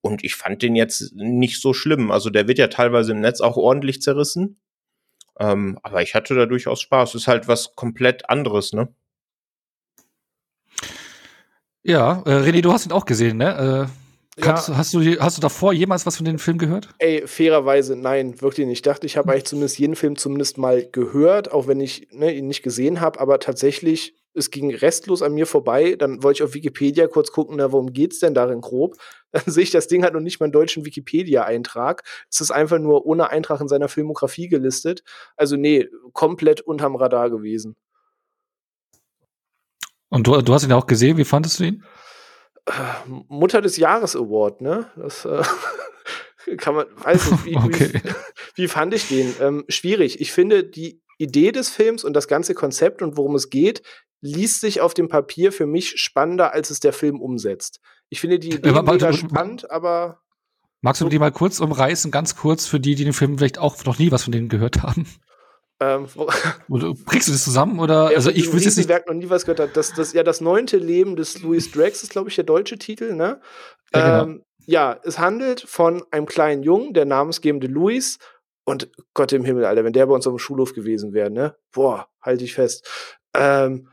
Und 0.02 0.24
ich 0.24 0.36
fand 0.36 0.62
den 0.62 0.76
jetzt 0.76 1.14
nicht 1.16 1.62
so 1.62 1.74
schlimm. 1.74 2.12
Also 2.12 2.30
der 2.30 2.48
wird 2.48 2.58
ja 2.58 2.68
teilweise 2.68 3.14
im 3.14 3.22
Netz 3.22 3.42
auch 3.42 3.58
ordentlich 3.58 4.02
zerrissen. 4.02 4.60
Ähm, 5.40 5.80
aber 5.82 6.02
ich 6.02 6.16
hatte 6.16 6.36
da 6.36 6.46
durchaus 6.46 6.82
Spaß. 6.82 7.16
Ist 7.16 7.28
halt 7.28 7.48
was 7.48 7.76
komplett 7.76 8.30
anderes, 8.30 8.74
ne? 8.74 8.94
Ja, 11.84 12.24
äh, 12.26 12.30
René, 12.30 12.62
du 12.62 12.72
hast 12.72 12.86
ihn 12.86 12.92
auch 12.92 13.06
gesehen, 13.06 13.38
ne? 13.38 13.90
Äh 13.90 14.04
Kannst, 14.42 14.70
ja. 14.70 14.78
hast, 14.78 14.94
du, 14.96 15.00
hast 15.20 15.38
du 15.38 15.42
davor 15.42 15.74
jemals 15.74 16.08
was 16.08 16.18
von 16.18 16.26
dem 16.26 16.40
Film 16.40 16.58
gehört? 16.58 16.90
Ey, 16.98 17.28
fairerweise 17.28 17.96
nein, 17.96 18.42
wirklich 18.42 18.66
nicht. 18.66 18.78
Ich 18.78 18.82
dachte, 18.82 19.06
ich 19.06 19.16
habe 19.16 19.32
eigentlich 19.32 19.46
zumindest 19.46 19.78
jeden 19.78 19.96
Film 19.96 20.16
zumindest 20.16 20.58
mal 20.58 20.88
gehört, 20.92 21.52
auch 21.52 21.68
wenn 21.68 21.80
ich 21.80 22.08
ne, 22.12 22.34
ihn 22.34 22.48
nicht 22.48 22.64
gesehen 22.64 23.00
habe, 23.00 23.20
aber 23.20 23.40
tatsächlich, 23.40 24.16
es 24.34 24.50
ging 24.50 24.74
restlos 24.74 25.22
an 25.22 25.36
mir 25.36 25.46
vorbei. 25.46 25.96
Dann 25.96 26.24
wollte 26.24 26.38
ich 26.38 26.44
auf 26.44 26.56
Wikipedia 26.56 27.06
kurz 27.06 27.32
gucken, 27.32 27.58
na, 27.58 27.72
worum 27.72 27.94
geht's 27.94 28.18
denn 28.18 28.34
darin 28.34 28.62
grob? 28.62 28.96
Dann 29.32 29.44
sehe 29.46 29.62
ich, 29.62 29.70
das 29.70 29.88
Ding 29.88 30.04
hat 30.04 30.14
noch 30.14 30.20
nicht 30.20 30.40
mal 30.40 30.46
einen 30.46 30.54
deutschen 30.54 30.86
Wikipedia-Eintrag. 30.86 32.02
Es 32.32 32.42
ist 32.42 32.50
einfach 32.50 32.80
nur 32.80 33.06
ohne 33.06 33.30
Eintrag 33.30 33.62
in 33.62 33.68
seiner 33.68 33.90
Filmografie 33.90 34.48
gelistet. 34.48 35.04
Also, 35.38 35.58
nee, 35.58 35.88
komplett 36.14 36.62
unterm 36.62 36.96
Radar 36.96 37.30
gewesen. 37.30 37.76
Und 40.14 40.28
du, 40.28 40.40
du 40.44 40.54
hast 40.54 40.64
ihn 40.64 40.72
auch 40.72 40.86
gesehen, 40.86 41.18
wie 41.18 41.26
fandest 41.26 41.60
du 41.60 41.64
ihn? 41.64 41.84
Mutter 43.08 43.62
des 43.62 43.78
Jahres 43.78 44.16
Award, 44.16 44.62
ne? 44.62 44.86
Das 44.96 45.26
äh, 45.26 45.42
kann 46.58 46.76
man, 46.76 46.86
weiß 46.98 47.32
nicht, 47.32 47.46
wie, 47.46 47.58
okay. 47.58 47.90
wie, 47.94 48.12
wie, 48.56 48.68
fand 48.68 48.94
ich 48.94 49.08
den? 49.08 49.34
Ähm, 49.42 49.66
schwierig. 49.70 50.22
Ich 50.22 50.32
finde, 50.32 50.64
die 50.64 51.02
Idee 51.18 51.52
des 51.52 51.70
Films 51.70 52.04
und 52.04 52.14
das 52.14 52.28
ganze 52.28 52.54
Konzept 52.54 53.02
und 53.02 53.18
worum 53.18 53.34
es 53.34 53.50
geht, 53.50 53.82
liest 54.22 54.62
sich 54.62 54.82
auf 54.82 54.94
dem 54.94 55.10
Papier 55.10 55.52
für 55.52 55.66
mich 55.66 56.00
spannender, 56.00 56.54
als 56.54 56.70
es 56.70 56.80
der 56.80 56.94
Film 56.94 57.20
umsetzt. 57.20 57.80
Ich 58.10 58.22
finde 58.22 58.38
die 58.38 58.52
Idee 58.52 58.70
ja, 58.70 58.84
mega 58.84 59.14
spannend, 59.14 59.72
aber. 59.72 60.22
Magst 60.82 61.02
du 61.02 61.10
die 61.10 61.18
mal 61.18 61.32
kurz 61.32 61.60
umreißen, 61.60 62.12
ganz 62.12 62.36
kurz, 62.36 62.68
für 62.68 62.80
die, 62.80 62.94
die 62.94 63.04
den 63.04 63.14
Film 63.14 63.40
vielleicht 63.40 63.58
auch 63.58 63.84
noch 63.86 63.98
nie 63.98 64.12
was 64.12 64.26
von 64.26 64.32
denen 64.32 64.48
gehört 64.48 64.84
haben? 64.84 65.08
Ähm, 65.84 66.08
oder 66.70 66.94
bringst 67.06 67.28
du 67.28 67.32
das 67.32 67.44
zusammen? 67.44 67.80
Oder? 67.80 68.12
Ja, 68.12 68.18
also 68.18 68.30
ich 68.30 68.52
wüsste 68.52 68.70
jetzt 68.70 68.78
nicht. 68.78 68.90
Werk 68.90 69.08
noch 69.08 69.16
nie 69.16 69.30
was 69.30 69.46
gehört 69.46 69.60
hat. 69.60 69.78
Das, 69.78 69.94
das, 69.94 70.14
ja, 70.14 70.24
das 70.24 70.42
neunte 70.42 70.78
Leben 70.78 71.16
des 71.16 71.42
Louis 71.42 71.72
Drax 71.72 72.04
ist, 72.04 72.12
glaube 72.12 72.30
ich, 72.30 72.36
der 72.36 72.44
deutsche 72.44 72.78
Titel, 72.78 73.14
ne? 73.14 73.42
Ja, 73.94 74.18
genau. 74.18 74.24
ähm, 74.24 74.44
ja, 74.66 75.00
es 75.04 75.20
handelt 75.20 75.62
von 75.62 76.04
einem 76.12 76.26
kleinen 76.26 76.64
Jungen, 76.64 76.94
der 76.94 77.06
namensgebende 77.06 77.68
Louis. 77.68 78.18
Und 78.66 78.90
Gott 79.14 79.34
im 79.34 79.44
Himmel, 79.44 79.66
Alter, 79.66 79.84
wenn 79.84 79.92
der 79.92 80.06
bei 80.06 80.14
uns 80.14 80.26
auf 80.26 80.34
dem 80.34 80.40
Schulhof 80.40 80.74
gewesen 80.74 81.14
wäre, 81.14 81.30
ne? 81.30 81.56
Boah, 81.74 82.08
halte 82.22 82.46
ich 82.46 82.54
fest. 82.54 82.88
Ähm, 83.36 83.90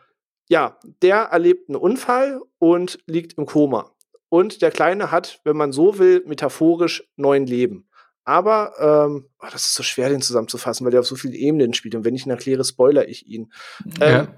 ja, 0.49 0.79
der 1.03 1.17
erlebt 1.17 1.69
einen 1.69 1.77
Unfall 1.77 2.41
und 2.59 2.99
liegt 3.07 3.37
im 3.39 3.47
Koma. 3.47 3.91
Und 4.29 4.63
der 4.63 4.71
Kleine 4.71 5.11
hat, 5.11 5.41
wenn 5.45 5.57
man 5.57 5.73
so 5.73 5.99
will, 5.99 6.23
metaphorisch 6.27 7.05
neun 7.17 7.47
Leben. 7.47 7.90
Aber 8.31 8.75
ähm, 8.79 9.27
oh, 9.41 9.47
das 9.51 9.65
ist 9.65 9.75
so 9.75 9.83
schwer, 9.83 10.09
den 10.09 10.23
zusammenzufassen, 10.23 10.85
weil 10.85 10.93
der 10.93 11.01
auf 11.01 11.07
so 11.07 11.17
vielen 11.17 11.35
Ebenen 11.35 11.75
spielt. 11.75 11.97
Und 11.97 12.05
wenn 12.05 12.15
ich 12.15 12.27
ihn 12.27 12.31
erkläre, 12.31 12.63
spoiler 12.65 13.09
ich 13.09 13.27
ihn. 13.27 13.53
Ja. 13.99 14.21
Ähm, 14.21 14.29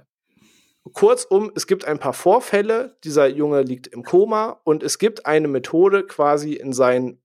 kurzum, 0.94 1.52
es 1.54 1.66
gibt 1.66 1.84
ein 1.84 1.98
paar 1.98 2.14
Vorfälle. 2.14 2.96
Dieser 3.04 3.26
Junge 3.26 3.60
liegt 3.60 3.88
im 3.88 4.02
Koma 4.02 4.62
und 4.64 4.82
es 4.82 4.96
gibt 4.96 5.26
eine 5.26 5.46
Methode, 5.46 6.06
quasi 6.06 6.54
in 6.54 6.72
sein 6.72 7.21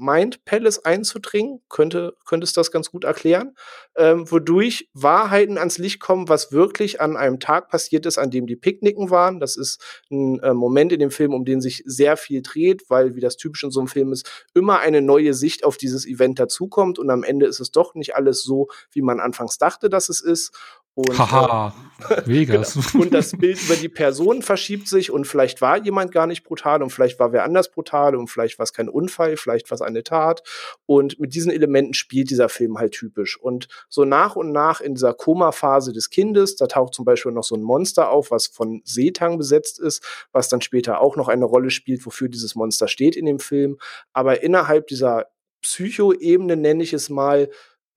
Mind 0.00 0.44
Palace 0.44 0.84
einzudringen, 0.84 1.60
könnte, 1.68 2.16
könnte 2.24 2.44
es 2.44 2.54
das 2.54 2.70
ganz 2.70 2.90
gut 2.90 3.04
erklären, 3.04 3.54
ähm, 3.96 4.30
wodurch 4.30 4.88
Wahrheiten 4.94 5.58
ans 5.58 5.76
Licht 5.76 6.00
kommen, 6.00 6.28
was 6.28 6.52
wirklich 6.52 7.00
an 7.00 7.16
einem 7.16 7.38
Tag 7.38 7.68
passiert 7.68 8.06
ist, 8.06 8.18
an 8.18 8.30
dem 8.30 8.46
die 8.46 8.56
Picknicken 8.56 9.10
waren. 9.10 9.40
Das 9.40 9.56
ist 9.56 9.80
ein 10.10 10.40
äh, 10.40 10.54
Moment 10.54 10.92
in 10.92 11.00
dem 11.00 11.10
Film, 11.10 11.34
um 11.34 11.44
den 11.44 11.60
sich 11.60 11.82
sehr 11.84 12.16
viel 12.16 12.40
dreht, 12.42 12.88
weil, 12.88 13.14
wie 13.14 13.20
das 13.20 13.36
typisch 13.36 13.62
in 13.62 13.70
so 13.70 13.80
einem 13.80 13.88
Film 13.88 14.12
ist, 14.12 14.46
immer 14.54 14.80
eine 14.80 15.02
neue 15.02 15.34
Sicht 15.34 15.64
auf 15.64 15.76
dieses 15.76 16.06
Event 16.06 16.38
dazukommt 16.38 16.98
und 16.98 17.10
am 17.10 17.22
Ende 17.22 17.46
ist 17.46 17.60
es 17.60 17.70
doch 17.70 17.94
nicht 17.94 18.14
alles 18.16 18.42
so, 18.42 18.68
wie 18.92 19.02
man 19.02 19.20
anfangs 19.20 19.58
dachte, 19.58 19.90
dass 19.90 20.08
es 20.08 20.20
ist. 20.22 20.52
Und, 20.94 21.16
Haha, 21.18 21.68
äh, 22.08 22.22
Vegas. 22.26 22.74
genau. 22.74 23.04
und 23.04 23.14
das 23.14 23.32
Bild 23.32 23.62
über 23.62 23.76
die 23.76 23.88
Person 23.88 24.42
verschiebt 24.42 24.88
sich 24.88 25.10
und 25.10 25.26
vielleicht 25.26 25.60
war 25.60 25.78
jemand 25.78 26.12
gar 26.12 26.26
nicht 26.26 26.42
brutal 26.42 26.82
und 26.82 26.90
vielleicht 26.90 27.18
war 27.18 27.32
wer 27.32 27.44
anders 27.44 27.70
brutal 27.70 28.16
und 28.16 28.28
vielleicht 28.28 28.58
war 28.58 28.64
es 28.64 28.72
kein 28.72 28.88
Unfall, 28.88 29.36
vielleicht 29.36 29.70
war 29.70 29.76
es 29.76 29.82
eine 29.82 30.02
Tat. 30.02 30.42
Und 30.86 31.20
mit 31.20 31.34
diesen 31.34 31.52
Elementen 31.52 31.94
spielt 31.94 32.30
dieser 32.30 32.48
Film 32.48 32.78
halt 32.78 32.92
typisch. 32.92 33.38
Und 33.40 33.68
so 33.88 34.04
nach 34.04 34.36
und 34.36 34.52
nach 34.52 34.80
in 34.80 34.94
dieser 34.94 35.14
Koma-Phase 35.14 35.92
des 35.92 36.10
Kindes, 36.10 36.56
da 36.56 36.66
taucht 36.66 36.94
zum 36.94 37.04
Beispiel 37.04 37.32
noch 37.32 37.44
so 37.44 37.54
ein 37.54 37.62
Monster 37.62 38.10
auf, 38.10 38.30
was 38.30 38.48
von 38.48 38.82
Seetang 38.84 39.38
besetzt 39.38 39.78
ist, 39.78 40.04
was 40.32 40.48
dann 40.48 40.60
später 40.60 41.00
auch 41.00 41.16
noch 41.16 41.28
eine 41.28 41.44
Rolle 41.44 41.70
spielt, 41.70 42.04
wofür 42.04 42.28
dieses 42.28 42.54
Monster 42.54 42.88
steht 42.88 43.16
in 43.16 43.26
dem 43.26 43.38
Film. 43.38 43.78
Aber 44.12 44.42
innerhalb 44.42 44.88
dieser 44.88 45.26
Psycho-Ebene, 45.62 46.56
nenne 46.56 46.82
ich 46.82 46.92
es 46.92 47.10
mal, 47.10 47.50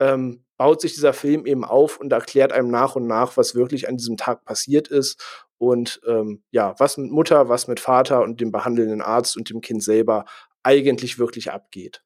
ähm, 0.03 0.43
baut 0.57 0.81
sich 0.81 0.93
dieser 0.93 1.13
Film 1.13 1.45
eben 1.45 1.63
auf 1.63 1.99
und 1.99 2.11
erklärt 2.11 2.51
einem 2.51 2.69
nach 2.69 2.95
und 2.95 3.07
nach, 3.07 3.37
was 3.37 3.55
wirklich 3.55 3.87
an 3.87 3.97
diesem 3.97 4.17
Tag 4.17 4.45
passiert 4.45 4.87
ist 4.87 5.21
und 5.57 6.01
ähm, 6.07 6.43
ja, 6.51 6.75
was 6.77 6.97
mit 6.97 7.11
Mutter, 7.11 7.49
was 7.49 7.67
mit 7.67 7.79
Vater 7.79 8.21
und 8.21 8.41
dem 8.41 8.51
behandelnden 8.51 9.01
Arzt 9.01 9.37
und 9.37 9.49
dem 9.49 9.61
Kind 9.61 9.83
selber 9.83 10.25
eigentlich 10.61 11.19
wirklich 11.19 11.51
abgeht. 11.51 12.03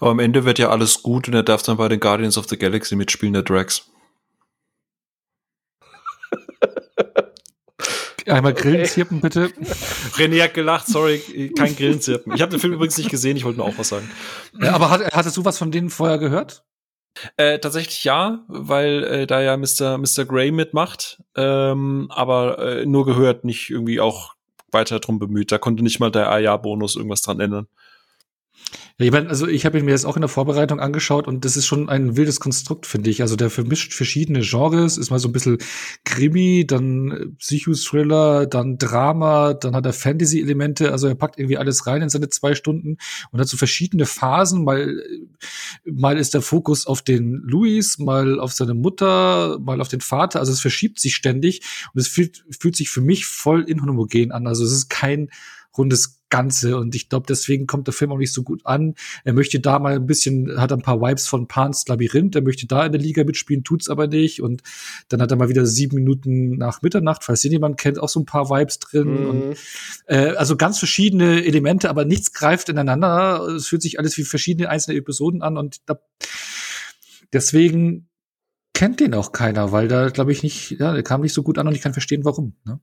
Aber 0.00 0.10
am 0.10 0.18
Ende 0.18 0.44
wird 0.44 0.58
ja 0.58 0.70
alles 0.70 1.02
gut 1.02 1.28
und 1.28 1.34
er 1.34 1.44
darf 1.44 1.62
dann 1.62 1.76
bei 1.76 1.88
den 1.88 2.00
Guardians 2.00 2.36
of 2.36 2.48
the 2.48 2.58
Galaxy 2.58 2.96
mitspielen, 2.96 3.34
der 3.34 3.42
Drax. 3.42 3.88
Einmal 8.26 8.54
Grillenzirpen, 8.54 9.20
bitte. 9.20 9.46
René 10.16 10.42
hat 10.42 10.54
gelacht, 10.54 10.86
sorry, 10.86 11.52
kein 11.56 11.74
Grillenzirpen. 11.74 12.32
Ich 12.34 12.42
habe 12.42 12.50
den 12.50 12.60
Film 12.60 12.72
übrigens 12.74 12.96
nicht 12.96 13.10
gesehen, 13.10 13.36
ich 13.36 13.44
wollte 13.44 13.58
nur 13.58 13.66
auch 13.66 13.78
was 13.78 13.88
sagen. 13.88 14.08
Ja, 14.60 14.74
aber 14.74 14.90
hat, 14.90 15.12
hattest 15.12 15.36
du 15.36 15.44
was 15.44 15.58
von 15.58 15.70
denen 15.70 15.90
vorher 15.90 16.18
gehört? 16.18 16.64
Äh, 17.36 17.58
tatsächlich 17.58 18.04
ja, 18.04 18.44
weil 18.48 19.04
äh, 19.04 19.26
da 19.26 19.40
ja 19.42 19.56
Mr. 19.56 19.98
Mr. 19.98 20.24
Grey 20.24 20.50
mitmacht, 20.50 21.22
ähm, 21.36 22.06
aber 22.10 22.58
äh, 22.58 22.86
nur 22.86 23.04
gehört, 23.04 23.44
nicht 23.44 23.70
irgendwie 23.70 24.00
auch 24.00 24.34
weiter 24.70 24.98
drum 25.00 25.18
bemüht. 25.18 25.52
Da 25.52 25.58
konnte 25.58 25.82
nicht 25.82 26.00
mal 26.00 26.10
der 26.10 26.30
A-Ja-Bonus 26.30 26.96
irgendwas 26.96 27.22
dran 27.22 27.40
ändern. 27.40 27.68
Ja, 28.98 29.06
ich 29.06 29.12
meine, 29.12 29.28
also 29.28 29.46
ich 29.46 29.64
habe 29.64 29.82
mir 29.82 29.92
das 29.92 30.04
auch 30.04 30.16
in 30.16 30.22
der 30.22 30.28
Vorbereitung 30.28 30.80
angeschaut 30.80 31.26
und 31.26 31.44
das 31.44 31.56
ist 31.56 31.66
schon 31.66 31.88
ein 31.88 32.16
wildes 32.16 32.40
Konstrukt, 32.40 32.86
finde 32.86 33.10
ich. 33.10 33.22
Also 33.22 33.36
der 33.36 33.50
vermischt 33.50 33.94
verschiedene 33.94 34.40
Genres, 34.40 34.98
ist 34.98 35.10
mal 35.10 35.18
so 35.18 35.28
ein 35.28 35.32
bisschen 35.32 35.58
Krimi, 36.04 36.66
dann 36.66 37.36
Psychothriller, 37.38 38.46
dann 38.46 38.78
Drama, 38.78 39.54
dann 39.54 39.74
hat 39.74 39.86
er 39.86 39.92
Fantasy-Elemente, 39.92 40.92
also 40.92 41.06
er 41.06 41.14
packt 41.14 41.38
irgendwie 41.38 41.56
alles 41.56 41.86
rein 41.86 42.02
in 42.02 42.10
seine 42.10 42.28
zwei 42.28 42.54
Stunden 42.54 42.98
und 43.30 43.40
hat 43.40 43.48
so 43.48 43.56
verschiedene 43.56 44.06
Phasen. 44.06 44.64
Mal, 44.64 45.02
mal 45.84 46.18
ist 46.18 46.34
der 46.34 46.42
Fokus 46.42 46.86
auf 46.86 47.02
den 47.02 47.42
Louis, 47.44 47.98
mal 47.98 48.40
auf 48.40 48.52
seine 48.52 48.74
Mutter, 48.74 49.58
mal 49.60 49.80
auf 49.80 49.88
den 49.88 50.00
Vater. 50.00 50.40
Also 50.40 50.52
es 50.52 50.60
verschiebt 50.60 51.00
sich 51.00 51.14
ständig 51.14 51.62
und 51.94 52.00
es 52.00 52.08
fühlt, 52.08 52.44
fühlt 52.58 52.76
sich 52.76 52.90
für 52.90 53.00
mich 53.00 53.26
voll 53.26 53.62
inhomogen 53.62 54.32
an. 54.32 54.46
Also 54.46 54.64
es 54.64 54.72
ist 54.72 54.88
kein 54.90 55.30
rundes 55.76 56.21
Ganze. 56.32 56.78
Und 56.78 56.94
ich 56.94 57.10
glaube, 57.10 57.26
deswegen 57.28 57.66
kommt 57.66 57.86
der 57.86 57.92
Film 57.92 58.10
auch 58.10 58.16
nicht 58.16 58.32
so 58.32 58.42
gut 58.42 58.64
an. 58.64 58.94
Er 59.22 59.34
möchte 59.34 59.60
da 59.60 59.78
mal 59.78 59.96
ein 59.96 60.06
bisschen, 60.06 60.58
hat 60.58 60.72
ein 60.72 60.80
paar 60.80 61.02
Vibes 61.02 61.28
von 61.28 61.46
Pans 61.46 61.86
Labyrinth. 61.88 62.34
Er 62.34 62.40
möchte 62.40 62.66
da 62.66 62.86
in 62.86 62.92
der 62.92 63.00
Liga 63.02 63.22
mitspielen, 63.22 63.64
tut's 63.64 63.90
aber 63.90 64.06
nicht. 64.06 64.40
Und 64.40 64.62
dann 65.08 65.20
hat 65.20 65.30
er 65.30 65.36
mal 65.36 65.50
wieder 65.50 65.66
sieben 65.66 65.96
Minuten 65.96 66.56
nach 66.56 66.80
Mitternacht, 66.80 67.22
falls 67.22 67.44
ihn 67.44 67.52
jemand 67.52 67.78
kennt, 67.78 68.00
auch 68.00 68.08
so 68.08 68.18
ein 68.18 68.24
paar 68.24 68.48
Vibes 68.48 68.78
drin. 68.78 69.08
Mhm. 69.08 69.28
Und, 69.28 69.56
äh, 70.06 70.30
also 70.30 70.56
ganz 70.56 70.78
verschiedene 70.78 71.44
Elemente, 71.44 71.90
aber 71.90 72.06
nichts 72.06 72.32
greift 72.32 72.70
ineinander. 72.70 73.46
Es 73.54 73.68
fühlt 73.68 73.82
sich 73.82 73.98
alles 73.98 74.16
wie 74.16 74.24
verschiedene 74.24 74.70
einzelne 74.70 74.96
Episoden 74.96 75.42
an. 75.42 75.58
Und 75.58 75.82
da, 75.84 76.00
deswegen 77.30 78.08
kennt 78.72 79.00
den 79.00 79.12
auch 79.12 79.32
keiner, 79.32 79.70
weil 79.70 79.86
da, 79.86 80.08
glaube 80.08 80.32
ich, 80.32 80.42
nicht, 80.42 80.76
ja, 80.80 80.94
der 80.94 81.02
kam 81.02 81.20
nicht 81.20 81.34
so 81.34 81.42
gut 81.42 81.58
an 81.58 81.66
und 81.68 81.74
ich 81.74 81.82
kann 81.82 81.92
verstehen, 81.92 82.24
warum. 82.24 82.54
Ne? 82.64 82.80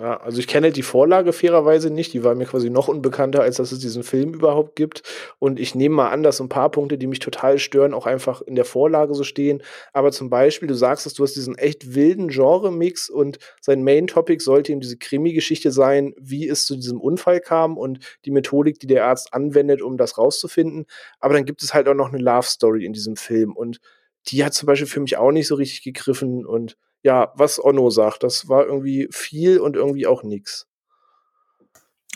Ja, 0.00 0.16
also 0.16 0.38
ich 0.38 0.46
kenne 0.46 0.72
die 0.72 0.82
Vorlage 0.82 1.30
fairerweise 1.34 1.90
nicht, 1.90 2.14
die 2.14 2.24
war 2.24 2.34
mir 2.34 2.46
quasi 2.46 2.70
noch 2.70 2.88
unbekannter, 2.88 3.42
als 3.42 3.56
dass 3.56 3.70
es 3.70 3.80
diesen 3.80 4.02
Film 4.02 4.32
überhaupt 4.32 4.74
gibt. 4.74 5.02
Und 5.38 5.60
ich 5.60 5.74
nehme 5.74 5.96
mal 5.96 6.08
an, 6.08 6.22
dass 6.22 6.38
so 6.38 6.44
ein 6.44 6.48
paar 6.48 6.70
Punkte, 6.70 6.96
die 6.96 7.06
mich 7.06 7.18
total 7.18 7.58
stören, 7.58 7.92
auch 7.92 8.06
einfach 8.06 8.40
in 8.40 8.54
der 8.54 8.64
Vorlage 8.64 9.12
so 9.14 9.24
stehen. 9.24 9.62
Aber 9.92 10.10
zum 10.10 10.30
Beispiel, 10.30 10.68
du 10.68 10.74
sagst, 10.74 11.04
dass 11.04 11.12
du 11.12 11.22
hast 11.22 11.36
diesen 11.36 11.58
echt 11.58 11.94
wilden 11.94 12.28
Genre-Mix 12.28 13.10
und 13.10 13.40
sein 13.60 13.84
Main-Topic 13.84 14.42
sollte 14.42 14.72
eben 14.72 14.80
diese 14.80 14.96
Krimi-Geschichte 14.96 15.70
sein, 15.70 16.14
wie 16.18 16.48
es 16.48 16.64
zu 16.64 16.76
diesem 16.76 16.98
Unfall 16.98 17.40
kam 17.40 17.76
und 17.76 17.98
die 18.24 18.30
Methodik, 18.30 18.78
die 18.78 18.86
der 18.86 19.04
Arzt 19.04 19.34
anwendet, 19.34 19.82
um 19.82 19.98
das 19.98 20.16
rauszufinden. 20.16 20.86
Aber 21.18 21.34
dann 21.34 21.44
gibt 21.44 21.62
es 21.62 21.74
halt 21.74 21.86
auch 21.88 21.94
noch 21.94 22.08
eine 22.10 22.22
Love-Story 22.22 22.86
in 22.86 22.94
diesem 22.94 23.16
Film 23.16 23.54
und 23.54 23.80
die 24.28 24.44
hat 24.44 24.54
zum 24.54 24.66
Beispiel 24.66 24.88
für 24.88 25.00
mich 25.00 25.18
auch 25.18 25.30
nicht 25.32 25.46
so 25.46 25.56
richtig 25.56 25.82
gegriffen 25.82 26.46
und 26.46 26.78
ja, 27.02 27.32
was 27.36 27.62
Onno 27.62 27.90
sagt. 27.90 28.22
Das 28.22 28.48
war 28.48 28.66
irgendwie 28.66 29.08
viel 29.10 29.58
und 29.58 29.76
irgendwie 29.76 30.06
auch 30.06 30.22
nix. 30.22 30.68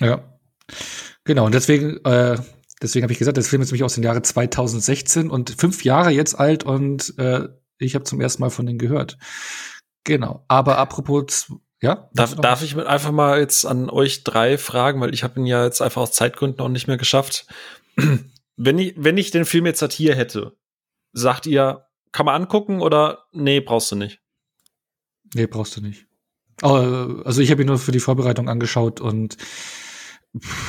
Ja. 0.01 0.23
Genau, 1.25 1.47
und 1.47 1.55
deswegen, 1.55 2.05
äh, 2.05 2.39
deswegen 2.83 3.05
habe 3.05 3.13
ich 3.13 3.19
gesagt, 3.19 3.37
das 3.37 3.49
Film 3.49 3.63
ist 3.63 3.69
nämlich 3.69 3.85
aus 3.85 3.95
dem 3.95 4.03
Jahre 4.03 4.23
2016 4.23 5.31
und 5.31 5.51
fünf 5.59 5.85
Jahre 5.85 6.11
jetzt 6.11 6.39
alt 6.39 6.65
und 6.65 7.19
äh, 7.19 7.49
ich 7.79 7.95
habe 7.95 8.05
zum 8.05 8.21
ersten 8.21 8.43
Mal 8.43 8.51
von 8.51 8.67
denen 8.67 8.79
gehört. 8.79 9.19
Genau. 10.05 10.45
Aber 10.49 10.79
apropos, 10.79 11.51
ja? 11.81 12.11
Darf, 12.13 12.35
darf 12.37 12.63
ich 12.63 12.77
einfach 12.77 13.13
mal 13.13 13.41
jetzt 13.41 13.65
an 13.65 13.89
euch 13.89 14.25
drei 14.25 14.59
fragen, 14.59 15.01
weil 15.01 15.15
ich 15.15 15.25
habe 15.25 15.41
ihn 15.41 15.47
ja 15.47 15.65
jetzt 15.65 15.81
einfach 15.81 16.03
aus 16.03 16.13
Zeitgründen 16.13 16.61
auch 16.61 16.69
nicht 16.69 16.87
mehr 16.87 16.99
geschafft. 16.99 17.47
wenn 18.57 18.79
ich, 18.79 18.95
wenn 18.97 19.17
ich 19.17 19.31
den 19.31 19.45
Film 19.45 19.67
jetzt 19.67 19.83
halt 19.83 19.93
hier 19.93 20.15
hätte, 20.15 20.57
sagt 21.13 21.47
ihr, 21.47 21.87
kann 22.13 22.27
man 22.27 22.43
angucken 22.43 22.81
oder 22.81 23.25
nee, 23.33 23.61
brauchst 23.61 23.91
du 23.93 23.97
nicht? 23.97 24.21
Nee, 25.35 25.47
brauchst 25.47 25.77
du 25.77 25.81
nicht. 25.81 26.07
Also 26.63 27.41
ich 27.41 27.51
habe 27.51 27.63
ihn 27.63 27.67
nur 27.67 27.79
für 27.79 27.93
die 27.93 28.01
Vorbereitung 28.01 28.49
angeschaut 28.49 29.01
und 29.01 29.37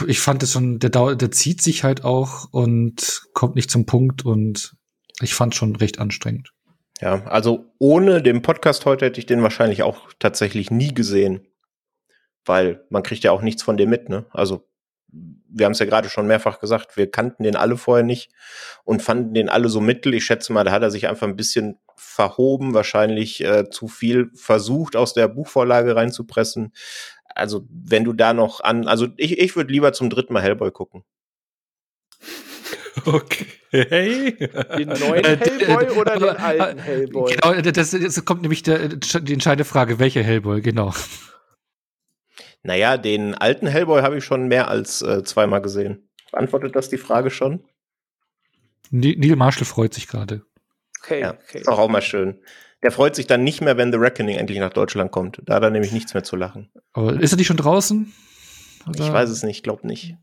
ich 0.08 0.20
fand 0.20 0.44
es 0.44 0.52
schon, 0.52 0.80
der, 0.80 1.16
der 1.16 1.32
zieht 1.32 1.62
sich 1.62 1.84
halt 1.84 2.04
auch 2.04 2.48
und 2.52 3.24
kommt 3.34 3.56
nicht 3.56 3.72
zum 3.72 3.86
Punkt 3.86 4.26
und 4.26 4.76
ich 5.22 5.34
fand 5.34 5.56
schon 5.56 5.76
recht 5.76 6.00
anstrengend. 6.00 6.52
Ja, 7.02 7.24
also 7.26 7.72
ohne 7.78 8.22
den 8.22 8.42
Podcast 8.42 8.86
heute 8.86 9.06
hätte 9.06 9.20
ich 9.20 9.26
den 9.26 9.44
wahrscheinlich 9.44 9.84
auch 9.84 10.14
tatsächlich 10.20 10.72
nie 10.72 10.94
gesehen. 10.94 11.48
Weil 12.46 12.86
man 12.90 13.02
kriegt 13.02 13.24
ja 13.24 13.32
auch 13.32 13.42
nichts 13.42 13.64
von 13.64 13.76
dem 13.76 13.90
mit, 13.90 14.08
ne? 14.08 14.28
Also 14.32 14.68
wir 15.08 15.66
haben 15.66 15.72
es 15.72 15.80
ja 15.80 15.86
gerade 15.86 16.10
schon 16.10 16.28
mehrfach 16.28 16.60
gesagt, 16.60 16.96
wir 16.96 17.10
kannten 17.10 17.44
den 17.44 17.56
alle 17.56 17.78
vorher 17.78 18.04
nicht 18.04 18.32
und 18.84 19.02
fanden 19.02 19.34
den 19.34 19.50
alle 19.50 19.70
so 19.70 19.82
mittel. 19.82 20.14
Ich 20.14 20.26
schätze 20.26 20.54
mal, 20.54 20.64
da 20.64 20.72
hat 20.72 20.84
er 20.84 20.92
sich 20.92 21.08
einfach 21.08 21.28
ein 21.28 21.36
bisschen 21.36 21.80
verhoben, 21.96 22.74
wahrscheinlich 22.74 23.44
äh, 23.44 23.70
zu 23.70 23.88
viel 23.88 24.32
versucht, 24.36 24.96
aus 24.96 25.14
der 25.14 25.28
Buchvorlage 25.28 25.96
reinzupressen. 25.96 26.74
Also, 27.34 27.66
wenn 27.70 28.04
du 28.04 28.14
da 28.14 28.34
noch 28.34 28.62
an, 28.62 28.88
also 28.88 29.08
ich, 29.18 29.40
ich 29.40 29.56
würde 29.56 29.72
lieber 29.72 29.94
zum 29.94 30.10
dritten 30.10 30.34
Mal 30.34 30.44
Hellboy 30.44 30.72
gucken. 30.72 31.04
Okay. 33.06 33.46
Den 33.72 34.88
neuen 34.88 35.26
äh, 35.26 35.38
Hellboy 35.38 35.90
oder 35.98 36.18
den 36.18 36.30
alten 36.30 36.80
Hellboy? 36.80 37.36
Genau, 37.36 37.62
das, 37.62 37.92
das 37.92 38.24
kommt 38.24 38.42
nämlich 38.42 38.64
der, 38.64 38.88
die 38.88 39.34
entscheidende 39.34 39.66
Frage, 39.66 40.00
welcher 40.00 40.24
Hellboy, 40.24 40.62
genau. 40.62 40.94
Naja, 42.64 42.98
den 42.98 43.36
alten 43.36 43.68
Hellboy 43.68 44.02
habe 44.02 44.18
ich 44.18 44.24
schon 44.24 44.48
mehr 44.48 44.70
als 44.70 45.02
äh, 45.02 45.24
zweimal 45.24 45.62
gesehen. 45.62 46.10
Beantwortet 46.32 46.76
das 46.76 46.90
die 46.90 46.98
Frage 46.98 47.30
schon? 47.30 47.64
Neil 48.92 49.36
Marshall 49.36 49.66
freut 49.66 49.94
sich 49.94 50.08
gerade. 50.08 50.46
Okay, 51.06 51.22
ja, 51.22 51.34
okay. 51.34 51.60
Ist 51.60 51.68
auch, 51.68 51.78
auch 51.78 51.90
mal 51.90 52.02
schön. 52.02 52.40
Der 52.82 52.92
freut 52.92 53.16
sich 53.16 53.28
dann 53.28 53.44
nicht 53.44 53.62
mehr, 53.62 53.78
wenn 53.78 53.92
The 53.92 53.98
Reckoning 53.98 54.38
endlich 54.38 54.60
nach 54.60 54.74
Deutschland 54.74 55.12
kommt. 55.12 55.42
Da 55.46 55.56
hat 55.56 55.64
er 55.64 55.70
nämlich 55.70 55.92
nichts 55.92 56.14
mehr 56.14 56.24
zu 56.24 56.36
lachen. 56.36 56.72
Aber 56.94 57.20
ist 57.20 57.32
er 57.32 57.38
nicht 57.38 57.48
schon 57.48 57.58
draußen? 57.58 58.12
Oder? 58.88 59.06
Ich 59.06 59.12
weiß 59.12 59.30
es 59.30 59.44
nicht, 59.44 59.64
glaub 59.64 59.84
nicht. 59.84 60.16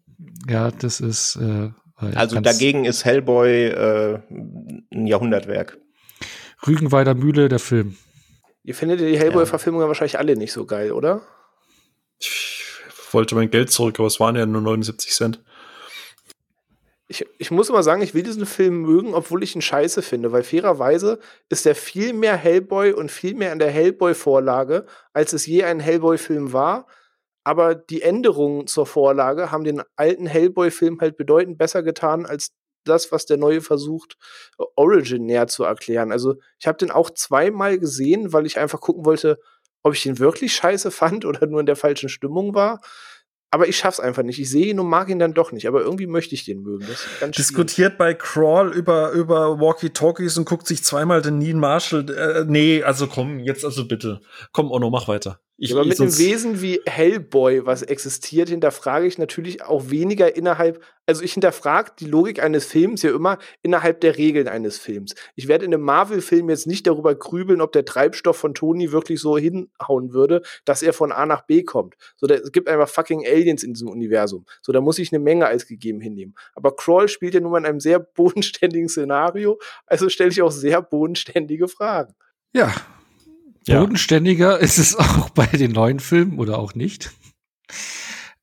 Ja, 0.48 0.70
das 0.70 1.00
ist. 1.00 1.36
Äh, 1.36 1.70
also 1.96 2.40
dagegen 2.40 2.84
ist 2.84 3.04
Hellboy 3.04 3.66
äh, 3.66 4.18
ein 4.30 5.06
Jahrhundertwerk. 5.06 5.78
Rügenweider 6.66 7.14
Mühle, 7.14 7.48
der 7.48 7.58
Film. 7.58 7.96
Ihr 8.64 8.74
findet 8.74 9.00
die 9.00 9.18
Hellboy-Verfilmungen 9.18 9.84
ja. 9.84 9.88
wahrscheinlich 9.88 10.18
alle 10.18 10.36
nicht 10.36 10.52
so 10.52 10.66
geil, 10.66 10.92
oder? 10.92 11.22
Ich 12.20 12.64
wollte 13.10 13.34
mein 13.34 13.50
Geld 13.50 13.70
zurück, 13.70 13.98
aber 13.98 14.06
es 14.06 14.20
waren 14.20 14.36
ja 14.36 14.46
nur 14.46 14.62
79 14.62 15.10
Cent. 15.10 15.42
Ich, 17.12 17.26
ich 17.36 17.50
muss 17.50 17.68
immer 17.68 17.82
sagen, 17.82 18.00
ich 18.00 18.14
will 18.14 18.22
diesen 18.22 18.46
Film 18.46 18.80
mögen, 18.80 19.12
obwohl 19.12 19.42
ich 19.42 19.54
ihn 19.54 19.60
scheiße 19.60 20.00
finde, 20.00 20.32
weil 20.32 20.44
fairerweise 20.44 21.18
ist 21.50 21.66
er 21.66 21.74
viel 21.74 22.14
mehr 22.14 22.38
Hellboy 22.38 22.94
und 22.94 23.10
viel 23.10 23.34
mehr 23.34 23.52
an 23.52 23.58
der 23.58 23.70
Hellboy-Vorlage, 23.70 24.86
als 25.12 25.34
es 25.34 25.44
je 25.44 25.64
ein 25.64 25.78
Hellboy-Film 25.78 26.54
war. 26.54 26.86
Aber 27.44 27.74
die 27.74 28.00
Änderungen 28.00 28.66
zur 28.66 28.86
Vorlage 28.86 29.50
haben 29.50 29.62
den 29.62 29.82
alten 29.94 30.24
Hellboy-Film 30.24 31.02
halt 31.02 31.18
bedeutend 31.18 31.58
besser 31.58 31.82
getan 31.82 32.24
als 32.24 32.54
das, 32.84 33.12
was 33.12 33.26
der 33.26 33.36
neue 33.36 33.60
versucht, 33.60 34.16
Origin 34.74 35.26
näher 35.26 35.48
zu 35.48 35.64
erklären. 35.64 36.12
Also 36.12 36.36
ich 36.58 36.66
habe 36.66 36.78
den 36.78 36.90
auch 36.90 37.10
zweimal 37.10 37.78
gesehen, 37.78 38.32
weil 38.32 38.46
ich 38.46 38.58
einfach 38.58 38.80
gucken 38.80 39.04
wollte, 39.04 39.38
ob 39.82 39.92
ich 39.92 40.02
den 40.02 40.18
wirklich 40.18 40.54
scheiße 40.54 40.90
fand 41.02 41.26
oder 41.26 41.46
nur 41.46 41.60
in 41.60 41.66
der 41.66 41.76
falschen 41.76 42.08
Stimmung 42.08 42.54
war. 42.54 42.80
Aber 43.54 43.68
ich 43.68 43.76
schaff's 43.76 44.00
einfach 44.00 44.22
nicht. 44.22 44.40
Ich 44.40 44.48
sehe 44.48 44.66
ihn 44.66 44.80
und 44.80 44.88
mag 44.88 45.10
ihn 45.10 45.18
dann 45.18 45.34
doch 45.34 45.52
nicht. 45.52 45.68
Aber 45.68 45.82
irgendwie 45.82 46.06
möchte 46.06 46.34
ich 46.34 46.46
den 46.46 46.62
mögen. 46.62 46.86
Diskutiert 47.36 47.98
bei 47.98 48.14
Crawl 48.14 48.72
über, 48.72 49.10
über 49.10 49.60
Walkie-Talkies 49.60 50.38
und 50.38 50.46
guckt 50.46 50.66
sich 50.66 50.82
zweimal 50.82 51.20
den 51.20 51.38
Neil 51.38 51.54
Marshall. 51.54 52.08
Äh, 52.08 52.44
nee, 52.48 52.82
also 52.82 53.06
komm, 53.08 53.40
jetzt 53.40 53.62
also 53.62 53.86
bitte. 53.86 54.22
Komm, 54.52 54.70
Ono, 54.70 54.88
mach 54.88 55.06
weiter. 55.06 55.38
Ich, 55.58 55.72
aber 55.72 55.84
mit 55.84 56.00
einem 56.00 56.18
Wesen 56.18 56.60
wie 56.60 56.80
Hellboy, 56.86 57.66
was 57.66 57.82
existiert, 57.82 58.48
hinterfrage 58.48 59.06
ich 59.06 59.18
natürlich 59.18 59.62
auch 59.62 59.90
weniger 59.90 60.34
innerhalb, 60.34 60.82
also 61.06 61.22
ich 61.22 61.34
hinterfrage 61.34 61.92
die 62.00 62.06
Logik 62.06 62.42
eines 62.42 62.64
Films 62.64 63.02
ja 63.02 63.14
immer 63.14 63.38
innerhalb 63.62 64.00
der 64.00 64.16
Regeln 64.16 64.48
eines 64.48 64.78
Films. 64.78 65.14
Ich 65.36 65.48
werde 65.48 65.64
in 65.66 65.74
einem 65.74 65.84
Marvel-Film 65.84 66.48
jetzt 66.48 66.66
nicht 66.66 66.86
darüber 66.86 67.14
grübeln, 67.14 67.60
ob 67.60 67.72
der 67.72 67.84
Treibstoff 67.84 68.36
von 68.36 68.54
Tony 68.54 68.92
wirklich 68.92 69.20
so 69.20 69.36
hinhauen 69.36 70.12
würde, 70.12 70.42
dass 70.64 70.82
er 70.82 70.92
von 70.92 71.12
A 71.12 71.26
nach 71.26 71.42
B 71.42 71.62
kommt. 71.62 71.94
So, 72.16 72.26
da, 72.26 72.34
es 72.34 72.50
gibt 72.50 72.68
einfach 72.68 72.88
fucking 72.88 73.26
Aliens 73.26 73.62
in 73.62 73.74
diesem 73.74 73.88
Universum. 73.88 74.46
So, 74.62 74.72
da 74.72 74.80
muss 74.80 74.98
ich 74.98 75.12
eine 75.12 75.22
Menge 75.22 75.46
als 75.46 75.66
gegeben 75.66 76.00
hinnehmen. 76.00 76.34
Aber 76.54 76.74
Crawl 76.74 77.08
spielt 77.08 77.34
ja 77.34 77.40
nun 77.40 77.52
mal 77.52 77.58
in 77.58 77.66
einem 77.66 77.80
sehr 77.80 77.98
bodenständigen 78.14 78.88
Szenario, 78.88 79.60
also 79.86 80.08
stelle 80.08 80.30
ich 80.30 80.40
auch 80.42 80.50
sehr 80.50 80.80
bodenständige 80.82 81.68
Fragen. 81.68 82.14
Ja, 82.54 82.74
Bodenständiger 83.66 84.58
ist 84.60 84.78
es 84.78 84.96
auch 84.96 85.30
bei 85.30 85.46
den 85.46 85.72
neuen 85.72 86.00
Filmen 86.00 86.38
oder 86.38 86.58
auch 86.58 86.74
nicht. 86.74 87.12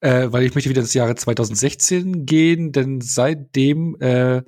Äh, 0.02 0.32
weil 0.32 0.44
ich 0.44 0.56
möchte 0.56 0.70
wieder 0.70 0.82
ins 0.82 0.94
Jahre 0.94 1.16
2016 1.16 2.26
gehen, 2.26 2.72
denn 2.72 3.02
seitdem 3.02 3.98
äh, 4.00 4.44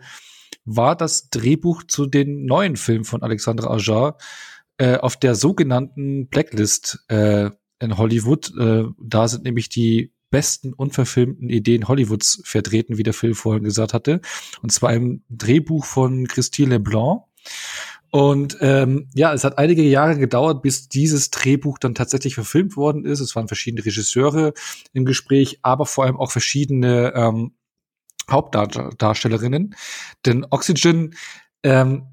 war 0.63 0.95
das 0.95 1.29
Drehbuch 1.29 1.83
zu 1.83 2.05
den 2.05 2.45
neuen 2.45 2.77
Filmen 2.77 3.03
von 3.03 3.21
Alexandre 3.21 3.69
Ajar 3.69 4.17
äh, 4.77 4.97
auf 4.97 5.17
der 5.17 5.35
sogenannten 5.35 6.27
Blacklist 6.27 7.03
äh, 7.09 7.49
in 7.79 7.97
Hollywood. 7.97 8.53
Äh, 8.57 8.85
da 8.99 9.27
sind 9.27 9.43
nämlich 9.43 9.69
die 9.69 10.13
besten 10.29 10.73
unverfilmten 10.73 11.49
Ideen 11.49 11.87
Hollywoods 11.87 12.41
vertreten, 12.45 12.97
wie 12.97 13.03
der 13.03 13.13
Film 13.13 13.35
vorhin 13.35 13.63
gesagt 13.63 13.93
hatte. 13.93 14.21
Und 14.61 14.71
zwar 14.71 14.93
im 14.93 15.23
Drehbuch 15.29 15.85
von 15.85 16.27
Christine 16.27 16.77
Leblanc. 16.77 17.23
Und 18.11 18.57
ähm, 18.59 19.07
ja, 19.13 19.33
es 19.33 19.45
hat 19.45 19.57
einige 19.57 19.83
Jahre 19.83 20.17
gedauert, 20.17 20.61
bis 20.61 20.89
dieses 20.89 21.31
Drehbuch 21.31 21.79
dann 21.79 21.95
tatsächlich 21.95 22.35
verfilmt 22.35 22.75
worden 22.75 23.05
ist. 23.05 23.21
Es 23.21 23.35
waren 23.37 23.47
verschiedene 23.47 23.85
Regisseure 23.85 24.53
im 24.91 25.05
Gespräch, 25.05 25.59
aber 25.61 25.85
vor 25.85 26.03
allem 26.03 26.17
auch 26.17 26.31
verschiedene 26.31 27.13
ähm, 27.15 27.53
Hauptdarstellerinnen. 28.29 29.75
Denn 30.25 30.45
Oxygen, 30.49 31.15
ähm, 31.63 32.03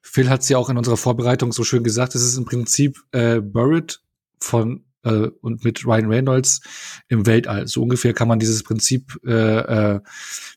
Phil 0.00 0.30
hat 0.30 0.42
es 0.42 0.48
ja 0.48 0.58
auch 0.58 0.70
in 0.70 0.78
unserer 0.78 0.96
Vorbereitung 0.96 1.52
so 1.52 1.64
schön 1.64 1.82
gesagt, 1.82 2.14
es 2.14 2.22
ist 2.22 2.38
im 2.38 2.44
Prinzip 2.44 3.02
äh, 3.10 3.40
Buried 3.40 4.00
von 4.40 4.84
äh, 5.02 5.28
und 5.40 5.64
mit 5.64 5.84
Ryan 5.84 6.06
Reynolds 6.06 6.60
im 7.08 7.26
Weltall. 7.26 7.66
So 7.66 7.82
ungefähr 7.82 8.14
kann 8.14 8.28
man 8.28 8.38
dieses 8.38 8.62
Prinzip 8.62 9.18
äh, 9.26 9.32
äh, 9.32 10.00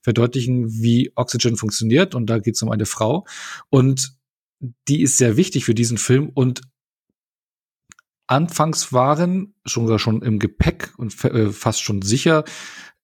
verdeutlichen, 0.03 0.69
wie 0.69 1.11
Oxygen 1.15 1.57
funktioniert. 1.57 2.13
Und 2.13 2.27
da 2.27 2.37
geht 2.37 2.55
es 2.55 2.61
um 2.61 2.69
eine 2.69 2.85
Frau. 2.85 3.25
Und 3.69 4.20
die 4.87 5.01
ist 5.01 5.17
sehr 5.17 5.37
wichtig 5.37 5.65
für 5.65 5.75
diesen 5.75 5.97
Film 5.97 6.29
und 6.29 6.61
anfangs 8.27 8.93
waren 8.93 9.55
sogar 9.65 9.99
schon 9.99 10.21
im 10.21 10.39
Gepäck 10.39 10.93
und 10.97 11.23
äh, 11.25 11.51
fast 11.51 11.81
schon 11.81 12.01
sicher, 12.01 12.45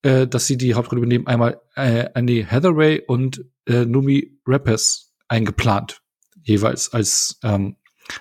äh, 0.02 0.26
dass 0.26 0.46
sie 0.46 0.56
die 0.56 0.74
Hauptrolle 0.74 1.00
übernehmen, 1.00 1.26
einmal 1.26 1.60
äh, 1.74 2.08
Annie 2.14 2.46
Hathaway 2.46 3.02
und 3.06 3.44
äh, 3.66 3.84
Numi 3.84 4.38
Rappers 4.46 5.12
eingeplant, 5.28 6.00
jeweils 6.42 6.92
als 6.92 7.38
ähm, 7.42 7.76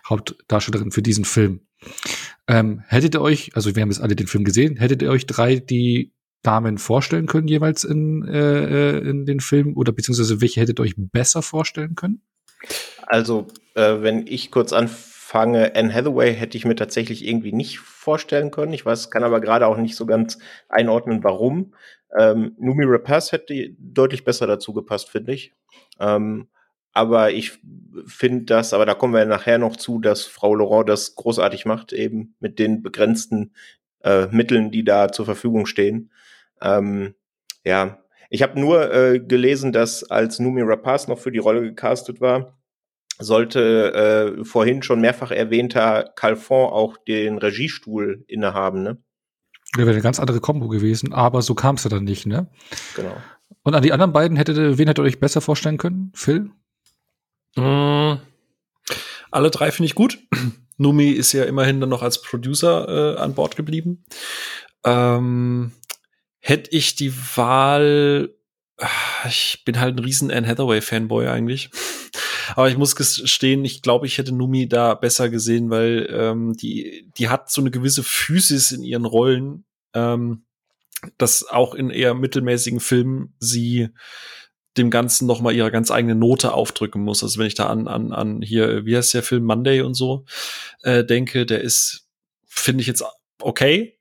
Hauptdarstellerin 0.07 0.91
für 0.91 1.01
diesen 1.01 1.23
Film. 1.23 1.61
Ähm, 2.47 2.83
hättet 2.87 3.15
ihr 3.15 3.21
euch, 3.21 3.55
also 3.55 3.75
wir 3.75 3.81
haben 3.81 3.91
jetzt 3.91 4.01
alle 4.01 4.15
den 4.15 4.27
Film 4.27 4.43
gesehen, 4.43 4.77
hättet 4.77 5.01
ihr 5.01 5.11
euch 5.11 5.25
drei 5.25 5.57
die 5.57 6.13
Damen 6.43 6.77
vorstellen 6.77 7.25
können 7.25 7.47
jeweils 7.47 7.83
in, 7.83 8.23
äh, 8.25 8.97
äh 8.97 9.09
in 9.09 9.25
den 9.25 9.39
Film 9.39 9.75
oder 9.75 9.91
beziehungsweise 9.91 10.39
welche 10.39 10.61
hättet 10.61 10.79
ihr 10.79 10.83
euch 10.83 10.93
besser 10.95 11.41
vorstellen 11.41 11.95
können? 11.95 12.21
Also, 13.07 13.47
äh, 13.75 14.01
wenn 14.01 14.27
ich 14.27 14.51
kurz 14.51 14.73
anfange, 14.73 15.75
Anne 15.75 15.93
Hathaway 15.93 16.35
hätte 16.35 16.57
ich 16.57 16.65
mir 16.65 16.75
tatsächlich 16.75 17.25
irgendwie 17.25 17.53
nicht 17.53 17.79
vorstellen 17.79 18.51
können. 18.51 18.73
Ich 18.73 18.85
weiß, 18.85 19.09
kann 19.11 19.23
aber 19.23 19.39
gerade 19.39 19.65
auch 19.65 19.77
nicht 19.77 19.95
so 19.95 20.05
ganz 20.05 20.37
einordnen, 20.67 21.23
warum. 21.23 21.73
Ähm, 22.17 22.55
Numi 22.59 22.83
Rapaz 22.85 23.31
hätte 23.31 23.75
deutlich 23.79 24.23
besser 24.25 24.45
dazu 24.45 24.73
gepasst, 24.73 25.09
finde 25.09 25.33
ich. 25.33 25.53
Ähm, 25.99 26.47
aber 26.93 27.31
ich 27.31 27.59
finde 28.07 28.45
das, 28.45 28.73
aber 28.73 28.85
da 28.85 28.93
kommen 28.93 29.13
wir 29.13 29.25
nachher 29.25 29.57
noch 29.57 29.75
zu, 29.77 29.99
dass 29.99 30.25
Frau 30.25 30.55
Laurent 30.55 30.89
das 30.89 31.15
großartig 31.15 31.65
macht, 31.65 31.93
eben 31.93 32.35
mit 32.39 32.59
den 32.59 32.81
begrenzten 32.81 33.53
äh, 34.03 34.27
Mitteln, 34.27 34.71
die 34.71 34.83
da 34.83 35.11
zur 35.11 35.25
Verfügung 35.25 35.65
stehen. 35.65 36.11
Ähm, 36.61 37.15
ja, 37.63 37.99
ich 38.29 38.43
habe 38.43 38.59
nur 38.59 38.93
äh, 38.93 39.19
gelesen, 39.19 39.71
dass 39.71 40.09
als 40.09 40.39
Numi 40.39 40.61
Rapaz 40.63 41.07
noch 41.07 41.19
für 41.19 41.31
die 41.31 41.37
Rolle 41.37 41.61
gecastet 41.61 42.19
war, 42.19 42.56
sollte 43.19 44.37
äh, 44.39 44.45
vorhin 44.45 44.83
schon 44.83 45.01
mehrfach 45.01 45.31
erwähnter 45.31 46.11
Calfon 46.15 46.71
auch 46.71 46.97
den 46.97 47.37
Regiestuhl 47.37 48.23
innehaben, 48.27 48.83
ne? 48.83 48.97
Ja, 49.75 49.79
wäre 49.79 49.91
eine 49.91 50.01
ganz 50.01 50.19
andere 50.19 50.39
Kombo 50.39 50.67
gewesen, 50.67 51.13
aber 51.13 51.41
so 51.41 51.53
kam 51.53 51.75
es 51.75 51.83
ja 51.83 51.89
dann 51.89 52.03
nicht, 52.03 52.25
ne? 52.25 52.47
Genau. 52.95 53.17
Und 53.63 53.75
an 53.75 53.83
die 53.83 53.91
anderen 53.91 54.13
beiden 54.13 54.37
hättet 54.37 54.57
ihr, 54.57 54.77
wen 54.77 54.87
hättet 54.87 55.03
ihr 55.03 55.07
euch 55.07 55.19
besser 55.19 55.41
vorstellen 55.41 55.77
können? 55.77 56.11
Phil? 56.15 56.51
Mm, 57.55 58.19
alle 59.31 59.51
drei 59.51 59.71
finde 59.71 59.87
ich 59.87 59.95
gut. 59.95 60.19
Numi 60.77 61.09
ist 61.09 61.33
ja 61.33 61.43
immerhin 61.43 61.81
dann 61.81 61.89
noch 61.89 62.03
als 62.03 62.21
Producer 62.21 63.15
äh, 63.15 63.19
an 63.19 63.33
Bord 63.33 63.55
geblieben. 63.55 64.05
Ähm, 64.85 65.71
hätte 66.39 66.71
ich 66.71 66.95
die 66.95 67.13
Wahl, 67.35 68.35
ah, 68.77 68.87
ich 69.27 69.63
bin 69.65 69.79
halt 69.79 69.95
ein 69.97 70.03
riesen 70.03 70.31
Anne 70.31 70.47
Hathaway 70.47 70.81
Fanboy 70.81 71.27
eigentlich. 71.27 71.71
Aber 72.55 72.69
ich 72.69 72.77
muss 72.77 72.95
gestehen, 72.95 73.65
ich 73.65 73.81
glaube, 73.81 74.05
ich 74.05 74.17
hätte 74.17 74.33
Numi 74.33 74.67
da 74.67 74.93
besser 74.93 75.29
gesehen, 75.29 75.69
weil 75.69 76.07
ähm, 76.11 76.53
die, 76.53 77.11
die 77.17 77.29
hat 77.29 77.51
so 77.51 77.61
eine 77.61 77.71
gewisse 77.71 78.03
Physis 78.03 78.71
in 78.71 78.83
ihren 78.83 79.05
Rollen, 79.05 79.65
ähm, 79.93 80.43
dass 81.17 81.47
auch 81.47 81.75
in 81.75 81.89
eher 81.89 82.13
mittelmäßigen 82.13 82.79
Filmen 82.79 83.33
sie 83.39 83.89
dem 84.77 84.89
Ganzen 84.89 85.27
noch 85.27 85.41
mal 85.41 85.53
ihre 85.53 85.71
ganz 85.71 85.91
eigene 85.91 86.15
Note 86.15 86.53
aufdrücken 86.53 87.01
muss. 87.01 87.23
Also 87.23 87.39
wenn 87.39 87.47
ich 87.47 87.55
da 87.55 87.67
an, 87.67 87.87
an, 87.87 88.13
an 88.13 88.41
hier, 88.41 88.85
wie 88.85 88.95
heißt 88.95 89.13
der 89.13 89.23
Film 89.23 89.43
Monday 89.43 89.81
und 89.81 89.95
so 89.95 90.25
äh, 90.83 91.03
denke, 91.03 91.45
der 91.45 91.61
ist, 91.61 92.07
finde 92.45 92.81
ich 92.81 92.87
jetzt 92.87 93.03
okay, 93.41 93.97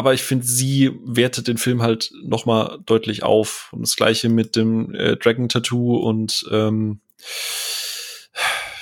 aber 0.00 0.14
ich 0.14 0.22
finde, 0.22 0.46
sie 0.46 0.92
wertet 1.04 1.46
den 1.46 1.58
Film 1.58 1.82
halt 1.82 2.10
noch 2.24 2.46
mal 2.46 2.78
deutlich 2.86 3.22
auf. 3.22 3.68
Und 3.72 3.82
das 3.82 3.96
gleiche 3.96 4.30
mit 4.30 4.56
dem 4.56 4.94
äh, 4.94 5.16
Dragon 5.16 5.50
Tattoo 5.50 5.96
und 5.96 6.46
ähm, 6.50 7.00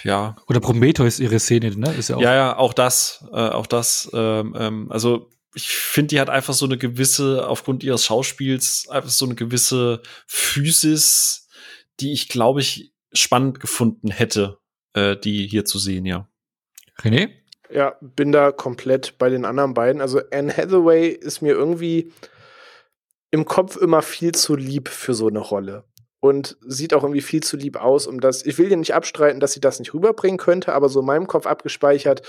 ja. 0.05 0.37
Oder 0.47 0.61
Prometheus 0.61 1.20
ihre 1.20 1.39
Szene, 1.39 1.77
ne? 1.77 1.93
Ist 1.95 2.09
ja 2.09 2.16
auch. 2.16 2.20
Ja, 2.20 2.35
ja, 2.35 2.57
auch 2.57 2.75
das, 2.75 3.25
äh, 3.33 3.37
auch 3.37 3.66
das. 3.66 4.11
Ähm, 4.12 4.55
ähm, 4.59 4.93
also 4.93 5.31
ich 5.55 5.69
finde, 5.69 6.09
die 6.09 6.20
hat 6.20 6.31
einfach 6.31 6.55
so 6.55 6.66
eine 6.66 6.79
gewisse, 6.79 7.47
aufgrund 7.47 7.83
ihres 7.83 8.05
Schauspiels, 8.05 8.89
einfach 8.89 9.11
so 9.11 9.25
eine 9.25 9.35
gewisse 9.35 10.03
Physis, 10.27 11.49
die 12.01 12.12
ich, 12.12 12.29
glaube 12.29 12.61
ich, 12.61 12.93
spannend 13.12 13.61
gefunden 13.61 14.11
hätte, 14.11 14.59
äh, 14.95 15.16
die 15.16 15.47
hier 15.47 15.65
zu 15.65 15.79
sehen, 15.79 16.05
ja. 16.05 16.29
René? 17.01 17.31
Ja, 17.70 17.97
bin 18.01 18.33
da 18.33 18.53
komplett 18.53 19.19
bei 19.19 19.29
den 19.29 19.45
anderen 19.45 19.75
beiden. 19.75 20.01
Also 20.01 20.20
Anne 20.33 20.57
Hathaway 20.57 21.09
ist 21.09 21.43
mir 21.43 21.53
irgendwie 21.53 22.12
im 23.31 23.45
Kopf 23.45 23.77
immer 23.77 24.03
viel 24.03 24.33
zu 24.33 24.57
lieb 24.57 24.89
für 24.89 25.12
so 25.12 25.29
eine 25.29 25.41
Rolle 25.41 25.85
und 26.20 26.57
sieht 26.66 26.95
auch 26.95 27.03
irgendwie 27.03 27.20
viel 27.20 27.43
zu 27.43 27.57
lieb 27.57 27.77
aus, 27.77 28.07
um 28.07 28.20
das. 28.20 28.45
Ich 28.45 28.59
will 28.59 28.69
dir 28.69 28.77
nicht 28.77 28.95
abstreiten, 28.95 29.40
dass 29.40 29.53
sie 29.53 29.61
das 29.61 29.78
nicht 29.78 29.95
rüberbringen 29.95 30.39
könnte, 30.39 30.73
aber 30.73 30.89
so 30.89 31.01
in 31.01 31.07
meinem 31.07 31.27
Kopf 31.27 31.47
abgespeichert, 31.47 32.23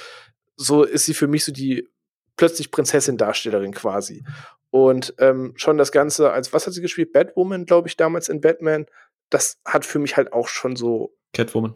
so 0.56 0.84
ist 0.84 1.06
sie 1.06 1.14
für 1.14 1.28
mich 1.28 1.46
so 1.46 1.52
die 1.52 1.88
plötzlich 2.38 2.72
Prinzessin-Darstellerin 2.72 3.74
quasi. 3.74 4.24
Und 4.72 5.16
ähm, 5.18 5.54
schon 5.56 5.78
das 5.78 5.92
Ganze 5.92 6.32
als, 6.32 6.54
was 6.54 6.68
hat 6.68 6.74
sie 6.74 6.82
gespielt? 6.82 7.12
Batwoman, 7.12 7.66
glaube 7.66 7.88
ich, 7.88 7.98
damals 7.98 8.30
in 8.30 8.42
Batman. 8.42 8.86
Das 9.30 9.60
hat 9.66 9.86
für 9.86 10.00
mich 10.00 10.16
halt 10.16 10.32
auch 10.32 10.48
schon 10.48 10.76
so. 10.76 11.16
Catwoman. 11.34 11.74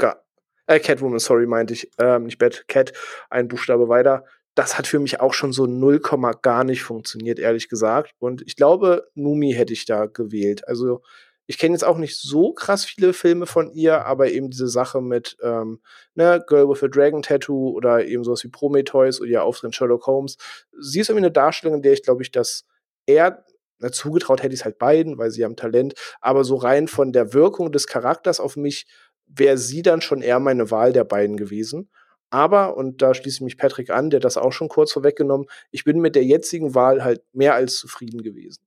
Äh, 0.67 0.79
Catwoman, 0.79 1.19
sorry, 1.19 1.47
meinte 1.47 1.73
ich. 1.73 1.89
Ähm, 1.97 2.25
nicht 2.25 2.37
Bat, 2.37 2.67
Cat, 2.67 2.93
ein 3.29 3.47
Buchstabe 3.47 3.89
weiter. 3.89 4.25
Das 4.55 4.77
hat 4.77 4.85
für 4.85 4.99
mich 4.99 5.19
auch 5.19 5.33
schon 5.33 5.51
so 5.51 5.65
0, 5.65 5.99
gar 6.41 6.63
nicht 6.63 6.83
funktioniert, 6.83 7.39
ehrlich 7.39 7.69
gesagt. 7.69 8.13
Und 8.19 8.43
ich 8.43 8.55
glaube, 8.55 9.09
Numi 9.15 9.53
hätte 9.53 9.73
ich 9.73 9.85
da 9.85 10.05
gewählt. 10.05 10.67
Also 10.67 11.01
ich 11.45 11.57
kenne 11.57 11.73
jetzt 11.73 11.83
auch 11.83 11.97
nicht 11.97 12.17
so 12.17 12.53
krass 12.53 12.85
viele 12.85 13.13
Filme 13.13 13.45
von 13.45 13.71
ihr, 13.73 14.05
aber 14.05 14.31
eben 14.31 14.49
diese 14.49 14.67
Sache 14.67 15.01
mit 15.01 15.37
ähm, 15.41 15.81
ne, 16.15 16.43
Girl 16.47 16.69
with 16.69 16.83
a 16.83 16.87
Dragon 16.87 17.21
Tattoo 17.21 17.69
oder 17.69 18.05
eben 18.05 18.23
sowas 18.23 18.43
wie 18.43 18.49
Prometheus 18.49 19.19
oder 19.19 19.29
ihr 19.29 19.43
Auftritt 19.43 19.75
Sherlock 19.75 20.07
Holmes. 20.07 20.37
Sie 20.79 20.99
ist 20.99 21.09
irgendwie 21.09 21.25
eine 21.25 21.33
Darstellung, 21.33 21.77
in 21.77 21.81
der 21.81 21.93
ich 21.93 22.03
glaube 22.03 22.23
ich, 22.23 22.31
dass 22.31 22.65
er 23.05 23.43
na, 23.79 23.91
zugetraut 23.91 24.41
hätte 24.41 24.53
ich 24.53 24.61
es 24.61 24.65
halt 24.65 24.77
beiden, 24.77 25.17
weil 25.17 25.31
sie 25.31 25.43
haben 25.43 25.57
Talent, 25.57 25.95
aber 26.21 26.45
so 26.45 26.55
rein 26.55 26.87
von 26.87 27.11
der 27.11 27.33
Wirkung 27.33 27.71
des 27.71 27.87
Charakters 27.87 28.39
auf 28.39 28.55
mich 28.55 28.87
wäre 29.27 29.57
sie 29.57 29.81
dann 29.81 30.01
schon 30.01 30.21
eher 30.21 30.39
meine 30.39 30.71
Wahl 30.71 30.93
der 30.93 31.03
beiden 31.03 31.37
gewesen. 31.37 31.89
Aber, 32.29 32.77
und 32.77 33.01
da 33.01 33.13
schließe 33.13 33.37
ich 33.37 33.41
mich 33.41 33.57
Patrick 33.57 33.91
an, 33.91 34.09
der 34.09 34.19
das 34.19 34.37
auch 34.37 34.53
schon 34.53 34.69
kurz 34.69 34.91
vorweggenommen, 34.91 35.47
ich 35.69 35.83
bin 35.83 35.99
mit 35.99 36.15
der 36.15 36.23
jetzigen 36.23 36.73
Wahl 36.73 37.03
halt 37.03 37.21
mehr 37.31 37.53
als 37.53 37.75
zufrieden 37.75 38.23
gewesen. 38.23 38.63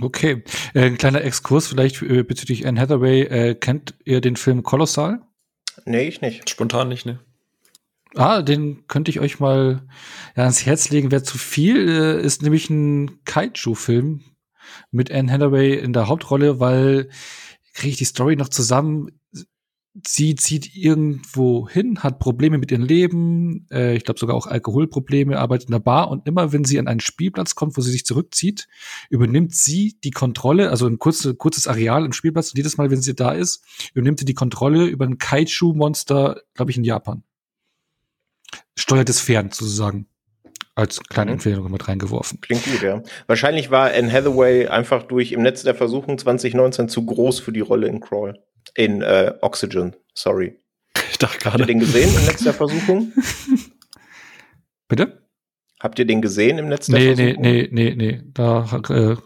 Okay, 0.00 0.42
äh, 0.74 0.86
ein 0.86 0.98
kleiner 0.98 1.22
Exkurs 1.22 1.68
vielleicht 1.68 2.02
äh, 2.02 2.22
bezüglich 2.22 2.66
Anne 2.66 2.80
Hathaway. 2.80 3.22
Äh, 3.22 3.54
kennt 3.54 3.94
ihr 4.04 4.20
den 4.20 4.36
Film 4.36 4.62
Kolossal? 4.62 5.20
Nee, 5.84 6.08
ich 6.08 6.20
nicht. 6.20 6.48
Spontan 6.50 6.88
nicht, 6.88 7.06
ne? 7.06 7.20
Ah, 8.14 8.42
den 8.42 8.86
könnte 8.86 9.10
ich 9.10 9.20
euch 9.20 9.38
mal 9.38 9.86
ja, 10.36 10.44
ans 10.44 10.64
Herz 10.64 10.90
legen. 10.90 11.10
Wäre 11.10 11.22
zu 11.22 11.38
viel, 11.38 11.88
äh, 11.88 12.22
ist 12.22 12.42
nämlich 12.42 12.70
ein 12.70 13.24
Kaiju-Film 13.24 14.22
mit 14.90 15.10
Anne 15.10 15.30
Hathaway 15.30 15.74
in 15.74 15.92
der 15.92 16.08
Hauptrolle, 16.08 16.60
weil 16.60 17.10
kriege 17.74 17.92
ich 17.92 17.98
die 17.98 18.04
Story 18.04 18.36
noch 18.36 18.48
zusammen 18.48 19.10
sie 20.06 20.34
zieht 20.34 20.74
irgendwo 20.74 21.68
hin, 21.68 22.02
hat 22.02 22.18
Probleme 22.18 22.58
mit 22.58 22.70
ihrem 22.70 22.84
Leben, 22.84 23.66
äh, 23.70 23.96
ich 23.96 24.04
glaube 24.04 24.20
sogar 24.20 24.36
auch 24.36 24.46
Alkoholprobleme, 24.46 25.38
arbeitet 25.38 25.68
in 25.68 25.72
der 25.72 25.80
Bar 25.80 26.10
und 26.10 26.26
immer 26.26 26.52
wenn 26.52 26.64
sie 26.64 26.78
an 26.78 26.88
einen 26.88 27.00
Spielplatz 27.00 27.54
kommt, 27.54 27.76
wo 27.76 27.80
sie 27.80 27.90
sich 27.90 28.04
zurückzieht, 28.04 28.68
übernimmt 29.10 29.54
sie 29.54 29.98
die 30.04 30.10
Kontrolle, 30.10 30.70
also 30.70 30.86
ein 30.86 30.98
kurzes, 30.98 31.36
kurzes 31.38 31.66
Areal 31.66 32.04
im 32.04 32.12
Spielplatz 32.12 32.50
und 32.50 32.58
jedes 32.58 32.76
Mal, 32.76 32.90
wenn 32.90 33.00
sie 33.00 33.14
da 33.14 33.32
ist, 33.32 33.64
übernimmt 33.94 34.18
sie 34.18 34.24
die 34.24 34.34
Kontrolle 34.34 34.84
über 34.86 35.06
ein 35.06 35.18
Kaiju-Monster, 35.18 36.42
glaube 36.54 36.70
ich, 36.70 36.76
in 36.76 36.84
Japan. 36.84 37.22
Steuert 38.76 39.08
es 39.08 39.20
fern, 39.20 39.50
sozusagen. 39.52 40.06
Als 40.74 41.00
kleine 41.00 41.32
mhm. 41.32 41.36
Empfehlung 41.36 41.70
mit 41.72 41.88
reingeworfen. 41.88 42.40
Klingt 42.40 42.64
gut, 42.64 42.82
ja. 42.82 43.02
Wahrscheinlich 43.26 43.72
war 43.72 43.92
Anne 43.92 44.12
Hathaway 44.12 44.68
einfach 44.68 45.02
durch 45.02 45.32
im 45.32 45.42
Netz 45.42 45.64
der 45.64 45.74
Versuchung 45.74 46.18
2019 46.18 46.88
zu 46.88 47.04
groß 47.04 47.40
für 47.40 47.52
die 47.52 47.60
Rolle 47.60 47.88
in 47.88 47.98
Crawl 48.00 48.38
in 48.74 49.02
äh, 49.02 49.34
Oxygen, 49.40 49.96
sorry. 50.14 50.58
Ich 51.10 51.18
dachte 51.18 51.38
gerade. 51.38 51.54
Habt 51.54 51.60
ihr 51.60 51.66
den 51.66 51.80
gesehen 51.80 52.14
im 52.14 52.24
Netz 52.26 52.42
der 52.42 52.54
Versuchung? 52.54 53.12
Bitte? 54.88 55.28
Habt 55.80 55.98
ihr 55.98 56.06
den 56.06 56.22
gesehen 56.22 56.58
im 56.58 56.68
Netz 56.68 56.86
der 56.86 56.98
nee, 56.98 57.14
Versuchung? 57.14 57.42
Nee, 57.42 57.68
nee, 57.70 57.94
nee, 57.94 58.12
nee. 58.12 58.22
Da 58.32 58.62
äh, 58.88 59.16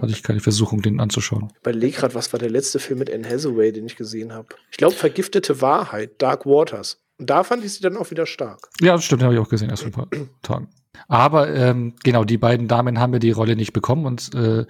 hatte 0.00 0.12
ich 0.12 0.22
keine 0.22 0.40
Versuchung, 0.40 0.82
den 0.82 1.00
anzuschauen. 1.00 1.48
Ich 1.52 1.60
überlege 1.60 1.96
gerade, 1.96 2.14
was 2.14 2.32
war 2.32 2.40
der 2.40 2.50
letzte 2.50 2.78
Film 2.78 2.98
mit 2.98 3.12
Anne 3.12 3.28
Hathaway, 3.28 3.72
den 3.72 3.86
ich 3.86 3.96
gesehen 3.96 4.32
habe. 4.32 4.48
Ich 4.70 4.76
glaube, 4.76 4.94
Vergiftete 4.94 5.60
Wahrheit, 5.60 6.20
Dark 6.20 6.46
Waters. 6.46 7.02
Und 7.18 7.30
da 7.30 7.44
fand 7.44 7.64
ich 7.64 7.74
sie 7.74 7.82
dann 7.82 7.96
auch 7.96 8.10
wieder 8.10 8.26
stark. 8.26 8.68
Ja, 8.80 8.94
das 8.94 9.04
stimmt, 9.04 9.22
habe 9.22 9.34
ich 9.34 9.40
auch 9.40 9.48
gesehen, 9.48 9.70
erst 9.70 9.84
vor 9.84 9.90
ein 9.90 10.08
paar 10.08 10.28
Tagen. 10.42 10.68
Aber 11.08 11.52
ähm, 11.54 11.94
genau, 12.02 12.24
die 12.24 12.38
beiden 12.38 12.68
Damen 12.68 12.98
haben 12.98 13.12
ja 13.12 13.18
die 13.18 13.30
Rolle 13.30 13.56
nicht 13.56 13.72
bekommen 13.72 14.06
und 14.06 14.34
äh, 14.34 14.66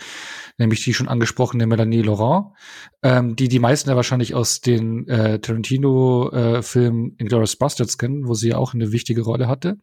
nämlich 0.59 0.85
die 0.85 0.95
schon 0.95 1.09
angesprochene 1.09 1.67
Melanie 1.67 2.03
Laurent, 2.03 2.53
ähm, 3.03 3.37
die 3.37 3.49
die 3.49 3.59
meisten 3.59 3.91
ja 3.91 3.97
wahrscheinlich 3.97 4.35
aus 4.35 4.61
den 4.61 5.09
äh, 5.09 5.41
Tarantino-Filmen 5.41 7.11
äh, 7.11 7.23
Inglourious 7.23 7.57
Bastards 7.57 7.99
kennen, 7.99 8.29
wo 8.29 8.35
sie 8.35 8.51
ja 8.51 8.57
auch 8.57 8.75
eine 8.75 8.93
wichtige 8.93 9.23
Rolle 9.23 9.49
hatte. 9.49 9.79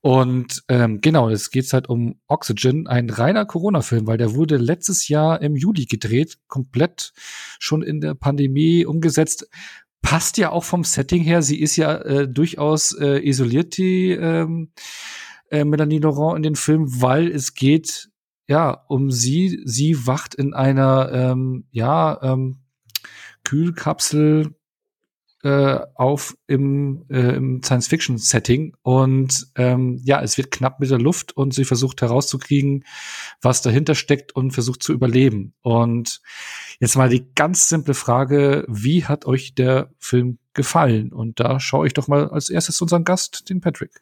Und 0.00 0.64
ähm, 0.68 1.00
genau, 1.00 1.28
es 1.28 1.50
geht 1.50 1.72
halt 1.72 1.88
um 1.88 2.20
Oxygen, 2.26 2.86
ein 2.86 3.10
reiner 3.10 3.44
Corona-Film, 3.44 4.06
weil 4.06 4.18
der 4.18 4.34
wurde 4.34 4.56
letztes 4.56 5.08
Jahr 5.08 5.42
im 5.42 5.56
Juli 5.56 5.84
gedreht, 5.84 6.38
komplett 6.48 7.12
schon 7.58 7.82
in 7.82 8.00
der 8.00 8.14
Pandemie 8.14 8.84
umgesetzt 8.86 9.48
passt 10.02 10.38
ja 10.38 10.52
auch 10.52 10.62
vom 10.62 10.84
Setting 10.84 11.24
her. 11.24 11.42
Sie 11.42 11.60
ist 11.60 11.74
ja 11.74 11.96
äh, 11.96 12.28
durchaus 12.28 12.92
äh, 12.92 13.28
isoliert, 13.28 13.76
die 13.76 14.12
ähm, 14.12 14.70
äh, 15.60 15.64
Melanie 15.64 15.98
Laurent 15.98 16.36
in 16.36 16.42
den 16.42 16.56
Film, 16.56 17.00
weil 17.00 17.30
es 17.30 17.54
geht 17.54 18.10
ja 18.48 18.70
um 18.88 19.10
sie. 19.10 19.60
Sie 19.64 20.06
wacht 20.06 20.34
in 20.34 20.54
einer 20.54 21.10
ähm, 21.12 21.64
ja 21.70 22.18
ähm, 22.22 22.58
Kühlkapsel 23.44 24.54
äh, 25.42 25.78
auf 25.94 26.36
im, 26.48 27.04
äh, 27.08 27.36
im 27.36 27.62
Science-Fiction-Setting 27.62 28.74
und 28.82 29.46
ähm, 29.54 30.00
ja, 30.02 30.20
es 30.20 30.36
wird 30.38 30.50
knapp 30.50 30.80
mit 30.80 30.90
der 30.90 30.98
Luft 30.98 31.36
und 31.36 31.54
sie 31.54 31.64
versucht 31.64 32.02
herauszukriegen, 32.02 32.84
was 33.40 33.62
dahinter 33.62 33.94
steckt 33.94 34.34
und 34.34 34.50
versucht 34.50 34.82
zu 34.82 34.92
überleben. 34.92 35.54
Und 35.62 36.20
jetzt 36.80 36.96
mal 36.96 37.08
die 37.08 37.32
ganz 37.34 37.68
simple 37.68 37.94
Frage, 37.94 38.64
wie 38.66 39.04
hat 39.04 39.24
euch 39.26 39.54
der 39.54 39.92
Film 39.98 40.38
gefallen? 40.52 41.12
Und 41.12 41.38
da 41.38 41.60
schaue 41.60 41.86
ich 41.86 41.92
doch 41.92 42.08
mal 42.08 42.28
als 42.28 42.50
erstes 42.50 42.80
unseren 42.82 43.04
Gast, 43.04 43.48
den 43.48 43.60
Patrick. 43.60 44.00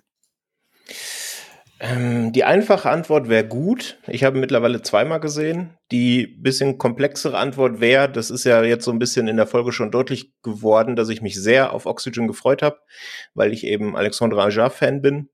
Ähm, 1.85 2.33
die 2.33 2.45
einfache 2.45 2.89
Antwort 2.89 3.29
wäre 3.29 3.47
gut. 3.47 3.99
Ich 4.07 4.25
habe 4.25 4.39
mittlerweile 4.39 4.81
zweimal 4.81 5.21
gesehen. 5.21 5.77
Die 5.93 6.27
bisschen 6.27 6.79
komplexere 6.79 7.37
Antwort 7.37 7.79
wäre, 7.79 8.11
das 8.11 8.31
ist 8.31 8.45
ja 8.45 8.63
jetzt 8.65 8.87
so 8.87 8.91
ein 8.91 8.99
bisschen 8.99 9.29
in 9.29 9.37
der 9.37 9.47
Folge 9.47 9.71
schon 9.71 9.91
deutlich 9.91 10.33
geworden, 10.43 10.97
dass 10.97 11.11
ich 11.11 11.21
mich 11.21 11.35
sehr 11.35 11.75
auf 11.75 11.85
Oxygen 11.85 12.27
gefreut 12.27 12.63
habe, 12.63 12.79
weil 13.35 13.53
ich 13.53 13.65
eben 13.65 13.97
Alexandre 13.97 14.43
Aja-Fan 14.43 15.03
bin. 15.03 15.29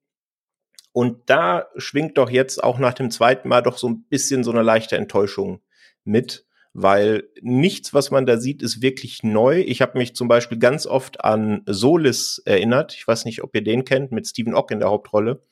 Und 0.90 1.30
da 1.30 1.68
schwingt 1.76 2.18
doch 2.18 2.30
jetzt 2.30 2.64
auch 2.64 2.80
nach 2.80 2.94
dem 2.94 3.12
zweiten 3.12 3.48
Mal 3.48 3.62
doch 3.62 3.78
so 3.78 3.88
ein 3.88 4.02
bisschen 4.08 4.42
so 4.42 4.50
eine 4.50 4.62
leichte 4.62 4.96
Enttäuschung 4.96 5.60
mit, 6.02 6.46
weil 6.72 7.28
nichts, 7.42 7.94
was 7.94 8.10
man 8.10 8.26
da 8.26 8.38
sieht, 8.38 8.60
ist 8.60 8.82
wirklich 8.82 9.22
neu. 9.22 9.60
Ich 9.60 9.82
habe 9.82 9.98
mich 9.98 10.16
zum 10.16 10.26
Beispiel 10.26 10.58
ganz 10.58 10.84
oft 10.84 11.24
an 11.24 11.62
Solis 11.66 12.42
erinnert. 12.44 12.92
Ich 12.94 13.06
weiß 13.06 13.24
nicht, 13.24 13.44
ob 13.44 13.54
ihr 13.54 13.62
den 13.62 13.84
kennt, 13.84 14.10
mit 14.10 14.26
Stephen 14.26 14.54
Ock 14.54 14.72
in 14.72 14.80
der 14.80 14.90
Hauptrolle 14.90 15.44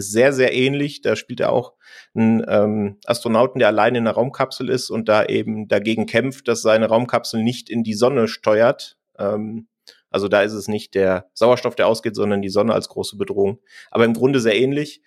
ist 0.00 0.12
sehr, 0.12 0.32
sehr 0.32 0.52
ähnlich. 0.52 1.00
Da 1.02 1.16
spielt 1.16 1.40
er 1.40 1.52
auch 1.52 1.74
einen 2.14 2.44
ähm, 2.46 2.98
Astronauten, 3.06 3.58
der 3.58 3.68
alleine 3.68 3.98
in 3.98 4.06
einer 4.06 4.14
Raumkapsel 4.14 4.68
ist 4.68 4.90
und 4.90 5.08
da 5.08 5.24
eben 5.24 5.68
dagegen 5.68 6.06
kämpft, 6.06 6.48
dass 6.48 6.62
seine 6.62 6.88
Raumkapsel 6.88 7.42
nicht 7.42 7.70
in 7.70 7.84
die 7.84 7.94
Sonne 7.94 8.28
steuert. 8.28 8.98
Ähm, 9.18 9.68
Also 10.12 10.26
da 10.26 10.42
ist 10.42 10.54
es 10.54 10.66
nicht 10.66 10.94
der 10.94 11.30
Sauerstoff, 11.34 11.76
der 11.76 11.86
ausgeht, 11.86 12.16
sondern 12.16 12.42
die 12.42 12.48
Sonne 12.50 12.74
als 12.74 12.88
große 12.88 13.16
Bedrohung. 13.16 13.60
Aber 13.92 14.04
im 14.04 14.14
Grunde 14.14 14.40
sehr 14.40 14.56
ähnlich. 14.56 15.02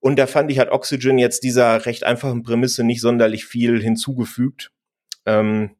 Und 0.00 0.18
da 0.18 0.26
fand 0.26 0.50
ich, 0.50 0.58
hat 0.58 0.70
Oxygen 0.70 1.18
jetzt 1.18 1.42
dieser 1.42 1.84
recht 1.84 2.04
einfachen 2.04 2.42
Prämisse 2.42 2.82
nicht 2.82 3.02
sonderlich 3.02 3.44
viel 3.44 3.82
hinzugefügt. 3.82 4.70
Ähm, 5.26 5.75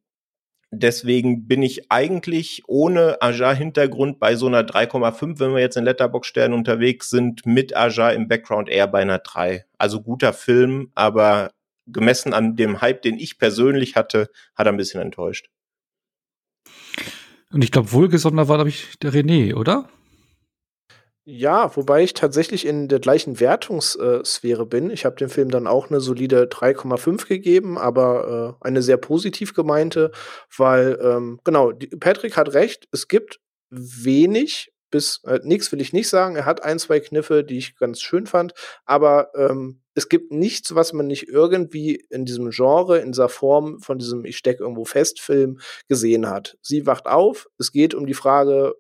deswegen 0.79 1.47
bin 1.47 1.63
ich 1.63 1.91
eigentlich 1.91 2.63
ohne 2.67 3.21
Aja-Hintergrund 3.23 4.19
bei 4.19 4.37
so 4.37 4.47
einer 4.47 4.63
3,5, 4.63 5.39
wenn 5.41 5.53
wir 5.53 5.61
jetzt 5.61 5.77
in 5.77 5.85
Letterbox-Sternen 5.85 6.57
unterwegs 6.57 7.11
sind, 7.11 7.47
mit 7.47 7.77
Aja 7.77 8.11
im 8.11 8.29
Background 8.29 8.69
eher 8.69 8.87
bei 8.87 9.01
einer 9.01 9.19
3. 9.19 9.65
Also 9.79 10.01
guter 10.03 10.33
Film, 10.33 10.91
aber 10.95 11.51
gemessen 11.87 12.33
an 12.33 12.57
dem 12.57 12.81
Hype, 12.81 13.03
den 13.03 13.19
ich 13.19 13.39
persönlich 13.39 13.97
hatte, 13.97 14.31
hat 14.55 14.67
er 14.67 14.73
ein 14.73 14.77
bisschen 14.77 15.01
enttäuscht. 15.01 15.49
Und 17.53 17.63
ich 17.63 17.71
glaube, 17.71 17.93
wohlgesonnener 17.93 18.49
war, 18.49 18.57
glaube 18.57 18.71
ich, 18.71 18.99
der 18.99 19.13
René, 19.13 19.55
oder? 19.55 19.89
Ja, 21.29 21.75
wobei 21.75 22.05
ich 22.05 22.15
tatsächlich 22.15 22.65
in 22.65 22.87
der 22.87 23.01
gleichen 23.01 23.41
Wertungssphäre 23.41 24.65
bin. 24.65 24.91
Ich 24.91 25.05
habe 25.05 25.17
dem 25.17 25.29
Film 25.29 25.51
dann 25.51 25.67
auch 25.67 25.91
eine 25.91 26.01
solide 26.01 26.47
3,5 26.47 27.27
gegeben, 27.27 27.79
aber 27.79 28.57
äh, 28.63 28.65
eine 28.65 28.81
sehr 28.81 28.97
positiv 28.97 29.53
gemeinte, 29.53 30.13
weil, 30.57 30.97
ähm, 31.03 31.41
genau, 31.43 31.73
Patrick 31.99 32.37
hat 32.37 32.55
recht, 32.55 32.87
es 32.93 33.09
gibt 33.09 33.41
wenig 33.71 34.73
bis, 34.93 35.21
äh, 35.25 35.41
nichts 35.43 35.73
will 35.73 35.81
ich 35.81 35.93
nicht 35.93 36.09
sagen, 36.09 36.37
er 36.37 36.45
hat 36.45 36.63
ein, 36.63 36.79
zwei 36.79 37.01
Kniffe, 37.01 37.43
die 37.43 37.59
ich 37.59 37.77
ganz 37.77 38.01
schön 38.01 38.27
fand, 38.27 38.53
aber 38.85 39.31
ähm, 39.35 39.83
es 39.95 40.09
gibt 40.09 40.31
nichts, 40.31 40.77
was 40.77 40.93
man 40.93 41.09
nicht 41.09 41.27
irgendwie 41.29 41.97
in 42.09 42.25
diesem 42.25 42.51
Genre, 42.51 42.99
in 43.01 43.11
dieser 43.11 43.29
Form 43.29 43.81
von 43.81 43.99
diesem 43.99 44.25
Ich 44.25 44.37
steck 44.37 44.61
irgendwo 44.61 44.85
fest 44.85 45.21
Film 45.21 45.59
gesehen 45.89 46.31
hat. 46.31 46.57
Sie 46.63 46.87
wacht 46.87 47.07
auf, 47.07 47.49
es 47.59 47.73
geht 47.73 47.95
um 47.95 48.07
die 48.07 48.15
Frage, 48.15 48.75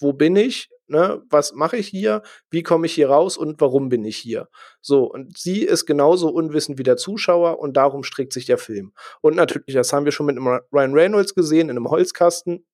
wo 0.00 0.12
bin 0.12 0.34
ich? 0.34 0.68
Ne, 0.92 1.22
was 1.30 1.54
mache 1.54 1.78
ich 1.78 1.88
hier? 1.88 2.20
Wie 2.50 2.62
komme 2.62 2.84
ich 2.84 2.92
hier 2.92 3.08
raus 3.08 3.38
und 3.38 3.58
warum 3.62 3.88
bin 3.88 4.04
ich 4.04 4.18
hier? 4.18 4.50
So, 4.82 5.04
und 5.04 5.38
sie 5.38 5.62
ist 5.62 5.86
genauso 5.86 6.28
unwissend 6.28 6.76
wie 6.76 6.82
der 6.82 6.98
Zuschauer 6.98 7.60
und 7.60 7.78
darum 7.78 8.04
strickt 8.04 8.34
sich 8.34 8.44
der 8.44 8.58
Film. 8.58 8.92
Und 9.22 9.34
natürlich, 9.34 9.74
das 9.74 9.94
haben 9.94 10.04
wir 10.04 10.12
schon 10.12 10.26
mit 10.26 10.36
Ryan 10.36 10.92
Reynolds 10.92 11.34
gesehen, 11.34 11.70
in 11.70 11.78
einem 11.78 11.88
Holzkasten. 11.88 12.66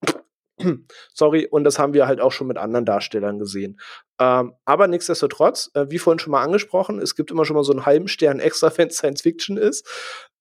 Sorry, 1.15 1.47
und 1.47 1.63
das 1.63 1.79
haben 1.79 1.95
wir 1.95 2.09
halt 2.09 2.21
auch 2.21 2.33
schon 2.33 2.49
mit 2.49 2.59
anderen 2.59 2.85
Darstellern 2.85 3.39
gesehen. 3.39 3.79
Ähm, 4.19 4.53
aber 4.65 4.89
nichtsdestotrotz, 4.89 5.71
äh, 5.75 5.87
wie 5.89 6.01
vorhin 6.01 6.19
schon 6.19 6.33
mal 6.33 6.43
angesprochen, 6.43 6.99
es 6.99 7.15
gibt 7.15 7.31
immer 7.31 7.45
schon 7.45 7.55
mal 7.55 7.63
so 7.63 7.71
einen 7.71 7.87
halben 7.87 8.09
Stern 8.09 8.41
extra, 8.41 8.73
wenn 8.79 8.89
es 8.89 8.97
Science 8.97 9.23
Fiction 9.23 9.57
ist. 9.57 9.87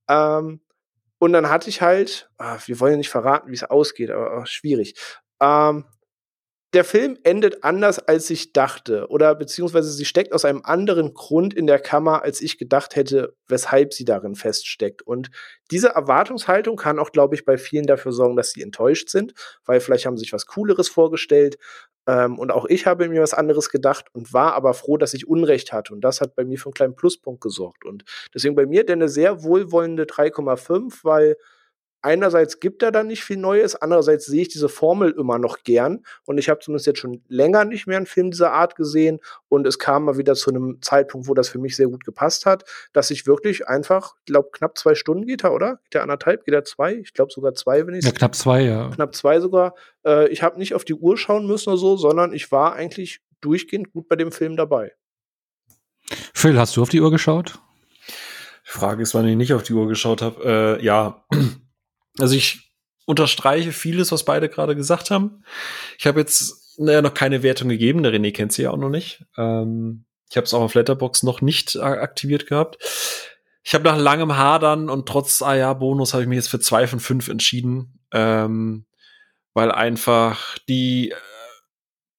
Ähm, 0.09 0.61
und 1.19 1.31
dann 1.31 1.51
hatte 1.51 1.69
ich 1.69 1.83
halt, 1.83 2.31
ah, 2.39 2.57
wir 2.65 2.79
wollen 2.79 2.93
ja 2.93 2.97
nicht 2.97 3.11
verraten, 3.11 3.51
wie 3.51 3.55
es 3.55 3.63
ausgeht, 3.63 4.09
aber, 4.09 4.31
aber 4.31 4.45
schwierig. 4.47 4.95
Ähm, 5.39 5.85
der 6.77 6.83
Film 6.83 7.17
endet 7.23 7.63
anders, 7.63 7.97
als 7.97 8.29
ich 8.29 8.53
dachte. 8.53 9.07
Oder 9.09 9.33
beziehungsweise 9.33 9.89
sie 9.89 10.05
steckt 10.05 10.31
aus 10.31 10.45
einem 10.45 10.61
anderen 10.63 11.15
Grund 11.15 11.55
in 11.55 11.65
der 11.65 11.79
Kammer, 11.79 12.21
als 12.21 12.39
ich 12.39 12.59
gedacht 12.59 12.95
hätte, 12.95 13.35
weshalb 13.47 13.95
sie 13.95 14.05
darin 14.05 14.35
feststeckt. 14.35 15.01
Und 15.01 15.31
diese 15.71 15.87
Erwartungshaltung 15.87 16.75
kann 16.75 16.99
auch, 16.99 17.11
glaube 17.11 17.33
ich, 17.33 17.45
bei 17.45 17.57
vielen 17.57 17.87
dafür 17.87 18.11
sorgen, 18.11 18.35
dass 18.35 18.51
sie 18.51 18.61
enttäuscht 18.61 19.09
sind, 19.09 19.33
weil 19.65 19.79
vielleicht 19.79 20.05
haben 20.05 20.17
sie 20.17 20.25
sich 20.25 20.33
was 20.33 20.45
Cooleres 20.45 20.87
vorgestellt. 20.87 21.57
Ähm, 22.05 22.37
und 22.37 22.51
auch 22.51 22.65
ich 22.65 22.85
habe 22.85 23.09
mir 23.09 23.23
was 23.23 23.33
anderes 23.33 23.69
gedacht 23.69 24.05
und 24.13 24.31
war 24.31 24.53
aber 24.53 24.75
froh, 24.75 24.97
dass 24.97 25.15
ich 25.15 25.27
Unrecht 25.27 25.73
hatte. 25.73 25.95
Und 25.95 26.01
das 26.01 26.21
hat 26.21 26.35
bei 26.35 26.45
mir 26.45 26.59
für 26.59 26.67
einen 26.67 26.75
kleinen 26.75 26.95
Pluspunkt 26.95 27.41
gesorgt. 27.41 27.85
Und 27.85 28.03
deswegen 28.35 28.53
bei 28.53 28.67
mir 28.67 28.85
denn 28.85 29.01
eine 29.01 29.09
sehr 29.09 29.41
wohlwollende 29.41 30.03
3,5, 30.03 30.99
weil 31.01 31.37
einerseits 32.01 32.59
gibt 32.59 32.83
er 32.83 32.91
da 32.91 33.03
nicht 33.03 33.23
viel 33.23 33.37
Neues, 33.37 33.75
andererseits 33.75 34.25
sehe 34.25 34.41
ich 34.41 34.49
diese 34.49 34.69
Formel 34.69 35.11
immer 35.11 35.39
noch 35.39 35.63
gern 35.63 36.03
und 36.25 36.37
ich 36.37 36.49
habe 36.49 36.59
zumindest 36.59 36.87
jetzt 36.87 36.99
schon 36.99 37.21
länger 37.27 37.65
nicht 37.65 37.87
mehr 37.87 37.97
einen 37.97 38.05
Film 38.05 38.31
dieser 38.31 38.51
Art 38.51 38.75
gesehen 38.75 39.19
und 39.49 39.67
es 39.67 39.79
kam 39.79 40.05
mal 40.05 40.17
wieder 40.17 40.35
zu 40.35 40.49
einem 40.49 40.79
Zeitpunkt, 40.81 41.27
wo 41.27 41.33
das 41.33 41.49
für 41.49 41.59
mich 41.59 41.75
sehr 41.75 41.87
gut 41.87 42.05
gepasst 42.05 42.45
hat, 42.45 42.65
dass 42.93 43.11
ich 43.11 43.27
wirklich 43.27 43.67
einfach, 43.67 44.15
ich 44.19 44.33
glaube, 44.33 44.49
knapp 44.51 44.77
zwei 44.77 44.95
Stunden 44.95 45.25
geht 45.25 45.43
er, 45.43 45.53
oder? 45.53 45.79
Geht 45.85 45.95
er 45.95 46.03
anderthalb, 46.03 46.45
geht 46.45 46.53
er 46.53 46.63
zwei? 46.63 46.95
Ich 46.95 47.13
glaube 47.13 47.31
sogar 47.31 47.53
zwei, 47.53 47.85
wenn 47.85 47.95
ich 47.95 48.05
Ja, 48.05 48.11
knapp 48.11 48.35
zwei, 48.35 48.61
ja. 48.61 48.89
Knapp 48.89 49.15
zwei 49.15 49.39
sogar. 49.39 49.75
Äh, 50.05 50.29
ich 50.29 50.43
habe 50.43 50.57
nicht 50.57 50.73
auf 50.73 50.85
die 50.85 50.95
Uhr 50.95 51.17
schauen 51.17 51.47
müssen 51.47 51.69
oder 51.69 51.77
so, 51.77 51.97
sondern 51.97 52.33
ich 52.33 52.51
war 52.51 52.73
eigentlich 52.73 53.21
durchgehend 53.41 53.91
gut 53.91 54.07
bei 54.07 54.15
dem 54.15 54.31
Film 54.31 54.55
dabei. 54.55 54.93
Phil, 56.33 56.57
hast 56.57 56.77
du 56.77 56.81
auf 56.81 56.89
die 56.89 57.01
Uhr 57.01 57.11
geschaut? 57.11 57.59
Die 58.65 58.71
Frage 58.71 59.03
ist, 59.03 59.13
wann 59.13 59.27
ich 59.27 59.35
nicht 59.35 59.53
auf 59.53 59.63
die 59.63 59.73
Uhr 59.73 59.87
geschaut 59.87 60.21
habe. 60.21 60.77
Äh, 60.79 60.85
ja, 60.85 61.25
also 62.19 62.35
ich 62.35 62.71
unterstreiche 63.05 63.71
vieles, 63.71 64.11
was 64.11 64.25
beide 64.25 64.49
gerade 64.49 64.75
gesagt 64.75 65.11
haben. 65.11 65.43
Ich 65.97 66.07
habe 66.07 66.19
jetzt 66.19 66.77
naja, 66.79 67.01
noch 67.01 67.13
keine 67.13 67.43
Wertung 67.43 67.69
gegeben. 67.69 68.03
Der 68.03 68.13
René 68.13 68.31
kennt 68.33 68.53
sie 68.53 68.63
ja 68.63 68.71
auch 68.71 68.77
noch 68.77 68.89
nicht. 68.89 69.23
Ähm, 69.37 70.05
ich 70.29 70.37
habe 70.37 70.45
es 70.45 70.53
auch 70.53 70.61
auf 70.61 70.73
Letterbox 70.73 71.23
noch 71.23 71.41
nicht 71.41 71.77
aktiviert 71.77 72.47
gehabt. 72.47 72.77
Ich 73.63 73.73
habe 73.73 73.83
nach 73.85 73.97
langem 73.97 74.37
Hadern 74.37 74.89
und 74.89 75.07
trotz 75.07 75.41
AR-Bonus 75.41 76.13
habe 76.13 76.23
ich 76.23 76.29
mich 76.29 76.37
jetzt 76.37 76.49
für 76.49 76.59
zwei 76.59 76.87
von 76.87 76.99
fünf 76.99 77.27
entschieden, 77.27 77.99
ähm, 78.11 78.85
weil 79.53 79.71
einfach 79.71 80.57
die 80.67 81.13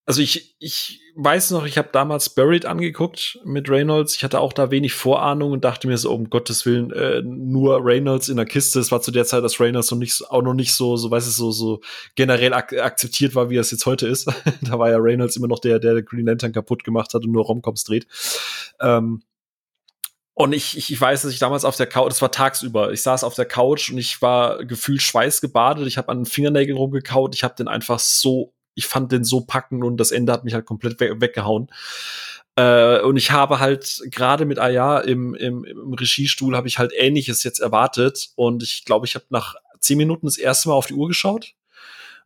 also 0.09 0.23
ich, 0.23 0.57
ich 0.59 1.03
weiß 1.20 1.51
noch, 1.51 1.66
ich 1.66 1.77
habe 1.77 1.89
damals 1.90 2.31
Buried 2.31 2.65
angeguckt 2.65 3.40
mit 3.45 3.69
Reynolds. 3.69 4.15
Ich 4.15 4.23
hatte 4.23 4.39
auch 4.39 4.53
da 4.53 4.70
wenig 4.70 4.93
Vorahnung 4.93 5.51
und 5.51 5.65
dachte 5.65 5.89
mir 5.89 5.99
so, 5.99 6.15
um 6.15 6.31
Gottes 6.31 6.65
Willen, 6.65 6.93
äh, 6.93 7.23
nur 7.23 7.85
Reynolds 7.85 8.28
in 8.28 8.36
der 8.36 8.47
Kiste. 8.47 8.78
Es 8.78 8.93
war 8.93 9.01
zu 9.01 9.11
der 9.11 9.24
Zeit, 9.24 9.43
dass 9.43 9.59
Reynolds 9.59 9.90
noch 9.90 9.99
nicht, 9.99 10.23
auch 10.31 10.43
noch 10.43 10.55
nicht 10.55 10.73
so, 10.73 10.97
so 10.97 11.11
weiß 11.11 11.27
es 11.27 11.35
so, 11.35 11.51
so 11.51 11.81
generell 12.15 12.55
ak 12.55 12.73
akzeptiert 12.73 13.35
war, 13.35 13.51
wie 13.51 13.57
es 13.57 13.73
jetzt 13.73 13.85
heute 13.85 14.07
ist. 14.07 14.31
da 14.62 14.78
war 14.78 14.90
ja 14.90 14.99
Reynolds 14.99 15.35
immer 15.35 15.49
noch 15.49 15.59
der, 15.59 15.81
der 15.81 16.03
Green 16.03 16.27
Lantern 16.27 16.53
kaputt 16.53 16.85
gemacht 16.85 17.12
hat 17.15 17.24
und 17.24 17.32
nur 17.32 17.45
Romcoms 17.45 17.82
dreht. 17.82 18.07
Ähm, 18.81 19.23
und 20.35 20.53
ich, 20.53 20.78
ich, 20.78 20.93
ich 20.93 21.01
weiß, 21.01 21.23
dass 21.23 21.32
ich 21.32 21.40
damals 21.40 21.65
auf 21.65 21.74
der 21.74 21.89
Couch, 21.89 22.12
das 22.12 22.23
war 22.23 22.31
tagsüber, 22.31 22.93
ich 22.93 23.03
saß 23.03 23.24
auf 23.24 23.35
der 23.35 23.45
Couch 23.45 23.90
und 23.90 23.99
ich 23.99 24.23
war 24.23 24.65
gefühlt 24.65 25.03
schweißgebadet, 25.03 25.85
ich 25.89 25.99
habe 25.99 26.11
an 26.11 26.20
den 26.20 26.27
Fingernägeln 26.27 26.78
rumgekaut, 26.78 27.35
ich 27.35 27.43
habe 27.43 27.57
den 27.57 27.66
einfach 27.66 27.99
so 27.99 28.53
ich 28.79 28.87
fand 28.87 29.11
den 29.13 29.25
so 29.25 29.41
packend 29.43 29.83
und 29.83 29.97
das 29.97 30.13
Ende 30.13 30.33
hat 30.33 30.45
mich 30.45 30.55
halt 30.55 30.65
komplett 30.65 31.01
we 31.01 31.21
weggehauen. 31.21 31.69
Äh, 32.57 33.01
und 33.01 33.17
ich 33.17 33.33
habe 33.33 33.59
halt 33.59 34.01
gerade 34.07 34.45
mit 34.45 34.59
Aya 34.59 35.01
im, 35.01 35.35
im, 35.35 35.65
im 35.65 35.93
Regiestuhl 35.93 36.57
habe 36.57 36.69
ich 36.69 36.79
halt 36.79 36.93
Ähnliches 36.97 37.43
jetzt 37.43 37.59
erwartet 37.59 38.31
und 38.37 38.63
ich 38.63 38.85
glaube, 38.85 39.05
ich 39.07 39.17
habe 39.17 39.27
nach 39.31 39.57
zehn 39.81 39.99
Minuten 39.99 40.27
das 40.27 40.39
erste 40.39 40.69
Mal 40.69 40.77
auf 40.77 40.87
die 40.87 40.95
Uhr 40.95 41.09
geschaut 41.09 41.55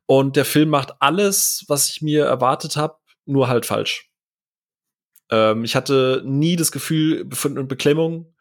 und 0.06 0.36
der 0.36 0.44
Film 0.44 0.68
macht 0.68 0.94
alles, 1.00 1.64
was 1.68 1.88
ich 1.88 2.02
mir 2.02 2.24
erwartet 2.26 2.76
habe, 2.76 2.96
nur 3.24 3.48
halt 3.48 3.64
falsch. 3.66 4.10
Ähm, 5.30 5.64
ich 5.64 5.74
hatte 5.74 6.22
nie 6.24 6.56
das 6.56 6.70
Gefühl 6.70 7.26
von 7.32 7.66
Beklemmung. 7.66 8.34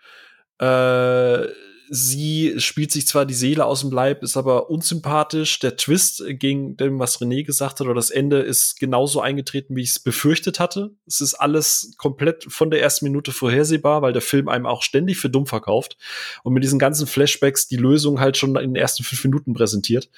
Äh, 0.60 1.46
sie 1.94 2.54
spielt 2.58 2.90
sich 2.90 3.06
zwar 3.06 3.26
die 3.26 3.34
Seele 3.34 3.66
aus 3.66 3.82
dem 3.82 3.92
Leib, 3.92 4.24
ist 4.24 4.38
aber 4.38 4.70
unsympathisch. 4.70 5.60
Der 5.60 5.76
Twist 5.76 6.24
gegen 6.26 6.78
dem, 6.78 7.00
was 7.00 7.20
René 7.20 7.44
gesagt 7.44 7.82
hat, 7.82 7.82
oder 7.82 7.94
das 7.94 8.10
Ende 8.10 8.40
ist 8.40 8.80
genauso 8.80 9.20
eingetreten, 9.20 9.76
wie 9.76 9.82
ich 9.82 9.90
es 9.90 10.00
befürchtet 10.00 10.62
hatte. 10.62 10.92
Es 11.06 11.20
ist 11.20 11.34
alles 11.34 11.94
komplett 11.98 12.46
von 12.48 12.72
der 12.72 12.82
ersten 12.82 13.04
Minute 13.04 13.34
vorhersehbar, 13.34 14.02
weil 14.02 14.14
der 14.14 14.22
Film 14.22 14.48
einem 14.48 14.68
auch 14.68 14.84
ständig 14.84 15.18
für 15.18 15.30
dumm 15.30 15.48
verkauft 15.48 15.98
und 16.44 16.54
mit 16.54 16.64
diesen 16.64 16.80
ganzen 16.80 17.08
Flashbacks 17.08 17.68
die 17.68 17.76
Lösung 17.76 18.22
halt 18.22 18.38
schon 18.38 18.56
in 18.56 18.74
den 18.74 18.82
ersten 18.82 19.04
fünf 19.04 19.26
Minuten 19.26 19.54
präsentiert. 19.54 20.10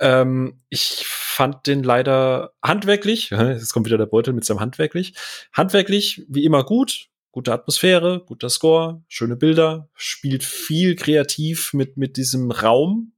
Ähm, 0.00 0.60
ich 0.68 1.02
fand 1.06 1.66
den 1.66 1.82
leider 1.82 2.52
handwerklich, 2.62 3.30
jetzt 3.30 3.72
kommt 3.72 3.86
wieder 3.86 3.96
der 3.96 4.04
Beutel 4.04 4.34
mit 4.34 4.44
seinem 4.44 4.60
handwerklich, 4.60 5.14
handwerklich 5.54 6.26
wie 6.28 6.44
immer 6.44 6.62
gut, 6.62 7.09
gute 7.30 7.52
Atmosphäre, 7.52 8.22
guter 8.26 8.50
Score, 8.50 9.02
schöne 9.08 9.36
Bilder, 9.36 9.88
spielt 9.94 10.44
viel 10.44 10.96
kreativ 10.96 11.72
mit, 11.72 11.96
mit 11.96 12.16
diesem 12.16 12.50
Raum. 12.50 13.12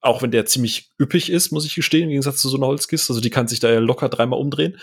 Auch 0.00 0.22
wenn 0.22 0.30
der 0.30 0.46
ziemlich 0.46 0.92
üppig 1.00 1.30
ist, 1.30 1.50
muss 1.50 1.66
ich 1.66 1.74
gestehen, 1.74 2.04
im 2.04 2.10
Gegensatz 2.10 2.40
zu 2.40 2.48
so 2.48 2.56
einer 2.56 2.68
Holzkiste. 2.68 3.12
Also 3.12 3.20
die 3.20 3.30
kann 3.30 3.48
sich 3.48 3.58
da 3.58 3.70
ja 3.70 3.80
locker 3.80 4.08
dreimal 4.08 4.38
umdrehen. 4.38 4.78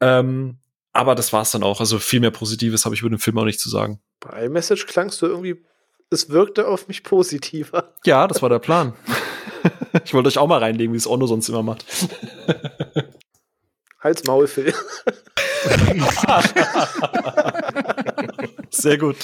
Ähm, 0.00 0.58
aber 0.92 1.14
das 1.14 1.32
war's 1.32 1.50
dann 1.50 1.62
auch. 1.62 1.80
Also 1.80 1.98
viel 1.98 2.20
mehr 2.20 2.30
Positives 2.30 2.84
habe 2.84 2.94
ich 2.94 3.02
über 3.02 3.10
den 3.10 3.18
Film 3.18 3.38
auch 3.38 3.44
nicht 3.44 3.60
zu 3.60 3.68
sagen. 3.68 4.00
Bei 4.20 4.46
iMessage 4.46 4.86
klangst 4.86 5.20
du 5.20 5.26
irgendwie, 5.26 5.62
es 6.10 6.30
wirkte 6.30 6.66
auf 6.66 6.88
mich 6.88 7.02
positiver. 7.02 7.92
Ja, 8.04 8.26
das 8.26 8.40
war 8.40 8.48
der 8.48 8.58
Plan. 8.58 8.94
ich 10.04 10.14
wollte 10.14 10.28
euch 10.28 10.38
auch 10.38 10.46
mal 10.46 10.58
reinlegen, 10.58 10.94
wie 10.94 10.98
es 10.98 11.06
Onno 11.06 11.26
sonst 11.26 11.50
immer 11.50 11.62
macht. 11.62 11.84
Hals 14.00 14.24
Maul, 14.24 14.46
Phil. 14.46 14.72
Sehr 18.70 18.98
gut. 18.98 19.16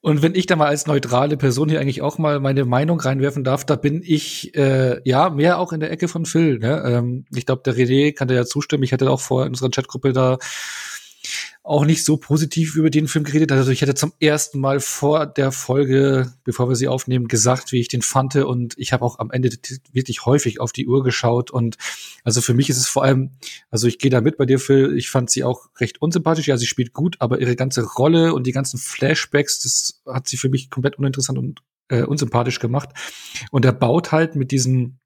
Und 0.00 0.22
wenn 0.22 0.34
ich 0.34 0.46
da 0.46 0.56
mal 0.56 0.66
als 0.66 0.86
neutrale 0.86 1.36
Person 1.36 1.68
hier 1.68 1.80
eigentlich 1.80 2.02
auch 2.02 2.18
mal 2.18 2.40
meine 2.40 2.64
Meinung 2.64 2.98
reinwerfen 3.00 3.44
darf, 3.44 3.64
da 3.64 3.76
bin 3.76 4.02
ich 4.04 4.54
äh, 4.56 5.00
ja 5.08 5.30
mehr 5.30 5.58
auch 5.58 5.72
in 5.72 5.80
der 5.80 5.90
Ecke 5.92 6.08
von 6.08 6.26
Phil. 6.26 6.58
Ne? 6.58 6.82
Ähm, 6.86 7.24
ich 7.34 7.46
glaube, 7.46 7.62
der 7.64 7.74
René 7.74 8.12
kann 8.12 8.28
dir 8.28 8.34
ja 8.34 8.44
zustimmen. 8.44 8.82
Ich 8.82 8.92
hatte 8.92 9.10
auch 9.10 9.20
vor 9.20 9.42
in 9.44 9.50
unserer 9.50 9.70
Chatgruppe 9.70 10.12
da 10.12 10.38
auch 11.64 11.86
nicht 11.86 12.04
so 12.04 12.18
positiv 12.18 12.76
über 12.76 12.90
den 12.90 13.08
Film 13.08 13.24
geredet. 13.24 13.50
Also 13.50 13.70
ich 13.70 13.80
hätte 13.80 13.94
zum 13.94 14.12
ersten 14.20 14.60
Mal 14.60 14.80
vor 14.80 15.24
der 15.24 15.50
Folge, 15.50 16.30
bevor 16.44 16.68
wir 16.68 16.76
sie 16.76 16.88
aufnehmen, 16.88 17.26
gesagt, 17.26 17.72
wie 17.72 17.80
ich 17.80 17.88
den 17.88 18.02
fand. 18.02 18.36
Und 18.36 18.74
ich 18.76 18.92
habe 18.92 19.02
auch 19.02 19.18
am 19.18 19.30
Ende 19.30 19.48
wirklich 19.90 20.26
häufig 20.26 20.60
auf 20.60 20.72
die 20.72 20.86
Uhr 20.86 21.02
geschaut. 21.02 21.50
Und 21.50 21.78
also 22.22 22.42
für 22.42 22.52
mich 22.52 22.68
ist 22.68 22.76
es 22.76 22.86
vor 22.86 23.02
allem, 23.02 23.30
also 23.70 23.88
ich 23.88 23.98
gehe 23.98 24.10
da 24.10 24.20
mit 24.20 24.36
bei 24.36 24.44
dir, 24.44 24.58
Phil. 24.58 24.94
Ich 24.94 25.08
fand 25.08 25.30
sie 25.30 25.42
auch 25.42 25.70
recht 25.80 26.02
unsympathisch. 26.02 26.48
Ja, 26.48 26.58
sie 26.58 26.66
spielt 26.66 26.92
gut, 26.92 27.16
aber 27.20 27.40
ihre 27.40 27.56
ganze 27.56 27.82
Rolle 27.82 28.34
und 28.34 28.46
die 28.46 28.52
ganzen 28.52 28.78
Flashbacks, 28.78 29.60
das 29.60 30.02
hat 30.06 30.28
sie 30.28 30.36
für 30.36 30.50
mich 30.50 30.68
komplett 30.68 30.98
uninteressant 30.98 31.38
und 31.38 31.62
äh, 31.88 32.02
unsympathisch 32.02 32.60
gemacht. 32.60 32.90
Und 33.50 33.64
er 33.64 33.72
baut 33.72 34.12
halt 34.12 34.36
mit 34.36 34.50
diesen 34.50 35.00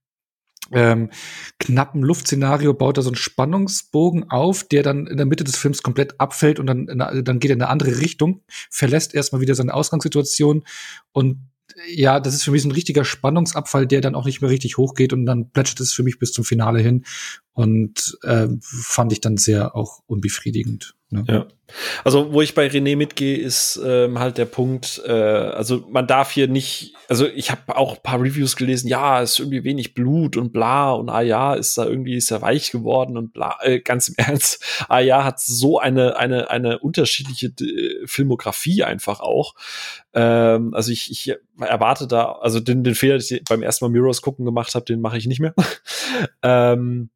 ähm, 0.72 1.10
knappen 1.58 2.02
Luftszenario 2.02 2.74
baut 2.74 2.98
er 2.98 3.02
so 3.02 3.10
einen 3.10 3.16
Spannungsbogen 3.16 4.30
auf, 4.30 4.64
der 4.64 4.82
dann 4.82 5.06
in 5.06 5.16
der 5.16 5.26
Mitte 5.26 5.44
des 5.44 5.56
Films 5.56 5.82
komplett 5.82 6.20
abfällt 6.20 6.58
und 6.60 6.66
dann, 6.66 6.86
dann 6.86 7.38
geht 7.38 7.50
er 7.50 7.56
in 7.56 7.62
eine 7.62 7.70
andere 7.70 8.00
Richtung, 8.00 8.42
verlässt 8.70 9.14
erstmal 9.14 9.40
wieder 9.40 9.54
seine 9.54 9.74
Ausgangssituation 9.74 10.64
und 11.12 11.38
ja, 11.86 12.18
das 12.18 12.34
ist 12.34 12.42
für 12.42 12.50
mich 12.50 12.62
so 12.62 12.68
ein 12.68 12.72
richtiger 12.72 13.04
Spannungsabfall, 13.04 13.86
der 13.86 14.00
dann 14.00 14.14
auch 14.14 14.24
nicht 14.24 14.40
mehr 14.40 14.50
richtig 14.50 14.78
hochgeht 14.78 15.12
und 15.12 15.26
dann 15.26 15.50
plätschert 15.50 15.80
es 15.80 15.92
für 15.92 16.02
mich 16.02 16.18
bis 16.18 16.32
zum 16.32 16.44
Finale 16.44 16.80
hin 16.80 17.04
und 17.52 18.18
äh, 18.22 18.48
fand 18.60 19.12
ich 19.12 19.20
dann 19.20 19.36
sehr 19.36 19.76
auch 19.76 20.00
unbefriedigend. 20.06 20.97
Ne? 21.10 21.24
Ja. 21.26 21.46
Also, 22.04 22.32
wo 22.32 22.42
ich 22.42 22.54
bei 22.54 22.66
René 22.66 22.96
mitgehe, 22.96 23.36
ist 23.36 23.80
ähm, 23.82 24.18
halt 24.18 24.36
der 24.36 24.44
Punkt, 24.44 25.02
äh, 25.06 25.10
also 25.10 25.86
man 25.90 26.06
darf 26.06 26.30
hier 26.30 26.48
nicht, 26.48 26.94
also 27.08 27.26
ich 27.26 27.50
habe 27.50 27.76
auch 27.76 27.96
ein 27.96 28.02
paar 28.02 28.20
Reviews 28.20 28.56
gelesen, 28.56 28.88
ja, 28.88 29.20
ist 29.20 29.38
irgendwie 29.38 29.64
wenig 29.64 29.94
Blut 29.94 30.36
und 30.36 30.52
bla 30.52 30.92
und 30.92 31.08
ah 31.08 31.22
ja, 31.22 31.54
ist 31.54 31.78
da 31.78 31.86
irgendwie 31.86 32.16
ist 32.16 32.30
er 32.30 32.42
weich 32.42 32.70
geworden 32.70 33.16
und 33.16 33.32
bla, 33.32 33.56
äh, 33.62 33.80
ganz 33.80 34.08
im 34.08 34.14
Ernst, 34.18 34.62
ah 34.88 34.98
ja, 34.98 35.24
hat 35.24 35.40
so 35.40 35.78
eine, 35.78 36.16
eine, 36.16 36.50
eine 36.50 36.78
unterschiedliche 36.78 37.48
äh, 37.48 38.06
Filmografie 38.06 38.82
einfach 38.84 39.20
auch. 39.20 39.54
Ähm, 40.12 40.74
also 40.74 40.92
ich, 40.92 41.10
ich 41.10 41.34
erwarte 41.58 42.06
da, 42.06 42.32
also 42.32 42.60
den, 42.60 42.84
den 42.84 42.94
Fehler, 42.94 43.18
den 43.18 43.38
ich 43.38 43.44
beim 43.44 43.62
ersten 43.62 43.84
Mal 43.84 43.90
Mirrors 43.90 44.20
gucken 44.20 44.44
gemacht 44.44 44.74
habe, 44.74 44.84
den 44.84 45.00
mache 45.00 45.16
ich 45.16 45.26
nicht 45.26 45.40
mehr. 45.40 45.54
ähm, 46.42 47.10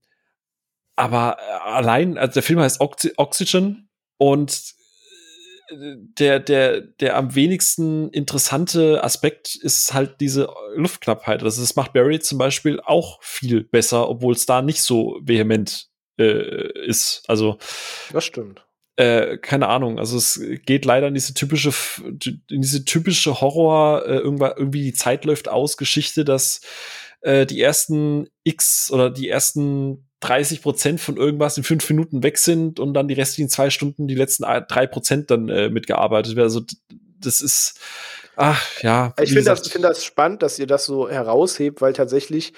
aber 0.97 1.37
äh, 1.39 1.71
allein, 1.71 2.19
also 2.19 2.35
der 2.35 2.43
Film 2.43 2.61
heißt 2.61 2.81
Oxy 2.81 3.13
Oxygen 3.17 3.89
und 4.19 4.75
äh, 5.69 5.97
der, 6.19 6.41
der, 6.41 6.81
der 6.81 7.17
am 7.17 7.35
wenigsten 7.35 8.11
interessante 8.11 9.03
Aspekt 9.03 9.55
ist 9.55 9.95
halt 9.95 10.21
diese 10.21 10.49
Luftknappheit. 10.75 11.43
Also 11.43 11.61
das 11.61 11.77
macht 11.77 11.93
Barry 11.93 12.21
zum 12.21 12.39
Beispiel 12.39 12.81
auch 12.81 13.23
viel 13.23 13.65
besser, 13.65 14.09
obwohl 14.09 14.35
es 14.35 14.47
da 14.47 14.63
nicht 14.63 14.83
so 14.83 15.19
vehement 15.23 15.89
äh, 16.19 16.87
ist. 16.87 17.25
Also 17.29 17.59
das 18.13 18.25
stimmt. 18.25 18.65
Äh, 18.97 19.39
keine 19.39 19.69
Ahnung. 19.69 19.99
Also 19.99 20.19
es 20.19 20.41
geht 20.67 20.85
leider 20.85 21.09
in 21.09 21.15
diese 21.15 21.33
typische, 21.33 21.73
in 22.05 22.61
diese 22.61 22.85
typische 22.85 23.41
Horror, 23.41 24.05
äh, 24.07 24.19
irgendwann, 24.19 24.53
irgendwie 24.57 24.83
die 24.83 24.93
Zeit 24.93 25.25
läuft 25.25 25.49
aus 25.49 25.79
Geschichte, 25.79 26.27
dass 26.27 26.61
äh, 27.23 27.47
die 27.47 27.61
ersten 27.61 28.29
X 28.45 28.91
oder 28.93 29.09
die 29.09 29.31
ersten 29.31 30.09
30 30.23 30.63
Prozent 30.63 31.01
von 31.01 31.17
irgendwas 31.17 31.59
in 31.59 31.65
fünf 31.65 31.89
Minuten 31.91 32.23
weg 32.23 32.39
sind 32.39 32.81
und 32.81 32.95
dann 32.95 33.09
die 33.09 33.15
restlichen 33.15 33.51
zwei 33.51 33.71
Stunden 33.71 34.09
die 34.09 34.15
letzten 34.15 34.45
drei 34.69 34.87
Prozent 34.87 35.31
dann 35.31 35.49
äh, 35.49 35.69
mitgearbeitet 35.69 36.37
werden. 36.37 36.45
Also 36.45 36.63
das 37.21 37.41
ist, 37.41 37.79
ach 38.37 38.83
ja. 38.83 39.15
Ich 39.21 39.31
finde 39.31 39.45
das, 39.45 39.69
find 39.69 39.85
das 39.85 40.05
spannend, 40.05 40.43
dass 40.43 40.59
ihr 40.59 40.67
das 40.67 40.85
so 40.85 41.09
heraushebt, 41.09 41.81
weil 41.81 41.93
tatsächlich 41.93 42.53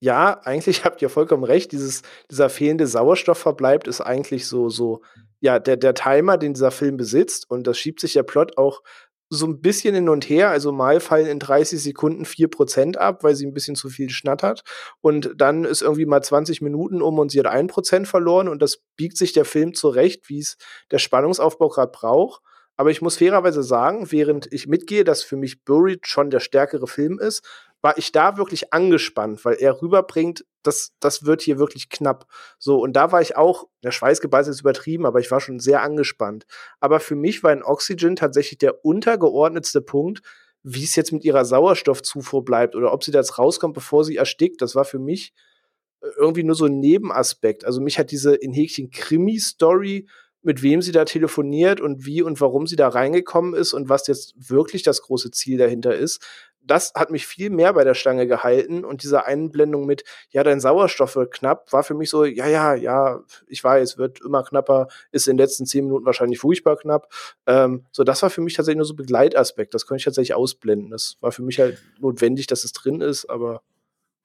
ja, 0.00 0.40
eigentlich 0.44 0.84
habt 0.84 1.02
ihr 1.02 1.10
vollkommen 1.10 1.44
recht. 1.44 1.72
Dieses, 1.72 2.02
dieser 2.30 2.50
fehlende 2.50 2.86
Sauerstoffverbleib 2.86 3.86
ist 3.86 4.00
eigentlich 4.00 4.46
so, 4.46 4.68
so, 4.68 5.02
ja, 5.40 5.58
der, 5.58 5.76
der 5.76 5.94
Timer, 5.94 6.38
den 6.38 6.54
dieser 6.54 6.70
Film 6.70 6.96
besitzt. 6.96 7.50
Und 7.50 7.66
das 7.66 7.78
schiebt 7.78 8.00
sich 8.00 8.14
der 8.14 8.22
Plot 8.22 8.58
auch 8.58 8.82
so 9.30 9.46
ein 9.46 9.60
bisschen 9.60 9.94
hin 9.94 10.08
und 10.08 10.28
her. 10.28 10.50
Also 10.50 10.72
mal 10.72 11.00
fallen 11.00 11.26
in 11.26 11.38
30 11.38 11.80
Sekunden 11.80 12.24
4% 12.24 12.96
ab, 12.96 13.22
weil 13.22 13.36
sie 13.36 13.46
ein 13.46 13.54
bisschen 13.54 13.76
zu 13.76 13.88
viel 13.88 14.10
schnattert. 14.10 14.62
Und 15.00 15.32
dann 15.36 15.64
ist 15.64 15.82
irgendwie 15.82 16.06
mal 16.06 16.22
20 16.22 16.60
Minuten 16.60 17.00
um 17.00 17.18
und 17.18 17.30
sie 17.30 17.38
hat 17.38 17.46
1% 17.46 18.06
verloren. 18.06 18.48
Und 18.48 18.60
das 18.60 18.82
biegt 18.96 19.16
sich 19.16 19.32
der 19.32 19.44
Film 19.44 19.72
zurecht, 19.74 20.28
wie 20.28 20.40
es 20.40 20.56
der 20.90 20.98
Spannungsaufbau 20.98 21.68
gerade 21.68 21.92
braucht. 21.92 22.42
Aber 22.80 22.90
ich 22.90 23.02
muss 23.02 23.18
fairerweise 23.18 23.62
sagen, 23.62 24.10
während 24.10 24.50
ich 24.54 24.66
mitgehe, 24.66 25.04
dass 25.04 25.22
für 25.22 25.36
mich 25.36 25.64
Buried 25.64 26.06
schon 26.06 26.30
der 26.30 26.40
stärkere 26.40 26.86
Film 26.86 27.18
ist, 27.18 27.46
war 27.82 27.98
ich 27.98 28.10
da 28.10 28.38
wirklich 28.38 28.72
angespannt, 28.72 29.44
weil 29.44 29.56
er 29.56 29.82
rüberbringt, 29.82 30.46
das, 30.62 30.94
das 30.98 31.26
wird 31.26 31.42
hier 31.42 31.58
wirklich 31.58 31.90
knapp. 31.90 32.24
So, 32.58 32.80
und 32.80 32.94
da 32.94 33.12
war 33.12 33.20
ich 33.20 33.36
auch, 33.36 33.68
der 33.84 33.90
Schweißgebeiß 33.90 34.48
ist 34.48 34.62
übertrieben, 34.62 35.04
aber 35.04 35.20
ich 35.20 35.30
war 35.30 35.42
schon 35.42 35.60
sehr 35.60 35.82
angespannt. 35.82 36.46
Aber 36.80 37.00
für 37.00 37.16
mich 37.16 37.42
war 37.42 37.50
ein 37.50 37.62
Oxygen 37.62 38.16
tatsächlich 38.16 38.56
der 38.56 38.82
untergeordnetste 38.82 39.82
Punkt, 39.82 40.22
wie 40.62 40.84
es 40.84 40.96
jetzt 40.96 41.12
mit 41.12 41.22
ihrer 41.22 41.44
Sauerstoffzufuhr 41.44 42.46
bleibt 42.46 42.74
oder 42.74 42.94
ob 42.94 43.04
sie 43.04 43.10
da 43.10 43.18
jetzt 43.18 43.36
rauskommt, 43.36 43.74
bevor 43.74 44.04
sie 44.04 44.16
erstickt. 44.16 44.62
Das 44.62 44.74
war 44.74 44.86
für 44.86 44.98
mich 44.98 45.34
äh, 46.00 46.06
irgendwie 46.16 46.44
nur 46.44 46.54
so 46.54 46.64
ein 46.64 46.80
Nebenaspekt. 46.80 47.66
Also 47.66 47.82
mich 47.82 47.98
hat 47.98 48.10
diese 48.10 48.34
in 48.34 48.54
Häkchen 48.54 48.90
Krimi-Story 48.90 50.06
mit 50.42 50.62
wem 50.62 50.82
sie 50.82 50.92
da 50.92 51.04
telefoniert 51.04 51.80
und 51.80 52.06
wie 52.06 52.22
und 52.22 52.40
warum 52.40 52.66
sie 52.66 52.76
da 52.76 52.88
reingekommen 52.88 53.54
ist 53.54 53.74
und 53.74 53.88
was 53.88 54.06
jetzt 54.06 54.34
wirklich 54.36 54.82
das 54.82 55.02
große 55.02 55.30
Ziel 55.30 55.58
dahinter 55.58 55.94
ist, 55.94 56.24
das 56.62 56.92
hat 56.94 57.10
mich 57.10 57.26
viel 57.26 57.50
mehr 57.50 57.72
bei 57.72 57.84
der 57.84 57.94
Stange 57.94 58.26
gehalten 58.26 58.84
und 58.84 59.02
diese 59.02 59.24
Einblendung 59.24 59.86
mit, 59.86 60.04
ja, 60.30 60.42
dein 60.42 60.60
Sauerstoff 60.60 61.16
wird 61.16 61.32
knapp, 61.32 61.72
war 61.72 61.82
für 61.82 61.94
mich 61.94 62.10
so, 62.10 62.24
ja, 62.24 62.46
ja, 62.46 62.74
ja, 62.74 63.20
ich 63.48 63.62
weiß, 63.64 63.98
wird 63.98 64.20
immer 64.20 64.44
knapper, 64.44 64.88
ist 65.10 65.26
in 65.26 65.36
den 65.36 65.42
letzten 65.44 65.66
zehn 65.66 65.86
Minuten 65.86 66.04
wahrscheinlich 66.04 66.38
furchtbar 66.38 66.76
knapp. 66.76 67.12
Ähm, 67.46 67.86
so, 67.92 68.04
das 68.04 68.22
war 68.22 68.30
für 68.30 68.40
mich 68.40 68.54
tatsächlich 68.54 68.76
nur 68.76 68.86
so 68.86 68.94
Begleitaspekt, 68.94 69.74
das 69.74 69.86
konnte 69.86 70.00
ich 70.00 70.04
tatsächlich 70.04 70.34
ausblenden. 70.34 70.90
Das 70.90 71.16
war 71.20 71.32
für 71.32 71.42
mich 71.42 71.58
halt 71.58 71.78
notwendig, 71.98 72.46
dass 72.46 72.64
es 72.64 72.72
drin 72.72 73.00
ist, 73.00 73.28
aber 73.28 73.62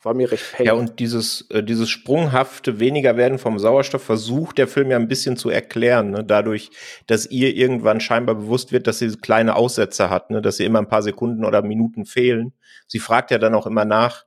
war 0.06 0.14
mir 0.14 0.32
recht 0.32 0.54
peng. 0.54 0.68
Ja, 0.68 0.74
und 0.74 1.00
dieses, 1.00 1.50
äh, 1.50 1.64
dieses 1.64 1.90
sprunghafte 1.90 2.80
weniger 2.80 3.18
werden 3.18 3.40
vom 3.40 3.60
Sauerstoff 3.60 4.04
versucht 4.04 4.58
der 4.58 4.68
Film 4.68 4.92
ja 4.92 4.98
ein 4.98 5.08
bisschen 5.08 5.36
zu 5.36 5.50
erklären, 5.50 6.12
ne? 6.12 6.24
dadurch, 6.24 6.70
dass 7.08 7.26
ihr 7.26 7.56
irgendwann 7.56 8.00
scheinbar 8.00 8.36
bewusst 8.36 8.72
wird, 8.72 8.88
dass 8.88 9.00
sie 9.00 9.18
kleine 9.18 9.56
Aussätze 9.56 10.10
hat, 10.10 10.30
ne? 10.30 10.42
dass 10.42 10.58
sie 10.58 10.66
immer 10.66 10.80
ein 10.80 10.88
paar 10.88 11.02
Sekunden 11.02 11.44
oder 11.44 11.62
Minuten 11.64 12.06
fehlen. 12.06 12.54
Sie 12.88 13.00
fragt 13.00 13.32
ja 13.32 13.40
dann 13.40 13.56
auch 13.56 13.66
immer 13.66 13.86
nach, 13.86 14.25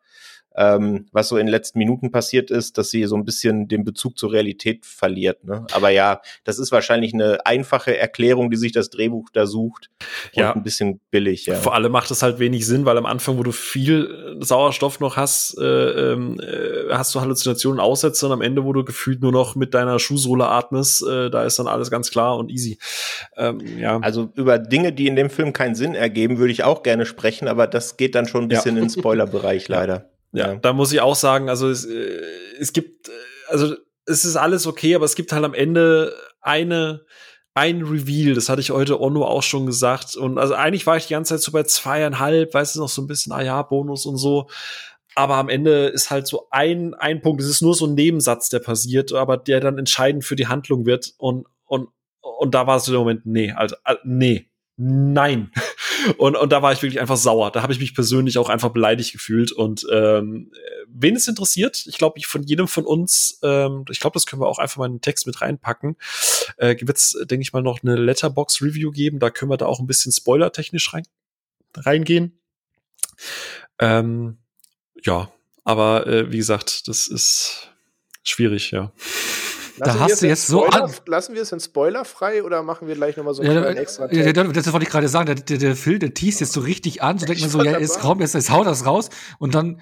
ähm, 0.58 1.06
was 1.12 1.28
so 1.28 1.36
in 1.36 1.46
den 1.46 1.52
letzten 1.52 1.78
Minuten 1.78 2.10
passiert 2.10 2.50
ist, 2.50 2.78
dass 2.78 2.90
sie 2.90 3.04
so 3.04 3.16
ein 3.16 3.24
bisschen 3.24 3.68
den 3.68 3.84
Bezug 3.84 4.18
zur 4.18 4.32
Realität 4.32 4.84
verliert. 4.84 5.44
Ne? 5.44 5.64
Aber 5.72 5.90
ja, 5.90 6.20
das 6.42 6.58
ist 6.58 6.72
wahrscheinlich 6.72 7.14
eine 7.14 7.46
einfache 7.46 7.96
Erklärung, 7.96 8.50
die 8.50 8.56
sich 8.56 8.72
das 8.72 8.90
Drehbuch 8.90 9.30
da 9.32 9.46
sucht. 9.46 9.88
Ja. 10.32 10.52
ein 10.52 10.64
bisschen 10.64 11.00
billig, 11.10 11.46
ja. 11.46 11.54
Vor 11.54 11.74
allem 11.74 11.92
macht 11.92 12.10
es 12.10 12.22
halt 12.22 12.40
wenig 12.40 12.66
Sinn, 12.66 12.84
weil 12.84 12.98
am 12.98 13.06
Anfang, 13.06 13.38
wo 13.38 13.44
du 13.44 13.52
viel 13.52 14.36
äh, 14.40 14.44
Sauerstoff 14.44 14.98
noch 14.98 15.16
hast, 15.16 15.56
äh, 15.58 16.12
ähm, 16.12 16.40
äh, 16.40 16.92
hast 16.92 17.14
du 17.14 17.20
Halluzinationen, 17.20 17.78
Aussätze 17.78 18.26
und 18.26 18.32
am 18.32 18.42
Ende, 18.42 18.64
wo 18.64 18.72
du 18.72 18.84
gefühlt 18.84 19.22
nur 19.22 19.32
noch 19.32 19.54
mit 19.54 19.74
deiner 19.74 20.00
Schuhsohle 20.00 20.48
atmest, 20.48 21.06
äh, 21.06 21.30
da 21.30 21.44
ist 21.44 21.58
dann 21.58 21.68
alles 21.68 21.90
ganz 21.90 22.10
klar 22.10 22.36
und 22.36 22.50
easy. 22.50 22.78
Ähm, 23.36 23.60
ja. 23.78 23.98
Also 24.00 24.30
über 24.34 24.58
Dinge, 24.58 24.92
die 24.92 25.06
in 25.06 25.14
dem 25.14 25.30
Film 25.30 25.52
keinen 25.52 25.76
Sinn 25.76 25.94
ergeben, 25.94 26.38
würde 26.38 26.52
ich 26.52 26.64
auch 26.64 26.82
gerne 26.82 27.06
sprechen, 27.06 27.46
aber 27.46 27.68
das 27.68 27.96
geht 27.96 28.16
dann 28.16 28.26
schon 28.26 28.44
ein 28.44 28.48
bisschen 28.48 28.76
ja. 28.76 28.82
in 28.82 28.88
den 28.88 28.90
Spoilerbereich 28.98 29.68
leider. 29.68 30.10
Ja, 30.32 30.56
da 30.56 30.72
muss 30.72 30.92
ich 30.92 31.00
auch 31.00 31.16
sagen, 31.16 31.48
also 31.48 31.68
es, 31.68 31.84
äh, 31.84 32.20
es 32.58 32.72
gibt, 32.72 33.08
äh, 33.08 33.12
also 33.48 33.74
es 34.06 34.24
ist 34.24 34.36
alles 34.36 34.66
okay, 34.66 34.94
aber 34.94 35.04
es 35.04 35.14
gibt 35.14 35.32
halt 35.32 35.44
am 35.44 35.54
Ende 35.54 36.14
eine, 36.40 37.04
ein 37.54 37.82
Reveal, 37.82 38.34
das 38.34 38.48
hatte 38.48 38.60
ich 38.60 38.70
heute 38.70 39.00
Onno 39.00 39.24
auch 39.24 39.42
schon 39.42 39.66
gesagt. 39.66 40.16
Und 40.16 40.38
also 40.38 40.54
eigentlich 40.54 40.86
war 40.86 40.96
ich 40.96 41.06
die 41.06 41.14
ganze 41.14 41.34
Zeit 41.34 41.42
so 41.42 41.52
bei 41.52 41.64
zweieinhalb, 41.64 42.54
weißt 42.54 42.76
du, 42.76 42.80
noch 42.80 42.88
so 42.88 43.02
ein 43.02 43.06
bisschen, 43.06 43.32
ah 43.32 43.42
ja, 43.42 43.62
Bonus 43.62 44.06
und 44.06 44.16
so. 44.16 44.48
Aber 45.14 45.34
am 45.36 45.48
Ende 45.48 45.88
ist 45.88 46.10
halt 46.10 46.28
so 46.28 46.46
ein, 46.50 46.94
ein 46.94 47.20
Punkt, 47.20 47.42
es 47.42 47.48
ist 47.48 47.62
nur 47.62 47.74
so 47.74 47.86
ein 47.86 47.94
Nebensatz, 47.94 48.48
der 48.50 48.60
passiert, 48.60 49.12
aber 49.12 49.36
der 49.36 49.60
dann 49.60 49.78
entscheidend 49.78 50.24
für 50.24 50.36
die 50.36 50.46
Handlung 50.46 50.86
wird. 50.86 51.14
Und, 51.18 51.46
und, 51.66 51.88
und 52.20 52.54
da 52.54 52.66
war 52.66 52.76
es 52.76 52.84
so 52.84 52.92
der 52.92 53.00
Moment, 53.00 53.26
nee, 53.26 53.50
also, 53.50 53.74
äh, 53.84 53.96
nee, 54.04 54.48
nein. 54.76 55.50
Und, 56.16 56.36
und 56.36 56.50
da 56.50 56.62
war 56.62 56.72
ich 56.72 56.82
wirklich 56.82 57.00
einfach 57.00 57.16
sauer. 57.16 57.50
Da 57.50 57.62
habe 57.62 57.72
ich 57.72 57.78
mich 57.78 57.94
persönlich 57.94 58.38
auch 58.38 58.48
einfach 58.48 58.70
beleidigt 58.70 59.12
gefühlt. 59.12 59.52
Und 59.52 59.86
ähm, 59.92 60.52
wen 60.88 61.16
es 61.16 61.28
interessiert, 61.28 61.84
ich 61.86 61.98
glaube, 61.98 62.18
ich 62.18 62.26
von 62.26 62.42
jedem 62.42 62.68
von 62.68 62.84
uns, 62.84 63.38
ähm, 63.42 63.84
ich 63.90 64.00
glaube, 64.00 64.14
das 64.14 64.26
können 64.26 64.42
wir 64.42 64.48
auch 64.48 64.58
einfach 64.58 64.76
mal 64.78 64.86
in 64.86 64.94
den 64.94 65.00
Text 65.00 65.26
mit 65.26 65.40
reinpacken, 65.40 65.96
äh, 66.56 66.76
wird 66.80 66.98
es, 66.98 67.16
denke 67.22 67.42
ich 67.42 67.52
mal, 67.52 67.62
noch 67.62 67.82
eine 67.82 67.96
Letterbox-Review 67.96 68.90
geben. 68.90 69.18
Da 69.18 69.30
können 69.30 69.50
wir 69.50 69.56
da 69.56 69.66
auch 69.66 69.80
ein 69.80 69.86
bisschen 69.86 70.12
spoilertechnisch 70.12 70.92
rein, 70.94 71.04
reingehen. 71.76 72.38
Ähm, 73.78 74.38
ja, 75.04 75.30
aber 75.64 76.06
äh, 76.06 76.32
wie 76.32 76.38
gesagt, 76.38 76.88
das 76.88 77.06
ist 77.06 77.70
schwierig, 78.22 78.70
ja. 78.70 78.92
Lassen 79.78 79.98
da 79.98 80.04
hast 80.04 80.22
du 80.22 80.26
jetzt 80.26 80.46
so 80.46 80.66
an. 80.66 80.92
Lassen 81.06 81.34
wir 81.34 81.42
es 81.42 81.52
in 81.52 81.60
Spoiler 81.60 82.04
frei 82.04 82.42
oder 82.42 82.62
machen 82.62 82.88
wir 82.88 82.94
gleich 82.94 83.16
nochmal 83.16 83.34
so 83.34 83.42
einen 83.42 83.54
ja, 83.54 83.70
extra 83.70 84.12
ja, 84.12 84.32
Das 84.32 84.72
wollte 84.72 84.84
ich 84.84 84.90
gerade 84.90 85.08
sagen. 85.08 85.26
Der, 85.26 85.36
der, 85.36 85.58
der 85.58 85.76
Phil, 85.76 85.98
der 85.98 86.14
teast 86.14 86.40
jetzt 86.40 86.52
so 86.52 86.60
richtig 86.60 87.02
an. 87.02 87.18
So 87.18 87.26
denkt 87.26 87.40
man 87.40 87.50
so, 87.50 87.62
ja, 87.62 87.76
ist 87.76 88.00
kaum, 88.00 88.20
jetzt, 88.20 88.34
jetzt 88.34 88.50
haut 88.50 88.66
das 88.66 88.86
raus. 88.86 89.10
Und 89.38 89.54
dann 89.54 89.80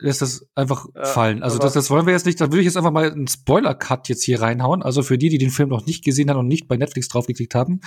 lässt 0.00 0.22
das 0.22 0.46
einfach 0.54 0.86
Ja, 0.94 1.04
fallen. 1.04 1.42
Also 1.42 1.58
das, 1.58 1.72
das 1.72 1.90
wollen 1.90 2.06
wir 2.06 2.12
jetzt 2.12 2.26
nicht. 2.26 2.40
Da 2.40 2.46
würde 2.46 2.60
ich 2.60 2.66
jetzt 2.66 2.76
einfach 2.76 2.92
mal 2.92 3.10
einen 3.10 3.26
Spoiler-Cut 3.26 4.08
jetzt 4.08 4.22
hier 4.22 4.40
reinhauen. 4.40 4.82
Also 4.82 5.02
für 5.02 5.18
die, 5.18 5.28
die 5.28 5.38
den 5.38 5.50
Film 5.50 5.68
noch 5.68 5.86
nicht 5.86 6.04
gesehen 6.04 6.30
haben 6.30 6.38
und 6.38 6.48
nicht 6.48 6.68
bei 6.68 6.76
Netflix 6.76 7.08
draufgeklickt 7.08 7.54
haben. 7.54 7.80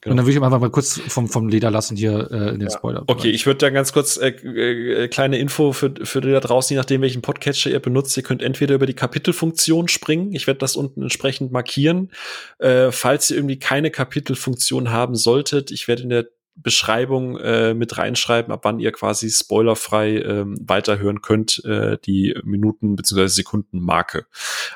Genau. 0.00 0.12
Und 0.12 0.16
dann 0.18 0.26
würde 0.26 0.38
ich 0.38 0.42
einfach 0.42 0.60
mal 0.60 0.70
kurz 0.70 1.00
vom, 1.08 1.28
vom 1.28 1.48
Leder 1.48 1.70
lassen 1.70 1.96
hier 1.96 2.30
äh, 2.30 2.48
in 2.50 2.60
den 2.60 2.68
Ja. 2.68 2.70
Spoiler. 2.70 3.04
Okay, 3.06 3.30
ich 3.30 3.46
würde 3.46 3.58
da 3.58 3.70
ganz 3.70 3.92
kurz 3.92 4.16
äh, 4.16 4.28
äh, 4.28 5.08
kleine 5.08 5.38
Info 5.38 5.72
für, 5.72 5.94
für 6.02 6.20
die 6.20 6.30
da 6.30 6.40
draußen, 6.40 6.74
je 6.74 6.78
nachdem, 6.78 7.00
welchen 7.00 7.22
Podcatcher 7.22 7.70
ihr 7.70 7.80
benutzt. 7.80 8.16
Ihr 8.16 8.22
könnt 8.22 8.42
entweder 8.42 8.74
über 8.74 8.86
die 8.86 8.94
Kapitelfunktion 8.94 9.88
springen. 9.88 10.32
Ich 10.32 10.46
werde 10.46 10.58
das 10.58 10.76
unten 10.76 11.02
entsprechend 11.02 11.52
markieren. 11.52 12.10
Äh, 12.58 12.92
falls 12.92 13.30
ihr 13.30 13.38
irgendwie 13.38 13.58
keine 13.58 13.90
Kapitelfunktion 13.90 14.90
haben 14.90 15.14
solltet, 15.14 15.70
ich 15.70 15.88
werde 15.88 16.02
in 16.02 16.10
der 16.10 16.26
Beschreibung 16.56 17.36
äh, 17.38 17.74
mit 17.74 17.98
reinschreiben, 17.98 18.52
ab 18.52 18.60
wann 18.64 18.78
ihr 18.78 18.92
quasi 18.92 19.28
spoilerfrei 19.30 20.18
ähm, 20.20 20.56
weiterhören 20.60 21.20
könnt, 21.20 21.64
äh, 21.64 21.98
die 22.04 22.34
Minuten- 22.44 22.96
bzw. 22.96 23.26
Sekundenmarke. 23.26 24.26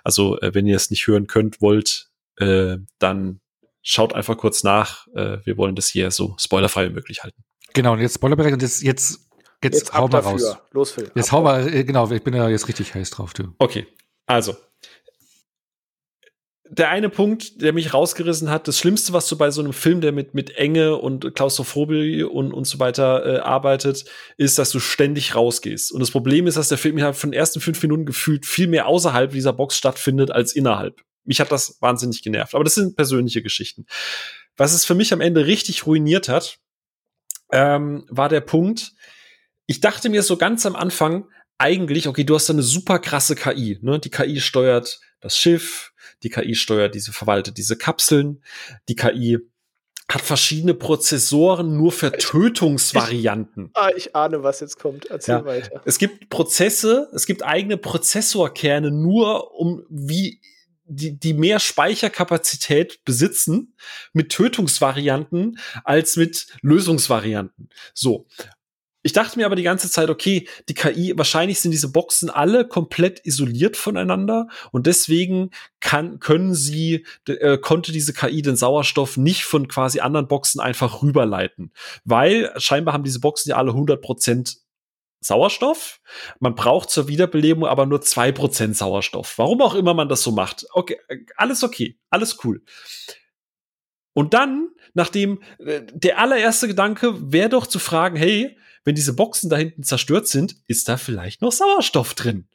Also, 0.05 0.39
äh, 0.41 0.55
wenn 0.55 0.67
ihr 0.67 0.77
es 0.77 0.91
nicht 0.91 1.07
hören 1.07 1.27
könnt, 1.27 1.61
wollt, 1.63 2.11
äh, 2.37 2.79
dann 2.99 3.41
schaut 3.83 4.15
einfach 4.15 4.37
kurz 4.37 4.65
nach. 4.65 5.07
Äh, 5.15 5.39
wir 5.45 5.57
wollen 5.57 5.75
das 5.77 5.87
hier 5.89 6.11
so 6.11 6.35
spoilerfrei 6.39 6.89
wie 6.91 6.95
möglich 6.95 7.23
halten. 7.23 7.43
Genau, 7.75 7.93
und 7.93 8.01
jetzt 8.01 8.15
Spoilerbereich 8.17 8.53
und 8.55 8.63
jetzt, 8.63 8.83
jetzt, 8.83 9.29
jetzt, 9.63 9.75
Jetzt 9.75 9.93
hau 9.95 10.05
ab 10.07 10.13
mal 10.13 10.19
dafür. 10.23 10.31
raus. 10.33 10.59
Los, 10.73 10.91
Phil. 10.93 11.11
Jetzt 11.15 11.33
ab 11.33 11.39
hau 11.39 11.43
mal, 11.43 11.73
äh, 11.73 11.85
genau, 11.85 12.11
ich 12.11 12.23
bin 12.23 12.35
ja 12.35 12.49
jetzt 12.49 12.67
richtig 12.69 12.95
heiß 12.95 13.11
drauf, 13.11 13.33
du. 13.35 13.55
Okay, 13.59 13.87
also. 14.27 14.57
Der 16.71 16.91
eine 16.91 17.09
Punkt, 17.09 17.63
der 17.63 17.73
mich 17.73 17.95
rausgerissen 17.95 18.51
hat, 18.51 18.69
das 18.69 18.79
Schlimmste, 18.79 19.13
was 19.13 19.27
du 19.29 19.39
bei 19.39 19.51
so 19.51 19.63
einem 19.63 19.73
Film, 19.73 20.01
der 20.01 20.13
mit, 20.13 20.35
mit 20.35 20.57
Enge 20.57 20.97
und 20.97 21.35
Klaustrophobie 21.35 22.23
und, 22.23 22.53
und 22.53 22.67
so 22.67 22.79
weiter 22.79 23.25
äh, 23.25 23.39
arbeitet, 23.39 24.05
ist, 24.37 24.59
dass 24.59 24.71
du 24.71 24.79
ständig 24.79 25.35
rausgehst. 25.35 25.93
Und 25.93 26.01
das 26.01 26.11
Problem 26.11 26.47
ist, 26.47 26.57
dass 26.57 26.69
der 26.69 26.79
Film 26.79 26.97
innerhalb 26.97 27.17
von 27.17 27.31
den 27.31 27.39
ersten 27.39 27.61
fünf 27.61 27.83
Minuten 27.83 28.05
gefühlt 28.05 28.45
viel 28.45 28.67
mehr 28.67 28.87
außerhalb 28.87 29.31
dieser 29.31 29.53
Box 29.53 29.77
stattfindet 29.77 30.31
als 30.31 30.55
innerhalb. 30.55 31.01
Mich 31.25 31.41
hat 31.41 31.53
das 31.53 31.77
wahnsinnig 31.81 32.23
genervt. 32.23 32.55
Aber 32.55 32.65
das 32.65 32.75
sind 32.75 32.97
persönliche 32.97 33.43
Geschichten. 33.43 33.87
Was 34.57 34.73
es 34.73 34.85
für 34.85 34.95
mich 34.95 35.13
am 35.13 35.21
Ende 35.21 35.47
richtig 35.47 35.87
ruiniert 35.87 36.29
hat, 36.29 36.59
ähm, 37.53 38.05
war 38.09 38.29
der 38.29 38.41
Punkt, 38.41 38.93
ich 39.67 39.81
dachte 39.81 40.09
mir 40.09 40.23
so 40.23 40.37
ganz 40.37 40.67
am 40.67 40.77
Anfang, 40.77 41.29
eigentlich, 41.59 42.09
okay, 42.09 42.25
du 42.25 42.35
hast 42.35 42.49
da 42.49 42.53
eine 42.53 42.63
super 42.63 42.99
krasse 42.99 43.35
KI. 43.35 43.79
Ne? 43.83 43.99
Die 43.99 44.11
KI 44.11 44.41
steuert 44.41 45.01
das 45.21 45.37
Schiff, 45.37 45.93
die 46.23 46.31
KI 46.31 46.55
steuert 46.55 46.95
diese, 46.95 47.13
verwaltet 47.13 47.59
diese 47.59 47.77
Kapseln, 47.77 48.43
die 48.89 48.97
KI 48.97 49.39
hat 50.11 50.23
verschiedene 50.23 50.73
Prozessoren 50.73 51.77
nur 51.77 51.93
für 51.93 52.11
Tötungsvarianten. 52.13 53.71
Ah, 53.75 53.91
ich 53.95 54.17
ahne, 54.17 54.43
was 54.43 54.61
jetzt 54.61 54.79
kommt. 54.79 55.07
Erzähl 55.07 55.35
Ja. 55.35 55.45
weiter. 55.45 55.83
Es 55.85 55.99
gibt 55.99 56.31
Prozesse, 56.31 57.11
es 57.15 57.27
gibt 57.27 57.45
eigene 57.45 57.77
Prozessorkerne 57.77 58.91
nur, 58.91 59.53
um 59.55 59.85
wie 59.91 60.41
die, 60.91 61.19
die 61.19 61.35
mehr 61.35 61.61
Speicherkapazität 61.61 63.05
besitzen 63.05 63.75
mit 64.15 64.31
Tötungsvarianten 64.31 65.59
als 65.85 66.17
mit 66.17 66.47
Lösungsvarianten. 66.63 67.69
So. 67.93 68.27
Ich 69.03 69.13
dachte 69.13 69.39
mir 69.39 69.47
aber 69.47 69.55
die 69.55 69.63
ganze 69.63 69.91
Zeit, 69.91 70.11
okay, 70.11 70.49
die 70.69 70.75
KI, 70.75 71.15
wahrscheinlich 71.17 71.61
sind 71.61 71.71
diese 71.71 71.93
Boxen 71.93 72.31
alle 72.31 72.67
komplett 72.67 73.25
isoliert 73.25 73.77
voneinander 73.77 74.49
und 74.73 74.87
deswegen 74.87 75.51
kann, 75.81 76.19
können 76.19 76.53
sie, 76.53 77.07
äh, 77.29 77.59
konnte 77.59 77.93
diese 77.93 78.13
KI 78.13 78.43
den 78.43 78.57
Sauerstoff 78.57 79.17
nicht 79.17 79.45
von 79.45 79.69
quasi 79.69 80.01
anderen 80.01 80.27
Boxen 80.27 80.61
einfach 80.61 81.03
rüberleiten. 81.03 81.73
Weil 82.05 82.53
scheinbar 82.57 82.93
haben 82.93 83.05
diese 83.05 83.21
Boxen 83.21 83.51
ja 83.51 83.57
alle 83.57 83.73
100% 83.73 84.59
Sauerstoff. 85.21 86.01
Man 86.41 86.55
braucht 86.55 86.91
zur 86.91 87.09
Wiederbelebung 87.09 87.67
aber 87.67 87.87
nur 87.87 88.01
zwei 88.01 88.33
Prozent 88.33 88.77
Sauerstoff. 88.77 89.39
Warum 89.39 89.63
auch 89.63 89.75
immer 89.75 89.95
man 89.95 90.09
das 90.09 90.23
so 90.23 90.33
macht. 90.33 90.67
Okay, 90.73 90.99
äh, 91.09 91.19
alles 91.37 91.63
okay, 91.63 91.99
alles 92.11 92.39
cool. 92.45 92.63
Und 94.13 94.35
dann, 94.35 94.71
nachdem 94.95 95.41
äh, 95.59 95.83
der 95.93 96.19
allererste 96.19 96.67
Gedanke 96.67 97.33
wäre 97.33 97.49
doch 97.49 97.67
zu 97.67 97.79
fragen, 97.79 98.17
hey, 98.17 98.57
wenn 98.89 98.95
diese 98.95 99.13
Boxen 99.13 99.51
da 99.51 99.57
hinten 99.59 99.83
zerstört 99.83 100.29
sind, 100.29 100.57
ist 100.67 100.89
da 100.89 100.97
vielleicht 100.97 101.43
noch 101.43 101.53
Sauerstoff 101.53 102.15
drin? 102.15 102.49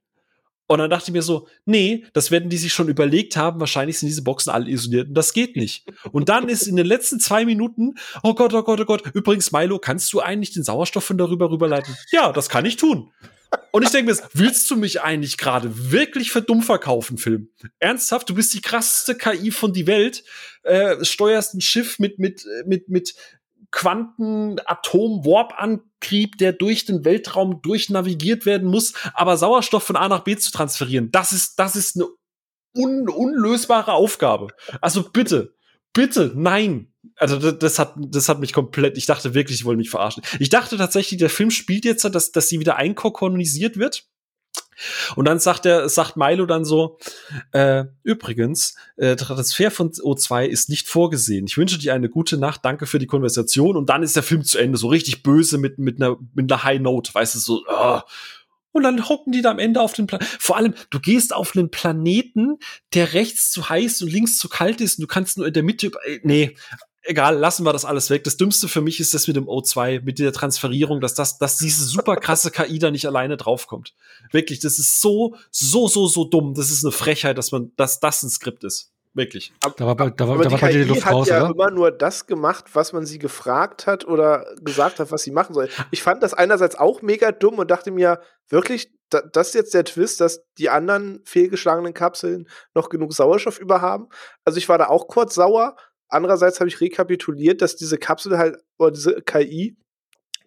Und 0.65 0.79
dann 0.79 0.89
dachte 0.89 1.11
ich 1.11 1.13
mir 1.13 1.21
so, 1.21 1.47
nee, 1.65 2.07
das 2.13 2.31
werden 2.31 2.49
die 2.49 2.57
sich 2.57 2.73
schon 2.73 2.87
überlegt 2.87 3.37
haben. 3.37 3.59
Wahrscheinlich 3.59 3.99
sind 3.99 4.09
diese 4.09 4.23
Boxen 4.23 4.49
alle 4.49 4.67
isoliert 4.67 5.09
und 5.09 5.13
das 5.13 5.33
geht 5.33 5.55
nicht. 5.55 5.85
Und 6.11 6.29
dann 6.29 6.49
ist 6.49 6.65
in 6.65 6.75
den 6.75 6.87
letzten 6.87 7.19
zwei 7.19 7.45
Minuten, 7.45 7.93
oh 8.23 8.33
Gott, 8.33 8.51
oh 8.55 8.63
Gott, 8.63 8.81
oh 8.81 8.85
Gott, 8.85 9.03
übrigens, 9.13 9.51
Milo, 9.51 9.77
kannst 9.77 10.11
du 10.11 10.21
eigentlich 10.21 10.53
den 10.53 10.63
Sauerstoff 10.63 11.03
von 11.03 11.19
darüber 11.19 11.51
rüberleiten? 11.51 11.95
Ja, 12.11 12.31
das 12.31 12.49
kann 12.49 12.65
ich 12.65 12.77
tun. 12.77 13.11
Und 13.69 13.83
ich 13.83 13.91
denke 13.91 14.11
mir, 14.11 14.19
willst 14.33 14.71
du 14.71 14.75
mich 14.75 15.01
eigentlich 15.01 15.37
gerade 15.37 15.91
wirklich 15.91 16.31
für 16.31 16.41
dumm 16.41 16.63
verkaufen, 16.63 17.19
Film? 17.19 17.49
Ernsthaft, 17.77 18.27
du 18.27 18.33
bist 18.33 18.55
die 18.55 18.61
krasseste 18.61 19.13
KI 19.13 19.51
von 19.51 19.71
die 19.71 19.85
Welt, 19.85 20.23
äh, 20.63 21.05
steuerst 21.05 21.53
ein 21.53 21.61
Schiff 21.61 21.99
mit, 21.99 22.17
mit, 22.17 22.43
äh, 22.45 22.63
mit, 22.65 22.89
mit 22.89 23.13
Quanten-Atom-Warp-Antrieb, 23.73 26.37
der 26.37 26.53
durch 26.53 26.85
den 26.85 27.03
Weltraum 27.03 27.61
durchnavigiert 27.61 28.45
werden 28.45 28.69
muss, 28.69 28.93
aber 29.13 29.35
Sauerstoff 29.35 29.83
von 29.83 29.97
A 29.97 30.07
nach 30.07 30.23
B 30.23 30.37
zu 30.37 30.49
transferieren, 30.51 31.11
das 31.11 31.33
ist, 31.33 31.59
das 31.59 31.75
ist 31.75 31.97
eine 31.97 32.07
un 32.75 33.07
unlösbare 33.09 33.91
Aufgabe. 33.93 34.47
Also 34.79 35.09
bitte, 35.09 35.55
bitte, 35.91 36.31
nein. 36.35 36.93
Also 37.17 37.51
das, 37.51 37.79
hat, 37.79 37.95
das 37.97 38.29
hat 38.29 38.39
mich 38.39 38.53
komplett, 38.53 38.97
ich 38.97 39.05
dachte 39.05 39.33
wirklich, 39.33 39.57
sie 39.59 39.65
wollen 39.65 39.77
mich 39.77 39.89
verarschen. 39.89 40.23
Ich 40.39 40.47
dachte 40.49 40.77
tatsächlich, 40.77 41.19
der 41.19 41.29
Film 41.29 41.51
spielt 41.51 41.83
jetzt, 41.85 42.05
dass, 42.05 42.31
dass 42.31 42.49
sie 42.49 42.59
wieder 42.59 42.77
einkokonisiert 42.77 43.77
wird. 43.77 44.07
Und 45.15 45.25
dann 45.25 45.39
sagt 45.39 45.65
er, 45.65 45.87
sagt 45.89 46.17
Milo 46.17 46.45
dann 46.45 46.65
so, 46.65 46.97
äh, 47.51 47.85
übrigens, 48.03 48.75
äh, 48.97 49.15
Transfer 49.15 49.71
von 49.71 49.91
O2 49.91 50.45
ist 50.45 50.69
nicht 50.69 50.87
vorgesehen. 50.87 51.45
Ich 51.47 51.57
wünsche 51.57 51.77
dir 51.77 51.93
eine 51.93 52.09
gute 52.09 52.37
Nacht, 52.37 52.63
danke 52.63 52.85
für 52.85 52.99
die 52.99 53.07
Konversation. 53.07 53.77
Und 53.77 53.89
dann 53.89 54.03
ist 54.03 54.15
der 54.15 54.23
Film 54.23 54.43
zu 54.43 54.57
Ende, 54.57 54.77
so 54.77 54.87
richtig 54.87 55.23
böse 55.23 55.57
mit, 55.57 55.77
mit 55.77 56.01
einer, 56.01 56.17
mit 56.33 56.51
einer 56.51 56.63
High 56.63 56.81
Note, 56.81 57.13
weißt 57.13 57.35
du, 57.35 57.39
so, 57.39 57.63
oh. 57.67 57.99
Und 58.71 58.81
dann 58.81 59.07
hocken 59.07 59.31
die 59.31 59.43
da 59.43 59.51
am 59.51 59.59
Ende 59.59 59.81
auf 59.81 59.93
den 59.93 60.07
Planeten. 60.07 60.35
Vor 60.39 60.57
allem, 60.57 60.73
du 60.89 60.99
gehst 60.99 61.31
auf 61.31 61.55
einen 61.55 61.69
Planeten, 61.69 62.57
der 62.95 63.13
rechts 63.13 63.51
zu 63.51 63.69
heiß 63.69 64.01
und 64.01 64.11
links 64.11 64.39
zu 64.39 64.49
kalt 64.49 64.81
ist 64.81 64.97
und 64.97 65.03
du 65.03 65.07
kannst 65.07 65.37
nur 65.37 65.45
in 65.45 65.53
der 65.53 65.61
Mitte, 65.61 65.91
äh, 66.05 66.19
nee, 66.23 66.55
egal, 67.03 67.37
lassen 67.37 67.65
wir 67.65 67.73
das 67.73 67.85
alles 67.85 68.09
weg. 68.09 68.23
Das 68.23 68.37
Dümmste 68.37 68.67
für 68.67 68.81
mich 68.81 68.99
ist 68.99 69.13
das 69.13 69.27
mit 69.27 69.35
dem 69.35 69.45
O2, 69.47 70.01
mit 70.03 70.19
der 70.19 70.33
Transferierung, 70.33 71.01
dass 71.01 71.13
das, 71.13 71.37
dass 71.37 71.57
diese 71.57 71.83
super 71.85 72.15
krasse 72.15 72.51
KI 72.51 72.79
da 72.79 72.91
nicht 72.91 73.05
alleine 73.07 73.37
draufkommt. 73.37 73.93
Wirklich, 74.31 74.59
das 74.59 74.79
ist 74.79 75.01
so, 75.01 75.35
so, 75.51 75.87
so, 75.87 76.07
so 76.07 76.23
dumm. 76.25 76.53
Das 76.53 76.69
ist 76.69 76.83
eine 76.83 76.91
Frechheit, 76.91 77.37
dass 77.37 77.51
man, 77.51 77.71
dass 77.75 77.99
das 77.99 78.23
ein 78.23 78.29
Skript 78.29 78.63
ist. 78.63 78.89
Wirklich. 79.15 79.53
Da 79.77 79.85
war, 79.85 79.95
bei- 79.95 80.09
da 80.09 80.27
war, 80.27 80.33
Aber 80.35 80.43
da 80.45 80.49
die 80.49 80.61
war 80.61 80.69
die 80.69 80.75
KI 80.79 80.83
Luft 80.85 81.05
hat 81.05 81.13
raus, 81.13 81.27
ja 81.27 81.43
oder? 81.43 81.53
immer 81.53 81.69
nur 81.69 81.91
das 81.91 82.25
gemacht, 82.25 82.65
was 82.73 82.93
man 82.93 83.05
sie 83.05 83.19
gefragt 83.19 83.85
hat 83.85 84.07
oder 84.07 84.43
gesagt 84.61 84.97
hat, 84.99 85.11
was 85.11 85.21
sie 85.21 85.29
machen 85.29 85.53
soll. 85.53 85.69
Ich 85.91 86.01
fand 86.01 86.23
das 86.23 86.33
einerseits 86.33 86.75
auch 86.75 87.03
mega 87.03 87.31
dumm 87.31 87.59
und 87.59 87.69
dachte 87.69 87.91
mir, 87.91 88.21
wirklich, 88.49 88.91
da, 89.11 89.21
das 89.21 89.49
ist 89.49 89.53
jetzt 89.53 89.73
der 89.75 89.85
Twist, 89.85 90.19
dass 90.19 90.41
die 90.57 90.69
anderen 90.71 91.21
fehlgeschlagenen 91.25 91.93
Kapseln 91.93 92.47
noch 92.73 92.89
genug 92.89 93.13
Sauerstoff 93.13 93.59
über 93.59 93.81
haben. 93.81 94.07
Also 94.45 94.57
ich 94.57 94.67
war 94.67 94.79
da 94.79 94.87
auch 94.87 95.07
kurz 95.07 95.35
sauer. 95.35 95.75
Andererseits 96.07 96.59
habe 96.59 96.69
ich 96.69 96.81
rekapituliert, 96.81 97.61
dass 97.61 97.75
diese 97.75 97.97
Kapsel 97.97 98.37
halt, 98.37 98.57
oder 98.77 98.91
diese 98.91 99.21
KI, 99.21 99.75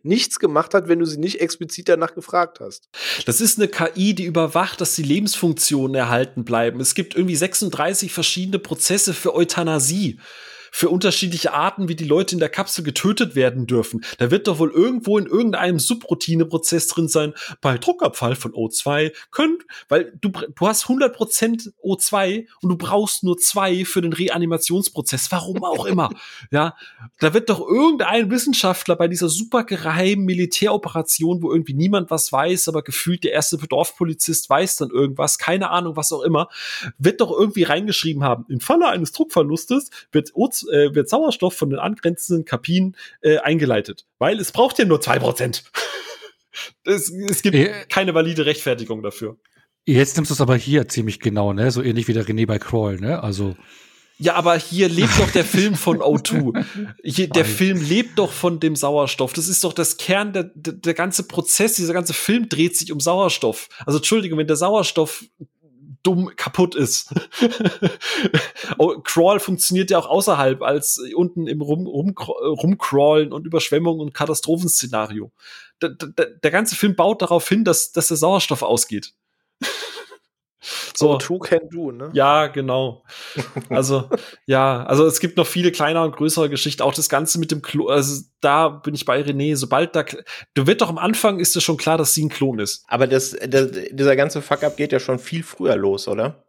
nichts 0.07 0.39
gemacht 0.39 0.73
hat, 0.73 0.89
wenn 0.89 1.01
du 1.01 1.05
sie 1.05 1.19
nicht 1.19 1.41
explizit 1.41 1.89
danach 1.89 2.15
gefragt 2.15 2.61
hast. 2.61 2.89
Das 3.27 3.41
ist 3.41 3.59
eine 3.59 3.69
KI, 3.69 4.15
die 4.15 4.25
überwacht, 4.25 4.81
dass 4.81 4.95
die 4.95 5.03
Lebensfunktionen 5.03 5.95
erhalten 5.95 6.45
bleiben. 6.45 6.81
Es 6.81 6.95
gibt 6.95 7.17
irgendwie 7.17 7.37
36 7.37 8.13
verschiedene 8.13 8.59
Prozesse 8.59 9.13
für 9.13 9.35
Euthanasie. 9.35 10.21
Für 10.73 10.89
unterschiedliche 10.89 11.53
Arten, 11.53 11.89
wie 11.89 11.97
die 11.97 12.05
Leute 12.05 12.35
in 12.35 12.41
der 12.41 12.49
Kapsel 12.49 12.85
getötet 12.85 13.35
werden 13.35 13.67
dürfen. 13.67 14.05
Da 14.19 14.31
wird 14.31 14.47
doch 14.47 14.59
wohl 14.59 14.71
irgendwo 14.71 15.19
in 15.19 15.27
irgendeinem 15.27 15.79
Subroutineprozess 15.79 16.89
drin 16.89 17.09
sein. 17.09 17.35
Bei 17.61 17.79
Druckabfall 17.79 18.37
von 18.37 18.53
O2 18.53 19.13
können, 19.31 19.59
weil 19.89 20.13
du, 20.21 20.31
du 20.31 20.67
hast 20.67 20.87
100% 20.87 21.73
O2 21.83 22.47
und 22.63 22.69
du 22.69 22.77
brauchst 22.77 23.25
nur 23.25 23.39
zwei 23.39 23.85
für 23.85 24.01
den 24.01 24.13
Reanimationsprozess. 24.13 25.31
Warum 25.33 25.65
auch 25.65 25.87
immer. 25.87 26.11
Ja, 26.53 26.75
da 27.19 27.35
wird 27.35 27.51
doch 27.51 27.61
irgendein 27.61 28.31
Wissenschaftler 28.31 28.95
bei 28.97 29.09
dieser 29.09 29.29
super 29.29 29.65
geheimen 29.65 30.25
Militäroperation, 30.25 31.43
wo 31.43 31.51
irgendwie 31.51 31.75
niemand 31.75 32.11
was 32.11 32.31
weiß, 32.31 32.69
aber 32.69 32.83
gefühlt 32.83 33.25
der 33.25 33.33
erste 33.33 33.57
Dorfpolizist 33.57 34.49
weiß 34.49 34.77
dann 34.77 34.91
irgendwas, 34.91 35.39
keine 35.39 35.71
Ahnung, 35.71 35.97
was 35.97 36.13
auch 36.13 36.23
immer, 36.23 36.49
wird 36.99 37.21
doch 37.21 37.31
irgendwie 37.31 37.65
reingeschrieben 37.65 38.23
haben, 38.23 38.47
im 38.49 38.61
Falle 38.61 38.89
eines 38.89 39.13
Druckverlustes 39.13 39.91
wird, 40.13 40.31
Oz 40.35 40.66
äh, 40.69 40.95
wird 40.95 41.09
Sauerstoff 41.09 41.55
von 41.55 41.71
den 41.71 41.79
angrenzenden 41.79 42.45
Kabinen 42.45 42.97
äh, 43.21 43.39
eingeleitet, 43.39 44.07
weil 44.19 44.39
es 44.41 44.53
braucht 44.53 44.79
ja 44.79 44.85
nur 44.85 45.01
zwei 45.01 45.19
Prozent. 45.19 45.65
es, 46.85 47.11
es 47.11 47.43
gibt 47.43 47.57
Äh. 47.57 47.85
keine 47.89 48.15
valide 48.15 48.47
Rechtfertigung 48.47 49.03
dafür. 49.03 49.37
Jetzt 49.85 50.17
nimmst 50.17 50.31
du 50.31 50.35
es 50.35 50.41
aber 50.41 50.57
hier 50.57 50.89
ziemlich 50.89 51.21
genau, 51.21 51.53
ne? 51.53 51.71
So 51.71 51.83
ähnlich 51.83 52.09
wie 52.09 52.13
der 52.13 52.25
René 52.27 52.47
bei 52.47 52.59
Crawl, 52.59 52.97
ne? 52.99 53.23
Also, 53.23 53.57
Ja, 54.19 54.35
aber 54.35 54.57
hier 54.57 54.89
lebt 54.89 55.17
doch 55.21 55.31
der 55.31 55.45
Film 55.45 55.75
von 55.77 55.99
O2. 55.99 56.65
Hier, 57.05 57.29
der 57.29 57.45
Film 57.45 57.81
lebt 57.87 58.19
doch 58.19 58.33
von 58.33 58.59
dem 58.59 58.75
Sauerstoff. 58.75 59.35
Das 59.35 59.47
ist 59.47 59.63
doch 59.63 59.75
das 59.75 59.99
Kern, 59.99 60.33
der, 60.33 60.45
der, 60.55 60.73
der 60.73 60.95
ganze 60.95 61.25
Prozess, 61.29 61.75
dieser 61.75 61.93
ganze 61.93 62.15
Film 62.15 62.49
dreht 62.49 62.77
sich 62.77 62.91
um 62.91 62.99
Sauerstoff. 62.99 63.69
Also 63.85 63.99
Entschuldigung, 63.99 64.39
wenn 64.39 64.47
der 64.47 64.57
Sauerstoff 64.57 65.23
dumm 66.07 66.31
kaputt 66.37 66.75
ist. 66.75 67.13
oh, 68.79 69.01
Crawl 69.01 69.41
funktioniert 69.41 69.91
ja 69.91 69.99
auch 69.99 70.07
außerhalb 70.07 70.63
als 70.63 70.99
unten 71.15 71.47
im 71.49 71.61
Rum, 71.61 71.87
Rum, 71.87 72.15
Rumcrawlen 72.17 73.33
und 73.33 73.47
Überschwemmung 73.47 73.99
und 73.99 74.15
Katastrophenszenario. 74.15 75.33
Der, 75.83 75.91
der, 75.91 76.27
der 76.27 76.51
ganze 76.51 76.77
Film 76.77 76.95
baut 76.95 77.23
darauf 77.23 77.49
hin, 77.49 77.65
dass, 77.65 77.93
dass 77.93 78.09
der 78.09 78.17
Sauerstoff 78.17 78.63
ausgeht. 78.63 79.13
So, 80.95 81.13
so 81.13 81.19
two 81.19 81.39
can 81.39 81.69
do, 81.71 81.93
ne? 81.93 82.11
Ja, 82.13 82.49
genau. 82.49 83.05
Also, 83.69 84.09
ja, 84.47 84.85
also 84.85 85.07
es 85.07 85.21
gibt 85.21 85.37
noch 85.37 85.47
viele 85.47 85.71
kleinere 85.71 86.05
und 86.05 86.17
größere 86.17 86.51
Geschichten. 86.51 86.83
Auch 86.83 86.95
das 86.95 87.09
Ganze 87.09 87.39
mit 87.39 87.51
dem 87.51 87.63
Klon, 87.63 87.91
also 87.91 88.25
da 88.41 88.69
bin 88.69 88.95
ich 88.95 89.05
bei 89.05 89.21
René. 89.21 89.57
Sobald 89.57 89.95
da, 89.95 90.05
du 90.55 90.67
wird 90.67 90.81
doch 90.81 90.89
am 90.89 90.99
Anfang 90.99 91.39
ist 91.39 91.57
es 91.57 91.63
schon 91.63 91.77
klar, 91.77 91.99
dass 91.99 92.15
sie 92.15 92.25
ein 92.25 92.29
Klon 92.29 92.59
ist. 92.59 92.85
Aber 92.89 93.07
das, 93.07 93.37
das 93.49 93.71
dieser 93.91 94.17
ganze 94.17 94.43
Fuck-up 94.43 94.77
geht 94.77 94.93
ja 94.93 95.01
schon 95.01 95.19
viel 95.19 95.43
früher 95.43 95.77
los, 95.77 96.09
oder? 96.09 96.45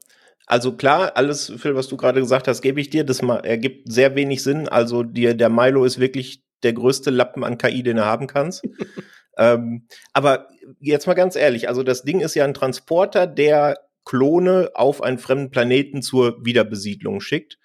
Also 0.47 0.71
klar, 0.71 1.11
alles, 1.15 1.51
Phil, 1.57 1.75
was 1.75 1.89
du 1.89 1.97
gerade 1.97 2.21
gesagt 2.21 2.47
hast, 2.47 2.61
gebe 2.61 2.79
ich 2.79 2.89
dir. 2.89 3.03
Das 3.03 3.19
ergibt 3.19 3.91
sehr 3.91 4.15
wenig 4.15 4.41
Sinn. 4.41 4.69
Also 4.69 5.03
dir, 5.03 5.35
der 5.35 5.49
Milo 5.49 5.83
ist 5.83 5.99
wirklich 5.99 6.41
der 6.63 6.73
größte 6.73 7.09
Lappen 7.09 7.43
an 7.43 7.57
KI, 7.57 7.83
den 7.83 7.97
du 7.97 8.05
haben 8.05 8.27
kannst. 8.27 8.63
ähm, 9.37 9.87
aber 10.13 10.47
jetzt 10.79 11.05
mal 11.05 11.13
ganz 11.13 11.35
ehrlich, 11.35 11.67
also 11.67 11.83
das 11.83 12.03
Ding 12.03 12.21
ist 12.21 12.33
ja 12.35 12.45
ein 12.45 12.53
Transporter, 12.53 13.27
der 13.27 13.77
Klone 14.07 14.71
auf 14.73 15.03
einen 15.03 15.17
fremden 15.17 15.51
Planeten 15.51 16.01
zur 16.01 16.45
Wiederbesiedlung 16.45 17.19
schickt. 17.19 17.59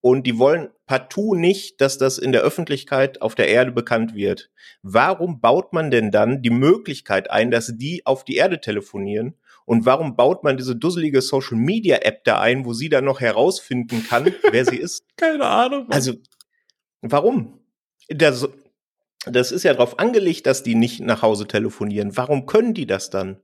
Und 0.00 0.28
die 0.28 0.38
wollen 0.38 0.68
partout 0.86 1.34
nicht, 1.34 1.80
dass 1.80 1.98
das 1.98 2.18
in 2.18 2.30
der 2.30 2.42
Öffentlichkeit 2.42 3.20
auf 3.20 3.34
der 3.34 3.48
Erde 3.48 3.72
bekannt 3.72 4.14
wird. 4.14 4.48
Warum 4.82 5.40
baut 5.40 5.72
man 5.72 5.90
denn 5.90 6.12
dann 6.12 6.40
die 6.40 6.50
Möglichkeit 6.50 7.32
ein, 7.32 7.50
dass 7.50 7.72
die 7.74 8.06
auf 8.06 8.24
die 8.24 8.36
Erde 8.36 8.60
telefonieren? 8.60 9.34
Und 9.64 9.86
warum 9.86 10.14
baut 10.14 10.44
man 10.44 10.56
diese 10.56 10.76
dusselige 10.76 11.20
Social 11.20 11.58
Media 11.58 11.96
App 11.96 12.22
da 12.22 12.40
ein, 12.40 12.64
wo 12.64 12.74
sie 12.74 12.88
dann 12.88 13.04
noch 13.04 13.20
herausfinden 13.20 14.04
kann, 14.08 14.32
wer 14.52 14.64
sie 14.64 14.76
ist? 14.76 15.04
Keine 15.16 15.46
Ahnung. 15.46 15.90
Also, 15.90 16.12
warum? 17.02 17.58
Das, 18.08 18.48
das 19.26 19.50
ist 19.50 19.64
ja 19.64 19.72
darauf 19.72 19.98
angelegt, 19.98 20.46
dass 20.46 20.62
die 20.62 20.76
nicht 20.76 21.00
nach 21.00 21.22
Hause 21.22 21.48
telefonieren. 21.48 22.16
Warum 22.16 22.46
können 22.46 22.72
die 22.72 22.86
das 22.86 23.10
dann? 23.10 23.40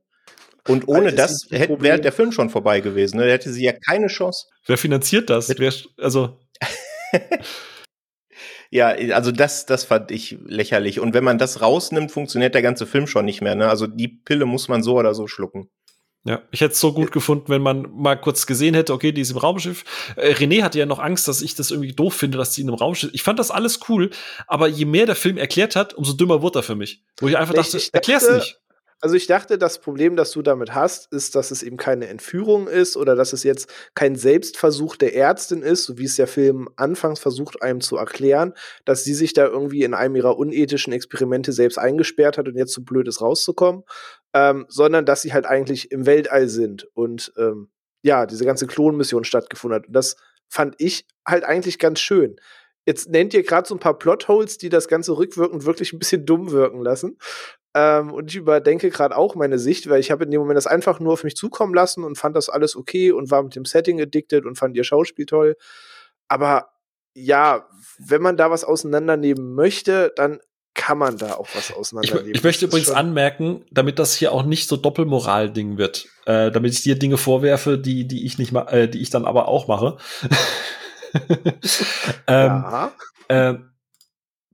Und 0.67 0.87
ohne 0.87 1.13
das, 1.13 1.47
das 1.49 1.81
wäre 1.81 1.99
der 1.99 2.11
Film 2.11 2.31
schon 2.31 2.49
vorbei 2.49 2.79
gewesen. 2.79 3.17
Ne? 3.17 3.25
Da 3.25 3.31
hätte 3.31 3.51
sie 3.51 3.63
ja 3.63 3.73
keine 3.73 4.07
Chance. 4.07 4.47
Wer 4.65 4.77
finanziert 4.77 5.29
das? 5.29 5.49
Wer, 5.57 5.73
also. 5.97 6.39
ja, 8.71 8.87
also 8.87 9.31
das, 9.31 9.67
das 9.67 9.83
fand 9.83 10.09
ich 10.09 10.37
lächerlich. 10.45 10.99
Und 10.99 11.13
wenn 11.13 11.23
man 11.23 11.37
das 11.37 11.61
rausnimmt, 11.61 12.11
funktioniert 12.11 12.55
der 12.55 12.63
ganze 12.63 12.87
Film 12.87 13.05
schon 13.05 13.25
nicht 13.25 13.41
mehr. 13.41 13.55
Ne? 13.55 13.69
Also 13.69 13.85
die 13.85 14.07
Pille 14.07 14.45
muss 14.45 14.67
man 14.67 14.81
so 14.81 14.97
oder 14.97 15.13
so 15.13 15.27
schlucken. 15.27 15.69
Ja, 16.27 16.41
ich 16.49 16.61
hätte 16.61 16.73
es 16.73 16.79
so 16.79 16.91
gut 16.91 17.11
gefunden, 17.11 17.49
wenn 17.49 17.61
man 17.61 17.87
mal 17.95 18.15
kurz 18.15 18.47
gesehen 18.47 18.73
hätte, 18.73 18.93
okay, 18.93 19.11
die 19.11 19.21
ist 19.21 19.29
im 19.29 19.37
Raumschiff. 19.37 19.83
Äh, 20.15 20.33
René 20.33 20.63
hatte 20.63 20.79
ja 20.79 20.87
noch 20.87 20.97
Angst, 20.97 21.27
dass 21.27 21.43
ich 21.43 21.53
das 21.53 21.69
irgendwie 21.69 21.93
doof 21.93 22.15
finde, 22.15 22.39
dass 22.39 22.49
die 22.49 22.61
in 22.61 22.67
einem 22.67 22.79
Raumschiff. 22.79 23.11
Ich 23.13 23.21
fand 23.21 23.37
das 23.37 23.51
alles 23.51 23.81
cool, 23.89 24.09
aber 24.47 24.67
je 24.67 24.85
mehr 24.85 25.05
der 25.05 25.15
Film 25.15 25.37
erklärt 25.37 25.75
hat, 25.75 25.93
umso 25.93 26.13
dümmer 26.13 26.41
wurde 26.41 26.59
er 26.59 26.63
für 26.63 26.73
mich. 26.73 27.03
Wo 27.19 27.27
ich 27.27 27.37
einfach 27.37 27.53
ich, 27.53 27.61
dachte, 27.61 27.77
ich 27.77 27.91
dachte, 27.91 28.11
erklär's 28.11 28.29
nicht. 28.31 28.59
Also 29.01 29.15
ich 29.15 29.27
dachte, 29.27 29.57
das 29.57 29.79
Problem, 29.79 30.15
das 30.15 30.31
du 30.31 30.41
damit 30.41 30.73
hast, 30.73 31.11
ist, 31.11 31.35
dass 31.35 31.51
es 31.51 31.63
eben 31.63 31.77
keine 31.77 32.07
Entführung 32.07 32.67
ist 32.67 32.95
oder 32.95 33.15
dass 33.15 33.33
es 33.33 33.43
jetzt 33.43 33.69
kein 33.93 34.15
Selbstversuch 34.15 34.95
der 34.95 35.15
Ärztin 35.15 35.61
ist, 35.61 35.83
so 35.83 35.97
wie 35.97 36.05
es 36.05 36.15
der 36.15 36.27
Film 36.27 36.69
anfangs 36.77 37.19
versucht, 37.19 37.61
einem 37.61 37.81
zu 37.81 37.97
erklären, 37.97 38.53
dass 38.85 39.03
sie 39.03 39.13
sich 39.13 39.33
da 39.33 39.45
irgendwie 39.45 39.83
in 39.83 39.93
einem 39.93 40.15
ihrer 40.15 40.37
unethischen 40.37 40.93
Experimente 40.93 41.51
selbst 41.51 41.77
eingesperrt 41.77 42.37
hat 42.37 42.47
und 42.47 42.55
jetzt 42.55 42.73
so 42.73 42.81
blöd 42.83 43.07
ist, 43.07 43.21
rauszukommen, 43.21 43.83
ähm, 44.33 44.65
sondern 44.69 45.05
dass 45.05 45.21
sie 45.21 45.33
halt 45.33 45.45
eigentlich 45.45 45.91
im 45.91 46.05
Weltall 46.05 46.47
sind 46.47 46.87
und 46.93 47.33
ähm, 47.37 47.69
ja, 48.01 48.25
diese 48.25 48.45
ganze 48.45 48.65
Klonmission 48.65 49.23
stattgefunden 49.23 49.81
hat. 49.81 49.87
Und 49.87 49.93
das 49.93 50.15
fand 50.47 50.75
ich 50.77 51.05
halt 51.27 51.43
eigentlich 51.43 51.79
ganz 51.79 51.99
schön. 51.99 52.37
Jetzt 52.85 53.09
nennt 53.09 53.33
ihr 53.33 53.43
gerade 53.43 53.67
so 53.67 53.75
ein 53.75 53.79
paar 53.79 53.97
Plotholes, 53.97 54.57
die 54.57 54.69
das 54.69 54.87
Ganze 54.87 55.17
rückwirkend 55.17 55.65
wirklich 55.65 55.91
ein 55.91 55.99
bisschen 55.99 56.25
dumm 56.25 56.51
wirken 56.51 56.81
lassen. 56.81 57.17
Ähm, 57.77 58.13
und 58.13 58.31
ich 58.31 58.37
überdenke 58.37 58.89
gerade 58.89 59.17
auch 59.17 59.35
meine 59.35 59.59
Sicht, 59.59 59.89
weil 59.89 59.99
ich 59.99 60.09
habe 60.09 60.23
in 60.23 60.31
dem 60.31 60.39
Moment 60.39 60.55
das 60.55 60.65
einfach 60.65 61.01
nur 61.01 61.11
auf 61.11 61.25
mich 61.25 61.35
zukommen 61.35 61.73
lassen 61.73 62.05
und 62.05 62.17
fand 62.17 62.33
das 62.33 62.47
alles 62.47 62.77
okay 62.77 63.11
und 63.11 63.29
war 63.31 63.43
mit 63.43 63.53
dem 63.53 63.65
Setting 63.65 64.01
addicted 64.01 64.45
und 64.45 64.57
fand 64.57 64.77
ihr 64.77 64.85
Schauspiel 64.85 65.25
toll. 65.25 65.57
Aber 66.29 66.69
ja, 67.13 67.67
wenn 67.99 68.21
man 68.21 68.37
da 68.37 68.49
was 68.49 68.63
auseinandernehmen 68.63 69.53
möchte, 69.53 70.13
dann 70.15 70.39
kann 70.73 70.97
man 70.97 71.17
da 71.17 71.33
auch 71.33 71.47
was 71.53 71.73
auseinandernehmen. 71.73 72.29
Ich, 72.31 72.37
ich 72.37 72.43
möchte 72.43 72.65
übrigens 72.65 72.91
anmerken, 72.91 73.65
damit 73.71 73.99
das 73.99 74.15
hier 74.15 74.31
auch 74.31 74.43
nicht 74.43 74.69
so 74.69 74.77
Doppelmoral-Ding 74.77 75.77
wird, 75.77 76.07
äh, 76.25 76.51
damit 76.51 76.73
ich 76.73 76.81
dir 76.81 76.97
Dinge 76.97 77.17
vorwerfe, 77.17 77.77
die, 77.77 78.07
die 78.07 78.25
ich 78.25 78.37
nicht 78.37 78.53
ma 78.53 78.69
äh, 78.69 78.87
die 78.87 79.01
ich 79.01 79.09
dann 79.09 79.25
aber 79.25 79.49
auch 79.49 79.67
mache. 79.67 79.97
ähm, 82.27 82.47
ja. 82.47 82.91
Äh, 83.27 83.55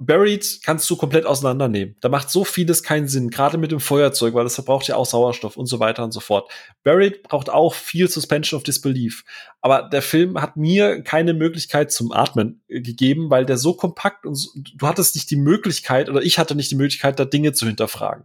Buried 0.04 0.62
kannst 0.64 0.90
du 0.90 0.96
komplett 0.96 1.28
auseinandernehmen. 1.28 1.96
Da 2.02 2.10
macht 2.10 2.32
so 2.32 2.44
vieles 2.44 2.82
keinen 2.82 3.08
Sinn, 3.08 3.30
gerade 3.30 3.60
mit 3.60 3.72
dem 3.72 3.80
Feuerzeug, 3.80 4.34
weil 4.34 4.44
das 4.44 4.56
verbraucht 4.56 4.88
ja 4.88 4.96
auch 4.96 5.06
Sauerstoff 5.06 5.58
und 5.58 5.68
so 5.68 5.80
weiter 5.80 6.04
und 6.04 6.12
so 6.12 6.20
fort. 6.20 6.52
Buried 6.84 7.22
braucht 7.22 7.52
auch 7.52 7.76
viel 7.76 8.10
Suspension 8.10 8.58
of 8.58 8.64
Disbelief. 8.64 9.24
Aber 9.62 9.84
der 9.84 10.02
Film 10.02 10.42
hat 10.42 10.58
mir 10.58 11.04
keine 11.04 11.36
Möglichkeit 11.36 11.92
zum 11.92 12.12
Atmen 12.12 12.64
äh, 12.68 12.82
gegeben, 12.82 13.30
weil 13.30 13.46
der 13.46 13.60
so 13.60 13.76
kompakt 13.76 14.26
und 14.26 14.40
du 14.76 14.88
hattest 14.88 15.14
nicht 15.14 15.30
die 15.30 15.36
Möglichkeit 15.36 16.10
oder 16.10 16.24
ich 16.24 16.40
hatte 16.40 16.56
nicht 16.56 16.72
die 16.72 16.76
Möglichkeit, 16.76 17.20
da 17.20 17.26
Dinge 17.26 17.54
zu 17.54 17.68
hinterfragen. 17.68 18.24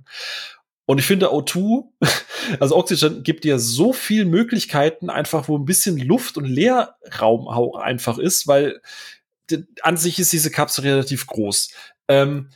Und 0.86 0.98
ich 0.98 1.04
finde 1.04 1.32
O2, 1.32 1.84
also 2.60 2.74
Oxygen 2.74 3.22
gibt 3.22 3.44
dir 3.44 3.58
so 3.58 3.92
viel 3.92 4.24
Möglichkeiten, 4.24 5.10
einfach 5.10 5.48
wo 5.48 5.58
ein 5.58 5.66
bisschen 5.66 5.98
Luft 5.98 6.38
und 6.38 6.46
Leerraum 6.46 7.48
einfach 7.76 8.16
ist, 8.16 8.46
weil 8.46 8.80
an 9.82 9.96
sich 9.96 10.18
ist 10.18 10.32
diese 10.32 10.50
Kapsel 10.50 10.84
relativ 10.84 11.26
groß. 11.26 11.70
Ähm, 12.08 12.50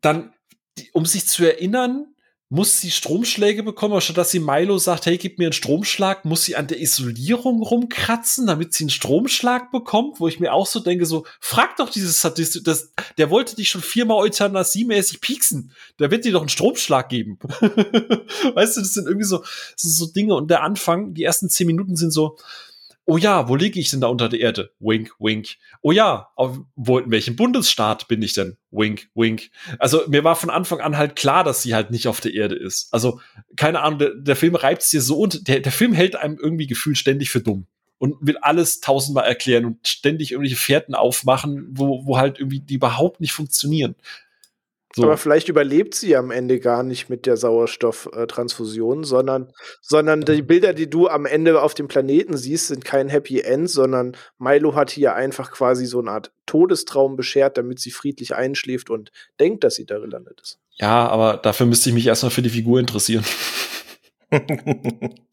dann, 0.00 0.32
die, 0.78 0.90
um 0.92 1.06
sich 1.06 1.26
zu 1.26 1.44
erinnern, 1.44 2.14
muss 2.50 2.80
sie 2.80 2.90
Stromschläge 2.92 3.64
bekommen, 3.64 4.00
statt 4.00 4.18
dass 4.18 4.30
sie 4.30 4.38
Milo 4.38 4.78
sagt, 4.78 5.06
hey, 5.06 5.18
gib 5.18 5.38
mir 5.38 5.46
einen 5.46 5.52
Stromschlag, 5.52 6.24
muss 6.24 6.44
sie 6.44 6.54
an 6.54 6.68
der 6.68 6.80
Isolierung 6.80 7.62
rumkratzen, 7.62 8.46
damit 8.46 8.74
sie 8.74 8.84
einen 8.84 8.90
Stromschlag 8.90 9.72
bekommt, 9.72 10.20
wo 10.20 10.28
ich 10.28 10.38
mir 10.38 10.52
auch 10.52 10.66
so 10.66 10.78
denke, 10.78 11.04
so, 11.04 11.26
frag 11.40 11.76
doch 11.78 11.90
dieses 11.90 12.20
Sadist, 12.20 12.64
das, 12.64 12.92
der 13.18 13.30
wollte 13.30 13.56
dich 13.56 13.70
schon 13.70 13.80
viermal 13.80 14.18
Euthanasie-mäßig 14.18 15.20
pieksen, 15.20 15.72
der 15.98 16.12
wird 16.12 16.24
dir 16.24 16.32
doch 16.32 16.42
einen 16.42 16.48
Stromschlag 16.48 17.08
geben. 17.08 17.38
weißt 18.54 18.76
du, 18.76 18.80
das 18.82 18.92
sind 18.92 19.06
irgendwie 19.06 19.26
so, 19.26 19.42
so, 19.74 19.88
so 19.88 20.06
Dinge 20.12 20.34
und 20.34 20.48
der 20.48 20.62
Anfang, 20.62 21.14
die 21.14 21.24
ersten 21.24 21.48
zehn 21.48 21.66
Minuten 21.66 21.96
sind 21.96 22.12
so, 22.12 22.36
oh 23.06 23.16
ja, 23.16 23.48
wo 23.48 23.56
liege 23.56 23.78
ich 23.78 23.90
denn 23.90 24.00
da 24.00 24.06
unter 24.06 24.28
der 24.28 24.40
Erde? 24.40 24.72
Wink, 24.80 25.12
wink. 25.18 25.56
Oh 25.82 25.92
ja, 25.92 26.28
auf, 26.36 26.58
wo, 26.74 26.98
in 26.98 27.10
welchem 27.10 27.36
Bundesstaat 27.36 28.08
bin 28.08 28.22
ich 28.22 28.32
denn? 28.32 28.56
Wink, 28.70 29.08
wink. 29.14 29.50
Also 29.78 30.02
mir 30.08 30.24
war 30.24 30.36
von 30.36 30.50
Anfang 30.50 30.80
an 30.80 30.96
halt 30.96 31.16
klar, 31.16 31.44
dass 31.44 31.62
sie 31.62 31.74
halt 31.74 31.90
nicht 31.90 32.08
auf 32.08 32.20
der 32.20 32.34
Erde 32.34 32.54
ist. 32.54 32.88
Also 32.92 33.20
keine 33.56 33.80
Ahnung, 33.82 33.98
der, 33.98 34.14
der 34.14 34.36
Film 34.36 34.54
reibt 34.54 34.82
es 34.82 34.90
dir 34.90 35.02
so 35.02 35.18
und 35.18 35.48
der, 35.48 35.60
der 35.60 35.72
Film 35.72 35.92
hält 35.92 36.16
einem 36.16 36.38
irgendwie 36.38 36.66
gefühlt 36.66 36.98
ständig 36.98 37.30
für 37.30 37.40
dumm 37.40 37.66
und 37.98 38.16
will 38.20 38.36
alles 38.38 38.80
tausendmal 38.80 39.26
erklären 39.26 39.64
und 39.64 39.86
ständig 39.86 40.32
irgendwelche 40.32 40.56
Fährten 40.56 40.94
aufmachen, 40.94 41.66
wo, 41.70 42.04
wo 42.06 42.18
halt 42.18 42.38
irgendwie 42.38 42.60
die 42.60 42.74
überhaupt 42.74 43.20
nicht 43.20 43.32
funktionieren. 43.32 43.94
So. 44.96 45.04
Aber 45.04 45.16
vielleicht 45.16 45.48
überlebt 45.48 45.94
sie 45.94 46.16
am 46.16 46.30
Ende 46.30 46.60
gar 46.60 46.84
nicht 46.84 47.08
mit 47.08 47.26
der 47.26 47.36
Sauerstofftransfusion, 47.36 49.02
sondern, 49.02 49.52
sondern 49.82 50.20
die 50.20 50.42
Bilder, 50.42 50.72
die 50.72 50.88
du 50.88 51.08
am 51.08 51.26
Ende 51.26 51.60
auf 51.60 51.74
dem 51.74 51.88
Planeten 51.88 52.36
siehst, 52.36 52.68
sind 52.68 52.84
kein 52.84 53.08
Happy 53.08 53.40
End, 53.40 53.68
sondern 53.68 54.16
Milo 54.38 54.76
hat 54.76 54.90
hier 54.90 55.14
einfach 55.14 55.50
quasi 55.50 55.86
so 55.86 55.98
eine 55.98 56.12
Art 56.12 56.32
Todestraum 56.46 57.16
beschert, 57.16 57.58
damit 57.58 57.80
sie 57.80 57.90
friedlich 57.90 58.36
einschläft 58.36 58.88
und 58.88 59.10
denkt, 59.40 59.64
dass 59.64 59.74
sie 59.74 59.84
da 59.84 59.98
gelandet 59.98 60.40
ist. 60.40 60.60
Ja, 60.76 61.08
aber 61.08 61.38
dafür 61.38 61.66
müsste 61.66 61.88
ich 61.88 61.94
mich 61.94 62.06
erstmal 62.06 62.30
für 62.30 62.42
die 62.42 62.50
Figur 62.50 62.78
interessieren. 62.78 63.24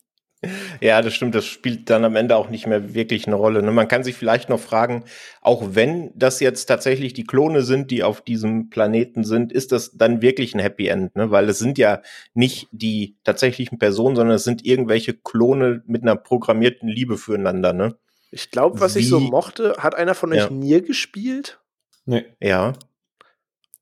Ja, 0.81 1.01
das 1.01 1.13
stimmt. 1.13 1.35
Das 1.35 1.45
spielt 1.45 1.89
dann 1.89 2.03
am 2.05 2.15
Ende 2.15 2.35
auch 2.35 2.49
nicht 2.49 2.67
mehr 2.67 2.93
wirklich 2.93 3.27
eine 3.27 3.35
Rolle. 3.35 3.61
Ne? 3.61 3.71
Man 3.71 3.87
kann 3.87 4.03
sich 4.03 4.15
vielleicht 4.15 4.49
noch 4.49 4.59
fragen, 4.59 5.03
auch 5.41 5.75
wenn 5.75 6.11
das 6.15 6.39
jetzt 6.39 6.65
tatsächlich 6.65 7.13
die 7.13 7.23
Klone 7.23 7.61
sind, 7.61 7.91
die 7.91 8.03
auf 8.03 8.21
diesem 8.21 8.69
Planeten 8.69 9.23
sind, 9.23 9.51
ist 9.51 9.71
das 9.71 9.91
dann 9.91 10.21
wirklich 10.21 10.55
ein 10.55 10.59
Happy 10.59 10.87
End? 10.87 11.15
Ne? 11.15 11.31
Weil 11.31 11.49
es 11.49 11.59
sind 11.59 11.77
ja 11.77 12.01
nicht 12.33 12.67
die 12.71 13.17
tatsächlichen 13.23 13.77
Personen, 13.77 14.15
sondern 14.15 14.35
es 14.35 14.43
sind 14.43 14.65
irgendwelche 14.65 15.13
Klone 15.13 15.83
mit 15.85 16.01
einer 16.01 16.15
programmierten 16.15 16.89
Liebe 16.89 17.17
füreinander. 17.17 17.73
Ne? 17.73 17.95
Ich 18.31 18.49
glaube, 18.49 18.79
was 18.79 18.95
Wie? 18.95 18.99
ich 18.99 19.09
so 19.09 19.19
mochte, 19.19 19.75
hat 19.77 19.95
einer 19.95 20.15
von 20.15 20.31
euch 20.31 20.39
ja. 20.39 20.49
Nier 20.49 20.81
gespielt? 20.81 21.59
Nee. 22.05 22.25
Ja. 22.39 22.73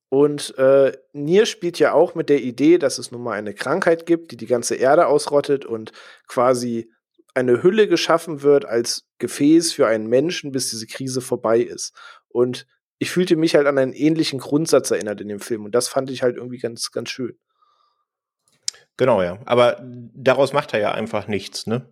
Und 0.10 0.57
äh, 0.57 0.98
Nier 1.14 1.45
spielt 1.45 1.77
ja 1.77 1.94
auch 1.94 2.15
mit 2.15 2.30
der 2.30 2.41
Idee, 2.41 2.80
dass 2.80 2.98
es 2.98 3.11
nun 3.11 3.22
mal 3.22 3.34
eine 3.34 3.53
Krankheit 3.53 4.07
gibt, 4.07 4.31
die 4.31 4.38
die 4.38 4.48
ganze 4.48 4.76
Erde 4.76 5.06
ausrottet 5.06 5.65
und 5.65 5.91
quasi 6.27 6.91
eine 7.36 7.61
Hülle 7.61 7.88
geschaffen 7.88 8.41
wird 8.41 8.65
als 8.65 9.07
Gefäß 9.19 9.72
für 9.72 9.86
einen 9.88 10.07
Menschen, 10.07 10.52
bis 10.52 10.72
diese 10.72 10.88
Krise 10.88 11.22
vorbei 11.22 11.60
ist. 11.60 11.94
Und 12.27 12.65
ich 12.98 13.11
fühlte 13.11 13.36
mich 13.36 13.56
halt 13.56 13.68
an 13.68 13.77
einen 13.77 13.94
ähnlichen 13.94 14.40
Grundsatz 14.40 14.90
erinnert 14.91 15.22
in 15.22 15.27
dem 15.27 15.40
Film. 15.40 15.65
Und 15.65 15.76
das 15.76 15.88
fand 15.88 16.10
ich 16.10 16.23
halt 16.23 16.38
irgendwie 16.38 16.57
ganz, 16.57 16.91
ganz 16.91 17.10
schön. 17.10 17.38
Genau, 18.98 19.22
ja. 19.22 19.40
Aber 19.45 19.80
daraus 19.81 20.53
macht 20.53 20.73
er 20.73 20.80
ja 20.80 20.91
einfach 20.91 21.27
nichts, 21.27 21.68
ne? 21.68 21.88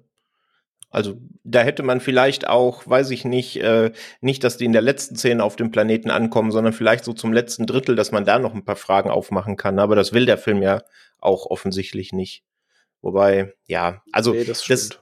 Also 0.90 1.18
da 1.44 1.62
hätte 1.62 1.84
man 1.84 2.00
vielleicht 2.00 2.48
auch, 2.48 2.88
weiß 2.88 3.12
ich 3.12 3.26
nicht, 3.26 3.58
äh, 3.58 3.92
nicht, 4.22 4.44
dass 4.44 4.58
die 4.58 4.66
in 4.66 4.72
der 4.72 4.82
letzten 4.82 5.16
Szene 5.16 5.44
auf 5.44 5.56
dem 5.56 5.72
Planeten 5.72 6.10
ankommen, 6.10 6.52
sondern 6.52 6.74
vielleicht 6.74 7.04
so 7.04 7.14
zum 7.14 7.34
letzten 7.34 7.66
Drittel, 7.66 7.96
dass 7.96 8.12
man 8.12 8.26
da 8.26 8.40
noch 8.40 8.54
ein 8.54 8.66
paar 8.66 8.78
Fragen 8.78 9.10
aufmachen 9.10 9.58
kann. 9.58 9.80
Aber 9.80 9.96
das 9.96 10.14
will 10.14 10.26
der 10.26 10.38
Film 10.38 10.62
ja 10.62 10.82
auch 11.20 11.46
offensichtlich 11.46 12.14
nicht. 12.14 12.44
Wobei, 13.02 13.54
ja, 13.68 14.02
also 14.12 14.32
nee, 14.32 14.44
das, 14.44 14.66
das, 14.66 15.00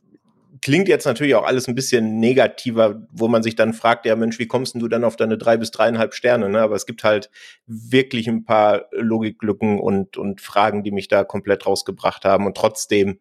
klingt 0.65 0.87
jetzt 0.87 1.05
natürlich 1.05 1.35
auch 1.35 1.45
alles 1.45 1.67
ein 1.67 1.75
bisschen 1.75 2.19
negativer, 2.19 3.07
wo 3.11 3.27
man 3.27 3.43
sich 3.43 3.55
dann 3.55 3.73
fragt, 3.73 4.07
ja 4.07 4.15
Mensch, 4.15 4.39
wie 4.39 4.47
kommst 4.47 4.73
denn 4.73 4.81
du 4.81 4.87
dann 4.87 5.03
auf 5.03 5.15
deine 5.15 5.37
drei 5.37 5.57
bis 5.57 5.69
dreieinhalb 5.69 6.15
Sterne? 6.15 6.49
Ne? 6.49 6.59
Aber 6.59 6.75
es 6.75 6.87
gibt 6.87 7.03
halt 7.03 7.29
wirklich 7.67 8.27
ein 8.27 8.45
paar 8.45 8.85
Logiklücken 8.91 9.79
und, 9.79 10.17
und 10.17 10.41
Fragen, 10.41 10.83
die 10.83 10.89
mich 10.89 11.07
da 11.07 11.23
komplett 11.23 11.67
rausgebracht 11.67 12.25
haben. 12.25 12.47
Und 12.47 12.57
trotzdem 12.57 13.19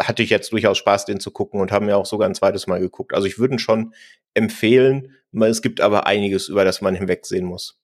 hatte 0.00 0.22
ich 0.22 0.30
jetzt 0.30 0.52
durchaus 0.52 0.78
Spaß, 0.78 1.04
den 1.04 1.20
zu 1.20 1.30
gucken 1.30 1.60
und 1.60 1.72
haben 1.72 1.86
mir 1.86 1.96
auch 1.96 2.06
sogar 2.06 2.28
ein 2.28 2.34
zweites 2.34 2.66
Mal 2.66 2.80
geguckt. 2.80 3.14
Also 3.14 3.26
ich 3.26 3.38
würde 3.38 3.54
ihn 3.54 3.58
schon 3.58 3.94
empfehlen. 4.34 5.14
Es 5.40 5.62
gibt 5.62 5.80
aber 5.80 6.06
einiges, 6.06 6.48
über 6.48 6.64
das 6.64 6.80
man 6.80 6.94
hinwegsehen 6.94 7.44
muss. 7.44 7.78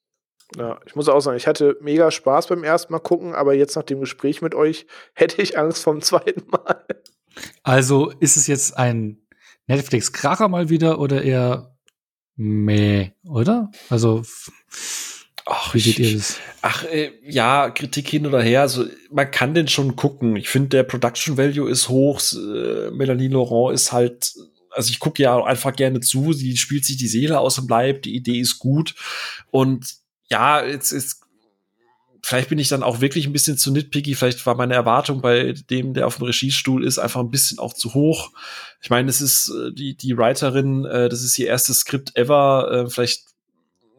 Ja, 0.56 0.80
ich 0.86 0.96
muss 0.96 1.08
auch 1.08 1.20
sagen, 1.20 1.36
ich 1.36 1.46
hatte 1.46 1.76
mega 1.80 2.10
Spaß 2.10 2.46
beim 2.46 2.64
ersten 2.64 2.92
Mal 2.92 3.00
gucken, 3.00 3.34
aber 3.34 3.54
jetzt 3.54 3.76
nach 3.76 3.82
dem 3.82 4.00
Gespräch 4.00 4.40
mit 4.40 4.54
euch 4.54 4.86
hätte 5.14 5.42
ich 5.42 5.58
Angst 5.58 5.82
vom 5.82 6.00
zweiten 6.00 6.48
Mal. 6.50 6.84
Also 7.62 8.10
ist 8.20 8.36
es 8.36 8.46
jetzt 8.46 8.76
ein 8.76 9.22
Netflix-Kracher 9.66 10.48
mal 10.48 10.70
wieder 10.70 10.98
oder 10.98 11.22
eher 11.22 11.76
meh, 12.36 13.10
oder? 13.28 13.70
Also 13.90 14.22
Ach, 15.50 15.72
wie 15.72 15.80
seht 15.80 15.98
ihr 15.98 16.14
das? 16.14 16.36
Ach, 16.60 16.84
äh, 16.84 17.12
ja, 17.26 17.70
Kritik 17.70 18.08
hin 18.08 18.26
oder 18.26 18.42
her. 18.42 18.60
Also, 18.60 18.84
man 19.10 19.30
kann 19.30 19.54
den 19.54 19.66
schon 19.66 19.96
gucken. 19.96 20.36
Ich 20.36 20.50
finde, 20.50 20.68
der 20.68 20.82
Production 20.82 21.38
Value 21.38 21.70
ist 21.70 21.88
hoch. 21.88 22.20
Äh, 22.34 22.90
Melanie 22.90 23.28
Laurent 23.28 23.74
ist 23.74 23.92
halt, 23.92 24.34
also 24.70 24.90
ich 24.90 24.98
gucke 24.98 25.22
ja 25.22 25.42
einfach 25.42 25.74
gerne 25.74 26.00
zu. 26.00 26.34
Sie 26.34 26.56
spielt 26.58 26.84
sich 26.84 26.98
die 26.98 27.08
Seele 27.08 27.40
aus 27.40 27.54
dem 27.54 27.66
Leib. 27.66 28.02
Die 28.02 28.14
Idee 28.14 28.38
ist 28.40 28.58
gut. 28.58 28.94
Und 29.50 29.96
ja, 30.28 30.62
jetzt 30.62 30.92
ist, 30.92 31.22
vielleicht 32.22 32.50
bin 32.50 32.58
ich 32.58 32.68
dann 32.68 32.82
auch 32.82 33.00
wirklich 33.00 33.26
ein 33.26 33.32
bisschen 33.32 33.56
zu 33.56 33.72
nitpicky. 33.72 34.14
Vielleicht 34.14 34.44
war 34.44 34.54
meine 34.54 34.74
Erwartung 34.74 35.22
bei 35.22 35.54
dem, 35.70 35.94
der 35.94 36.06
auf 36.06 36.16
dem 36.16 36.26
Regiestuhl 36.26 36.84
ist, 36.84 36.98
einfach 36.98 37.20
ein 37.20 37.30
bisschen 37.30 37.58
auch 37.58 37.72
zu 37.72 37.94
hoch. 37.94 38.32
Ich 38.82 38.90
meine, 38.90 39.08
es 39.08 39.22
ist 39.22 39.48
äh, 39.48 39.72
die, 39.72 39.96
die 39.96 40.18
Writerin, 40.18 40.84
äh, 40.84 41.08
das 41.08 41.22
ist 41.22 41.38
ihr 41.38 41.46
erstes 41.46 41.78
Skript 41.78 42.16
ever. 42.16 42.70
Äh, 42.70 42.90
vielleicht 42.90 43.27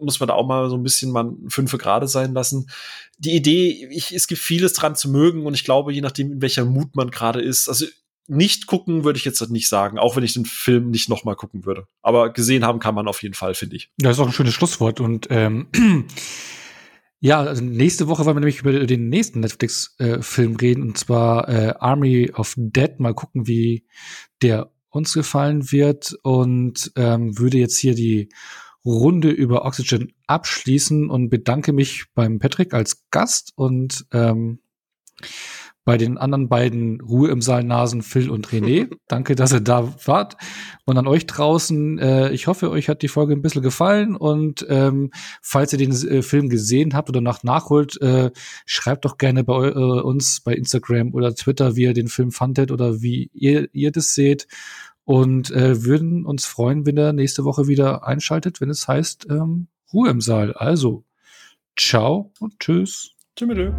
muss 0.02 0.20
man 0.20 0.28
da 0.28 0.34
auch 0.34 0.48
mal 0.48 0.70
so 0.70 0.76
ein 0.76 0.84
bisschen 0.84 1.12
mal 1.12 1.32
fünfe 1.48 1.78
Grade 1.78 2.08
sein 2.08 2.34
lassen. 2.34 2.70
Die 3.18 3.36
Idee, 3.36 3.88
ich, 3.92 4.14
es 4.14 4.28
gibt 4.28 4.42
vieles 4.42 4.74
dran 4.74 4.96
zu 4.96 5.10
mögen 5.10 5.46
und 5.46 5.54
ich 5.54 5.64
glaube, 5.64 5.94
je 5.94 6.02
nachdem, 6.02 6.32
in 6.32 6.42
welcher 6.42 6.66
Mut 6.66 6.96
man 6.96 7.12
gerade 7.12 7.42
ist, 7.42 7.68
also 7.68 7.86
nicht 8.30 8.68
gucken 8.68 9.04
würde 9.04 9.18
ich 9.18 9.26
jetzt 9.26 9.42
nicht 9.50 9.68
sagen, 9.68 9.98
auch 9.98 10.16
wenn 10.16 10.24
ich 10.24 10.34
den 10.34 10.46
Film 10.46 10.92
nicht 10.92 11.10
noch 11.10 11.24
mal 11.24 11.36
gucken 11.36 11.66
würde. 11.66 11.88
Aber 12.02 12.32
gesehen 12.32 12.64
haben 12.64 12.80
kann 12.80 12.94
man 12.94 13.08
auf 13.08 13.24
jeden 13.24 13.34
Fall, 13.34 13.56
finde 13.56 13.76
ich. 13.76 13.92
Ja, 14.00 14.12
ist 14.12 14.20
auch 14.20 14.28
ein 14.28 14.32
schönes 14.34 14.54
Schlusswort 14.54 15.00
und 15.00 15.28
ähm, 15.32 15.68
ja, 17.20 17.40
also 17.40 17.64
nächste 17.64 18.08
Woche 18.08 18.26
wollen 18.26 18.36
wir 18.36 18.42
nämlich 18.42 18.60
über 18.60 18.72
den 18.72 19.10
nächsten 19.10 19.40
Netflix-Film 19.40 20.54
äh, 20.54 20.58
reden 20.58 20.84
und 20.84 20.98
zwar 20.98 21.50
äh, 21.50 21.74
Army 21.80 22.32
of 22.32 22.54
Dead. 22.56 23.00
Mal 23.00 23.16
gucken, 23.16 23.48
wie 23.48 23.88
der 24.44 24.72
uns 24.90 25.14
gefallen 25.14 25.72
wird 25.72 26.16
und 26.24 26.92
ähm, 26.96 27.38
würde 27.38 27.58
jetzt 27.58 27.78
hier 27.78 27.96
die 27.96 28.30
Runde 28.90 29.30
über 29.30 29.66
Oxygen 29.66 30.14
abschließen 30.28 31.10
und 31.10 31.30
bedanke 31.30 31.74
mich 31.74 32.06
beim 32.14 32.40
Patrick 32.40 32.74
als 32.74 33.06
Gast 33.12 33.54
und 33.56 34.06
ähm, 34.12 34.60
bei 35.90 35.98
den 35.98 36.20
anderen 36.20 36.50
beiden 36.50 37.02
Ruhe 37.02 37.30
im 37.30 37.42
Saal 37.42 37.64
Nasen, 37.64 38.04
Phil 38.04 38.30
und 38.30 38.50
René. 38.50 38.90
Danke, 39.08 39.36
dass 39.36 39.54
ihr 39.54 39.60
da 39.60 39.92
wart. 40.06 40.38
Und 40.86 41.00
an 41.00 41.08
euch 41.08 41.26
draußen, 41.26 41.98
äh, 41.98 42.30
ich 42.30 42.46
hoffe, 42.46 42.70
euch 42.70 42.90
hat 42.90 43.02
die 43.02 43.08
Folge 43.08 43.34
ein 43.34 43.42
bisschen 43.42 43.64
gefallen. 43.64 44.16
Und 44.16 44.64
ähm, 44.70 45.10
falls 45.42 45.74
ihr 45.74 45.80
den 45.80 45.92
äh, 45.92 46.22
Film 46.22 46.50
gesehen 46.50 46.94
habt 46.94 47.10
oder 47.10 47.22
nach 47.22 47.42
nachholt, 47.42 48.00
äh, 48.04 48.30
schreibt 48.68 49.04
doch 49.06 49.18
gerne 49.18 49.44
bei 49.44 49.70
äh, 49.70 49.72
uns 49.72 50.42
bei 50.42 50.54
Instagram 50.54 51.16
oder 51.16 51.34
Twitter, 51.34 51.76
wie 51.76 51.86
ihr 51.86 51.94
den 51.94 52.08
Film 52.08 52.32
fandet 52.32 52.70
oder 52.70 53.02
wie 53.02 53.32
ihr, 53.34 53.68
ihr 53.74 53.92
das 53.92 54.14
seht 54.14 54.46
und 55.10 55.50
äh, 55.50 55.86
würden 55.86 56.24
uns 56.24 56.46
freuen, 56.46 56.86
wenn 56.86 56.96
er 56.96 57.14
nächste 57.14 57.44
Woche 57.44 57.68
wieder 57.68 58.06
einschaltet, 58.06 58.62
wenn 58.62 58.70
es 58.70 58.88
heißt 58.88 59.26
ähm, 59.32 59.68
Ruhe 59.92 60.12
im 60.12 60.22
Saal. 60.22 60.54
Also, 60.54 61.04
ciao 61.76 62.32
und. 62.40 62.60
Tschüss. 62.60 63.16
Tschüss. 63.36 63.74